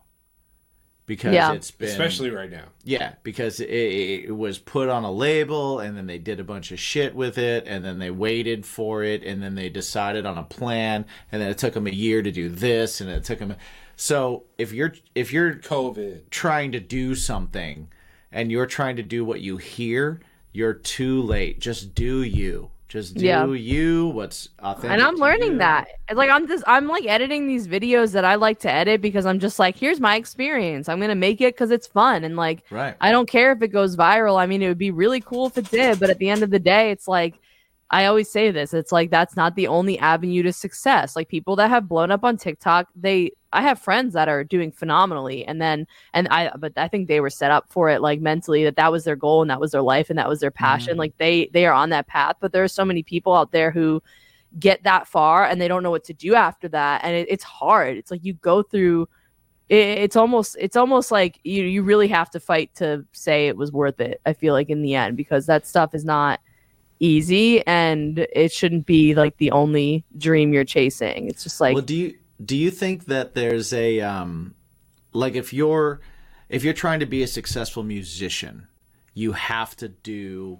because 1.07 1.33
Yeah. 1.33 1.53
it's 1.53 1.71
been 1.71 1.89
Especially 1.89 2.29
right 2.29 2.51
now. 2.51 2.65
yeah, 2.83 3.13
because 3.23 3.59
it, 3.59 3.69
it 3.69 4.35
was 4.35 4.59
put 4.59 4.89
on 4.89 5.03
a 5.03 5.11
label 5.11 5.79
and 5.79 5.97
then 5.97 6.05
they 6.05 6.19
did 6.19 6.39
a 6.39 6.43
bunch 6.43 6.71
of 6.71 6.79
shit 6.79 7.15
with 7.15 7.39
it 7.39 7.65
and 7.65 7.83
then 7.83 7.97
they 7.97 8.11
waited 8.11 8.63
for 8.65 9.03
it 9.03 9.23
and 9.23 9.41
then 9.41 9.55
they 9.55 9.69
decided 9.69 10.25
on 10.27 10.37
a 10.37 10.43
plan 10.43 11.05
and 11.31 11.41
then 11.41 11.49
it 11.49 11.57
took 11.57 11.73
them 11.73 11.87
a 11.87 11.91
year 11.91 12.21
to 12.21 12.31
do 12.31 12.49
this 12.49 13.01
and 13.01 13.09
it 13.09 13.23
took 13.23 13.39
them 13.39 13.55
So, 13.95 14.43
if 14.59 14.71
you're 14.73 14.93
if 15.15 15.33
you're 15.33 15.55
COVID. 15.55 16.29
trying 16.29 16.71
to 16.73 16.79
do 16.79 17.15
something 17.15 17.87
and 18.31 18.51
you're 18.51 18.67
trying 18.67 18.97
to 18.97 19.03
do 19.03 19.25
what 19.25 19.41
you 19.41 19.57
hear, 19.57 20.19
you're 20.51 20.73
too 20.73 21.21
late. 21.23 21.59
Just 21.59 21.95
do 21.95 22.21
you. 22.21 22.69
Just 22.87 23.15
do 23.15 23.25
Yeah. 23.25 23.45
you 23.45 24.07
what's 24.07 24.47
authentic. 24.59 24.91
and 24.91 25.01
I'm 25.01 25.15
learning 25.15 25.53
you. 25.53 25.57
that. 25.57 25.87
Like 26.13 26.29
I'm 26.29 26.47
just 26.47 26.63
I'm 26.67 26.87
like 26.87 27.05
editing 27.05 27.45
these 27.47 27.67
videos 27.67 28.13
that 28.13 28.23
I 28.23 28.35
like 28.35 28.59
to 28.59 28.71
edit 28.71 29.01
because 29.01 29.25
I'm 29.25 29.39
just 29.39 29.59
like, 29.59 29.75
here's 29.77 29.99
my 29.99 30.15
experience. 30.15 30.87
I'm 30.87 30.99
gonna 31.01 31.13
make 31.15 31.41
it 31.41 31.53
because 31.53 31.69
it's 31.71 31.87
fun 31.87 32.23
and 32.23 32.37
like 32.37 32.63
Right. 32.69 32.95
I 33.01 33.11
don't 33.11 33.27
care 33.29 33.51
if 33.51 33.61
it 33.61 33.69
goes 33.69 33.97
viral. 33.97 34.39
I 34.39 34.45
mean, 34.45 34.61
it 34.61 34.69
would 34.69 34.77
be 34.77 34.91
really 34.91 35.19
cool 35.19 35.47
if 35.47 35.57
it 35.57 35.69
did, 35.69 35.99
but 35.99 36.09
at 36.09 36.17
the 36.19 36.29
end 36.29 36.43
of 36.43 36.49
the 36.49 36.59
day, 36.59 36.91
it's 36.91 37.07
like 37.09 37.35
I 37.89 38.05
always 38.05 38.29
say 38.29 38.51
this. 38.51 38.73
It's 38.73 38.91
like 38.91 39.09
that's 39.09 39.35
not 39.35 39.55
the 39.55 39.67
only 39.67 39.97
avenue 39.99 40.43
to 40.43 40.53
success. 40.53 41.15
Like 41.15 41.27
people 41.29 41.55
that 41.57 41.69
have 41.69 41.87
blown 41.89 42.11
up 42.11 42.23
on 42.23 42.37
TikTok, 42.37 42.87
they 42.95 43.31
I 43.53 43.61
have 43.61 43.79
friends 43.79 44.13
that 44.13 44.27
are 44.27 44.43
doing 44.43 44.71
phenomenally 44.71 45.45
and 45.45 45.61
then 45.61 45.87
and 46.13 46.27
I 46.29 46.51
but 46.57 46.73
I 46.77 46.87
think 46.87 47.07
they 47.07 47.19
were 47.21 47.29
set 47.29 47.51
up 47.51 47.65
for 47.69 47.89
it 47.89 48.01
like 48.01 48.19
mentally 48.19 48.63
that 48.65 48.75
that 48.75 48.91
was 48.91 49.03
their 49.05 49.15
goal 49.15 49.41
and 49.41 49.49
that 49.49 49.59
was 49.59 49.71
their 49.71 49.81
life 49.81 50.09
and 50.09 50.19
that 50.19 50.27
was 50.29 50.39
their 50.39 50.51
passion. 50.51 50.95
Mhm. 50.95 50.99
Like 50.99 51.17
they 51.17 51.49
they 51.53 51.65
are 51.65 51.73
on 51.73 51.89
that 51.91 52.07
path, 52.07 52.35
but 52.39 52.51
there 52.51 52.63
are 52.63 52.67
so 52.67 52.83
many 52.85 53.03
people 53.03 53.33
out 53.33 53.51
there 53.51 53.71
who 53.71 54.01
get 54.59 54.83
that 54.83 55.07
far 55.07 55.45
and 55.45 55.61
they 55.61 55.67
don't 55.67 55.83
know 55.83 55.91
what 55.91 56.03
to 56.05 56.13
do 56.13 56.35
after 56.35 56.67
that 56.69 57.03
and 57.03 57.15
it, 57.15 57.27
it's 57.29 57.43
hard. 57.43 57.97
It's 57.97 58.11
like 58.11 58.23
you 58.23 58.33
go 58.33 58.63
through 58.63 59.07
it, 59.69 59.75
it's 59.75 60.15
almost 60.15 60.55
it's 60.59 60.75
almost 60.75 61.11
like 61.11 61.39
you 61.43 61.63
you 61.63 61.83
really 61.83 62.07
have 62.07 62.29
to 62.31 62.39
fight 62.39 62.73
to 62.75 63.05
say 63.11 63.47
it 63.47 63.57
was 63.57 63.71
worth 63.71 63.99
it. 63.99 64.21
I 64.25 64.33
feel 64.33 64.53
like 64.53 64.69
in 64.69 64.81
the 64.81 64.95
end 64.95 65.17
because 65.17 65.45
that 65.45 65.67
stuff 65.67 65.93
is 65.93 66.05
not 66.05 66.39
easy 66.99 67.65
and 67.67 68.19
it 68.33 68.51
shouldn't 68.51 68.85
be 68.85 69.13
like 69.13 69.37
the 69.37 69.51
only 69.51 70.03
dream 70.17 70.53
you're 70.53 70.63
chasing. 70.65 71.27
It's 71.27 71.43
just 71.43 71.61
like 71.61 71.75
well, 71.75 71.83
do 71.83 71.95
you 71.95 72.17
do 72.43 72.55
you 72.55 72.71
think 72.71 73.05
that 73.05 73.33
there's 73.33 73.73
a 73.73 74.01
um, 74.01 74.55
like 75.13 75.35
if 75.35 75.53
you're 75.53 75.99
if 76.49 76.63
you're 76.63 76.73
trying 76.73 76.99
to 76.99 77.05
be 77.05 77.23
a 77.23 77.27
successful 77.27 77.83
musician, 77.83 78.67
you 79.13 79.33
have 79.33 79.75
to 79.77 79.89
do 79.89 80.59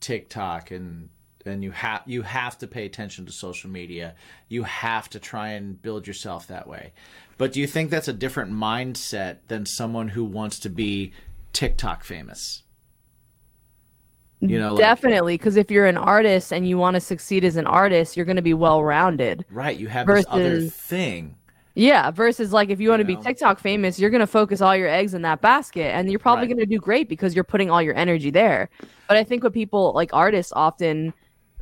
TikTok 0.00 0.70
and 0.70 1.10
and 1.46 1.64
you 1.64 1.70
have 1.70 2.02
you 2.06 2.22
have 2.22 2.58
to 2.58 2.66
pay 2.66 2.84
attention 2.86 3.26
to 3.26 3.32
social 3.32 3.70
media. 3.70 4.14
You 4.48 4.64
have 4.64 5.08
to 5.10 5.18
try 5.18 5.50
and 5.50 5.80
build 5.80 6.06
yourself 6.06 6.48
that 6.48 6.66
way. 6.66 6.92
But 7.38 7.52
do 7.52 7.60
you 7.60 7.66
think 7.66 7.90
that's 7.90 8.08
a 8.08 8.12
different 8.12 8.52
mindset 8.52 9.38
than 9.48 9.64
someone 9.64 10.08
who 10.08 10.24
wants 10.24 10.58
to 10.60 10.68
be 10.68 11.12
TikTok 11.52 12.04
famous? 12.04 12.62
You 14.40 14.58
know, 14.58 14.70
like- 14.74 14.78
definitely 14.78 15.34
because 15.36 15.56
if 15.56 15.70
you're 15.70 15.86
an 15.86 15.96
artist 15.98 16.52
and 16.52 16.66
you 16.66 16.78
want 16.78 16.94
to 16.94 17.00
succeed 17.00 17.44
as 17.44 17.56
an 17.56 17.66
artist, 17.66 18.16
you're 18.16 18.26
going 18.26 18.36
to 18.36 18.42
be 18.42 18.54
well 18.54 18.82
rounded. 18.82 19.44
right? 19.50 19.76
You 19.76 19.88
have 19.88 20.06
this 20.06 20.24
other 20.28 20.62
thing. 20.62 21.36
Yeah, 21.74 22.10
versus 22.10 22.52
like 22.52 22.68
if 22.70 22.80
you 22.80 22.88
want 22.90 23.00
to 23.00 23.04
be 23.06 23.14
know? 23.16 23.22
TikTok 23.22 23.60
famous, 23.60 23.98
you're 23.98 24.10
going 24.10 24.20
to 24.20 24.26
focus 24.26 24.60
all 24.60 24.74
your 24.74 24.88
eggs 24.88 25.14
in 25.14 25.22
that 25.22 25.40
basket 25.40 25.94
and 25.94 26.10
you're 26.10 26.18
probably 26.18 26.42
Right. 26.46 26.56
going 26.56 26.58
to 26.60 26.66
do 26.66 26.78
great 26.78 27.08
because 27.08 27.34
you're 27.34 27.44
putting 27.44 27.70
all 27.70 27.80
your 27.80 27.94
energy 27.94 28.30
there. 28.30 28.68
But 29.08 29.16
I 29.16 29.24
think 29.24 29.44
what 29.44 29.52
people 29.52 29.92
like 29.94 30.10
artists 30.12 30.52
often 30.56 31.12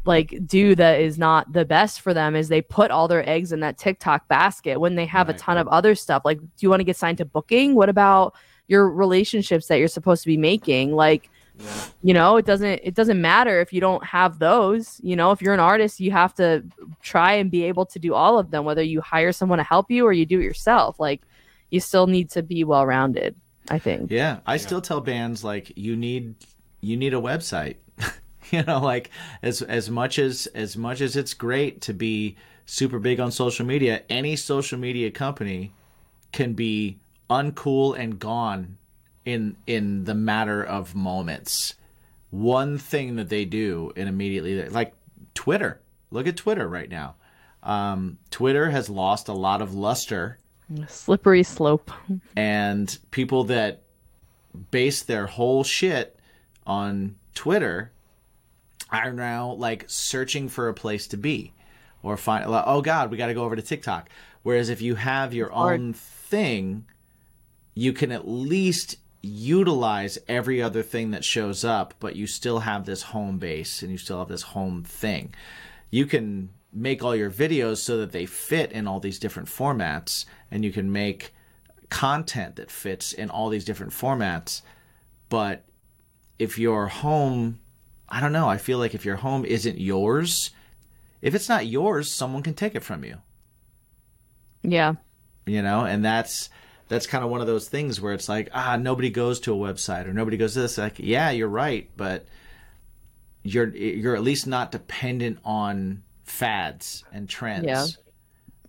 like 0.07 0.35
do 0.47 0.75
that 0.77 1.01
is 1.01 1.19
not 1.19 1.53
the 1.53 1.65
best 1.67 2.01
for 2.01 2.15
them 2.15 2.35
is 2.35 2.49
they 2.49 2.63
put 2.63 2.91
all 2.91 3.07
their 3.09 3.29
eggs 3.29 3.53
in 3.53 3.61
that 3.61 3.77
TikTok 3.77 4.27
basket 4.29 4.81
when 4.81 4.95
they 4.95 5.05
have 5.05 5.27
Right. 5.27 5.37
a 5.37 5.39
ton 5.39 5.59
of 5.59 5.69
other 5.69 5.95
stuff. 5.95 6.23
Like 6.25 6.39
do 6.41 6.47
you 6.61 6.71
want 6.71 6.81
to 6.81 6.85
get 6.85 6.97
signed 6.97 7.19
to 7.19 7.25
booking? 7.27 7.75
What 7.75 7.89
about 7.91 8.35
your 8.67 8.89
relationships 8.89 9.67
that 9.67 9.79
you're 9.79 9.89
supposed 9.89 10.23
to 10.23 10.29
be 10.29 10.37
making? 10.39 10.95
Like 10.95 11.29
you 12.03 12.15
know 12.15 12.37
it 12.37 12.47
doesn't 12.47 12.81
it 12.85 12.95
doesn't 12.95 13.21
matter 13.21 13.61
if 13.61 13.73
you 13.73 13.81
don't 13.81 14.05
have 14.05 14.39
those 14.39 15.01
you 15.03 15.17
know 15.17 15.33
if 15.33 15.43
you're 15.43 15.55
an 15.55 15.61
artist 15.61 15.99
you 15.99 16.11
have 16.11 16.33
to 16.33 16.63
try 17.03 17.33
and 17.33 17.51
be 17.51 17.65
able 17.65 17.85
to 17.85 17.99
do 17.99 18.15
all 18.15 18.39
of 18.39 18.51
them 18.51 18.65
whether 18.65 18.83
you 18.83 19.01
hire 19.01 19.33
someone 19.33 19.59
to 19.59 19.65
help 19.65 19.91
you 19.91 20.07
or 20.07 20.13
you 20.13 20.25
do 20.25 20.39
it 20.39 20.45
yourself 20.45 21.01
like 21.01 21.23
you 21.71 21.81
still 21.81 22.07
need 22.07 22.31
to 22.31 22.43
be 22.43 22.63
well 22.63 22.87
rounded 22.87 23.35
i 23.71 23.79
think 23.79 24.11
Yeah, 24.11 24.39
I 24.47 24.57
still 24.57 24.81
tell 24.81 25.01
bands 25.01 25.43
like 25.43 25.77
you 25.77 25.97
need 25.97 26.35
you 26.81 26.97
need 26.97 27.15
a 27.15 27.21
website. 27.21 27.77
you 28.51 28.63
know, 28.63 28.81
like 28.81 29.11
as 29.43 29.63
as 29.63 29.91
much 29.91 30.19
as 30.19 30.47
as 30.49 30.77
much 30.77 31.01
as 31.01 31.17
it's 31.17 31.35
great 31.35 31.81
to 31.83 31.93
be 31.93 32.37
super 32.67 32.99
big 32.99 33.21
on 33.21 33.31
social 33.31 33.67
media, 33.67 34.03
any 34.09 34.37
social 34.37 34.79
media 34.79 35.11
company 35.11 35.73
can 36.33 36.53
be 36.53 36.99
uncool 37.31 37.99
and 37.99 38.19
gone 38.19 38.77
in 39.29 39.57
in 39.67 40.05
the 40.05 40.15
matter 40.15 40.65
of 40.65 40.95
moments. 40.95 41.75
One 42.31 42.79
thing 42.79 43.17
that 43.17 43.29
they 43.29 43.45
do 43.45 43.93
and 43.97 44.09
immediately 44.09 44.69
like 44.69 44.95
Twitter. 45.35 45.81
Look 46.11 46.27
at 46.27 46.37
Twitter 46.37 46.67
right 46.67 46.89
now. 46.89 47.17
Um, 47.63 48.19
Twitter 48.31 48.71
has 48.71 48.89
lost 48.89 49.29
a 49.29 49.33
lot 49.35 49.61
of 49.61 49.75
luster 49.75 50.39
slippery 50.87 51.43
slope 51.43 51.91
and 52.37 52.99
people 53.11 53.45
that 53.45 53.83
base 54.71 55.03
their 55.03 55.27
whole 55.27 55.65
shit 55.65 56.19
on 56.67 57.15
Twitter 57.35 57.91
are 58.91 59.13
now 59.13 59.53
like 59.53 59.85
searching 59.89 60.49
for 60.49 60.69
a 60.69 60.75
place 60.75 61.07
to 61.09 61.17
be 61.17 61.53
or 62.03 62.19
find 62.19 62.51
like, 62.51 62.65
oh 62.67 62.83
god 62.83 63.11
we 63.11 63.17
got 63.17 63.29
to 63.29 63.35
go 63.35 63.45
over 63.45 63.57
to 63.57 63.63
TikTok 63.63 64.11
whereas 64.43 64.69
if 64.69 64.83
you 64.83 64.95
have 64.95 65.33
your 65.33 65.51
own 65.53 65.95
thing 65.95 66.85
you 67.75 67.95
can 67.95 68.13
at 68.13 68.29
least 68.29 68.97
utilize 69.23 70.19
every 70.29 70.63
other 70.63 70.83
thing 70.83 71.11
that 71.11 71.25
shows 71.25 71.65
up 71.65 71.95
but 71.99 72.17
you 72.17 72.27
still 72.27 72.61
have 72.61 72.85
this 72.85 73.03
home 73.03 73.39
base 73.39 73.83
and 73.83 73.91
you 73.91 73.99
still 73.99 74.19
have 74.19 74.29
this 74.29 74.43
home 74.43 74.83
thing. 74.83 75.35
You 75.91 76.07
can 76.07 76.51
make 76.73 77.03
all 77.03 77.17
your 77.17 77.31
videos 77.31 77.79
so 77.79 77.99
that 77.99 78.13
they 78.13 78.27
fit 78.27 78.73
in 78.73 78.87
all 78.87 79.01
these 79.01 79.19
different 79.19 79.49
formats 79.49 80.25
and 80.51 80.65
you 80.65 80.73
can 80.73 80.93
make 80.93 81.33
content 81.89 82.57
that 82.57 82.71
fits 82.71 83.13
in 83.13 83.31
all 83.31 83.49
these 83.49 83.65
different 83.65 83.93
formats 83.93 84.61
but 85.31 85.65
if 86.39 86.59
your 86.59 86.87
home 86.87 87.59
i 88.11 88.21
don't 88.21 88.33
know 88.33 88.47
i 88.47 88.59
feel 88.59 88.77
like 88.77 88.95
if 88.95 89.07
your 89.07 89.17
home 89.17 89.47
isn't 89.47 89.79
yours 89.79 90.51
if 91.23 91.35
it's 91.35 91.49
not 91.49 91.67
yours 91.67 92.11
someone 92.11 92.43
can 92.43 92.55
take 92.55 92.75
it 92.75 92.85
from 92.85 93.05
you. 93.05 93.17
Yeah. 94.63 94.95
You 95.47 95.63
know 95.63 95.85
and 95.85 96.05
that's 96.05 96.51
that's 96.89 97.07
kind 97.07 97.23
of 97.25 97.31
one 97.31 97.41
of 97.41 97.47
those 97.47 97.69
things 97.69 98.01
where 98.01 98.15
it's 98.15 98.29
like 98.29 98.49
ah 98.53 98.77
nobody 98.77 99.11
goes 99.11 99.41
to 99.41 99.53
a 99.55 99.57
website 99.57 100.07
or 100.07 100.13
nobody 100.13 100.37
goes 100.37 100.55
to 100.55 100.61
this. 100.61 100.79
Like 100.79 100.99
yeah 100.99 101.31
you're 101.31 101.49
right 101.49 101.89
but 101.97 102.27
you're 103.43 103.69
you're 103.77 104.17
at 104.17 104.23
least 104.23 104.47
not 104.47 104.73
dependent 104.73 105.39
on 105.45 106.03
fads 106.25 107.05
and 107.13 107.29
trends. 107.29 107.67
Yeah. 107.67 107.87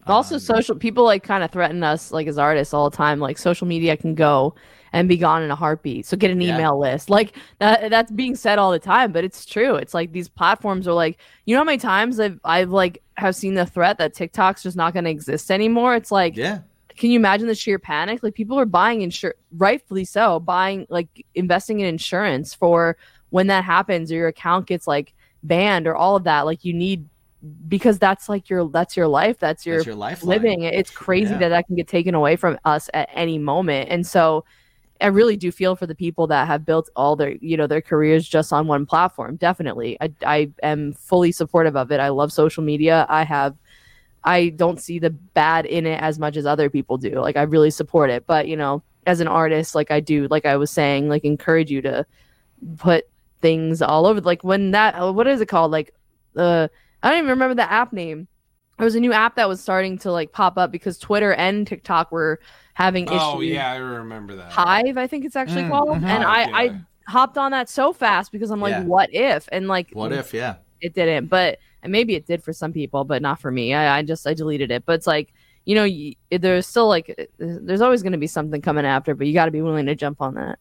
also 0.07 0.37
social 0.37 0.75
people 0.75 1.03
like 1.03 1.23
kind 1.23 1.43
of 1.43 1.51
threaten 1.51 1.83
us 1.83 2.11
like 2.11 2.27
as 2.27 2.37
artists 2.37 2.73
all 2.73 2.89
the 2.89 2.95
time 2.95 3.19
like 3.19 3.37
social 3.37 3.67
media 3.67 3.97
can 3.97 4.15
go 4.15 4.55
and 4.91 5.07
be 5.07 5.17
gone 5.17 5.43
in 5.43 5.51
a 5.51 5.55
heartbeat. 5.55 6.05
So 6.05 6.17
get 6.17 6.31
an 6.31 6.41
Yeah. 6.41 6.55
email 6.55 6.79
list. 6.79 7.09
Like 7.09 7.35
that 7.59 7.89
that's 7.89 8.11
being 8.11 8.35
said 8.35 8.57
all 8.59 8.71
the 8.71 8.79
time 8.79 9.11
but 9.11 9.23
it's 9.23 9.45
true. 9.45 9.75
It's 9.75 9.93
like 9.93 10.11
these 10.11 10.27
platforms 10.29 10.87
are 10.87 10.93
like 10.93 11.17
you 11.45 11.53
know 11.55 11.59
how 11.61 11.65
many 11.65 11.77
times 11.77 12.19
i've 12.19 12.39
i've 12.43 12.69
like 12.69 13.01
have 13.17 13.35
seen 13.35 13.53
the 13.53 13.65
threat 13.65 13.97
that 13.97 14.15
tiktok's 14.15 14.63
just 14.63 14.77
not 14.77 14.93
going 14.93 15.03
to 15.05 15.11
exist 15.11 15.51
anymore? 15.51 15.95
It's 15.95 16.11
like 16.11 16.35
yeah 16.37 16.59
can 16.99 17.09
you 17.11 17.17
imagine 17.17 17.47
the 17.47 17.55
sheer 17.55 17.79
panic? 17.79 18.21
Like 18.21 18.35
people 18.35 18.59
are 18.59 18.65
buying 18.65 18.99
insur 18.99 19.31
rightfully 19.57 20.03
so 20.05 20.39
buying 20.41 20.85
like 20.89 21.25
investing 21.33 21.79
in 21.79 21.85
insurance 21.87 22.53
for 22.53 22.97
when 23.29 23.47
that 23.47 23.63
happens 23.63 24.11
or 24.11 24.15
your 24.15 24.27
account 24.27 24.67
gets 24.67 24.85
like 24.85 25.13
banned 25.41 25.87
or 25.87 25.95
all 25.95 26.17
of 26.17 26.25
that. 26.25 26.41
Like 26.41 26.65
you 26.65 26.73
need 26.73 27.07
because 27.69 27.99
that's 27.99 28.27
like 28.27 28.49
your 28.49 28.67
that's 28.67 28.97
your 28.97 29.07
life 29.07 29.39
that's 29.39 29.65
your, 29.65 29.77
that's 29.77 29.85
your 29.87 29.95
lifeline. 29.95 30.29
living. 30.29 30.63
It's 30.63 30.91
crazy 30.91 31.31
Yeah. 31.31 31.39
that 31.39 31.49
that 31.49 31.67
can 31.67 31.77
get 31.77 31.87
taken 31.87 32.13
away 32.15 32.35
from 32.35 32.59
us 32.65 32.89
at 32.93 33.09
any 33.13 33.37
moment. 33.39 33.89
And 33.89 34.05
so 34.05 34.43
i 35.01 35.07
really 35.07 35.37
do 35.37 35.49
feel 35.49 35.77
for 35.77 35.87
the 35.87 35.95
people 35.95 36.27
that 36.27 36.45
have 36.45 36.65
built 36.65 36.89
all 36.97 37.15
their 37.15 37.31
you 37.39 37.55
know 37.55 37.67
their 37.67 37.79
careers 37.81 38.27
just 38.27 38.51
on 38.51 38.67
one 38.67 38.85
platform. 38.85 39.37
Definitely. 39.37 39.97
I, 40.01 40.11
I 40.25 40.51
am 40.63 40.91
fully 40.91 41.31
supportive 41.31 41.77
of 41.77 41.93
it. 41.93 42.01
I 42.01 42.09
love 42.09 42.33
social 42.33 42.61
media. 42.61 43.05
I 43.07 43.23
have 43.23 43.55
i 44.23 44.49
don't 44.49 44.79
see 44.81 44.99
the 44.99 45.09
bad 45.09 45.65
in 45.65 45.85
it 45.85 46.01
as 46.01 46.19
much 46.19 46.35
as 46.37 46.45
other 46.45 46.69
people 46.69 46.97
do. 46.97 47.19
Like 47.19 47.37
i 47.37 47.43
really 47.43 47.69
support 47.71 48.09
it. 48.09 48.25
But 48.27 48.47
you 48.47 48.57
know 48.57 48.83
as 49.07 49.21
an 49.21 49.27
artist 49.27 49.73
like 49.75 49.89
i 49.91 49.99
do 49.99 50.27
like 50.29 50.45
i 50.45 50.55
was 50.57 50.69
saying 50.69 51.07
like 51.09 51.23
encourage 51.23 51.71
you 51.71 51.81
to 51.81 52.05
put 52.77 53.05
things 53.41 53.81
all 53.81 54.05
over 54.05 54.19
like 54.21 54.43
when 54.43 54.71
that 54.71 54.99
what 55.15 55.25
is 55.27 55.39
it 55.41 55.47
called? 55.47 55.71
Like 55.71 55.93
uh 56.35 56.67
i 57.01 57.09
don't 57.09 57.19
even 57.19 57.29
remember 57.29 57.55
the 57.55 57.71
app 57.71 57.93
name. 57.93 58.27
There 58.77 58.85
was 58.85 58.95
a 58.95 58.99
new 58.99 59.11
app 59.13 59.35
that 59.35 59.47
was 59.49 59.61
starting 59.61 59.97
to 59.99 60.11
like 60.11 60.31
pop 60.31 60.57
up 60.57 60.71
because 60.71 60.97
twitter 60.97 61.33
and 61.33 61.65
tiktok 61.67 62.11
were 62.11 62.39
having 62.73 63.05
issues. 63.07 63.19
Oh 63.21 63.41
yeah, 63.41 63.71
I 63.71 63.77
remember 63.77 64.35
that. 64.35 64.51
hive 64.51 64.97
i 64.97 65.07
think 65.07 65.25
it's 65.25 65.35
actually 65.35 65.63
Mm, 65.63 65.69
called. 65.69 65.89
mhm. 65.97 66.03
and 66.03 66.23
i 66.23 66.41
yeah. 66.47 66.55
i 66.57 66.81
hopped 67.11 67.37
on 67.37 67.51
that 67.51 67.67
so 67.69 67.91
fast 67.93 68.31
because 68.31 68.51
i'm 68.51 68.61
like 68.61 68.71
Yeah. 68.71 68.83
what 68.83 69.09
if? 69.13 69.49
And 69.51 69.67
like 69.67 69.89
what 69.93 70.11
if 70.11 70.33
yeah. 70.33 70.55
it 70.81 70.93
didn't. 70.93 71.27
But 71.27 71.57
and 71.83 71.91
maybe 71.91 72.15
it 72.15 72.25
did 72.25 72.43
for 72.43 72.53
some 72.53 72.73
people 72.73 73.03
but 73.03 73.21
not 73.21 73.39
for 73.39 73.51
me 73.51 73.73
i, 73.73 73.99
I 73.99 74.03
just 74.03 74.27
i 74.27 74.33
deleted 74.33 74.71
it 74.71 74.85
but 74.85 74.93
it's 74.93 75.07
like 75.07 75.33
you 75.65 75.75
know 75.75 75.83
y 75.83 76.15
there's 76.31 76.67
still 76.67 76.87
like 76.87 77.29
there's 77.37 77.81
always 77.81 78.01
going 78.01 78.13
to 78.13 78.17
be 78.17 78.27
something 78.27 78.61
coming 78.61 78.85
after 78.85 79.15
but 79.15 79.27
you 79.27 79.33
got 79.33 79.45
to 79.45 79.51
be 79.51 79.61
willing 79.61 79.85
to 79.85 79.95
jump 79.95 80.21
on 80.21 80.35
that 80.35 80.59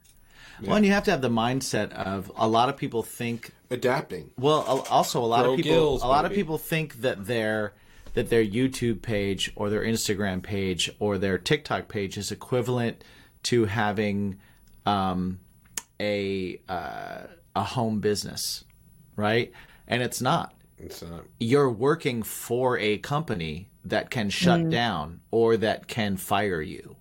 well 0.62 0.77
and 0.77 0.85
you 0.85 0.93
have 0.93 1.05
to 1.05 1.11
have 1.11 1.23
the 1.23 1.31
mindset 1.31 1.93
of 1.93 2.31
a 2.36 2.49
lot 2.49 2.69
of 2.69 2.77
people 2.77 3.03
think 3.03 3.53
Adapting. 3.70 4.31
Well, 4.39 4.86
also 4.89 5.23
a 5.23 5.27
lot 5.27 5.43
Grow 5.43 5.53
of 5.53 5.57
people 5.59 5.73
gills, 5.73 6.03
a 6.03 6.07
lot 6.07 6.24
of 6.24 6.32
people 6.32 6.57
think 6.57 7.03
that 7.03 7.27
their 7.27 7.74
that 8.15 8.31
their 8.31 8.45
YouTube 8.45 9.03
page 9.03 9.53
or 9.57 9.69
their 9.69 9.82
Instagram 9.82 10.43
page 10.43 10.90
or 10.99 11.19
their 11.19 11.36
TikTok 11.36 11.89
page 11.89 12.16
is 12.16 12.32
equivalent 12.32 13.05
to 13.45 13.66
having 13.66 14.39
um, 14.86 15.39
a 16.01 16.61
uh, 16.66 17.24
a 17.55 17.62
home 17.62 18.01
business, 18.01 18.65
right? 19.16 19.53
And 19.86 20.03
it's 20.03 20.23
not. 20.23 20.55
It's 20.80 21.02
not. 21.02 21.24
You're 21.40 21.70
working 21.70 22.22
for 22.22 22.78
a 22.78 22.98
company 22.98 23.68
that 23.84 24.10
can 24.10 24.30
shut 24.30 24.68
down 24.70 25.20
or 25.30 25.56
that 25.56 25.86
can 25.88 26.16
fire 26.16 26.60
you. 26.62 26.96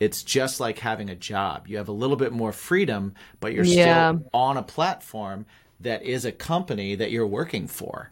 It's 0.00 0.22
just 0.22 0.58
like 0.58 0.78
having 0.80 1.08
a 1.10 1.14
job. 1.14 1.68
You 1.68 1.76
have 1.76 1.88
a 1.88 1.92
little 1.92 2.16
bit 2.16 2.32
more 2.32 2.52
freedom, 2.52 3.14
but 3.40 3.52
you're 3.52 3.64
Yeah. 3.64 4.12
still 4.12 4.28
on 4.34 4.56
a 4.56 4.62
platform 4.62 5.46
that 5.80 6.02
is 6.02 6.24
a 6.24 6.32
company 6.32 6.94
that 6.96 7.10
you're 7.10 7.26
working 7.26 7.66
for. 7.68 8.10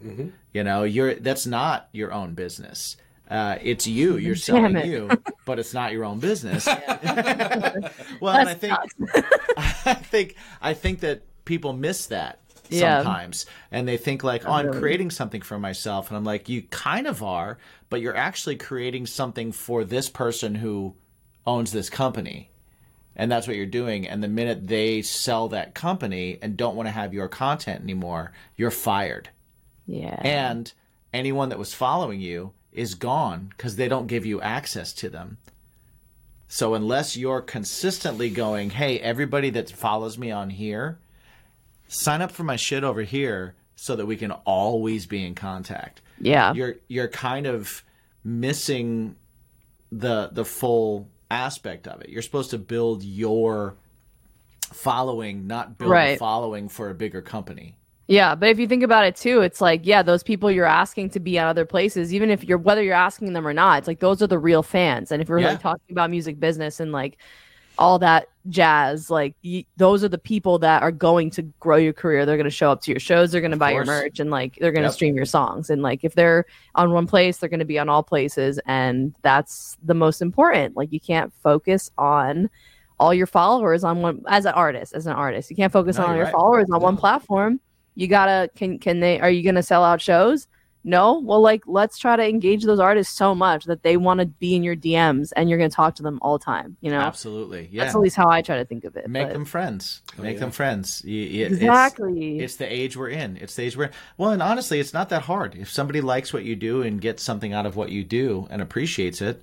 You 0.53 0.63
know, 0.63 0.83
you're 0.83 1.15
that's 1.15 1.45
not 1.45 1.89
your 1.91 2.11
own 2.13 2.33
business. 2.33 2.97
Uh, 3.29 3.57
it's 3.61 3.87
you. 3.87 4.17
You're 4.25 4.35
selling 4.35 4.75
it. 4.75 4.85
you, 4.87 5.09
but 5.45 5.57
it's 5.57 5.73
not 5.73 5.93
your 5.93 6.03
own 6.03 6.19
business. 6.19 6.65
well, 6.65 8.35
and 8.35 8.49
I 8.49 8.53
think 8.53 8.73
I 9.57 9.93
think 9.93 10.35
I 10.61 10.73
think 10.73 10.99
that 10.99 11.21
people 11.45 11.71
miss 11.71 12.07
that 12.07 12.39
Yeah. 12.71 13.03
sometimes, 13.03 13.45
and 13.71 13.87
they 13.87 13.97
think 13.97 14.23
like, 14.23 14.47
"Oh, 14.47 14.51
I'm 14.53 14.71
creating 14.73 15.11
something 15.11 15.41
for 15.41 15.59
myself," 15.59 16.09
and 16.09 16.17
I'm 16.17 16.23
like, 16.23 16.49
"You 16.49 16.63
kind 16.63 17.07
of 17.07 17.21
are, 17.21 17.57
but 17.89 18.01
you're 18.01 18.15
actually 18.15 18.55
creating 18.55 19.05
something 19.07 19.51
for 19.51 19.83
this 19.83 20.09
person 20.09 20.55
who 20.55 20.95
owns 21.45 21.71
this 21.71 21.89
company." 21.89 22.49
And 23.15 23.31
that's 23.31 23.45
what 23.45 23.57
you're 23.57 23.65
doing. 23.65 24.07
And 24.07 24.23
the 24.23 24.27
minute 24.27 24.67
they 24.67 25.01
sell 25.01 25.49
that 25.49 25.75
company 25.75 26.37
and 26.41 26.55
don't 26.55 26.75
want 26.75 26.87
to 26.87 26.91
have 26.91 27.13
your 27.13 27.27
content 27.27 27.81
anymore, 27.83 28.31
you're 28.55 28.71
fired. 28.71 29.29
yeah 29.85 30.19
And 30.23 30.71
anyone 31.13 31.49
that 31.49 31.59
was 31.59 31.73
following 31.73 32.21
you 32.21 32.53
is 32.71 32.95
gone 32.95 33.47
because 33.49 33.75
they 33.75 33.89
don't 33.89 34.07
give 34.07 34.25
you 34.25 34.39
access 34.41 34.93
to 34.93 35.09
them. 35.09 35.37
So 36.47 36.73
unless 36.73 37.15
you're 37.17 37.41
consistently 37.41 38.29
going, 38.29 38.71
hey, 38.71 38.99
everybody 38.99 39.49
that 39.51 39.69
follows 39.69 40.17
me 40.17 40.31
on 40.31 40.49
here, 40.49 40.99
sign 41.91 42.21
up 42.21 42.31
for 42.31 42.43
my 42.43 42.55
shit 42.55 42.83
over 42.83 43.01
here 43.01 43.55
so 43.75 43.95
that 43.95 44.05
we 44.05 44.15
can 44.15 44.31
always 44.45 45.05
be 45.05 45.25
in 45.25 45.35
contact. 45.35 46.01
yeah 46.19 46.53
You're 46.53 46.75
you're 46.87 47.07
kind 47.07 47.45
of 47.47 47.83
missing 48.23 49.15
the 49.91 50.29
the 50.31 50.45
full 50.45 51.09
aspect 51.29 51.87
of 51.87 52.01
it. 52.01 52.09
You're 52.09 52.21
supposed 52.21 52.51
to 52.51 52.57
build 52.57 53.03
your 53.03 53.75
following, 54.71 55.47
not 55.47 55.77
build 55.77 55.91
a 55.91 55.93
Right. 55.93 56.19
following 56.19 56.69
for 56.69 56.89
a 56.89 56.93
bigger 56.93 57.21
company. 57.21 57.77
Yeah, 58.07 58.35
but 58.35 58.49
if 58.49 58.59
you 58.59 58.67
think 58.67 58.83
about 58.83 59.05
it 59.05 59.15
too, 59.15 59.41
it's 59.41 59.61
like, 59.61 59.81
yeah, 59.85 60.01
those 60.01 60.21
people 60.23 60.51
you're 60.51 60.65
asking 60.65 61.11
to 61.11 61.19
be 61.19 61.37
at 61.37 61.47
other 61.47 61.65
places, 61.65 62.13
even 62.13 62.29
if 62.29 62.43
you're 62.43 62.57
whether 62.57 62.83
you're 62.83 62.93
asking 62.93 63.33
them 63.33 63.47
or 63.47 63.53
not, 63.53 63.79
it's 63.79 63.87
like 63.87 63.99
those 63.99 64.21
are 64.21 64.27
the 64.27 64.39
real 64.39 64.63
fans. 64.63 65.11
And 65.11 65.21
if 65.21 65.29
we're 65.29 65.39
Yeah. 65.39 65.49
like 65.51 65.61
talking 65.61 65.91
about 65.91 66.09
music 66.09 66.39
business 66.39 66.79
and 66.79 66.91
like 66.91 67.17
all 67.81 67.99
that 67.99 68.27
jazz, 68.49 69.09
like 69.09 69.35
y- 69.43 69.65
those 69.77 70.03
are 70.03 70.09
the 70.09 70.17
people 70.17 70.59
that 70.59 70.81
are 70.83 70.91
going 70.91 71.29
to 71.31 71.41
grow 71.59 71.77
your 71.77 71.93
career. 71.93 72.25
They're 72.25 72.37
going 72.37 72.45
to 72.45 72.49
show 72.51 72.71
up 72.71 72.81
to 72.83 72.91
your 72.91 72.99
shows, 72.99 73.31
they're 73.31 73.41
going 73.41 73.51
to 73.51 73.57
buy 73.57 73.71
your 73.71 73.85
merch, 73.85 74.19
and 74.19 74.29
like 74.31 74.55
they're 74.59 74.71
going 74.71 74.83
to 74.83 74.87
Yep. 74.87 74.93
stream 74.93 75.15
your 75.15 75.25
songs. 75.25 75.69
And 75.69 75.81
like 75.81 76.03
if 76.03 76.13
they're 76.15 76.45
on 76.75 76.91
one 76.91 77.07
place, 77.07 77.37
they're 77.37 77.49
going 77.49 77.59
to 77.59 77.65
be 77.65 77.79
on 77.79 77.89
all 77.89 78.03
places, 78.03 78.59
and 78.65 79.13
that's 79.21 79.77
the 79.83 79.93
most 79.93 80.21
important. 80.21 80.77
Like 80.77 80.91
you 80.93 80.99
can't 80.99 81.33
focus 81.43 81.91
on 81.97 82.49
all 82.99 83.13
your 83.13 83.27
followers 83.27 83.83
on 83.83 84.01
one 84.01 84.21
as 84.27 84.45
an 84.45 84.53
artist 84.53 84.93
as 84.93 85.07
an 85.07 85.13
artist 85.13 85.49
you 85.49 85.55
can't 85.55 85.73
focus 85.73 85.97
No, 85.97 86.03
on 86.03 86.09
all 86.11 86.15
your 86.15 86.25
right. 86.25 86.31
followers 86.33 86.69
on 86.71 86.79
one 86.83 86.95
platform 86.97 87.59
you 87.95 88.07
gotta 88.07 88.47
can 88.55 88.77
can 88.77 88.99
they 88.99 89.19
are 89.19 89.31
you 89.31 89.41
gonna 89.41 89.63
sell 89.63 89.83
out 89.83 89.99
shows 89.99 90.45
no 90.83 91.19
well 91.19 91.41
like 91.41 91.61
let's 91.67 91.97
try 91.97 92.15
to 92.15 92.27
engage 92.27 92.63
those 92.63 92.79
artists 92.79 93.15
so 93.15 93.35
much 93.35 93.65
that 93.65 93.83
they 93.83 93.97
want 93.97 94.19
to 94.19 94.25
be 94.25 94.55
in 94.55 94.63
your 94.63 94.75
dms 94.75 95.31
and 95.35 95.49
you're 95.49 95.57
gonna 95.59 95.69
talk 95.69 95.95
to 95.95 96.03
them 96.03 96.17
all 96.21 96.37
the 96.37 96.43
time 96.43 96.75
you 96.81 96.89
know 96.89 96.99
Absolutely. 96.99 97.69
Yeah. 97.71 97.83
that's 97.83 97.95
at 97.95 98.01
least 98.01 98.15
how 98.15 98.29
i 98.29 98.41
try 98.41 98.57
to 98.57 98.65
think 98.65 98.83
of 98.83 98.95
it 98.95 99.09
Make 99.09 99.27
but- 99.27 99.33
them 99.33 99.45
friends. 99.45 100.01
Oh, 100.17 100.23
Make 100.23 100.35
yeah. 100.35 100.39
them 100.39 100.51
friends. 100.51 101.03
You- 101.05 101.13
you- 101.21 101.45
it's- 101.45 101.59
exactly 101.61 102.39
It's 102.39 102.55
the 102.55 102.71
age 102.71 102.97
we're 102.97 103.09
in. 103.09 103.37
It's 103.37 103.55
the 103.55 103.63
age 103.63 103.77
we're 103.77 103.85
in. 103.85 103.91
Well, 104.17 104.31
and 104.31 104.41
honestly, 104.41 104.79
it's 104.79 104.93
not 104.93 105.09
that 105.09 105.21
hard. 105.23 105.55
If 105.55 105.69
somebody 105.69 106.01
likes 106.01 106.33
what 106.33 106.43
you 106.43 106.55
do 106.55 106.81
and 106.81 106.99
gets 106.99 107.23
something 107.23 107.53
out 107.53 107.65
of 107.65 107.75
what 107.75 107.89
you 107.89 108.03
do 108.03 108.47
and 108.49 108.61
appreciates 108.61 109.21
it, 109.21 109.41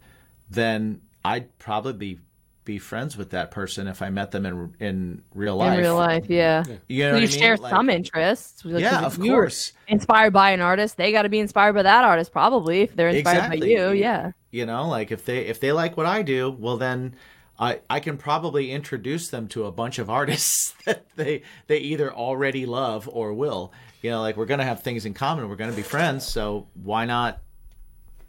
then 0.50 1.00
I'd 1.24 1.56
probably 1.58 1.92
be 1.92 2.18
be 2.68 2.78
friends 2.78 3.16
with 3.16 3.30
that 3.30 3.50
person 3.50 3.88
if 3.88 4.02
I 4.02 4.10
met 4.10 4.30
them 4.30 4.44
in 4.44 4.74
in 4.78 5.22
real 5.34 5.56
life. 5.56 5.72
in 5.78 5.80
real 5.80 5.96
life 5.96 6.26
yeah, 6.28 6.62
You 6.66 6.74
know 6.74 6.78
you 6.86 7.04
what 7.06 7.16
I 7.16 7.20
mean? 7.20 7.28
share 7.28 7.56
Like- 7.56 7.70
some 7.70 7.88
interests 7.88 8.62
because 8.62 8.82
Yeah, 8.82 9.00
of 9.06 9.18
course. 9.18 9.72
inspired 9.88 10.34
by 10.34 10.50
an 10.50 10.60
artist 10.60 10.98
they 10.98 11.10
got 11.10 11.22
to 11.22 11.30
be 11.30 11.38
inspired 11.38 11.72
by 11.72 11.82
that 11.82 12.04
artist 12.04 12.30
probably 12.30 12.82
if 12.82 12.94
they're 12.94 13.08
inspired 13.08 13.36
Exactly. 13.36 13.60
by 13.60 13.66
you 13.66 13.92
yeah 13.92 14.32
You 14.50 14.66
know, 14.66 14.86
like 14.86 15.10
if 15.10 15.24
they 15.24 15.46
if 15.46 15.60
they 15.60 15.72
like 15.72 15.96
what 15.96 16.04
I 16.06 16.20
do, 16.22 16.50
well 16.50 16.76
then 16.76 17.14
I 17.58 17.80
I 17.88 18.00
can 18.00 18.18
probably 18.18 18.70
introduce 18.70 19.30
them 19.30 19.48
to 19.48 19.64
a 19.64 19.72
bunch 19.72 19.98
of 19.98 20.10
artists 20.20 20.74
that 20.84 21.06
they 21.16 21.42
they 21.68 21.78
either 21.78 22.12
already 22.12 22.66
love 22.66 23.08
or 23.10 23.32
will. 23.32 23.72
You 24.02 24.10
know, 24.10 24.20
like 24.20 24.36
we're 24.36 24.46
gonna 24.52 24.64
have 24.72 24.82
things 24.82 25.06
in 25.06 25.14
common. 25.14 25.48
We're 25.48 25.56
gonna 25.56 25.72
be 25.72 25.82
friends, 25.96 26.26
so 26.26 26.66
why 26.74 27.06
not 27.06 27.40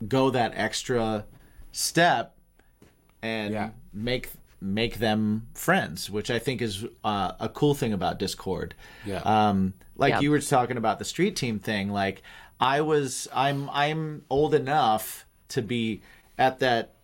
go 0.08 0.30
that 0.32 0.54
extra 0.56 1.26
step 1.74 2.36
and 3.22 3.54
Yeah. 3.54 3.70
Make 3.94 4.30
make 4.62 4.98
them 5.00 5.48
friends, 5.54 6.10
which 6.10 6.30
I 6.30 6.38
think 6.38 6.62
is 6.62 6.86
uh, 7.04 7.32
a 7.40 7.48
cool 7.48 7.74
thing 7.74 7.94
about 7.94 8.20
Discord. 8.20 8.76
Yeah. 9.06 9.20
Um, 9.20 9.74
like 9.96 10.12
Yeah. 10.16 10.20
you 10.20 10.32
were 10.32 10.42
talking 10.42 10.76
about 10.76 11.00
the 11.00 11.06
street 11.06 11.38
team 11.38 11.60
thing. 11.60 11.90
Like 11.90 12.22
I 12.60 12.82
was, 12.82 13.30
I'm, 13.34 13.70
I'm 13.70 14.24
old 14.30 14.54
enough 14.54 15.26
to 15.50 15.62
be 15.62 16.02
at 16.38 16.60
that 16.60 16.96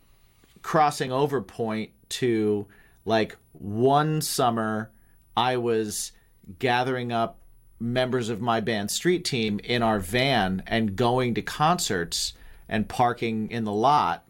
crossing 0.62 1.14
over 1.14 1.42
point 1.42 1.92
to 2.10 2.68
like 3.06 3.38
one 3.54 4.20
summer 4.20 4.92
I 5.38 5.56
was 5.56 6.12
gathering 6.60 7.14
up 7.14 7.40
members 7.80 8.28
of 8.30 8.42
my 8.42 8.60
band 8.60 8.92
street 8.92 9.24
team 9.24 9.60
in 9.64 9.82
our 9.82 10.00
van 10.00 10.62
and 10.68 10.96
going 10.98 11.36
to 11.36 11.42
concerts 11.42 12.34
and 12.68 12.90
parking 12.90 13.50
in 13.50 13.64
the 13.64 13.72
lot 13.72 14.25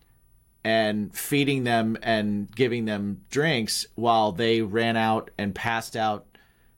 and 0.66 1.16
feeding 1.16 1.64
them 1.64 1.96
and 2.02 2.54
giving 2.54 2.86
them 2.86 3.22
drinks 3.30 3.86
while 3.94 4.32
they 4.32 4.64
ran 4.64 4.98
out 4.98 5.30
and 5.38 5.54
passed 5.54 5.96
out 5.96 6.26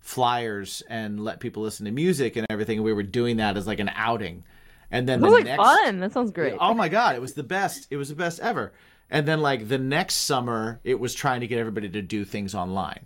flyers 0.02 0.84
and 0.90 1.24
let 1.24 1.40
people 1.40 1.64
listen 1.64 1.86
to 1.86 1.92
music 1.92 2.36
and 2.36 2.46
everything. 2.50 2.84
We 2.84 2.92
were 2.92 3.02
doing 3.02 3.38
that 3.38 3.56
as 3.56 3.66
like 3.66 3.80
an 3.80 3.90
outing. 3.96 4.44
And 4.92 5.08
then 5.08 5.22
that 5.22 5.28
the 5.28 5.34
like 5.34 5.46
next 5.46 5.64
fun 5.64 6.00
that 6.02 6.12
sounds 6.12 6.32
great 6.32 6.56
Oh 6.60 6.74
my 6.74 6.90
god, 6.90 7.16
it 7.16 7.22
was 7.22 7.34
the 7.34 7.44
best. 7.44 7.88
It 7.90 7.96
was 7.96 8.10
the 8.10 8.16
best 8.16 8.42
ever. 8.42 8.74
And 9.10 9.26
then 9.26 9.40
like 9.40 9.70
the 9.70 9.78
next 9.78 10.16
summer, 10.16 10.82
it 10.84 11.00
was 11.00 11.14
trying 11.14 11.40
to 11.40 11.48
get 11.48 11.58
everybody 11.58 11.88
to 11.88 12.02
do 12.02 12.26
things 12.26 12.54
online. 12.54 13.06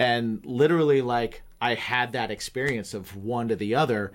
And 0.00 0.44
literally 0.44 1.02
like 1.02 1.42
I 1.60 1.74
had 1.74 2.14
that 2.14 2.32
experience 2.32 2.94
of 2.94 3.14
one 3.16 3.46
to 3.46 3.54
the 3.54 3.76
other 3.76 4.12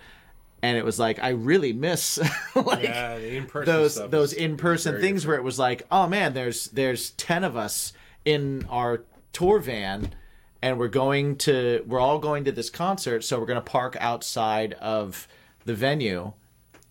and 0.62 0.78
it 0.78 0.86
was 0.86 1.00
like 1.00 1.22
I 1.22 1.30
really 1.30 1.74
miss 1.74 2.18
like 2.56 2.84
Yeah, 2.84 3.42
those 3.66 3.96
those 3.96 4.34
in-person 4.34 4.94
very 4.94 5.04
things 5.04 5.26
where 5.26 5.36
it 5.36 5.44
was 5.44 5.60
like, 5.60 5.84
"Oh 5.92 6.08
man, 6.08 6.34
there's 6.34 6.68
there's 6.68 7.12
10 7.12 7.44
of 7.44 7.56
us 7.56 7.94
in 8.26 8.66
our 8.70 9.04
tour 9.32 9.60
van 9.60 10.14
and 10.62 10.78
we're 10.78 10.88
going 10.88 11.38
to 11.38 11.84
we're 11.88 12.00
all 12.00 12.20
going 12.20 12.44
to 12.46 12.52
this 12.52 12.70
concert, 12.70 13.24
so 13.24 13.40
we're 13.40 13.46
going 13.46 13.62
to 13.62 13.62
park 13.62 13.96
outside 14.00 14.74
of 14.74 15.28
the 15.66 15.74
venue. 15.74 16.34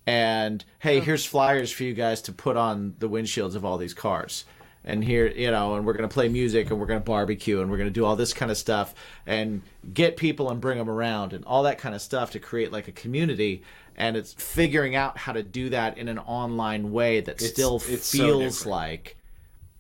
And 0.06 0.64
hey, 0.78 1.00
here's 1.00 1.26
flyers 1.26 1.70
for 1.70 1.82
you 1.84 1.92
guys 1.92 2.22
to 2.22 2.32
put 2.32 2.56
on 2.56 2.94
the 2.98 3.08
windshields 3.08 3.54
of 3.54 3.64
all 3.64 3.76
these 3.76 3.94
cars. 3.94 4.44
And 4.88 5.04
here, 5.04 5.26
you 5.28 5.50
know, 5.50 5.74
and 5.74 5.84
we're 5.84 5.92
going 5.92 6.08
to 6.08 6.12
play 6.12 6.28
music 6.28 6.70
and 6.70 6.80
we're 6.80 6.86
going 6.86 6.98
to 6.98 7.04
barbecue 7.04 7.60
and 7.60 7.70
we're 7.70 7.76
going 7.76 7.90
to 7.90 7.92
do 7.94 8.04
all 8.06 8.16
this 8.16 8.32
kind 8.32 8.50
of 8.50 8.56
stuff 8.56 8.94
and 9.26 9.60
get 9.92 10.16
people 10.16 10.50
and 10.50 10.60
bring 10.62 10.78
them 10.78 10.88
around 10.88 11.34
and 11.34 11.44
all 11.44 11.62
that 11.64 11.76
kind 11.78 11.94
of 11.94 12.00
stuff 12.00 12.30
to 12.30 12.38
create 12.38 12.72
like 12.72 12.88
a 12.88 12.92
community. 12.92 13.62
And 13.96 14.16
it's 14.16 14.32
figuring 14.32 14.96
out 14.96 15.18
how 15.18 15.32
to 15.34 15.42
do 15.42 15.68
that 15.70 15.98
in 15.98 16.08
an 16.08 16.18
online 16.18 16.90
way 16.90 17.20
that 17.20 17.36
It's- 17.36 17.50
still 17.50 17.76
it's 17.86 18.10
feels 18.10 18.58
different. 18.60 18.66
like, 18.70 19.16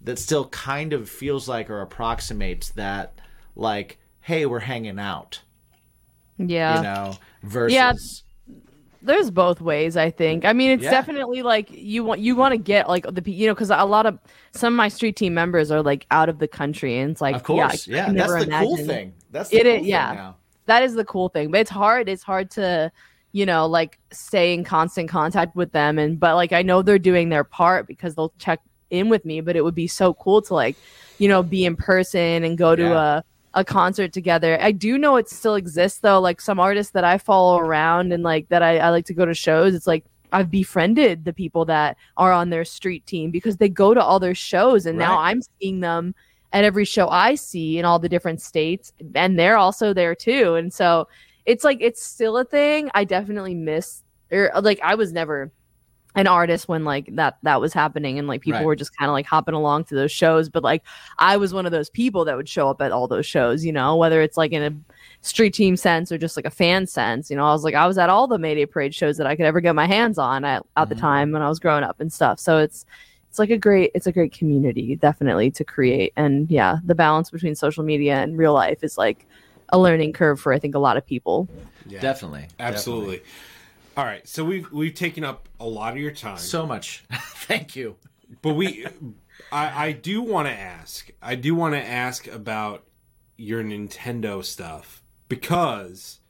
that 0.02 0.18
still 0.18 0.46
kind 0.48 0.92
of 0.92 1.08
feels 1.08 1.48
like 1.48 1.70
or 1.70 1.80
approximates 1.80 2.68
that, 2.70 3.18
like, 3.56 3.98
hey, 4.20 4.44
we're 4.44 4.60
hanging 4.60 4.98
out, 4.98 5.40
yeah 6.36 6.76
you 6.76 6.82
know, 6.82 7.16
versus. 7.42 8.24
There's 9.08 9.30
both 9.30 9.60
ways 9.60 9.96
i 9.96 10.10
think 10.10 10.44
i 10.44 10.52
mean 10.52 10.70
it's 10.70 10.84
Yeah. 10.84 10.90
definitely 10.92 11.42
like 11.42 11.68
you 11.70 12.04
want 12.04 12.20
you 12.20 12.36
want 12.36 12.52
to 12.52 12.58
get 12.58 12.88
like 12.88 13.04
the 13.10 13.30
you 13.30 13.46
know 13.48 13.54
because 13.54 13.70
a 13.70 13.84
lot 13.84 14.06
of 14.06 14.18
some 14.52 14.72
of 14.74 14.76
my 14.76 14.88
street 14.88 15.16
team 15.16 15.34
members 15.34 15.70
are 15.70 15.82
like 15.82 16.06
out 16.10 16.28
of 16.28 16.38
the 16.38 16.48
country 16.48 16.98
and 16.98 17.10
it's 17.12 17.20
like 17.20 17.34
Of 17.36 17.42
course, 17.42 17.86
yeah, 17.88 17.96
yeah, 17.96 18.12
that's 18.12 18.32
never 18.32 18.44
the 18.44 18.50
cool 18.50 18.76
thing. 18.76 19.14
That's 19.30 19.48
the 19.50 19.56
It 19.58 19.62
cool 19.64 19.72
is- 19.72 19.78
thing 19.80 19.84
yeah. 19.86 20.12
now. 20.14 20.36
that 20.66 20.82
is 20.82 20.94
the 20.94 21.04
cool 21.04 21.28
thing 21.28 21.50
but 21.50 21.60
it's 21.60 21.70
hard 21.70 22.08
it's 22.08 22.22
hard 22.22 22.50
to 22.52 22.92
you 23.32 23.44
know 23.44 23.66
like 23.66 23.98
stay 24.12 24.54
in 24.54 24.64
constant 24.64 25.08
contact 25.08 25.54
with 25.56 25.72
them 25.72 25.98
and 25.98 26.18
but 26.20 26.34
like 26.34 26.52
i 26.52 26.62
know 26.62 26.82
they're 26.82 26.98
doing 26.98 27.28
their 27.28 27.44
part 27.44 27.86
because 27.86 28.14
they'll 28.14 28.32
check 28.38 28.60
in 28.90 29.08
with 29.10 29.24
me 29.24 29.40
but 29.42 29.54
it 29.56 29.62
would 29.62 29.74
be 29.74 29.86
so 29.86 30.14
cool 30.14 30.40
to 30.40 30.54
like 30.54 30.76
you 31.18 31.28
know 31.28 31.42
be 31.42 31.64
in 31.66 31.76
person 31.76 32.42
and 32.44 32.56
go 32.56 32.74
to 32.74 32.82
Yeah. 32.82 33.18
a 33.18 33.22
a 33.58 33.64
concert 33.64 34.12
together 34.12 34.56
i 34.60 34.70
do 34.70 34.96
know 34.96 35.16
it 35.16 35.28
still 35.28 35.56
exists 35.56 36.00
though 36.00 36.20
like 36.20 36.40
some 36.40 36.60
artists 36.60 36.92
that 36.92 37.04
i 37.04 37.18
follow 37.18 37.58
around 37.58 38.12
and 38.12 38.22
like 38.22 38.48
that 38.48 38.62
i, 38.62 38.78
I 38.78 38.90
like 38.90 39.04
to 39.06 39.14
go 39.14 39.24
to 39.24 39.34
shows 39.34 39.74
it's 39.74 39.86
like 39.86 40.04
I've 40.32 40.50
befriended 40.50 41.24
the 41.24 41.32
people 41.32 41.64
that 41.66 41.96
are 42.16 42.32
on 42.32 42.50
their 42.50 42.64
street 42.64 43.06
team 43.06 43.30
because 43.30 43.56
they 43.56 43.68
go 43.68 43.94
to 43.94 44.02
all 44.02 44.20
their 44.20 44.34
shows 44.34 44.86
and 44.86 44.98
now 44.98 45.18
I'm 45.18 45.40
seeing 45.58 45.80
them 45.80 46.14
at 46.52 46.64
every 46.64 46.84
show 46.84 47.08
I 47.08 47.34
see 47.34 47.78
in 47.78 47.84
all 47.84 47.98
the 47.98 48.08
different 48.08 48.40
states 48.40 48.92
and 49.14 49.38
they're 49.38 49.56
also 49.56 49.92
there 49.92 50.14
too. 50.14 50.54
And 50.56 50.72
so 50.72 51.08
it's 51.46 51.64
like 51.64 51.78
it's 51.80 52.02
still 52.02 52.36
a 52.38 52.44
thing. 52.44 52.90
I 52.94 53.04
definitely 53.04 53.54
miss 53.54 54.02
or 54.30 54.50
like 54.60 54.80
I 54.82 54.94
was 54.94 55.12
never 55.12 55.50
an 56.18 56.26
artist 56.26 56.66
when 56.68 56.84
like 56.84 57.08
that 57.14 57.38
that 57.44 57.60
was 57.60 57.72
happening 57.72 58.18
and 58.18 58.26
like 58.26 58.40
people 58.42 58.58
Right. 58.60 58.66
were 58.66 58.76
just 58.76 58.96
kind 58.98 59.08
of 59.08 59.12
like 59.12 59.26
hopping 59.26 59.54
along 59.54 59.84
to 59.84 59.94
those 59.94 60.10
shows 60.10 60.48
but 60.48 60.62
like 60.64 60.82
I 61.18 61.36
was 61.36 61.54
one 61.54 61.64
of 61.66 61.72
those 61.72 61.88
people 61.90 62.24
that 62.24 62.36
would 62.36 62.48
show 62.48 62.68
up 62.68 62.80
at 62.82 62.92
all 62.92 63.06
those 63.06 63.26
shows, 63.26 63.64
you 63.64 63.72
know, 63.72 63.94
whether 63.96 64.20
it's 64.20 64.36
like 64.36 64.52
in 64.52 64.62
a 64.62 64.72
street 65.20 65.54
team 65.54 65.76
sense 65.76 66.10
or 66.10 66.18
just 66.18 66.36
like 66.36 66.44
a 66.46 66.50
fan 66.50 66.86
sense. 66.86 67.30
You 67.30 67.36
know, 67.36 67.44
I 67.46 67.52
was 67.52 67.62
like 67.64 67.74
I 67.74 67.86
was 67.86 67.98
at 67.98 68.10
all 68.10 68.26
the 68.26 68.38
Mayday 68.38 68.66
Parade 68.66 68.94
shows 68.94 69.16
that 69.18 69.26
I 69.28 69.36
could 69.36 69.46
ever 69.46 69.60
get 69.60 69.74
my 69.74 69.86
hands 69.86 70.18
on 70.18 70.44
at, 70.44 70.62
at 70.76 70.88
the 70.88 70.94
Mhm. 70.96 71.00
time 71.00 71.32
when 71.32 71.42
I 71.42 71.48
was 71.48 71.60
growing 71.60 71.84
up 71.84 72.00
and 72.00 72.12
stuff. 72.12 72.38
So 72.40 72.58
it's 72.58 72.84
it's 73.30 73.38
like 73.38 73.50
a 73.50 73.58
great 73.58 73.90
it's 73.94 74.06
a 74.06 74.12
great 74.12 74.32
community 74.32 74.96
definitely 74.96 75.50
to 75.52 75.64
create 75.64 76.12
and 76.16 76.50
yeah, 76.50 76.78
the 76.84 76.94
balance 76.94 77.30
between 77.30 77.54
social 77.54 77.84
media 77.84 78.16
and 78.22 78.36
real 78.38 78.54
life 78.54 78.82
is 78.82 78.98
like 78.98 79.26
a 79.70 79.78
learning 79.78 80.12
curve 80.14 80.40
for 80.40 80.52
I 80.52 80.58
think 80.58 80.74
a 80.74 80.78
lot 80.80 80.96
of 80.96 81.06
people. 81.06 81.48
Yeah, 81.86 82.00
Definitely, 82.00 82.46
absolutely. 82.58 83.22
All 83.98 84.04
right, 84.04 84.26
so 84.28 84.44
we've 84.44 84.70
we've 84.70 84.94
taken 84.94 85.24
up 85.24 85.48
a 85.58 85.66
lot 85.66 85.94
of 85.94 85.98
your 85.98 86.12
time. 86.12 86.38
So 86.38 86.64
much. 86.64 87.04
Thank 87.12 87.74
you. 87.74 87.96
but 88.42 88.54
we, 88.54 88.86
I, 89.50 89.86
I 89.88 89.92
do 89.92 90.22
want 90.22 90.46
to 90.46 90.54
ask. 90.54 91.10
I 91.20 91.34
do 91.34 91.56
want 91.56 91.74
to 91.74 91.84
ask 91.84 92.28
about 92.28 92.84
your 93.36 93.64
Nintendo 93.64 94.44
stuff 94.44 95.02
because 95.28 96.20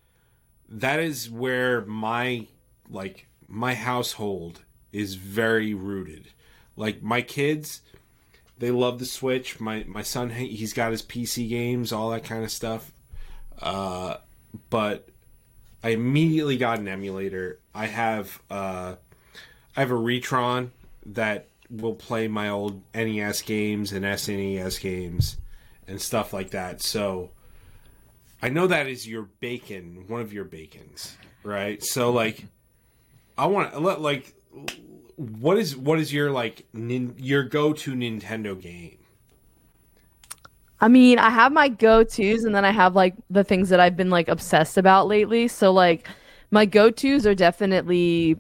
that 0.67 0.99
is 0.99 1.29
where 1.29 1.83
my 1.83 2.47
like 2.89 3.27
my 3.47 3.75
household 3.75 4.63
is 4.91 5.17
very 5.17 5.75
rooted. 5.75 6.29
Like 6.75 7.03
my 7.03 7.21
kids, 7.21 7.83
they 8.57 8.71
love 8.71 8.99
the 8.99 9.05
Switch. 9.05 9.61
My 9.61 9.85
my 9.87 10.01
son, 10.03 10.31
he- 10.31 10.57
he's 10.57 10.73
got 10.73 10.91
his 10.91 11.03
PC 11.03 11.51
games, 11.51 11.93
all 11.93 12.09
that 12.13 12.25
kind 12.25 12.45
of 12.45 12.51
stuff. 12.51 12.93
Uh, 13.61 14.17
but 14.71 15.11
I 15.83 15.91
immediately 15.91 16.57
got 16.57 16.79
an 16.79 16.89
emulator. 16.89 17.61
I 17.75 17.87
have 17.87 18.43
uh, 18.51 18.97
I 19.77 19.81
have 19.81 19.91
a 19.91 19.95
Retron 19.95 20.71
that 21.07 21.49
will 21.71 21.95
play 21.95 22.29
my 22.29 22.49
old 22.49 22.83
NES 22.95 23.43
games 23.43 23.93
and 23.93 24.05
SNES 24.05 24.81
games 24.81 25.37
and 25.87 26.01
stuff 26.01 26.33
like 26.33 26.51
that. 26.51 26.83
So 26.83 27.31
I 28.43 28.49
know 28.49 28.67
that 28.67 28.87
is 28.87 29.07
your 29.07 29.23
bacon, 29.41 30.05
one 30.09 30.21
of 30.21 30.33
your 30.33 30.45
bacons, 30.45 31.17
right? 31.43 31.83
So 31.83 32.11
like, 32.11 32.47
I 33.37 33.47
want 33.47 33.73
to 33.73 33.79
let 33.81 34.01
like, 34.01 34.35
what 35.17 35.59
is 35.59 35.77
what 35.77 35.99
is 35.99 36.13
your 36.13 36.31
like 36.31 36.67
nin, 36.73 37.15
your 37.19 37.45
go 37.45 37.73
to 37.73 37.95
Nintendo 37.95 38.61
game? 38.61 38.99
I 40.81 40.89
mean, 40.89 41.19
I 41.19 41.31
have 41.31 41.53
my 41.53 41.69
go-tos 41.69 42.45
and 42.45 42.55
then 42.55 42.65
I 42.65 42.71
have 42.71 42.95
like 42.95 43.15
the 43.31 43.45
things 43.45 43.69
that 43.71 43.81
I've 43.81 43.97
been 43.97 44.11
like 44.11 44.29
obsessed 44.29 44.79
about 44.79 45.09
lately. 45.09 45.49
So 45.49 45.73
like 45.73 46.09
my 46.51 46.67
go-tos 46.67 47.27
are 47.27 47.35
definitely 47.35 48.37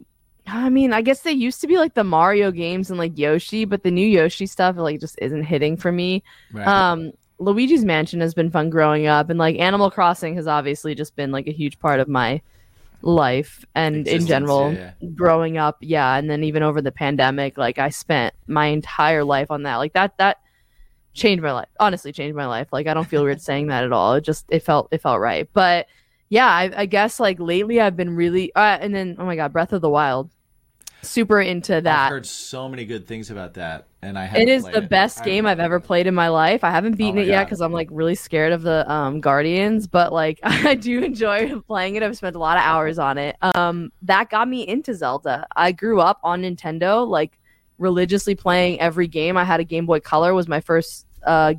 I 0.47 0.70
mean, 0.70 0.94
I 0.94 1.02
guess 1.02 1.20
they 1.20 1.32
used 1.32 1.60
to 1.60 1.66
be 1.66 1.77
like 1.77 1.93
the 1.94 2.05
Mario 2.05 2.51
games 2.51 2.90
and 2.90 2.98
like 2.98 3.19
Yoshi, 3.19 3.65
but 3.66 3.82
the 3.82 3.90
new 3.90 4.06
Yoshi 4.06 4.47
stuff 4.47 4.77
like 4.77 5.01
just 5.01 5.19
isn't 5.20 5.43
hitting 5.43 5.77
for 5.77 5.93
me. 5.93 6.23
Right. 6.52 6.66
Um 6.66 7.12
Luigi's 7.40 7.85
Mansion 7.85 8.20
has 8.20 8.35
been 8.35 8.51
fun 8.51 8.69
growing 8.69 9.06
up, 9.06 9.31
and 9.31 9.39
like 9.39 9.59
Animal 9.59 9.90
Crossing 9.90 10.35
has 10.35 10.47
obviously 10.48 10.94
just 10.94 11.15
been 11.15 11.31
like 11.31 11.47
a 11.47 11.52
huge 11.52 11.78
part 11.78 12.01
of 12.01 12.09
my 12.09 12.40
life 13.02 13.65
and 13.77 13.94
in 13.94 14.01
Existence, 14.01 14.28
general 14.28 14.73
yeah, 14.73 14.93
growing 15.15 15.56
up. 15.56 15.77
Yeah, 15.81 16.16
and 16.16 16.28
then 16.28 16.43
even 16.43 16.65
over 16.65 16.82
the 16.82 16.90
pandemic, 16.90 17.56
like 17.56 17.78
I 17.78 17.90
spent 17.90 18.35
my 18.48 18.66
entire 18.66 19.23
life 19.23 19.52
on 19.52 19.62
that. 19.62 19.77
Like 19.77 19.93
that 19.93 20.19
that 20.19 20.39
changed 21.19 21.43
my 21.43 21.53
life. 21.53 21.69
Honestly, 21.78 22.12
changed 22.12 22.36
my 22.36 22.47
life. 22.47 22.69
Like 22.73 22.86
I 22.86 22.95
don't 22.95 23.07
feel 23.07 23.23
weird 23.24 23.40
saying 23.40 23.66
that 23.69 23.85
at 23.85 23.93
all. 23.93 24.15
It 24.15 24.23
just 24.23 24.47
it 24.49 24.62
felt 24.62 24.89
it 24.90 25.03
felt 25.03 25.20
right. 25.20 25.49
But 25.53 25.86
yeah, 26.28 26.47
I, 26.47 26.70
I 26.77 26.86
guess 26.86 27.20
like 27.20 27.39
lately 27.40 27.81
I've 27.81 27.97
been 27.97 28.16
really 28.16 28.55
uh, 28.55 28.78
and 28.81 28.95
then 28.95 29.16
oh 29.19 29.27
my 29.27 29.36
god, 29.36 29.53
Breath 29.53 29.73
of 29.73 29.81
the 29.81 29.90
Wild. 29.90 30.31
Super 31.01 31.40
into 31.40 31.81
that. 31.81 32.07
I've 32.07 32.11
heard 32.11 32.27
so 32.27 32.69
many 32.69 32.85
good 32.85 33.07
things 33.07 33.31
about 33.31 33.55
that, 33.55 33.86
and 34.03 34.19
I 34.19 34.27
It 34.35 34.49
is 34.49 34.65
the 34.65 34.78
it. 34.78 34.89
best 34.89 35.23
game 35.23 35.47
I've 35.47 35.61
ever 35.61 35.78
played 35.78 36.09
in 36.09 36.15
my 36.15 36.27
life. 36.27 36.65
I 36.65 36.73
haven't 36.73 36.97
beaten 36.97 37.15
my 37.15 37.20
it 37.23 37.28
yet 37.28 37.45
because 37.45 37.61
I'm 37.61 37.73
like 37.73 37.86
really 37.93 38.16
scared 38.16 38.53
of 38.53 38.62
the 38.62 38.90
um, 38.90 39.20
Guardians, 39.20 39.86
but 39.86 40.12
like 40.12 40.40
I 40.43 40.74
do 40.74 41.01
enjoy 41.05 41.61
playing 41.61 41.95
it. 41.95 42.03
I've 42.03 42.16
spent 42.16 42.35
a 42.35 42.40
lot 42.40 42.57
of 42.57 42.65
hours 42.65 42.99
on 42.99 43.16
it. 43.16 43.36
Um, 43.43 43.93
that 44.03 44.28
got 44.28 44.49
me 44.49 44.66
into 44.66 44.93
Zelda. 44.93 45.47
I 45.55 45.70
grew 45.70 46.01
up 46.01 46.19
on 46.24 46.43
Nintendo, 46.43 47.07
like 47.07 47.39
religiously 47.78 48.35
playing 48.35 48.81
every 48.81 49.07
game. 49.07 49.36
I 49.36 49.45
had 49.45 49.61
a 49.61 49.65
Game 49.65 49.86
Boy 49.86 50.01
Color 50.01 50.35
was 50.35 50.49
my 50.49 50.61
first 50.61 51.07
uh, 51.27 51.55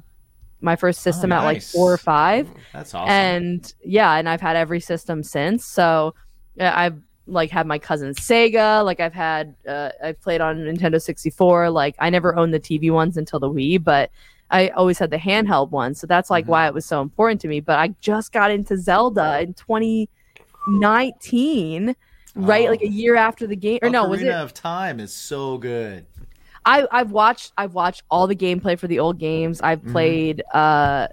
my 0.62 0.76
first 0.76 1.02
system 1.02 1.32
at 1.32 1.44
like 1.44 1.62
four 1.62 1.94
or 1.94 1.98
five 1.98 2.50
That's 2.74 2.94
awesome. 2.94 3.10
and 3.12 3.74
yeah 3.84 4.16
and 4.16 4.28
i've 4.28 4.42
had 4.42 4.56
every 4.58 4.80
system 4.82 5.24
since 5.24 5.66
so 5.66 6.14
i've 6.60 7.00
like 7.28 7.50
had 7.50 7.66
my 7.68 7.80
cousin 7.80 8.14
sega 8.14 8.84
like 8.84 9.00
i've 9.00 9.14
had 9.14 9.56
uh, 9.68 9.90
i've 10.04 10.20
played 10.22 10.42
on 10.42 10.58
nintendo 10.58 11.02
64 11.02 11.70
like 11.70 11.96
i 12.00 12.10
never 12.10 12.36
owned 12.36 12.54
the 12.54 12.60
tv 12.60 12.92
ones 12.92 13.16
until 13.18 13.40
the 13.40 13.50
wii 13.50 13.82
but 13.82 14.12
i 14.52 14.68
always 14.70 14.98
had 15.00 15.12
the 15.12 15.18
handheld 15.18 15.70
ones 15.72 15.98
so 16.00 16.08
that's 16.08 16.30
like 16.30 16.46
Mhm. 16.46 16.50
why 16.50 16.68
it 16.68 16.74
was 16.74 16.86
so 16.86 17.02
important 17.02 17.40
to 17.42 17.48
me 17.48 17.60
but 17.62 17.80
i 17.80 17.88
just 18.02 18.32
got 18.34 18.52
into 18.52 18.76
zelda 18.78 19.40
in 19.42 19.54
2019 19.54 21.96
right 22.36 22.68
Oh. 22.68 22.72
like 22.72 22.82
a 22.82 22.88
year 22.88 23.16
after 23.16 23.48
the 23.48 23.56
game 23.56 23.80
or 23.82 23.90
no 23.90 24.06
Ocarina 24.06 24.10
was 24.10 24.22
it 24.24 24.28
of 24.30 24.54
Time 24.54 25.00
is 25.00 25.14
so 25.14 25.58
good. 25.58 26.06
I 26.66 26.88
I've 26.92 27.12
watched 27.12 27.54
I've 27.58 27.74
watched 27.74 28.04
all 28.12 28.28
the 28.28 28.36
gameplay 28.36 28.78
for 28.78 28.88
the 28.88 29.00
old 29.00 29.18
games. 29.20 29.62
I've 29.62 29.82
Mhm. 29.82 29.92
played 29.92 30.44
uh 30.54 31.08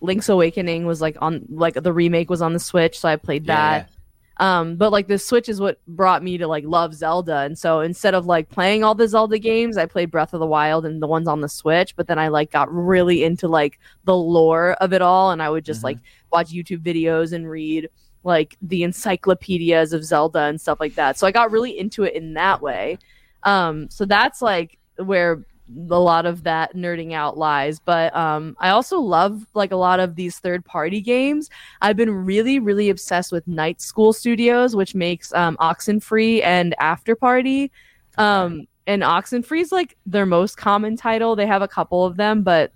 Link's 0.00 0.28
Awakening 0.28 0.84
was 0.86 1.00
like 1.00 1.16
on 1.20 1.44
like 1.48 1.74
the 1.74 1.92
remake 1.92 2.28
was 2.30 2.42
on 2.42 2.52
the 2.52 2.58
Switch, 2.58 2.98
so 2.98 3.08
I 3.08 3.16
played 3.16 3.46
that. 3.46 3.90
Um 4.38 4.76
but 4.76 4.90
like 4.90 5.08
the 5.08 5.18
Switch 5.18 5.48
is 5.48 5.60
what 5.60 5.78
brought 5.86 6.22
me 6.22 6.38
to 6.38 6.46
like 6.46 6.64
love 6.66 6.94
Zelda. 6.94 7.38
And 7.40 7.56
so 7.58 7.80
instead 7.80 8.14
of 8.14 8.26
like 8.26 8.48
playing 8.48 8.82
all 8.82 8.94
the 8.94 9.06
Zelda 9.06 9.38
games, 9.38 9.76
I 9.76 9.86
played 9.86 10.10
Breath 10.10 10.32
of 10.34 10.40
the 10.40 10.46
Wild 10.46 10.86
and 10.86 11.02
the 11.02 11.06
ones 11.06 11.28
on 11.28 11.40
the 11.40 11.48
Switch, 11.48 11.94
but 11.94 12.06
then 12.06 12.18
I 12.18 12.28
like 12.28 12.50
got 12.50 12.72
really 12.72 13.22
into 13.24 13.46
like 13.46 13.78
the 14.04 14.16
lore 14.16 14.72
of 14.80 14.92
it 14.92 15.02
all 15.02 15.30
and 15.30 15.42
I 15.42 15.50
would 15.50 15.64
just 15.64 15.80
Mhm. 15.82 15.84
like 15.84 15.98
watch 16.32 16.50
YouTube 16.50 16.82
videos 16.82 17.32
and 17.32 17.48
read 17.48 17.88
like 18.24 18.56
the 18.62 18.84
encyclopedias 18.84 19.92
of 19.92 20.04
Zelda 20.04 20.40
and 20.40 20.60
stuff 20.60 20.78
like 20.80 20.94
that. 20.94 21.18
So 21.18 21.26
I 21.26 21.32
got 21.32 21.50
really 21.50 21.76
into 21.78 22.04
it 22.04 22.14
in 22.14 22.34
that 22.34 22.62
way. 22.62 22.98
Um, 23.42 23.90
so 23.90 24.04
that's 24.04 24.40
like 24.40 24.78
where 24.96 25.44
a 25.90 25.98
lot 25.98 26.26
of 26.26 26.42
that 26.42 26.74
nerding 26.74 27.12
out 27.12 27.38
lies. 27.38 27.78
But 27.78 28.14
um, 28.14 28.56
I 28.58 28.70
also 28.70 28.98
love 28.98 29.46
like 29.54 29.72
a 29.72 29.76
lot 29.76 30.00
of 30.00 30.16
these 30.16 30.38
third 30.38 30.64
party 30.64 31.00
games. 31.00 31.48
I've 31.80 31.96
been 31.96 32.10
really, 32.10 32.58
really 32.58 32.90
obsessed 32.90 33.32
with 33.32 33.46
Night 33.46 33.80
School 33.80 34.12
Studios, 34.12 34.76
which 34.76 34.94
makes 34.94 35.32
um, 35.34 35.56
Oxenfree 35.58 36.42
and 36.44 36.74
Afterparty. 36.80 37.70
Um, 38.18 38.66
and 38.86 39.02
Oxenfree 39.02 39.60
is 39.60 39.72
like 39.72 39.96
their 40.06 40.26
most 40.26 40.56
common 40.56 40.96
title. 40.96 41.36
They 41.36 41.46
have 41.46 41.62
a 41.62 41.68
couple 41.68 42.04
of 42.04 42.16
them, 42.16 42.42
but 42.42 42.72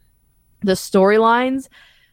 the 0.63 0.73
storylines, 0.73 1.69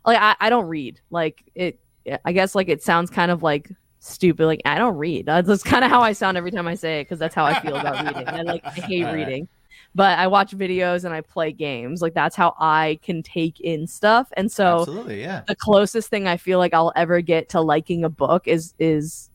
like 0.05 0.17
I, 0.19 0.35
I 0.39 0.49
don't 0.49 0.65
read. 0.65 0.99
Like 1.09 1.43
it, 1.55 1.79
I 2.25 2.31
guess 2.31 2.55
like 2.55 2.69
it 2.69 2.83
sounds 2.83 3.09
kind 3.09 3.31
of 3.31 3.43
like 3.43 3.71
stupid. 3.99 4.45
Like 4.45 4.61
I 4.65 4.77
don't 4.77 4.97
read. 4.97 5.27
That's, 5.27 5.47
that's 5.47 5.63
kind 5.63 5.85
of 5.85 5.91
how 5.91 6.01
I 6.01 6.13
sound 6.13 6.37
every 6.37 6.51
time 6.51 6.67
I 6.67 6.75
say 6.75 6.99
it 6.99 7.03
because 7.05 7.19
that's 7.19 7.35
how 7.35 7.45
I 7.45 7.59
feel 7.59 7.75
about 7.75 8.03
reading. 8.03 8.27
I 8.27 8.41
like 8.41 8.65
I 8.65 8.71
hate 8.71 9.03
right. 9.05 9.13
reading, 9.13 9.47
but 9.95 10.17
I 10.19 10.27
watch 10.27 10.55
videos 10.55 11.03
and 11.05 11.13
I 11.13 11.21
play 11.21 11.51
games. 11.51 12.01
Like 12.01 12.13
that's 12.13 12.35
how 12.35 12.55
I 12.59 12.99
can 13.03 13.23
take 13.23 13.59
in 13.59 13.87
stuff. 13.87 14.29
And 14.37 14.51
so 14.51 14.81
Absolutely, 14.81 15.21
yeah. 15.21 15.43
the 15.47 15.55
closest 15.55 16.09
thing 16.09 16.27
I 16.27 16.37
feel 16.37 16.59
like 16.59 16.73
I'll 16.73 16.91
ever 16.95 17.21
get 17.21 17.49
to 17.49 17.61
liking 17.61 18.03
a 18.03 18.09
book 18.09 18.47
is 18.47 18.73
is 18.79 19.29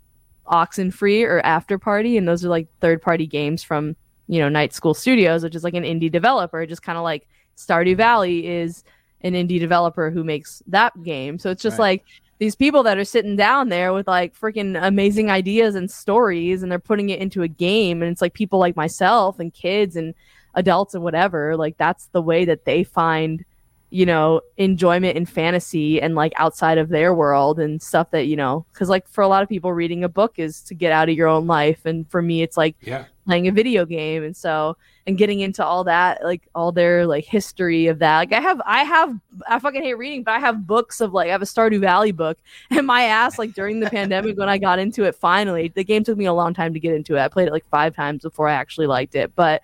Oxenfree 0.46 1.24
or 1.24 1.42
Afterparty, 1.42 2.16
and 2.16 2.26
those 2.26 2.44
are 2.44 2.48
like 2.48 2.68
third 2.80 3.02
party 3.02 3.26
games 3.26 3.62
from 3.62 3.96
you 4.28 4.38
know 4.40 4.48
Night 4.48 4.72
School 4.72 4.94
Studios, 4.94 5.42
which 5.42 5.54
is 5.54 5.64
like 5.64 5.74
an 5.74 5.84
indie 5.84 6.10
developer, 6.10 6.64
just 6.66 6.82
kind 6.82 6.98
of 6.98 7.04
like 7.04 7.28
Stardew 7.56 7.96
Valley 7.96 8.46
is 8.46 8.84
an 9.22 9.34
indie 9.34 9.58
developer 9.60 10.10
who 10.10 10.22
makes 10.24 10.62
that 10.68 11.02
game. 11.02 11.38
So 11.38 11.50
it's 11.50 11.62
just 11.62 11.78
Right. 11.78 11.84
like 12.00 12.04
these 12.38 12.54
people 12.54 12.82
that 12.84 12.98
are 12.98 13.04
sitting 13.04 13.36
down 13.36 13.68
there 13.68 13.92
with 13.92 14.06
like 14.06 14.38
freaking 14.38 14.80
amazing 14.80 15.30
ideas 15.30 15.74
and 15.74 15.90
stories, 15.90 16.62
and 16.62 16.70
they're 16.70 16.78
putting 16.78 17.10
it 17.10 17.20
into 17.20 17.42
a 17.42 17.48
game, 17.48 18.02
and 18.02 18.10
it's 18.10 18.22
like 18.22 18.34
people 18.34 18.58
like 18.58 18.76
myself 18.76 19.38
and 19.38 19.52
kids 19.52 19.96
and 19.96 20.14
adults 20.54 20.94
and 20.94 21.02
whatever. 21.02 21.56
Like 21.56 21.76
that's 21.76 22.06
the 22.06 22.22
way 22.22 22.44
that 22.44 22.64
they 22.64 22.84
find 22.84 23.44
you 23.90 24.04
know 24.04 24.40
enjoyment 24.56 25.16
in 25.16 25.24
fantasy 25.24 26.00
and 26.00 26.14
like 26.14 26.32
outside 26.36 26.78
of 26.78 26.90
their 26.90 27.14
world 27.14 27.58
and 27.58 27.80
stuff 27.80 28.10
that 28.10 28.26
you 28.26 28.36
know 28.36 28.66
because 28.72 28.88
like 28.88 29.08
for 29.08 29.22
a 29.22 29.28
lot 29.28 29.42
of 29.42 29.48
people 29.48 29.72
reading 29.72 30.04
a 30.04 30.08
book 30.08 30.38
is 30.38 30.60
to 30.60 30.74
get 30.74 30.92
out 30.92 31.08
of 31.08 31.16
your 31.16 31.26
own 31.26 31.46
life 31.46 31.86
and 31.86 32.08
for 32.10 32.20
me 32.20 32.42
it's 32.42 32.56
like 32.56 32.76
Yeah. 32.82 33.06
Playing 33.28 33.46
a 33.46 33.52
video 33.52 33.84
game 33.84 34.24
and 34.24 34.34
so 34.34 34.74
and 35.06 35.18
getting 35.18 35.40
into 35.40 35.62
all 35.62 35.84
that 35.84 36.24
like 36.24 36.48
all 36.54 36.72
their 36.72 37.06
like 37.06 37.26
history 37.26 37.86
of 37.86 37.98
that 37.98 38.16
like 38.16 38.32
i 38.32 38.40
have 38.40 38.58
i 38.64 38.82
have 38.82 39.14
i 39.46 39.58
fucking 39.58 39.82
hate 39.82 39.98
reading 39.98 40.22
but 40.22 40.32
i 40.32 40.38
have 40.38 40.66
books 40.66 41.02
of 41.02 41.12
like 41.12 41.28
i 41.28 41.32
have 41.32 41.42
a 41.42 41.44
stardew 41.44 41.78
valley 41.78 42.10
book 42.10 42.38
and 42.70 42.86
my 42.86 43.02
ass 43.02 43.38
like 43.38 43.52
during 43.52 43.80
the 43.80 43.90
pandemic 43.90 44.38
when 44.38 44.48
i 44.48 44.56
got 44.56 44.78
into 44.78 45.04
it 45.04 45.14
finally 45.14 45.68
the 45.68 45.84
game 45.84 46.02
took 46.02 46.16
me 46.16 46.24
a 46.24 46.32
long 46.32 46.54
time 46.54 46.72
to 46.72 46.80
get 46.80 46.94
into 46.94 47.16
it 47.16 47.20
i 47.20 47.28
played 47.28 47.48
it 47.48 47.52
like 47.52 47.68
five 47.68 47.94
times 47.94 48.22
before 48.22 48.48
i 48.48 48.54
actually 48.54 48.86
liked 48.86 49.14
it 49.14 49.30
but 49.36 49.60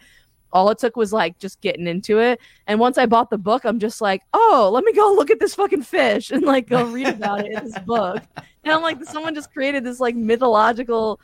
all 0.53 0.69
it 0.71 0.79
took 0.79 0.95
was 0.95 1.11
like 1.11 1.39
just 1.39 1.59
getting 1.63 1.87
into 1.87 2.19
it 2.19 2.39
and 2.67 2.79
once 2.79 2.97
I 2.97 3.07
bought 3.07 3.29
the 3.29 3.37
book, 3.37 3.65
I'm 3.65 3.81
just 3.81 4.01
like, 4.01 4.23
oh, 4.33 4.71
let 4.73 4.85
me 4.85 4.93
go 4.93 5.13
look 5.15 5.31
at 5.31 5.41
this 5.41 5.57
fucking 5.57 5.83
fish 5.83 6.31
and 6.31 6.43
like 6.43 6.69
go 6.69 6.85
read 6.85 7.09
about 7.09 7.41
it 7.41 7.53
in 7.53 7.65
this 7.65 7.79
book. 7.81 8.23
And 8.37 8.73
I'm 8.73 8.81
like, 8.81 9.03
someone 9.05 9.35
just 9.35 9.53
created 9.53 9.83
this 9.83 9.99
like 9.99 10.15
mythological 10.15 11.21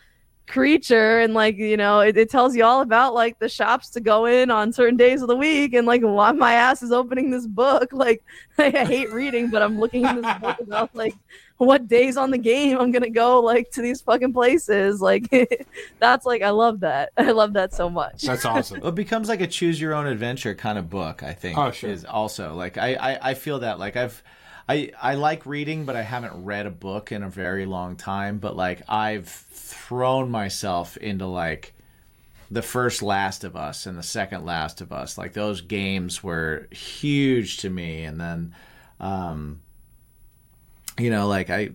creature 0.50 1.20
and 1.20 1.32
like 1.32 1.56
you 1.56 1.76
know 1.76 2.00
it, 2.00 2.16
it 2.16 2.28
tells 2.28 2.56
you 2.56 2.64
all 2.64 2.80
about 2.80 3.14
like 3.14 3.38
the 3.38 3.48
shops 3.48 3.88
to 3.88 4.00
go 4.00 4.26
in 4.26 4.50
on 4.50 4.72
certain 4.72 4.96
days 4.96 5.22
of 5.22 5.28
the 5.28 5.36
week 5.36 5.72
and 5.74 5.86
like 5.86 6.02
why 6.02 6.32
my 6.32 6.54
ass 6.54 6.82
is 6.82 6.90
opening 6.90 7.30
this 7.30 7.46
book 7.46 7.88
like 7.92 8.22
i 8.58 8.70
hate 8.70 9.10
reading 9.12 9.48
but 9.48 9.62
i'm 9.62 9.78
looking 9.78 10.04
in 10.04 10.20
this 10.20 10.38
book 10.38 10.58
about 10.60 10.90
like 10.94 11.14
what 11.58 11.86
days 11.86 12.16
on 12.16 12.30
the 12.30 12.38
game 12.38 12.78
i'm 12.78 12.90
gonna 12.90 13.08
go 13.08 13.40
like 13.40 13.70
to 13.70 13.80
these 13.80 14.00
fucking 14.00 14.32
places 14.32 15.00
like 15.00 15.28
that's 16.00 16.26
like 16.26 16.42
i 16.42 16.50
love 16.50 16.80
that 16.80 17.12
i 17.16 17.30
love 17.30 17.52
that 17.52 17.72
so 17.72 17.88
much 17.88 18.22
That's 18.22 18.44
awesome. 18.44 18.84
It 18.84 18.94
becomes 18.94 19.28
like 19.28 19.40
a 19.40 19.46
choose 19.46 19.80
your 19.80 19.94
own 19.94 20.06
adventure 20.06 20.54
kind 20.54 20.78
of 20.78 20.88
book. 20.90 21.22
I 21.22 21.32
think. 21.32 21.58
Oh, 21.58 21.70
sure. 21.70 21.90
Is 21.90 22.04
also 22.04 22.54
like 22.54 22.78
I, 22.78 22.94
I 22.94 23.30
I 23.30 23.34
feel 23.34 23.60
that 23.60 23.78
like 23.78 23.96
I've. 23.96 24.22
I, 24.70 24.92
I 25.02 25.14
like 25.16 25.46
reading, 25.46 25.84
but 25.84 25.96
I 25.96 26.02
haven't 26.02 26.44
read 26.44 26.64
a 26.64 26.70
book 26.70 27.10
in 27.10 27.24
a 27.24 27.28
very 27.28 27.66
long 27.66 27.96
time. 27.96 28.38
But 28.38 28.56
like 28.56 28.82
I've 28.88 29.28
thrown 29.28 30.30
myself 30.30 30.96
into 30.96 31.26
like 31.26 31.74
the 32.52 32.62
first 32.62 33.02
Last 33.02 33.42
of 33.42 33.56
Us 33.56 33.86
and 33.86 33.98
the 33.98 34.04
second 34.04 34.44
Last 34.44 34.80
of 34.80 34.92
Us. 34.92 35.18
Like 35.18 35.32
those 35.32 35.60
games 35.60 36.22
were 36.22 36.68
huge 36.70 37.56
to 37.58 37.68
me. 37.68 38.04
And 38.04 38.20
then, 38.20 38.54
um, 39.00 39.60
you 40.96 41.10
know, 41.10 41.26
like 41.26 41.50
I, 41.50 41.70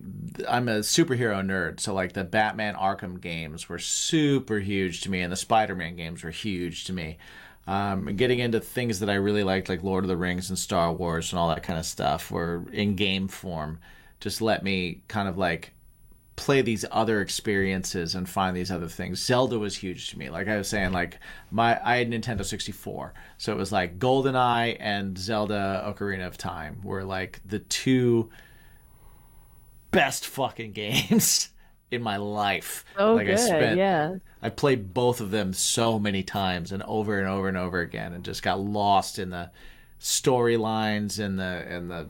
I'm 0.48 0.68
a 0.68 0.78
superhero 0.78 1.44
nerd, 1.44 1.80
so 1.80 1.92
like 1.92 2.14
the 2.14 2.24
Batman 2.24 2.76
Arkham 2.76 3.20
games 3.20 3.68
were 3.68 3.78
super 3.78 4.58
huge 4.58 5.02
to 5.02 5.10
me, 5.10 5.20
and 5.20 5.30
the 5.30 5.36
Spider-Man 5.36 5.96
games 5.96 6.24
were 6.24 6.30
huge 6.30 6.84
to 6.84 6.94
me. 6.94 7.18
Um, 7.66 8.14
getting 8.16 8.38
into 8.38 8.60
things 8.60 9.00
that 9.00 9.10
I 9.10 9.14
really 9.14 9.42
liked, 9.42 9.68
like 9.68 9.82
Lord 9.82 10.04
of 10.04 10.08
the 10.08 10.16
Rings 10.16 10.50
and 10.50 10.58
Star 10.58 10.92
Wars 10.92 11.32
and 11.32 11.38
all 11.38 11.48
that 11.48 11.64
kind 11.64 11.78
of 11.78 11.86
stuff, 11.86 12.30
were 12.30 12.64
in 12.72 12.94
game 12.94 13.28
form. 13.28 13.80
Just 14.20 14.40
let 14.40 14.62
me 14.62 15.02
kind 15.08 15.28
of 15.28 15.36
like 15.36 15.72
play 16.36 16.60
these 16.60 16.84
other 16.90 17.20
experiences 17.22 18.14
and 18.14 18.28
find 18.28 18.56
these 18.56 18.70
other 18.70 18.88
things. 18.88 19.24
Zelda 19.24 19.58
was 19.58 19.74
huge 19.76 20.10
to 20.10 20.18
me. 20.18 20.30
Like 20.30 20.48
I 20.48 20.56
was 20.56 20.68
saying, 20.68 20.92
like 20.92 21.18
my 21.50 21.80
I 21.82 21.96
had 21.96 22.10
Nintendo 22.10 22.44
64, 22.44 23.14
so 23.38 23.52
it 23.52 23.56
was 23.56 23.72
like 23.72 23.98
GoldenEye 23.98 24.76
and 24.78 25.18
Zelda 25.18 25.82
Ocarina 25.86 26.26
of 26.26 26.38
Time 26.38 26.80
were 26.84 27.04
like 27.04 27.40
the 27.44 27.58
two 27.58 28.30
best 29.90 30.26
fucking 30.26 30.72
games 30.72 31.48
in 31.90 32.02
my 32.02 32.18
life. 32.18 32.84
Oh, 32.98 33.14
like 33.14 33.26
good 33.26 33.38
I 33.38 33.40
spent 33.40 33.78
yeah 33.78 34.16
I 34.46 34.50
played 34.50 34.94
both 34.94 35.20
of 35.20 35.30
them 35.30 35.52
so 35.52 35.98
many 35.98 36.22
times 36.22 36.72
and 36.72 36.82
over 36.84 37.18
and 37.18 37.28
over 37.28 37.48
and 37.48 37.56
over 37.56 37.80
again 37.80 38.12
and 38.12 38.24
just 38.24 38.42
got 38.42 38.60
lost 38.60 39.18
in 39.18 39.30
the 39.30 39.50
storylines 40.00 41.18
and 41.18 41.38
the 41.38 41.64
and 41.68 41.90
the 41.90 42.08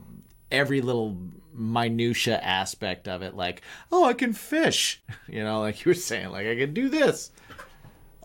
every 0.51 0.81
little 0.81 1.17
minutia 1.55 2.39
aspect 2.39 3.09
of 3.09 3.23
it 3.23 3.35
like 3.35 3.63
oh 3.91 4.05
I 4.05 4.13
can 4.13 4.33
fish 4.33 5.03
you 5.29 5.43
know 5.43 5.61
like 5.61 5.85
you 5.85 5.91
were 5.91 5.95
saying 5.95 6.31
like 6.31 6.47
I 6.47 6.57
can 6.57 6.75
do 6.75 6.89
this 6.89 7.31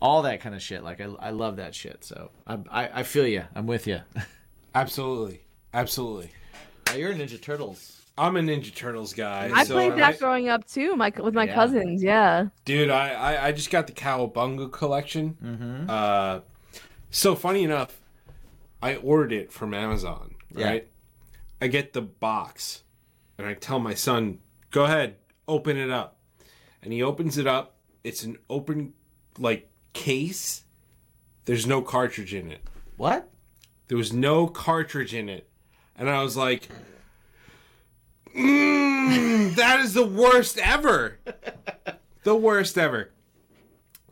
all 0.01 0.23
that 0.23 0.41
kind 0.41 0.55
of 0.55 0.61
shit 0.61 0.83
like 0.83 0.99
I, 0.99 1.05
I 1.19 1.29
love 1.29 1.55
that 1.57 1.73
shit 1.73 2.03
so 2.03 2.31
I, 2.45 2.59
I 2.69 2.89
I 2.99 3.03
feel 3.03 3.25
you 3.25 3.43
I'm 3.55 3.67
with 3.67 3.87
you 3.87 4.01
Absolutely. 4.73 5.41
Absolutely. 5.73 6.31
Now 6.87 6.95
you're 6.95 7.11
a 7.11 7.15
Ninja 7.15 7.41
Turtles. 7.41 8.00
I'm 8.17 8.35
a 8.37 8.41
Ninja 8.41 8.73
Turtles 8.75 9.13
guy. 9.13 9.49
I 9.53 9.63
so 9.63 9.73
played 9.75 9.93
I- 9.93 9.95
that 9.97 10.19
growing 10.19 10.49
up 10.49 10.67
too, 10.67 10.95
my 10.95 11.11
with 11.17 11.33
my 11.33 11.45
Yeah. 11.45 11.55
cousins. 11.55 12.03
Yeah. 12.03 12.47
Dude, 12.65 12.89
I, 12.89 13.09
I, 13.11 13.47
I 13.47 13.51
just 13.51 13.71
got 13.71 13.87
the 13.87 13.93
Cowabunga 13.93 14.71
collection. 14.71 15.37
Mm-hmm. 15.43 15.89
Uh, 15.89 16.39
so 17.09 17.35
funny 17.35 17.63
enough, 17.63 17.99
I 18.81 18.95
ordered 18.97 19.31
it 19.31 19.51
from 19.51 19.73
Amazon. 19.73 20.35
Yeah. 20.55 20.67
Right, 20.67 20.87
I 21.61 21.67
get 21.67 21.93
the 21.93 22.01
box, 22.01 22.83
and 23.37 23.47
I 23.47 23.53
tell 23.53 23.79
my 23.79 23.93
son, 23.93 24.39
"Go 24.71 24.83
ahead, 24.83 25.15
open 25.47 25.77
it 25.77 25.89
up." 25.89 26.17
And 26.83 26.91
he 26.91 27.01
opens 27.01 27.37
it 27.37 27.47
up. 27.47 27.77
It's 28.03 28.23
an 28.23 28.37
open 28.49 28.93
like 29.37 29.69
case. 29.93 30.65
There's 31.45 31.65
no 31.65 31.81
cartridge 31.81 32.33
in 32.33 32.51
it. 32.51 32.61
What? 32.97 33.29
There 33.87 33.97
was 33.97 34.11
no 34.11 34.47
cartridge 34.47 35.13
in 35.13 35.29
it, 35.29 35.49
and 35.97 36.09
I 36.09 36.21
was 36.21 36.35
like, 36.35 36.67
mm, 38.35 39.55
"That 39.55 39.79
is 39.81 39.93
the 39.93 40.05
worst 40.05 40.57
ever, 40.57 41.19
the 42.23 42.35
worst 42.35 42.77
ever." 42.77 43.11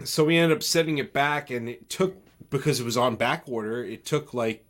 So 0.04 0.26
we 0.26 0.38
ended 0.38 0.58
up 0.58 0.64
setting 0.64 0.98
it 0.98 1.14
back, 1.14 1.50
and 1.52 1.68
it 1.70 1.90
took 1.90 2.16
because 2.50 2.80
it 2.80 2.84
was 2.84 2.98
on 2.98 3.16
back 3.16 3.44
order. 3.48 3.84
It 3.84 4.06
took 4.06 4.34
like 4.34 4.66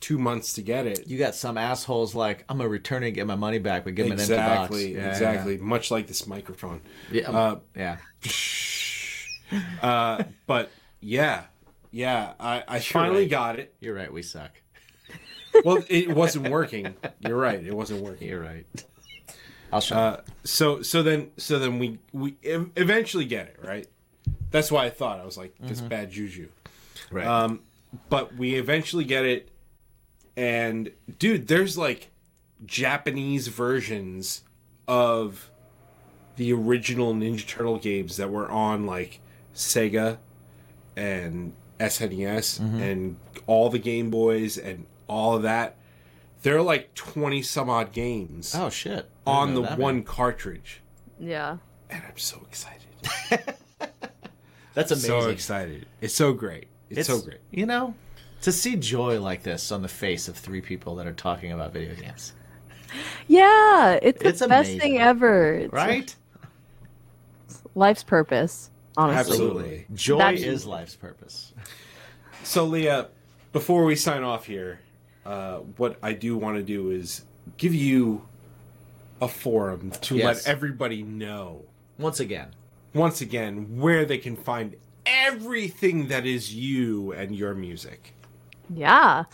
two 0.00 0.18
months 0.18 0.54
to 0.54 0.62
get 0.62 0.86
it. 0.86 1.06
You 1.06 1.18
got 1.18 1.34
some 1.34 1.58
assholes 1.58 2.14
like 2.14 2.44
I'm 2.48 2.58
gonna 2.58 2.68
return 2.68 3.02
it 3.02 3.08
and 3.08 3.14
get 3.14 3.26
my 3.26 3.34
money 3.34 3.58
back, 3.58 3.84
but 3.84 3.94
give 3.94 4.08
them 4.08 4.18
exactly, 4.18 4.94
an 4.94 5.00
empty 5.00 5.08
box. 5.08 5.20
Yeah, 5.20 5.28
exactly. 5.28 5.58
Much 5.58 5.90
like 5.90 6.06
this 6.06 6.26
microphone. 6.26 6.80
Yeah. 7.10 7.30
Uh, 7.30 7.58
yeah. 7.76 7.96
Uh, 9.80 10.24
but 10.46 10.70
yeah, 11.00 11.44
yeah, 11.90 12.34
I, 12.38 12.64
I 12.68 12.80
finally 12.80 13.22
right. 13.22 13.30
got 13.30 13.58
it. 13.58 13.74
You're 13.80 13.94
right. 13.94 14.12
We 14.12 14.22
suck. 14.22 14.52
Well, 15.64 15.82
it 15.88 16.10
wasn't 16.10 16.48
working. 16.50 16.94
You're 17.20 17.36
right. 17.36 17.62
It 17.64 17.74
wasn't 17.74 18.02
working. 18.02 18.28
You're 18.28 18.40
right. 18.42 18.66
I'll 19.72 19.80
show. 19.80 19.96
Uh, 19.96 20.20
so 20.44 20.82
so 20.82 21.02
then 21.02 21.30
so 21.36 21.58
then 21.58 21.78
we 21.78 21.98
we 22.12 22.36
eventually 22.42 23.24
get 23.24 23.46
it 23.48 23.56
right. 23.62 23.86
That's 24.50 24.70
why 24.72 24.86
I 24.86 24.90
thought 24.90 25.20
I 25.20 25.24
was 25.24 25.36
like 25.36 25.54
this 25.60 25.80
bad 25.80 26.10
juju. 26.10 26.48
right. 27.10 27.26
Um, 27.26 27.60
but 28.08 28.34
we 28.36 28.54
eventually 28.54 29.04
get 29.04 29.24
it, 29.24 29.50
and 30.36 30.90
dude, 31.18 31.48
there's 31.48 31.76
like 31.76 32.10
Japanese 32.64 33.48
versions 33.48 34.42
of 34.86 35.50
the 36.36 36.52
original 36.52 37.12
Ninja 37.14 37.46
Turtle 37.46 37.78
games 37.78 38.16
that 38.16 38.30
were 38.30 38.48
on 38.50 38.86
like 38.86 39.20
Sega 39.54 40.18
and 40.96 41.52
SNES 41.80 42.60
and 42.80 43.16
all 43.46 43.68
the 43.70 43.78
Game 43.78 44.10
Boys 44.10 44.56
and 44.56 44.86
all 45.08 45.34
of 45.36 45.42
that. 45.42 45.76
They're 46.42 46.62
like 46.62 46.94
twenty 46.94 47.42
some 47.42 47.68
odd 47.68 47.92
games 47.92 48.54
oh 48.56 48.70
shit. 48.70 49.10
On 49.26 49.54
the 49.54 49.62
one 49.62 49.96
man. 49.96 50.04
cartridge, 50.04 50.80
Yeah. 51.18 51.56
and 51.90 52.02
I'm 52.08 52.16
so 52.16 52.40
excited. 52.46 52.86
That's 54.74 54.92
amazing. 54.92 55.08
so 55.20 55.28
excited. 55.30 55.86
It's 56.00 56.14
so 56.14 56.32
great. 56.32 56.68
It's, 56.88 57.08
so 57.08 57.20
great. 57.20 57.40
You 57.50 57.66
know, 57.66 57.94
to 58.42 58.52
see 58.52 58.76
joy 58.76 59.20
like 59.20 59.42
this 59.42 59.72
on 59.72 59.82
the 59.82 59.88
face 59.88 60.28
of 60.28 60.36
three 60.36 60.60
people 60.60 60.94
that 60.96 61.06
are 61.08 61.12
talking 61.12 61.50
about 61.52 61.72
video 61.72 61.94
games, 61.96 62.32
Yeah. 63.26 63.98
It's 64.00 64.22
the 64.22 64.28
It's 64.28 64.46
best 64.46 64.70
thing 64.78 64.98
ever. 64.98 65.54
It's 65.54 65.72
right? 65.72 66.14
life's 67.74 68.04
purpose. 68.04 68.70
Honestly. 68.96 69.18
Absolutely. 69.32 69.86
Joy 69.94 70.18
That's- 70.18 70.42
is 70.42 70.66
life's 70.66 70.96
purpose. 70.96 71.52
So, 72.44 72.64
Leah, 72.64 73.08
before 73.52 73.84
we 73.84 73.94
sign 73.96 74.22
off 74.22 74.46
here, 74.46 74.80
uh, 75.28 75.58
what 75.76 75.98
I 76.02 76.14
do 76.14 76.36
want 76.38 76.56
to 76.56 76.62
do 76.62 76.90
is 76.90 77.24
give 77.58 77.74
you 77.74 78.22
a 79.20 79.28
forum 79.28 79.90
to 80.02 80.16
Yes. 80.16 80.24
let 80.46 80.48
everybody 80.54 81.02
know, 81.02 81.64
Once 81.98 82.18
again, 82.20 82.48
once 82.94 83.20
again, 83.20 83.78
where 83.78 84.04
they 84.04 84.18
can 84.18 84.36
find 84.36 84.74
everything 85.04 86.08
that 86.08 86.24
is 86.24 86.54
you 86.54 87.12
and 87.12 87.34
your 87.36 87.54
music. 87.54 88.14
Yeah. 88.74 89.24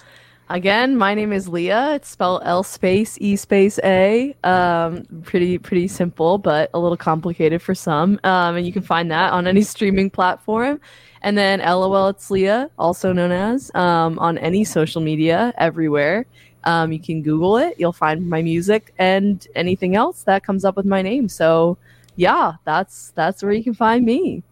Again, 0.51 0.97
my 0.97 1.15
name 1.15 1.33
is 1.33 1.49
Leah. 1.49 1.95
It's 1.95 2.09
spelled 2.09 2.43
L 2.45 2.63
space 2.63 3.17
E 3.21 3.35
space 3.37 3.79
A. 3.83 4.35
Um, 4.45 5.05
pretty 5.23 5.57
pretty 5.59 5.89
simple, 5.89 6.37
but 6.39 6.69
a 6.75 6.79
little 6.79 6.97
complicated 6.99 7.63
for 7.63 7.75
some. 7.75 8.21
Um, 8.25 8.57
and 8.57 8.67
you 8.67 8.73
can 8.73 8.83
find 8.83 9.11
that 9.11 9.33
on 9.33 9.47
any 9.47 9.63
streaming 9.75 10.11
platform. 10.11 10.81
And 11.25 11.39
then 11.39 11.61
LOL 11.61 12.09
it's 12.09 12.31
Leah, 12.31 12.71
also 12.79 13.15
known 13.15 13.33
as, 13.33 13.75
um, 13.75 14.19
on 14.19 14.37
any 14.37 14.63
social 14.63 15.01
media 15.01 15.55
everywhere. 15.57 16.27
Um, 16.65 16.93
you 16.93 17.01
can 17.01 17.23
Google 17.23 17.57
it. 17.57 17.77
You'll 17.79 17.95
find 17.95 18.29
my 18.29 18.43
music 18.43 18.93
and 18.99 19.47
anything 19.55 19.97
else 19.97 20.23
that 20.25 20.45
comes 20.45 20.67
up 20.67 20.77
with 20.77 20.85
my 20.85 21.01
name. 21.01 21.31
So, 21.31 21.79
yeah, 22.17 22.53
that's 22.65 23.11
that's 23.15 23.43
where 23.43 23.53
you 23.53 23.65
can 23.65 23.73
find 23.73 24.05
me. 24.05 24.43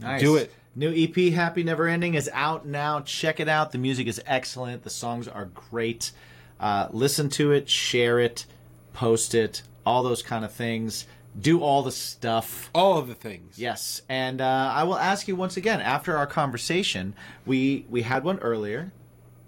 nice. 0.00 0.20
Do 0.20 0.34
it. 0.34 0.52
New 0.74 0.92
EP, 0.92 1.32
Happy 1.32 1.62
Never 1.62 1.86
Ending, 1.86 2.14
is 2.14 2.28
out 2.34 2.66
now. 2.66 3.00
Check 3.00 3.38
it 3.38 3.48
out. 3.48 3.70
The 3.70 3.78
music 3.78 4.08
is 4.08 4.20
excellent. 4.26 4.82
The 4.82 4.90
songs 4.90 5.28
are 5.28 5.46
great. 5.46 6.10
Uh, 6.58 6.88
listen 6.90 7.28
to 7.30 7.52
it, 7.52 7.70
share 7.70 8.18
it, 8.18 8.46
post 8.92 9.34
it, 9.34 9.62
all 9.86 10.02
those 10.02 10.22
kind 10.22 10.44
of 10.44 10.52
things. 10.52 11.06
Do 11.38 11.60
all 11.60 11.82
the 11.82 11.92
stuff. 11.92 12.70
All 12.74 12.98
of 12.98 13.08
the 13.08 13.14
things. 13.14 13.58
Yes, 13.58 14.02
and 14.08 14.40
uh, 14.40 14.72
I 14.74 14.84
will 14.84 14.98
ask 14.98 15.28
you 15.28 15.36
once 15.36 15.56
again 15.56 15.80
after 15.80 16.16
our 16.16 16.26
conversation. 16.26 17.14
We 17.44 17.84
we 17.90 18.02
had 18.02 18.24
one 18.24 18.38
earlier 18.38 18.92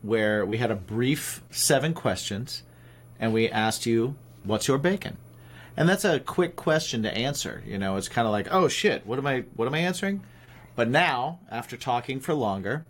where 0.02 0.44
we 0.44 0.59
had 0.59 0.70
a 0.70 0.77
brief 0.77 1.43
seven 1.51 1.94
questions, 1.94 2.62
and 3.19 3.32
we 3.32 3.48
asked 3.48 3.86
you, 3.86 4.16
"What's 4.44 4.69
your 4.69 4.78
bacon?" 4.78 5.16
And 5.77 5.89
that's 5.89 6.05
a 6.05 6.20
quick 6.20 6.56
question 6.56 7.05
to 7.05 7.16
answer. 7.16 7.62
You 7.65 7.78
know, 7.78 7.97
it's 7.97 8.09
kind 8.09 8.27
of 8.27 8.32
like, 8.32 8.48
"Oh 8.51 8.69
shit, 8.69 9.06
what 9.06 9.19
am 9.19 9.27
I 9.27 9.44
what 9.56 9.66
am 9.66 9.74
I 9.74 9.78
answering?" 9.78 10.23
But 10.77 10.89
now, 10.89 11.40
after 11.51 11.77
talking 11.77 12.20
for 12.20 12.35
longer, 12.35 12.85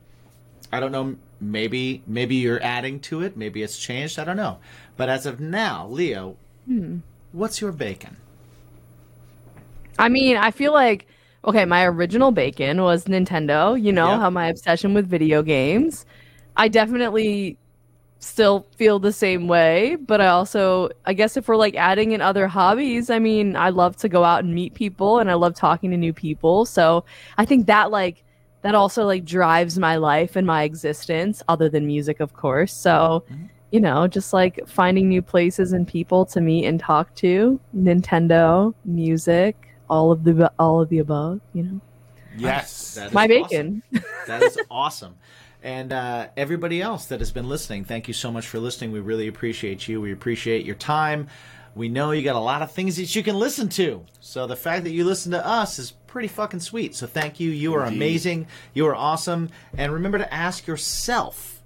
I 0.72 0.80
don't 0.80 0.92
know. 0.92 1.16
Maybe 1.40 2.02
maybe 2.06 2.34
you're 2.36 2.62
adding 2.62 2.98
to 3.00 3.22
it. 3.22 3.36
Maybe 3.36 3.62
it's 3.62 3.78
changed. 3.78 4.18
I 4.18 4.24
don't 4.24 4.36
know. 4.36 4.58
But 4.96 5.08
as 5.08 5.24
of 5.24 5.38
now, 5.38 5.86
Leo, 5.86 6.36
what's 7.32 7.60
your 7.60 7.72
bacon? 7.72 8.16
I 9.98 10.08
mean, 10.08 10.36
I 10.36 10.50
feel 10.50 10.72
like 10.72 11.06
okay, 11.44 11.64
my 11.64 11.84
original 11.84 12.32
bacon 12.32 12.82
was 12.82 13.04
Nintendo, 13.04 13.80
you 13.80 13.92
know, 13.92 14.08
Yeah. 14.08 14.18
how 14.20 14.30
my 14.30 14.48
obsession 14.48 14.92
with 14.92 15.06
video 15.08 15.42
games. 15.42 16.04
I 16.56 16.68
definitely 16.68 17.56
still 18.18 18.66
feel 18.76 18.98
the 18.98 19.12
same 19.12 19.46
way, 19.46 19.96
but 19.96 20.20
I 20.20 20.26
also 20.26 20.88
I 21.06 21.12
guess 21.14 21.36
if 21.36 21.46
we're 21.48 21.56
like 21.56 21.76
adding 21.76 22.12
in 22.12 22.20
other 22.20 22.48
hobbies, 22.48 23.10
I 23.10 23.18
mean, 23.20 23.54
I 23.56 23.70
love 23.70 23.96
to 23.98 24.08
go 24.08 24.24
out 24.24 24.44
and 24.44 24.54
meet 24.54 24.74
people 24.74 25.20
and 25.20 25.30
I 25.30 25.34
love 25.34 25.54
talking 25.54 25.90
to 25.92 25.96
new 25.96 26.12
people. 26.12 26.64
So, 26.66 27.04
I 27.38 27.44
think 27.44 27.66
that 27.68 27.90
like 27.92 28.24
that 28.62 28.74
also 28.74 29.04
like 29.06 29.24
drives 29.24 29.78
my 29.78 29.96
life 29.96 30.34
and 30.36 30.46
my 30.46 30.64
existence 30.64 31.42
other 31.48 31.68
than 31.68 31.86
music, 31.86 32.18
of 32.20 32.32
course. 32.34 32.72
So, 32.74 33.24
mm-hmm. 33.30 33.44
you 33.70 33.80
know, 33.80 34.08
just 34.08 34.32
like 34.32 34.66
finding 34.66 35.08
new 35.08 35.22
places 35.22 35.72
and 35.72 35.86
people 35.86 36.26
to 36.26 36.40
meet 36.40 36.66
and 36.66 36.80
talk 36.80 37.14
to, 37.16 37.60
Nintendo, 37.76 38.74
music, 38.84 39.67
all 39.90 40.12
of 40.12 40.24
the 40.24 40.50
all 40.58 40.80
of 40.80 40.88
the 40.88 40.98
above, 40.98 41.40
you 41.54 41.62
know. 41.62 41.80
Yes. 42.36 42.94
That 42.94 43.08
is 43.08 43.12
My 43.14 43.24
awesome. 43.26 43.42
bacon. 43.42 43.82
That 44.26 44.42
is 44.42 44.58
awesome. 44.70 45.16
And 45.62 45.92
uh, 45.92 46.28
everybody 46.36 46.80
else 46.80 47.06
that 47.06 47.18
has 47.20 47.32
been 47.32 47.48
listening, 47.48 47.84
thank 47.84 48.06
you 48.06 48.14
so 48.14 48.30
much 48.30 48.46
for 48.46 48.60
listening. 48.60 48.92
We 48.92 49.00
really 49.00 49.26
appreciate 49.26 49.88
you. 49.88 50.00
We 50.00 50.12
appreciate 50.12 50.64
your 50.64 50.76
time. 50.76 51.28
We 51.74 51.88
know 51.88 52.12
you 52.12 52.22
got 52.22 52.36
a 52.36 52.40
lot 52.40 52.62
of 52.62 52.70
things 52.72 52.96
that 52.96 53.14
you 53.14 53.22
can 53.22 53.36
listen 53.38 53.68
to. 53.70 54.04
So 54.20 54.46
the 54.46 54.56
fact 54.56 54.84
that 54.84 54.90
you 54.90 55.04
listen 55.04 55.32
to 55.32 55.44
us 55.44 55.78
is 55.78 55.90
pretty 56.06 56.28
fucking 56.28 56.60
sweet. 56.60 56.94
So 56.94 57.06
thank 57.06 57.40
you. 57.40 57.50
You 57.50 57.74
are 57.74 57.84
Indeed. 57.84 57.96
amazing. 57.96 58.46
You 58.72 58.86
are 58.86 58.94
awesome. 58.94 59.50
And 59.76 59.92
remember 59.92 60.18
to 60.18 60.32
ask 60.32 60.66
yourself 60.66 61.60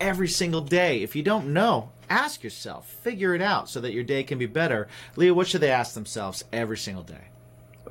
every 0.00 0.28
single 0.28 0.60
day. 0.60 1.02
If 1.02 1.14
you 1.14 1.22
don't 1.22 1.52
know, 1.52 1.90
ask 2.10 2.42
yourself. 2.42 2.88
Figure 3.02 3.34
it 3.34 3.42
out 3.42 3.68
so 3.68 3.80
that 3.80 3.92
your 3.92 4.04
day 4.04 4.22
can 4.24 4.38
be 4.38 4.46
better. 4.46 4.88
Leah, 5.16 5.34
what 5.34 5.46
should 5.46 5.60
they 5.60 5.70
ask 5.70 5.94
themselves 5.94 6.44
every 6.52 6.76
single 6.78 7.04
day? 7.04 7.28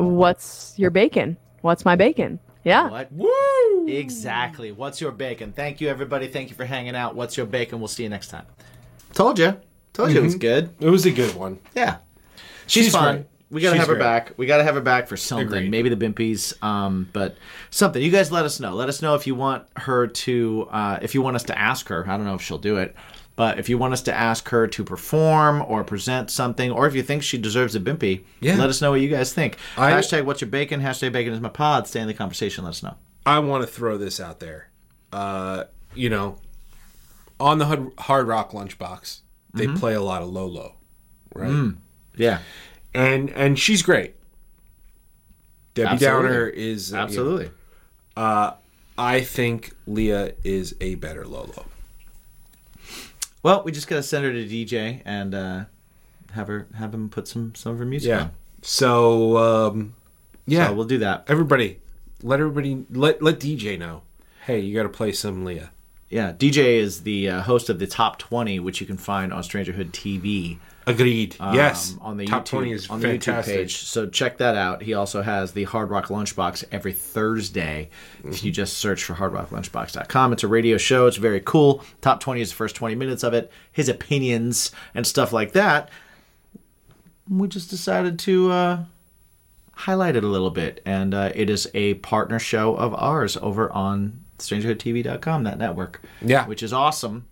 What's 0.02 0.74
your 0.78 0.90
bacon? 0.90 1.38
What's 1.62 1.86
my 1.86 1.96
bacon? 1.96 2.40
Yeah. 2.64 2.90
What? 2.90 3.12
Woo! 3.12 3.88
Exactly. 3.88 4.72
What's 4.72 5.00
your 5.02 5.12
bacon? 5.12 5.52
Thank 5.54 5.82
you, 5.82 5.90
everybody. 5.90 6.28
Thank 6.28 6.50
you 6.50 6.56
for 6.56 6.66
hanging 6.66 6.96
out. 6.96 7.16
What's 7.16 7.38
your 7.38 7.46
bacon? 7.46 7.80
We'll 7.80 7.88
see 7.88 8.04
you 8.04 8.10
next 8.10 8.28
time. 8.30 8.46
Told 9.14 9.40
you. 9.40 9.58
Told 9.94 10.12
you 10.12 10.20
it 10.20 10.24
was 10.24 10.36
good. 10.36 10.70
It 10.80 10.90
was 10.90 11.06
a 11.06 11.12
good 11.12 11.36
one. 11.36 11.60
Yeah. 11.76 11.98
She's, 12.68 12.86
She's 12.86 12.94
fun. 12.94 13.16
great. 13.16 13.28
We 13.50 13.62
gotta 13.62 13.76
She's 13.76 13.80
have 13.82 13.88
her 13.90 13.96
great. 13.96 14.04
back. 14.04 14.34
We 14.38 14.46
gotta 14.46 14.64
have 14.64 14.76
her 14.76 14.82
back 14.82 15.08
for 15.08 15.18
something. 15.18 15.48
Agreed. 15.48 15.70
Maybe 15.72 15.90
the 15.90 15.98
Bimpies, 15.98 16.62
um, 16.64 17.10
but 17.12 17.36
something. 17.70 18.02
You 18.02 18.10
guys 18.10 18.32
let 18.32 18.46
us 18.46 18.62
know. 18.62 18.74
Let 18.74 18.88
us 18.88 19.02
know 19.02 19.16
if 19.16 19.28
you 19.28 19.36
want 19.36 19.66
her 19.76 20.08
to, 20.08 20.68
uh, 20.72 21.00
if 21.02 21.14
you 21.14 21.22
want 21.22 21.36
us 21.36 21.44
to 21.44 21.60
ask 21.60 21.90
her. 21.90 22.08
I 22.10 22.16
don't 22.16 22.26
know 22.26 22.36
if 22.36 22.42
she'll 22.42 22.58
do 22.58 22.78
it, 22.78 22.96
but 23.36 23.58
if 23.60 23.70
you 23.70 23.78
want 23.78 23.94
us 23.94 24.02
to 24.04 24.14
ask 24.14 24.50
her 24.50 24.68
to 24.68 24.84
perform 24.84 25.62
or 25.68 25.84
present 25.84 26.30
something, 26.30 26.72
or 26.72 26.86
if 26.88 26.94
you 26.96 27.02
think 27.04 27.24
she 27.24 27.38
deserves 27.38 27.76
a 27.76 27.80
Bimpy, 27.80 28.24
Yeah. 28.40 28.56
let 28.56 28.70
us 28.70 28.82
know 28.82 28.92
what 28.92 29.02
you 29.02 29.10
guys 29.10 29.34
think. 29.34 29.58
I- 29.78 29.92
Hashtag 29.92 30.26
what's 30.26 30.42
your 30.42 30.50
bacon? 30.50 30.82
Hashtag 30.82 31.12
bacon 31.12 31.34
is 31.34 31.40
my 31.42 31.50
pod. 31.50 31.88
Stay 31.88 32.02
in 32.02 32.08
the 32.08 32.14
conversation. 32.14 32.64
Let 32.64 32.72
us 32.72 32.84
know. 32.84 32.96
I 33.26 33.40
want 33.40 33.64
to 33.64 33.68
throw 33.68 33.98
this 33.98 34.20
out 34.20 34.40
there. 34.40 34.70
Uh, 35.14 35.66
you 35.96 36.10
know, 36.10 36.38
on 37.40 37.58
the 37.58 37.92
Hard- 38.00 38.28
Rock 38.28 38.52
Lunchbox, 38.52 39.20
they 39.54 39.66
Mm-hmm. 39.68 39.78
play 39.78 39.94
a 39.94 40.02
lot 40.02 40.22
of 40.22 40.30
Lolo, 40.30 40.76
right? 41.34 41.50
Mm. 41.50 41.78
Yeah, 42.16 42.40
And 42.94 43.30
and 43.32 43.58
she's 43.58 43.82
great. 43.82 44.16
Debbie 45.74 45.88
Absolutely. 45.90 46.28
Downer 46.30 46.48
is 46.48 46.90
you 46.92 46.98
know, 46.98 47.04
absolutely. 47.04 47.50
I 48.98 49.22
think 49.22 49.72
Leah 49.88 50.34
is 50.44 50.76
a 50.82 50.96
better 50.96 51.26
Lolo. 51.26 51.66
Well, 53.44 53.64
we 53.64 53.72
just 53.72 53.88
gotta 53.88 54.04
send 54.04 54.26
her 54.26 54.32
to 54.34 54.46
DJ 54.46 55.02
and 55.06 55.34
uh, 55.34 55.64
have 56.34 56.48
her 56.48 56.68
have 56.76 56.94
him 56.94 57.10
put 57.10 57.28
some 57.28 57.56
some 57.56 57.74
of 57.74 57.80
her 57.80 57.86
music 57.86 58.10
Yeah. 58.10 58.22
on. 58.22 58.32
So 58.62 59.38
um, 59.38 59.96
yeah, 60.46 60.68
So 60.68 60.74
we'll 60.74 60.86
do 60.86 61.00
that. 61.00 61.26
everybody, 61.28 61.80
let 62.22 62.40
everybody 62.40 62.86
let 62.92 63.22
let 63.22 63.40
DJ 63.40 63.78
know. 63.80 64.04
Hey, 64.46 64.60
you 64.60 64.76
got 64.76 64.84
to 64.84 64.90
play 64.90 65.12
some 65.12 65.46
Leah. 65.46 65.72
Yeah, 66.10 66.34
DJ 66.34 66.78
is 66.78 67.04
the 67.04 67.30
uh, 67.30 67.42
host 67.44 67.70
of 67.70 67.80
the 67.80 67.88
Top 67.88 68.18
20, 68.20 68.60
which 68.60 68.82
you 68.82 68.88
can 68.88 68.98
find 68.98 69.32
on 69.32 69.44
Strangerhood 69.44 69.92
TV. 69.92 70.58
Agreed. 70.88 71.36
um, 71.40 71.54
yes, 71.56 71.96
on 72.02 72.18
the 72.18 72.26
top 72.26 72.44
YouTube, 72.44 72.46
twenty 72.46 72.72
is 72.72 72.90
on 72.90 73.00
the 73.00 73.08
YouTube 73.08 73.24
fantastic. 73.24 73.56
page. 73.56 73.78
So 73.84 74.08
check 74.08 74.38
that 74.40 74.56
out. 74.56 74.82
He 74.82 74.94
also 74.94 75.22
has 75.22 75.52
the 75.52 75.66
Hard 75.66 75.90
Rock 75.90 76.08
Lunchbox 76.08 76.64
every 76.72 76.94
Thursday. 76.94 77.90
If 78.24 78.26
Mm-hmm. 78.38 78.46
you 78.48 78.52
just 78.52 78.78
search 78.78 79.04
for 79.04 79.14
hardrocklunchbox.com, 79.14 80.34
it's 80.34 80.44
a 80.44 80.48
radio 80.48 80.78
show. 80.78 81.06
It's 81.08 81.18
very 81.18 81.42
cool. 81.42 81.84
Top 82.02 82.20
20 82.20 82.42
is 82.42 82.50
the 82.50 82.56
first 82.56 82.76
20 82.76 82.96
minutes 82.96 83.24
of 83.24 83.34
it. 83.34 83.52
His 83.72 83.90
opinions 83.90 84.72
and 84.96 85.06
stuff 85.06 85.32
like 85.32 85.52
that. 85.54 85.90
We 87.30 87.48
just 87.48 87.70
decided 87.70 88.18
to 88.20 88.52
uh, 88.52 88.84
highlight 89.74 90.16
it 90.16 90.24
a 90.24 90.28
little 90.28 90.50
bit, 90.50 90.82
and 90.86 91.14
uh, 91.14 91.32
it 91.36 91.50
is 91.50 91.70
a 91.74 91.94
partner 91.96 92.40
show 92.40 92.76
of 92.76 92.94
ours 92.96 93.38
over 93.38 93.72
on 93.72 94.22
StrangerhoodTV.com, 94.40 95.44
that 95.44 95.58
network. 95.58 96.02
Yeah. 96.22 96.46
which 96.48 96.64
is 96.64 96.74
awesome 96.74 97.28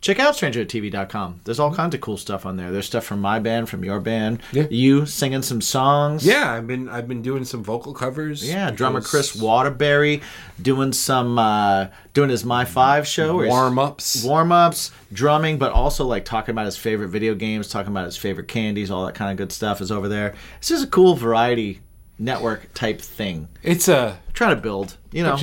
check 0.00 0.18
out 0.20 0.34
strangertv.com 0.34 1.40
there's 1.44 1.58
all 1.58 1.74
kinds 1.74 1.94
of 1.94 2.00
cool 2.00 2.16
stuff 2.16 2.46
on 2.46 2.56
there 2.56 2.70
there's 2.70 2.86
stuff 2.86 3.04
from 3.04 3.20
my 3.20 3.38
band 3.38 3.68
from 3.68 3.84
your 3.84 3.98
band 4.00 4.40
Yeah. 4.52 4.66
you 4.70 5.06
singing 5.06 5.42
some 5.42 5.60
songs 5.60 6.24
Yeah, 6.26 6.52
I've 6.52 6.66
been 6.66 6.88
I've 6.88 7.08
been 7.08 7.22
doing 7.22 7.44
some 7.44 7.62
vocal 7.64 7.92
covers. 7.94 8.46
yeah 8.48 8.70
drummer 8.70 9.00
chris 9.00 9.34
waterbury 9.34 10.22
doing 10.60 10.92
some 10.92 11.38
uh 11.38 11.86
doing 12.14 12.30
his 12.30 12.44
my 12.44 12.64
five 12.64 13.06
show 13.06 13.44
warm-ups. 13.46 14.22
warm-ups 14.24 14.90
drumming 15.12 15.58
but 15.58 15.72
also 15.72 16.04
like 16.04 16.24
talking 16.24 16.52
about 16.52 16.66
his 16.66 16.76
favorite 16.76 17.08
video 17.08 17.34
games 17.34 17.68
talking 17.68 17.90
about 17.92 18.04
his 18.04 18.16
favorite 18.16 18.48
candies 18.48 18.90
all 18.90 19.06
that 19.06 19.14
kind 19.14 19.30
of 19.30 19.36
good 19.36 19.52
stuff 19.52 19.80
is 19.80 19.90
over 19.90 20.08
there 20.08 20.34
it's 20.58 20.68
just 20.68 20.84
a 20.84 20.88
cool 20.88 21.14
variety 21.14 21.80
network 22.18 22.72
type 22.72 23.00
thing 23.00 23.48
It's 23.62 23.88
a 23.88 24.18
trying 24.32 24.56
to 24.56 24.62
build 24.62 24.96
you 25.12 25.22
know 25.22 25.36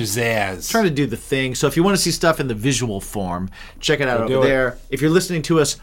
trying 0.70 0.84
to 0.84 0.90
do 0.90 1.06
the 1.06 1.16
thing. 1.16 1.54
So 1.54 1.66
if 1.66 1.76
you 1.76 1.82
want 1.82 1.96
to 1.96 2.02
see 2.02 2.10
stuff 2.10 2.40
in 2.40 2.48
the 2.48 2.54
visual 2.54 3.00
form, 3.00 3.50
check 3.80 4.00
it 4.00 4.08
out 4.08 4.18
Go 4.18 4.24
over 4.24 4.32
do 4.34 4.42
it. 4.42 4.46
there. 4.46 4.78
If 4.90 5.00
you're 5.00 5.10
listening 5.10 5.42
to 5.42 5.60
us 5.60 5.78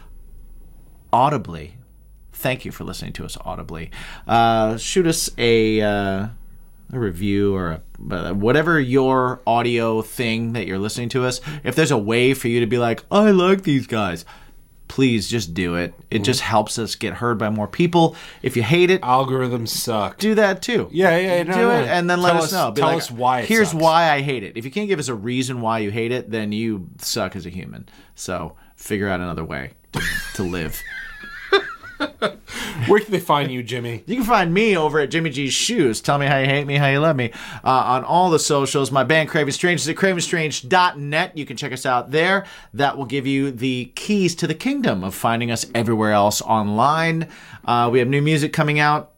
audibly, 1.12 1.76
thank 2.32 2.64
you 2.64 2.72
for 2.72 2.84
listening 2.84 3.12
to 3.14 3.24
us 3.24 3.36
audibly. 3.44 3.90
Uh, 4.26 4.76
shoot 4.76 5.06
us 5.06 5.30
a 5.38 5.80
uh, 5.80 6.28
a 6.92 6.98
review 6.98 7.54
or 7.54 7.80
a, 8.10 8.14
uh, 8.14 8.32
whatever 8.34 8.78
your 8.78 9.40
audio 9.46 10.02
thing 10.02 10.52
that 10.52 10.66
you're 10.66 10.78
listening 10.78 11.08
to 11.10 11.24
us. 11.24 11.40
If 11.64 11.74
there's 11.74 11.90
a 11.90 11.98
way 11.98 12.34
for 12.34 12.48
you 12.48 12.60
to 12.60 12.66
be 12.66 12.78
like, 12.78 13.02
I 13.10 13.30
like 13.30 13.62
these 13.62 13.86
guys. 13.86 14.24
Please 14.92 15.26
just 15.26 15.54
do 15.54 15.76
it. 15.76 15.94
It 16.10 16.16
Mm-hmm. 16.16 16.24
just 16.24 16.40
helps 16.42 16.78
us 16.78 16.96
get 16.96 17.14
heard 17.14 17.38
by 17.38 17.48
more 17.48 17.66
people. 17.66 18.14
If 18.42 18.58
you 18.58 18.62
hate 18.62 18.90
it, 18.90 19.00
Algorithms 19.00 19.68
suck. 19.68 20.18
do 20.18 20.34
that 20.34 20.60
too. 20.60 20.90
Yeah, 20.92 21.16
yeah, 21.16 21.42
no, 21.44 21.54
do 21.54 21.60
no. 21.62 21.70
it, 21.80 21.88
and 21.88 22.10
then 22.10 22.20
let 22.20 22.36
us, 22.36 22.44
us- 22.44 22.52
know. 22.52 22.70
Be 22.72 22.82
tell 22.82 22.88
like, 22.90 22.98
us 22.98 23.10
why 23.10 23.40
it 23.40 23.48
Here's 23.48 23.70
sucks. 23.70 23.82
why 23.82 24.10
I 24.10 24.20
hate 24.20 24.42
it. 24.42 24.58
If 24.58 24.66
you 24.66 24.70
can't 24.70 24.88
give 24.88 24.98
us 24.98 25.08
a 25.08 25.14
reason 25.14 25.62
why 25.62 25.78
you 25.78 25.90
hate 25.90 26.12
it, 26.12 26.30
then 26.30 26.52
you 26.52 26.88
suck 26.98 27.36
as 27.36 27.46
a 27.46 27.48
human. 27.48 27.88
So 28.16 28.54
figure 28.76 29.08
out 29.08 29.20
another 29.20 29.44
way 29.46 29.70
to, 29.92 30.02
to 30.34 30.42
live. 30.42 30.78
Where 32.86 33.00
can 33.00 33.12
they 33.12 33.20
find 33.20 33.50
you, 33.50 33.62
Jimmy? 33.62 34.02
You 34.06 34.16
can 34.16 34.24
find 34.24 34.52
me 34.52 34.76
over 34.76 34.98
at 35.00 35.10
Jimmy 35.10 35.30
G's 35.30 35.52
Shoes. 35.52 36.00
Tell 36.00 36.18
me 36.18 36.26
how 36.26 36.38
you 36.38 36.46
hate 36.46 36.66
me, 36.66 36.76
how 36.76 36.88
you 36.88 36.98
love 36.98 37.16
me. 37.16 37.32
Uh, 37.64 37.70
on 37.70 38.04
all 38.04 38.30
the 38.30 38.38
socials. 38.38 38.90
My 38.90 39.04
band 39.04 39.28
Craven 39.28 39.52
Strange 39.52 39.80
is 39.80 39.88
at 39.88 39.96
cravenstrange.net. 39.96 41.36
You 41.36 41.46
can 41.46 41.56
check 41.56 41.72
us 41.72 41.86
out 41.86 42.10
there. 42.10 42.44
That 42.74 42.96
will 42.96 43.04
give 43.04 43.26
you 43.26 43.50
the 43.50 43.92
keys 43.94 44.34
to 44.36 44.46
the 44.46 44.54
kingdom 44.54 45.04
of 45.04 45.14
finding 45.14 45.50
us 45.50 45.66
everywhere 45.74 46.12
else 46.12 46.42
online. 46.42 47.28
Uh, 47.64 47.88
we 47.92 47.98
have 47.98 48.08
new 48.08 48.22
music 48.22 48.52
coming 48.52 48.78
out 48.78 49.12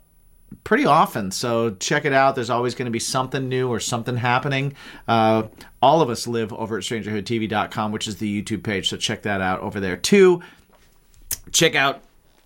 pretty 0.63 0.87
often. 0.87 1.31
So 1.31 1.71
check 1.71 2.05
it 2.05 2.13
out. 2.13 2.35
There's 2.35 2.51
always 2.51 2.75
going 2.75 2.87
to 2.87 2.93
be 2.93 2.99
something 2.99 3.49
new 3.49 3.69
or 3.69 3.81
something 3.81 4.17
happening. 4.17 4.75
Uh, 5.09 5.45
all 5.83 6.01
of 6.01 6.11
us 6.11 6.27
live 6.27 6.53
over 6.53 6.77
at 6.79 6.85
strangerhoodtv.com, 6.85 7.93
which 7.93 8.07
is 8.07 8.17
the 8.17 8.43
YouTube 8.43 8.63
page. 8.63 8.89
So 8.89 8.97
check 8.97 9.23
that 9.23 9.41
out 9.41 9.61
over 9.61 9.81
there 9.81 9.97
too. 9.97 10.43
Check 11.53 11.75
out 11.75 12.03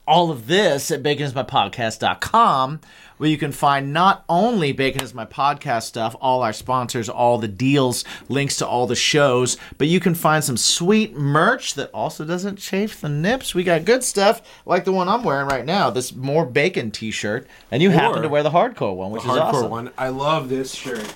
all 0.08 0.30
of 0.30 0.46
this 0.46 0.90
at 0.90 1.02
baconismypodcast.com 1.02 2.80
where 3.18 3.28
you 3.28 3.36
can 3.36 3.52
find 3.52 3.92
not 3.92 4.24
only 4.28 4.72
Bacon 4.72 5.02
is 5.02 5.12
My 5.12 5.26
Podcast 5.26 5.82
stuff, 5.82 6.16
all 6.20 6.42
our 6.42 6.52
sponsors, 6.52 7.08
all 7.08 7.36
the 7.36 7.48
deals, 7.48 8.04
links 8.28 8.56
to 8.56 8.66
all 8.66 8.86
the 8.86 8.96
shows, 8.96 9.56
but 9.76 9.88
you 9.88 10.00
can 10.00 10.14
find 10.14 10.42
some 10.42 10.56
sweet 10.56 11.14
merch 11.14 11.74
that 11.74 11.90
also 11.92 12.24
doesn't 12.24 12.56
chafe 12.56 13.00
the 13.00 13.08
nips. 13.08 13.54
We 13.54 13.64
got 13.64 13.84
good 13.84 14.02
stuff 14.02 14.40
like 14.64 14.84
the 14.84 14.92
one 14.92 15.08
I'm 15.08 15.24
wearing 15.24 15.48
right 15.48 15.64
now, 15.64 15.90
this 15.90 16.14
More 16.14 16.46
Bacon 16.46 16.90
t 16.90 17.10
shirt. 17.10 17.46
And 17.70 17.82
you 17.82 17.90
happen 17.90 18.22
to 18.22 18.28
wear 18.28 18.42
the 18.42 18.50
hardcore 18.50 18.96
one, 18.96 19.10
which 19.10 19.24
is 19.24 19.28
Hardcore 19.28 19.52
awesome. 19.52 19.70
one. 19.70 19.90
I 19.98 20.08
love 20.08 20.48
this 20.48 20.74
shirt. 20.74 21.14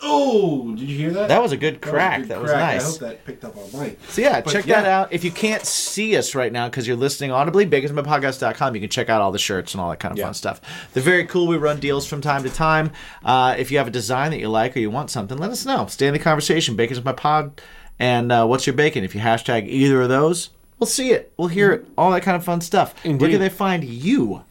Oh, 0.00 0.74
did 0.76 0.88
you 0.88 0.96
hear 0.96 1.10
that? 1.10 1.28
That 1.28 1.42
was 1.42 1.50
a 1.52 1.56
good 1.56 1.80
That 1.80 1.84
was 1.86 1.90
crack. 1.90 2.24
That 2.26 2.40
was 2.40 2.52
nice. 2.52 2.82
I 2.84 2.90
hope 2.90 2.98
that 3.00 3.24
picked 3.24 3.44
up 3.44 3.56
on 3.56 3.80
mic. 3.80 3.98
So 4.08 4.22
yeah, 4.22 4.40
But 4.40 4.52
check 4.52 4.66
yeah. 4.66 4.82
that 4.82 4.88
out. 4.88 5.12
If 5.12 5.24
you 5.24 5.30
can't 5.32 5.64
see 5.66 6.16
us 6.16 6.34
right 6.36 6.52
now 6.52 6.68
because 6.68 6.86
you're 6.86 6.96
listening 6.96 7.32
audibly, 7.32 7.66
baconsmypodcast.com, 7.66 8.74
you 8.76 8.80
can 8.80 8.90
check 8.90 9.08
out 9.08 9.20
all 9.20 9.32
the 9.32 9.38
shirts 9.38 9.74
and 9.74 9.80
all 9.80 9.90
that 9.90 9.98
kind 9.98 10.12
of 10.12 10.18
Yeah. 10.18 10.24
fun 10.26 10.34
stuff. 10.34 10.60
They're 10.92 11.02
very 11.02 11.24
cool. 11.24 11.46
We 11.48 11.56
run 11.56 11.80
deals 11.80 12.06
from 12.06 12.20
time 12.20 12.42
to 12.44 12.50
time. 12.50 12.92
Uh, 13.24 13.56
if 13.58 13.72
you 13.72 13.78
have 13.78 13.88
a 13.88 13.90
design 13.92 14.30
that 14.30 14.38
you 14.38 14.48
like 14.48 14.76
or 14.76 14.80
you 14.80 14.90
want 14.90 15.10
something, 15.10 15.36
let 15.36 15.50
us 15.50 15.66
know. 15.66 15.86
Stay 15.86 16.06
in 16.06 16.12
the 16.12 16.18
conversation. 16.20 16.76
Bacon's 16.76 17.04
my 17.04 17.12
pod. 17.12 17.60
And 17.98 18.30
uh, 18.30 18.46
what's 18.46 18.66
your 18.66 18.74
bacon? 18.76 19.02
If 19.02 19.14
you 19.16 19.20
hashtag 19.20 19.66
either 19.66 20.00
of 20.02 20.08
those, 20.08 20.50
we'll 20.78 20.86
see 20.86 21.10
it. 21.10 21.32
We'll 21.36 21.48
hear 21.48 21.72
it. 21.72 21.86
All 21.98 22.12
that 22.12 22.22
kind 22.22 22.36
of 22.36 22.44
fun 22.44 22.60
stuff. 22.60 22.94
Where 23.04 23.10
Indeed. 23.12 23.30
can 23.32 23.40
they 23.40 23.48
find 23.48 23.82
you? 23.82 24.42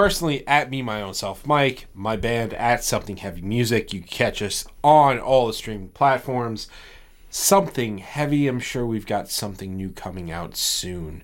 Personally, 0.00 0.48
at 0.48 0.70
me, 0.70 0.80
my 0.80 1.02
own 1.02 1.12
self, 1.12 1.46
Mike, 1.46 1.84
my 1.92 2.16
band 2.16 2.54
at 2.54 2.82
Something 2.82 3.18
Heavy 3.18 3.42
Music. 3.42 3.92
You 3.92 4.00
can 4.00 4.08
catch 4.08 4.40
us 4.40 4.64
on 4.82 5.18
all 5.18 5.46
the 5.46 5.52
streaming 5.52 5.90
platforms. 5.90 6.68
Something 7.28 7.98
Heavy, 7.98 8.48
I'm 8.48 8.60
sure 8.60 8.86
we've 8.86 9.04
got 9.04 9.28
something 9.28 9.76
new 9.76 9.90
coming 9.90 10.30
out 10.30 10.56
soon. 10.56 11.22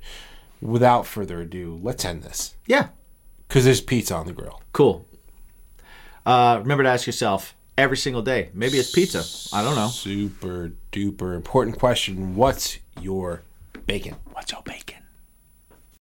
Without 0.61 1.07
further 1.07 1.41
ado, 1.41 1.81
let's 1.83 2.05
end 2.05 2.23
this. 2.23 2.55
Yeah. 2.67 2.89
Because 3.49 3.65
there's 3.65 3.81
pizza 3.81 4.15
on 4.15 4.27
the 4.27 4.35
grill. 4.35 4.61
Cool. 4.75 5.07
Uh, 6.27 6.59
remember 6.61 6.83
to 6.83 6.91
ask 6.91 7.07
yourself 7.07 7.57
every 7.79 7.97
single 7.97 8.21
day. 8.21 8.51
Maybe 8.53 8.77
it's 8.77 8.93
pizza. 8.93 9.25
I 9.57 9.63
don't 9.65 9.77
know. 9.77 9.89
Super 9.89 10.73
duper 10.93 11.35
important 11.35 11.79
question. 11.79 12.37
What's 12.37 12.79
your 13.01 13.41
bacon? 13.87 14.17
What's 14.35 14.53
your 14.53 14.61
bacon? 14.61 15.06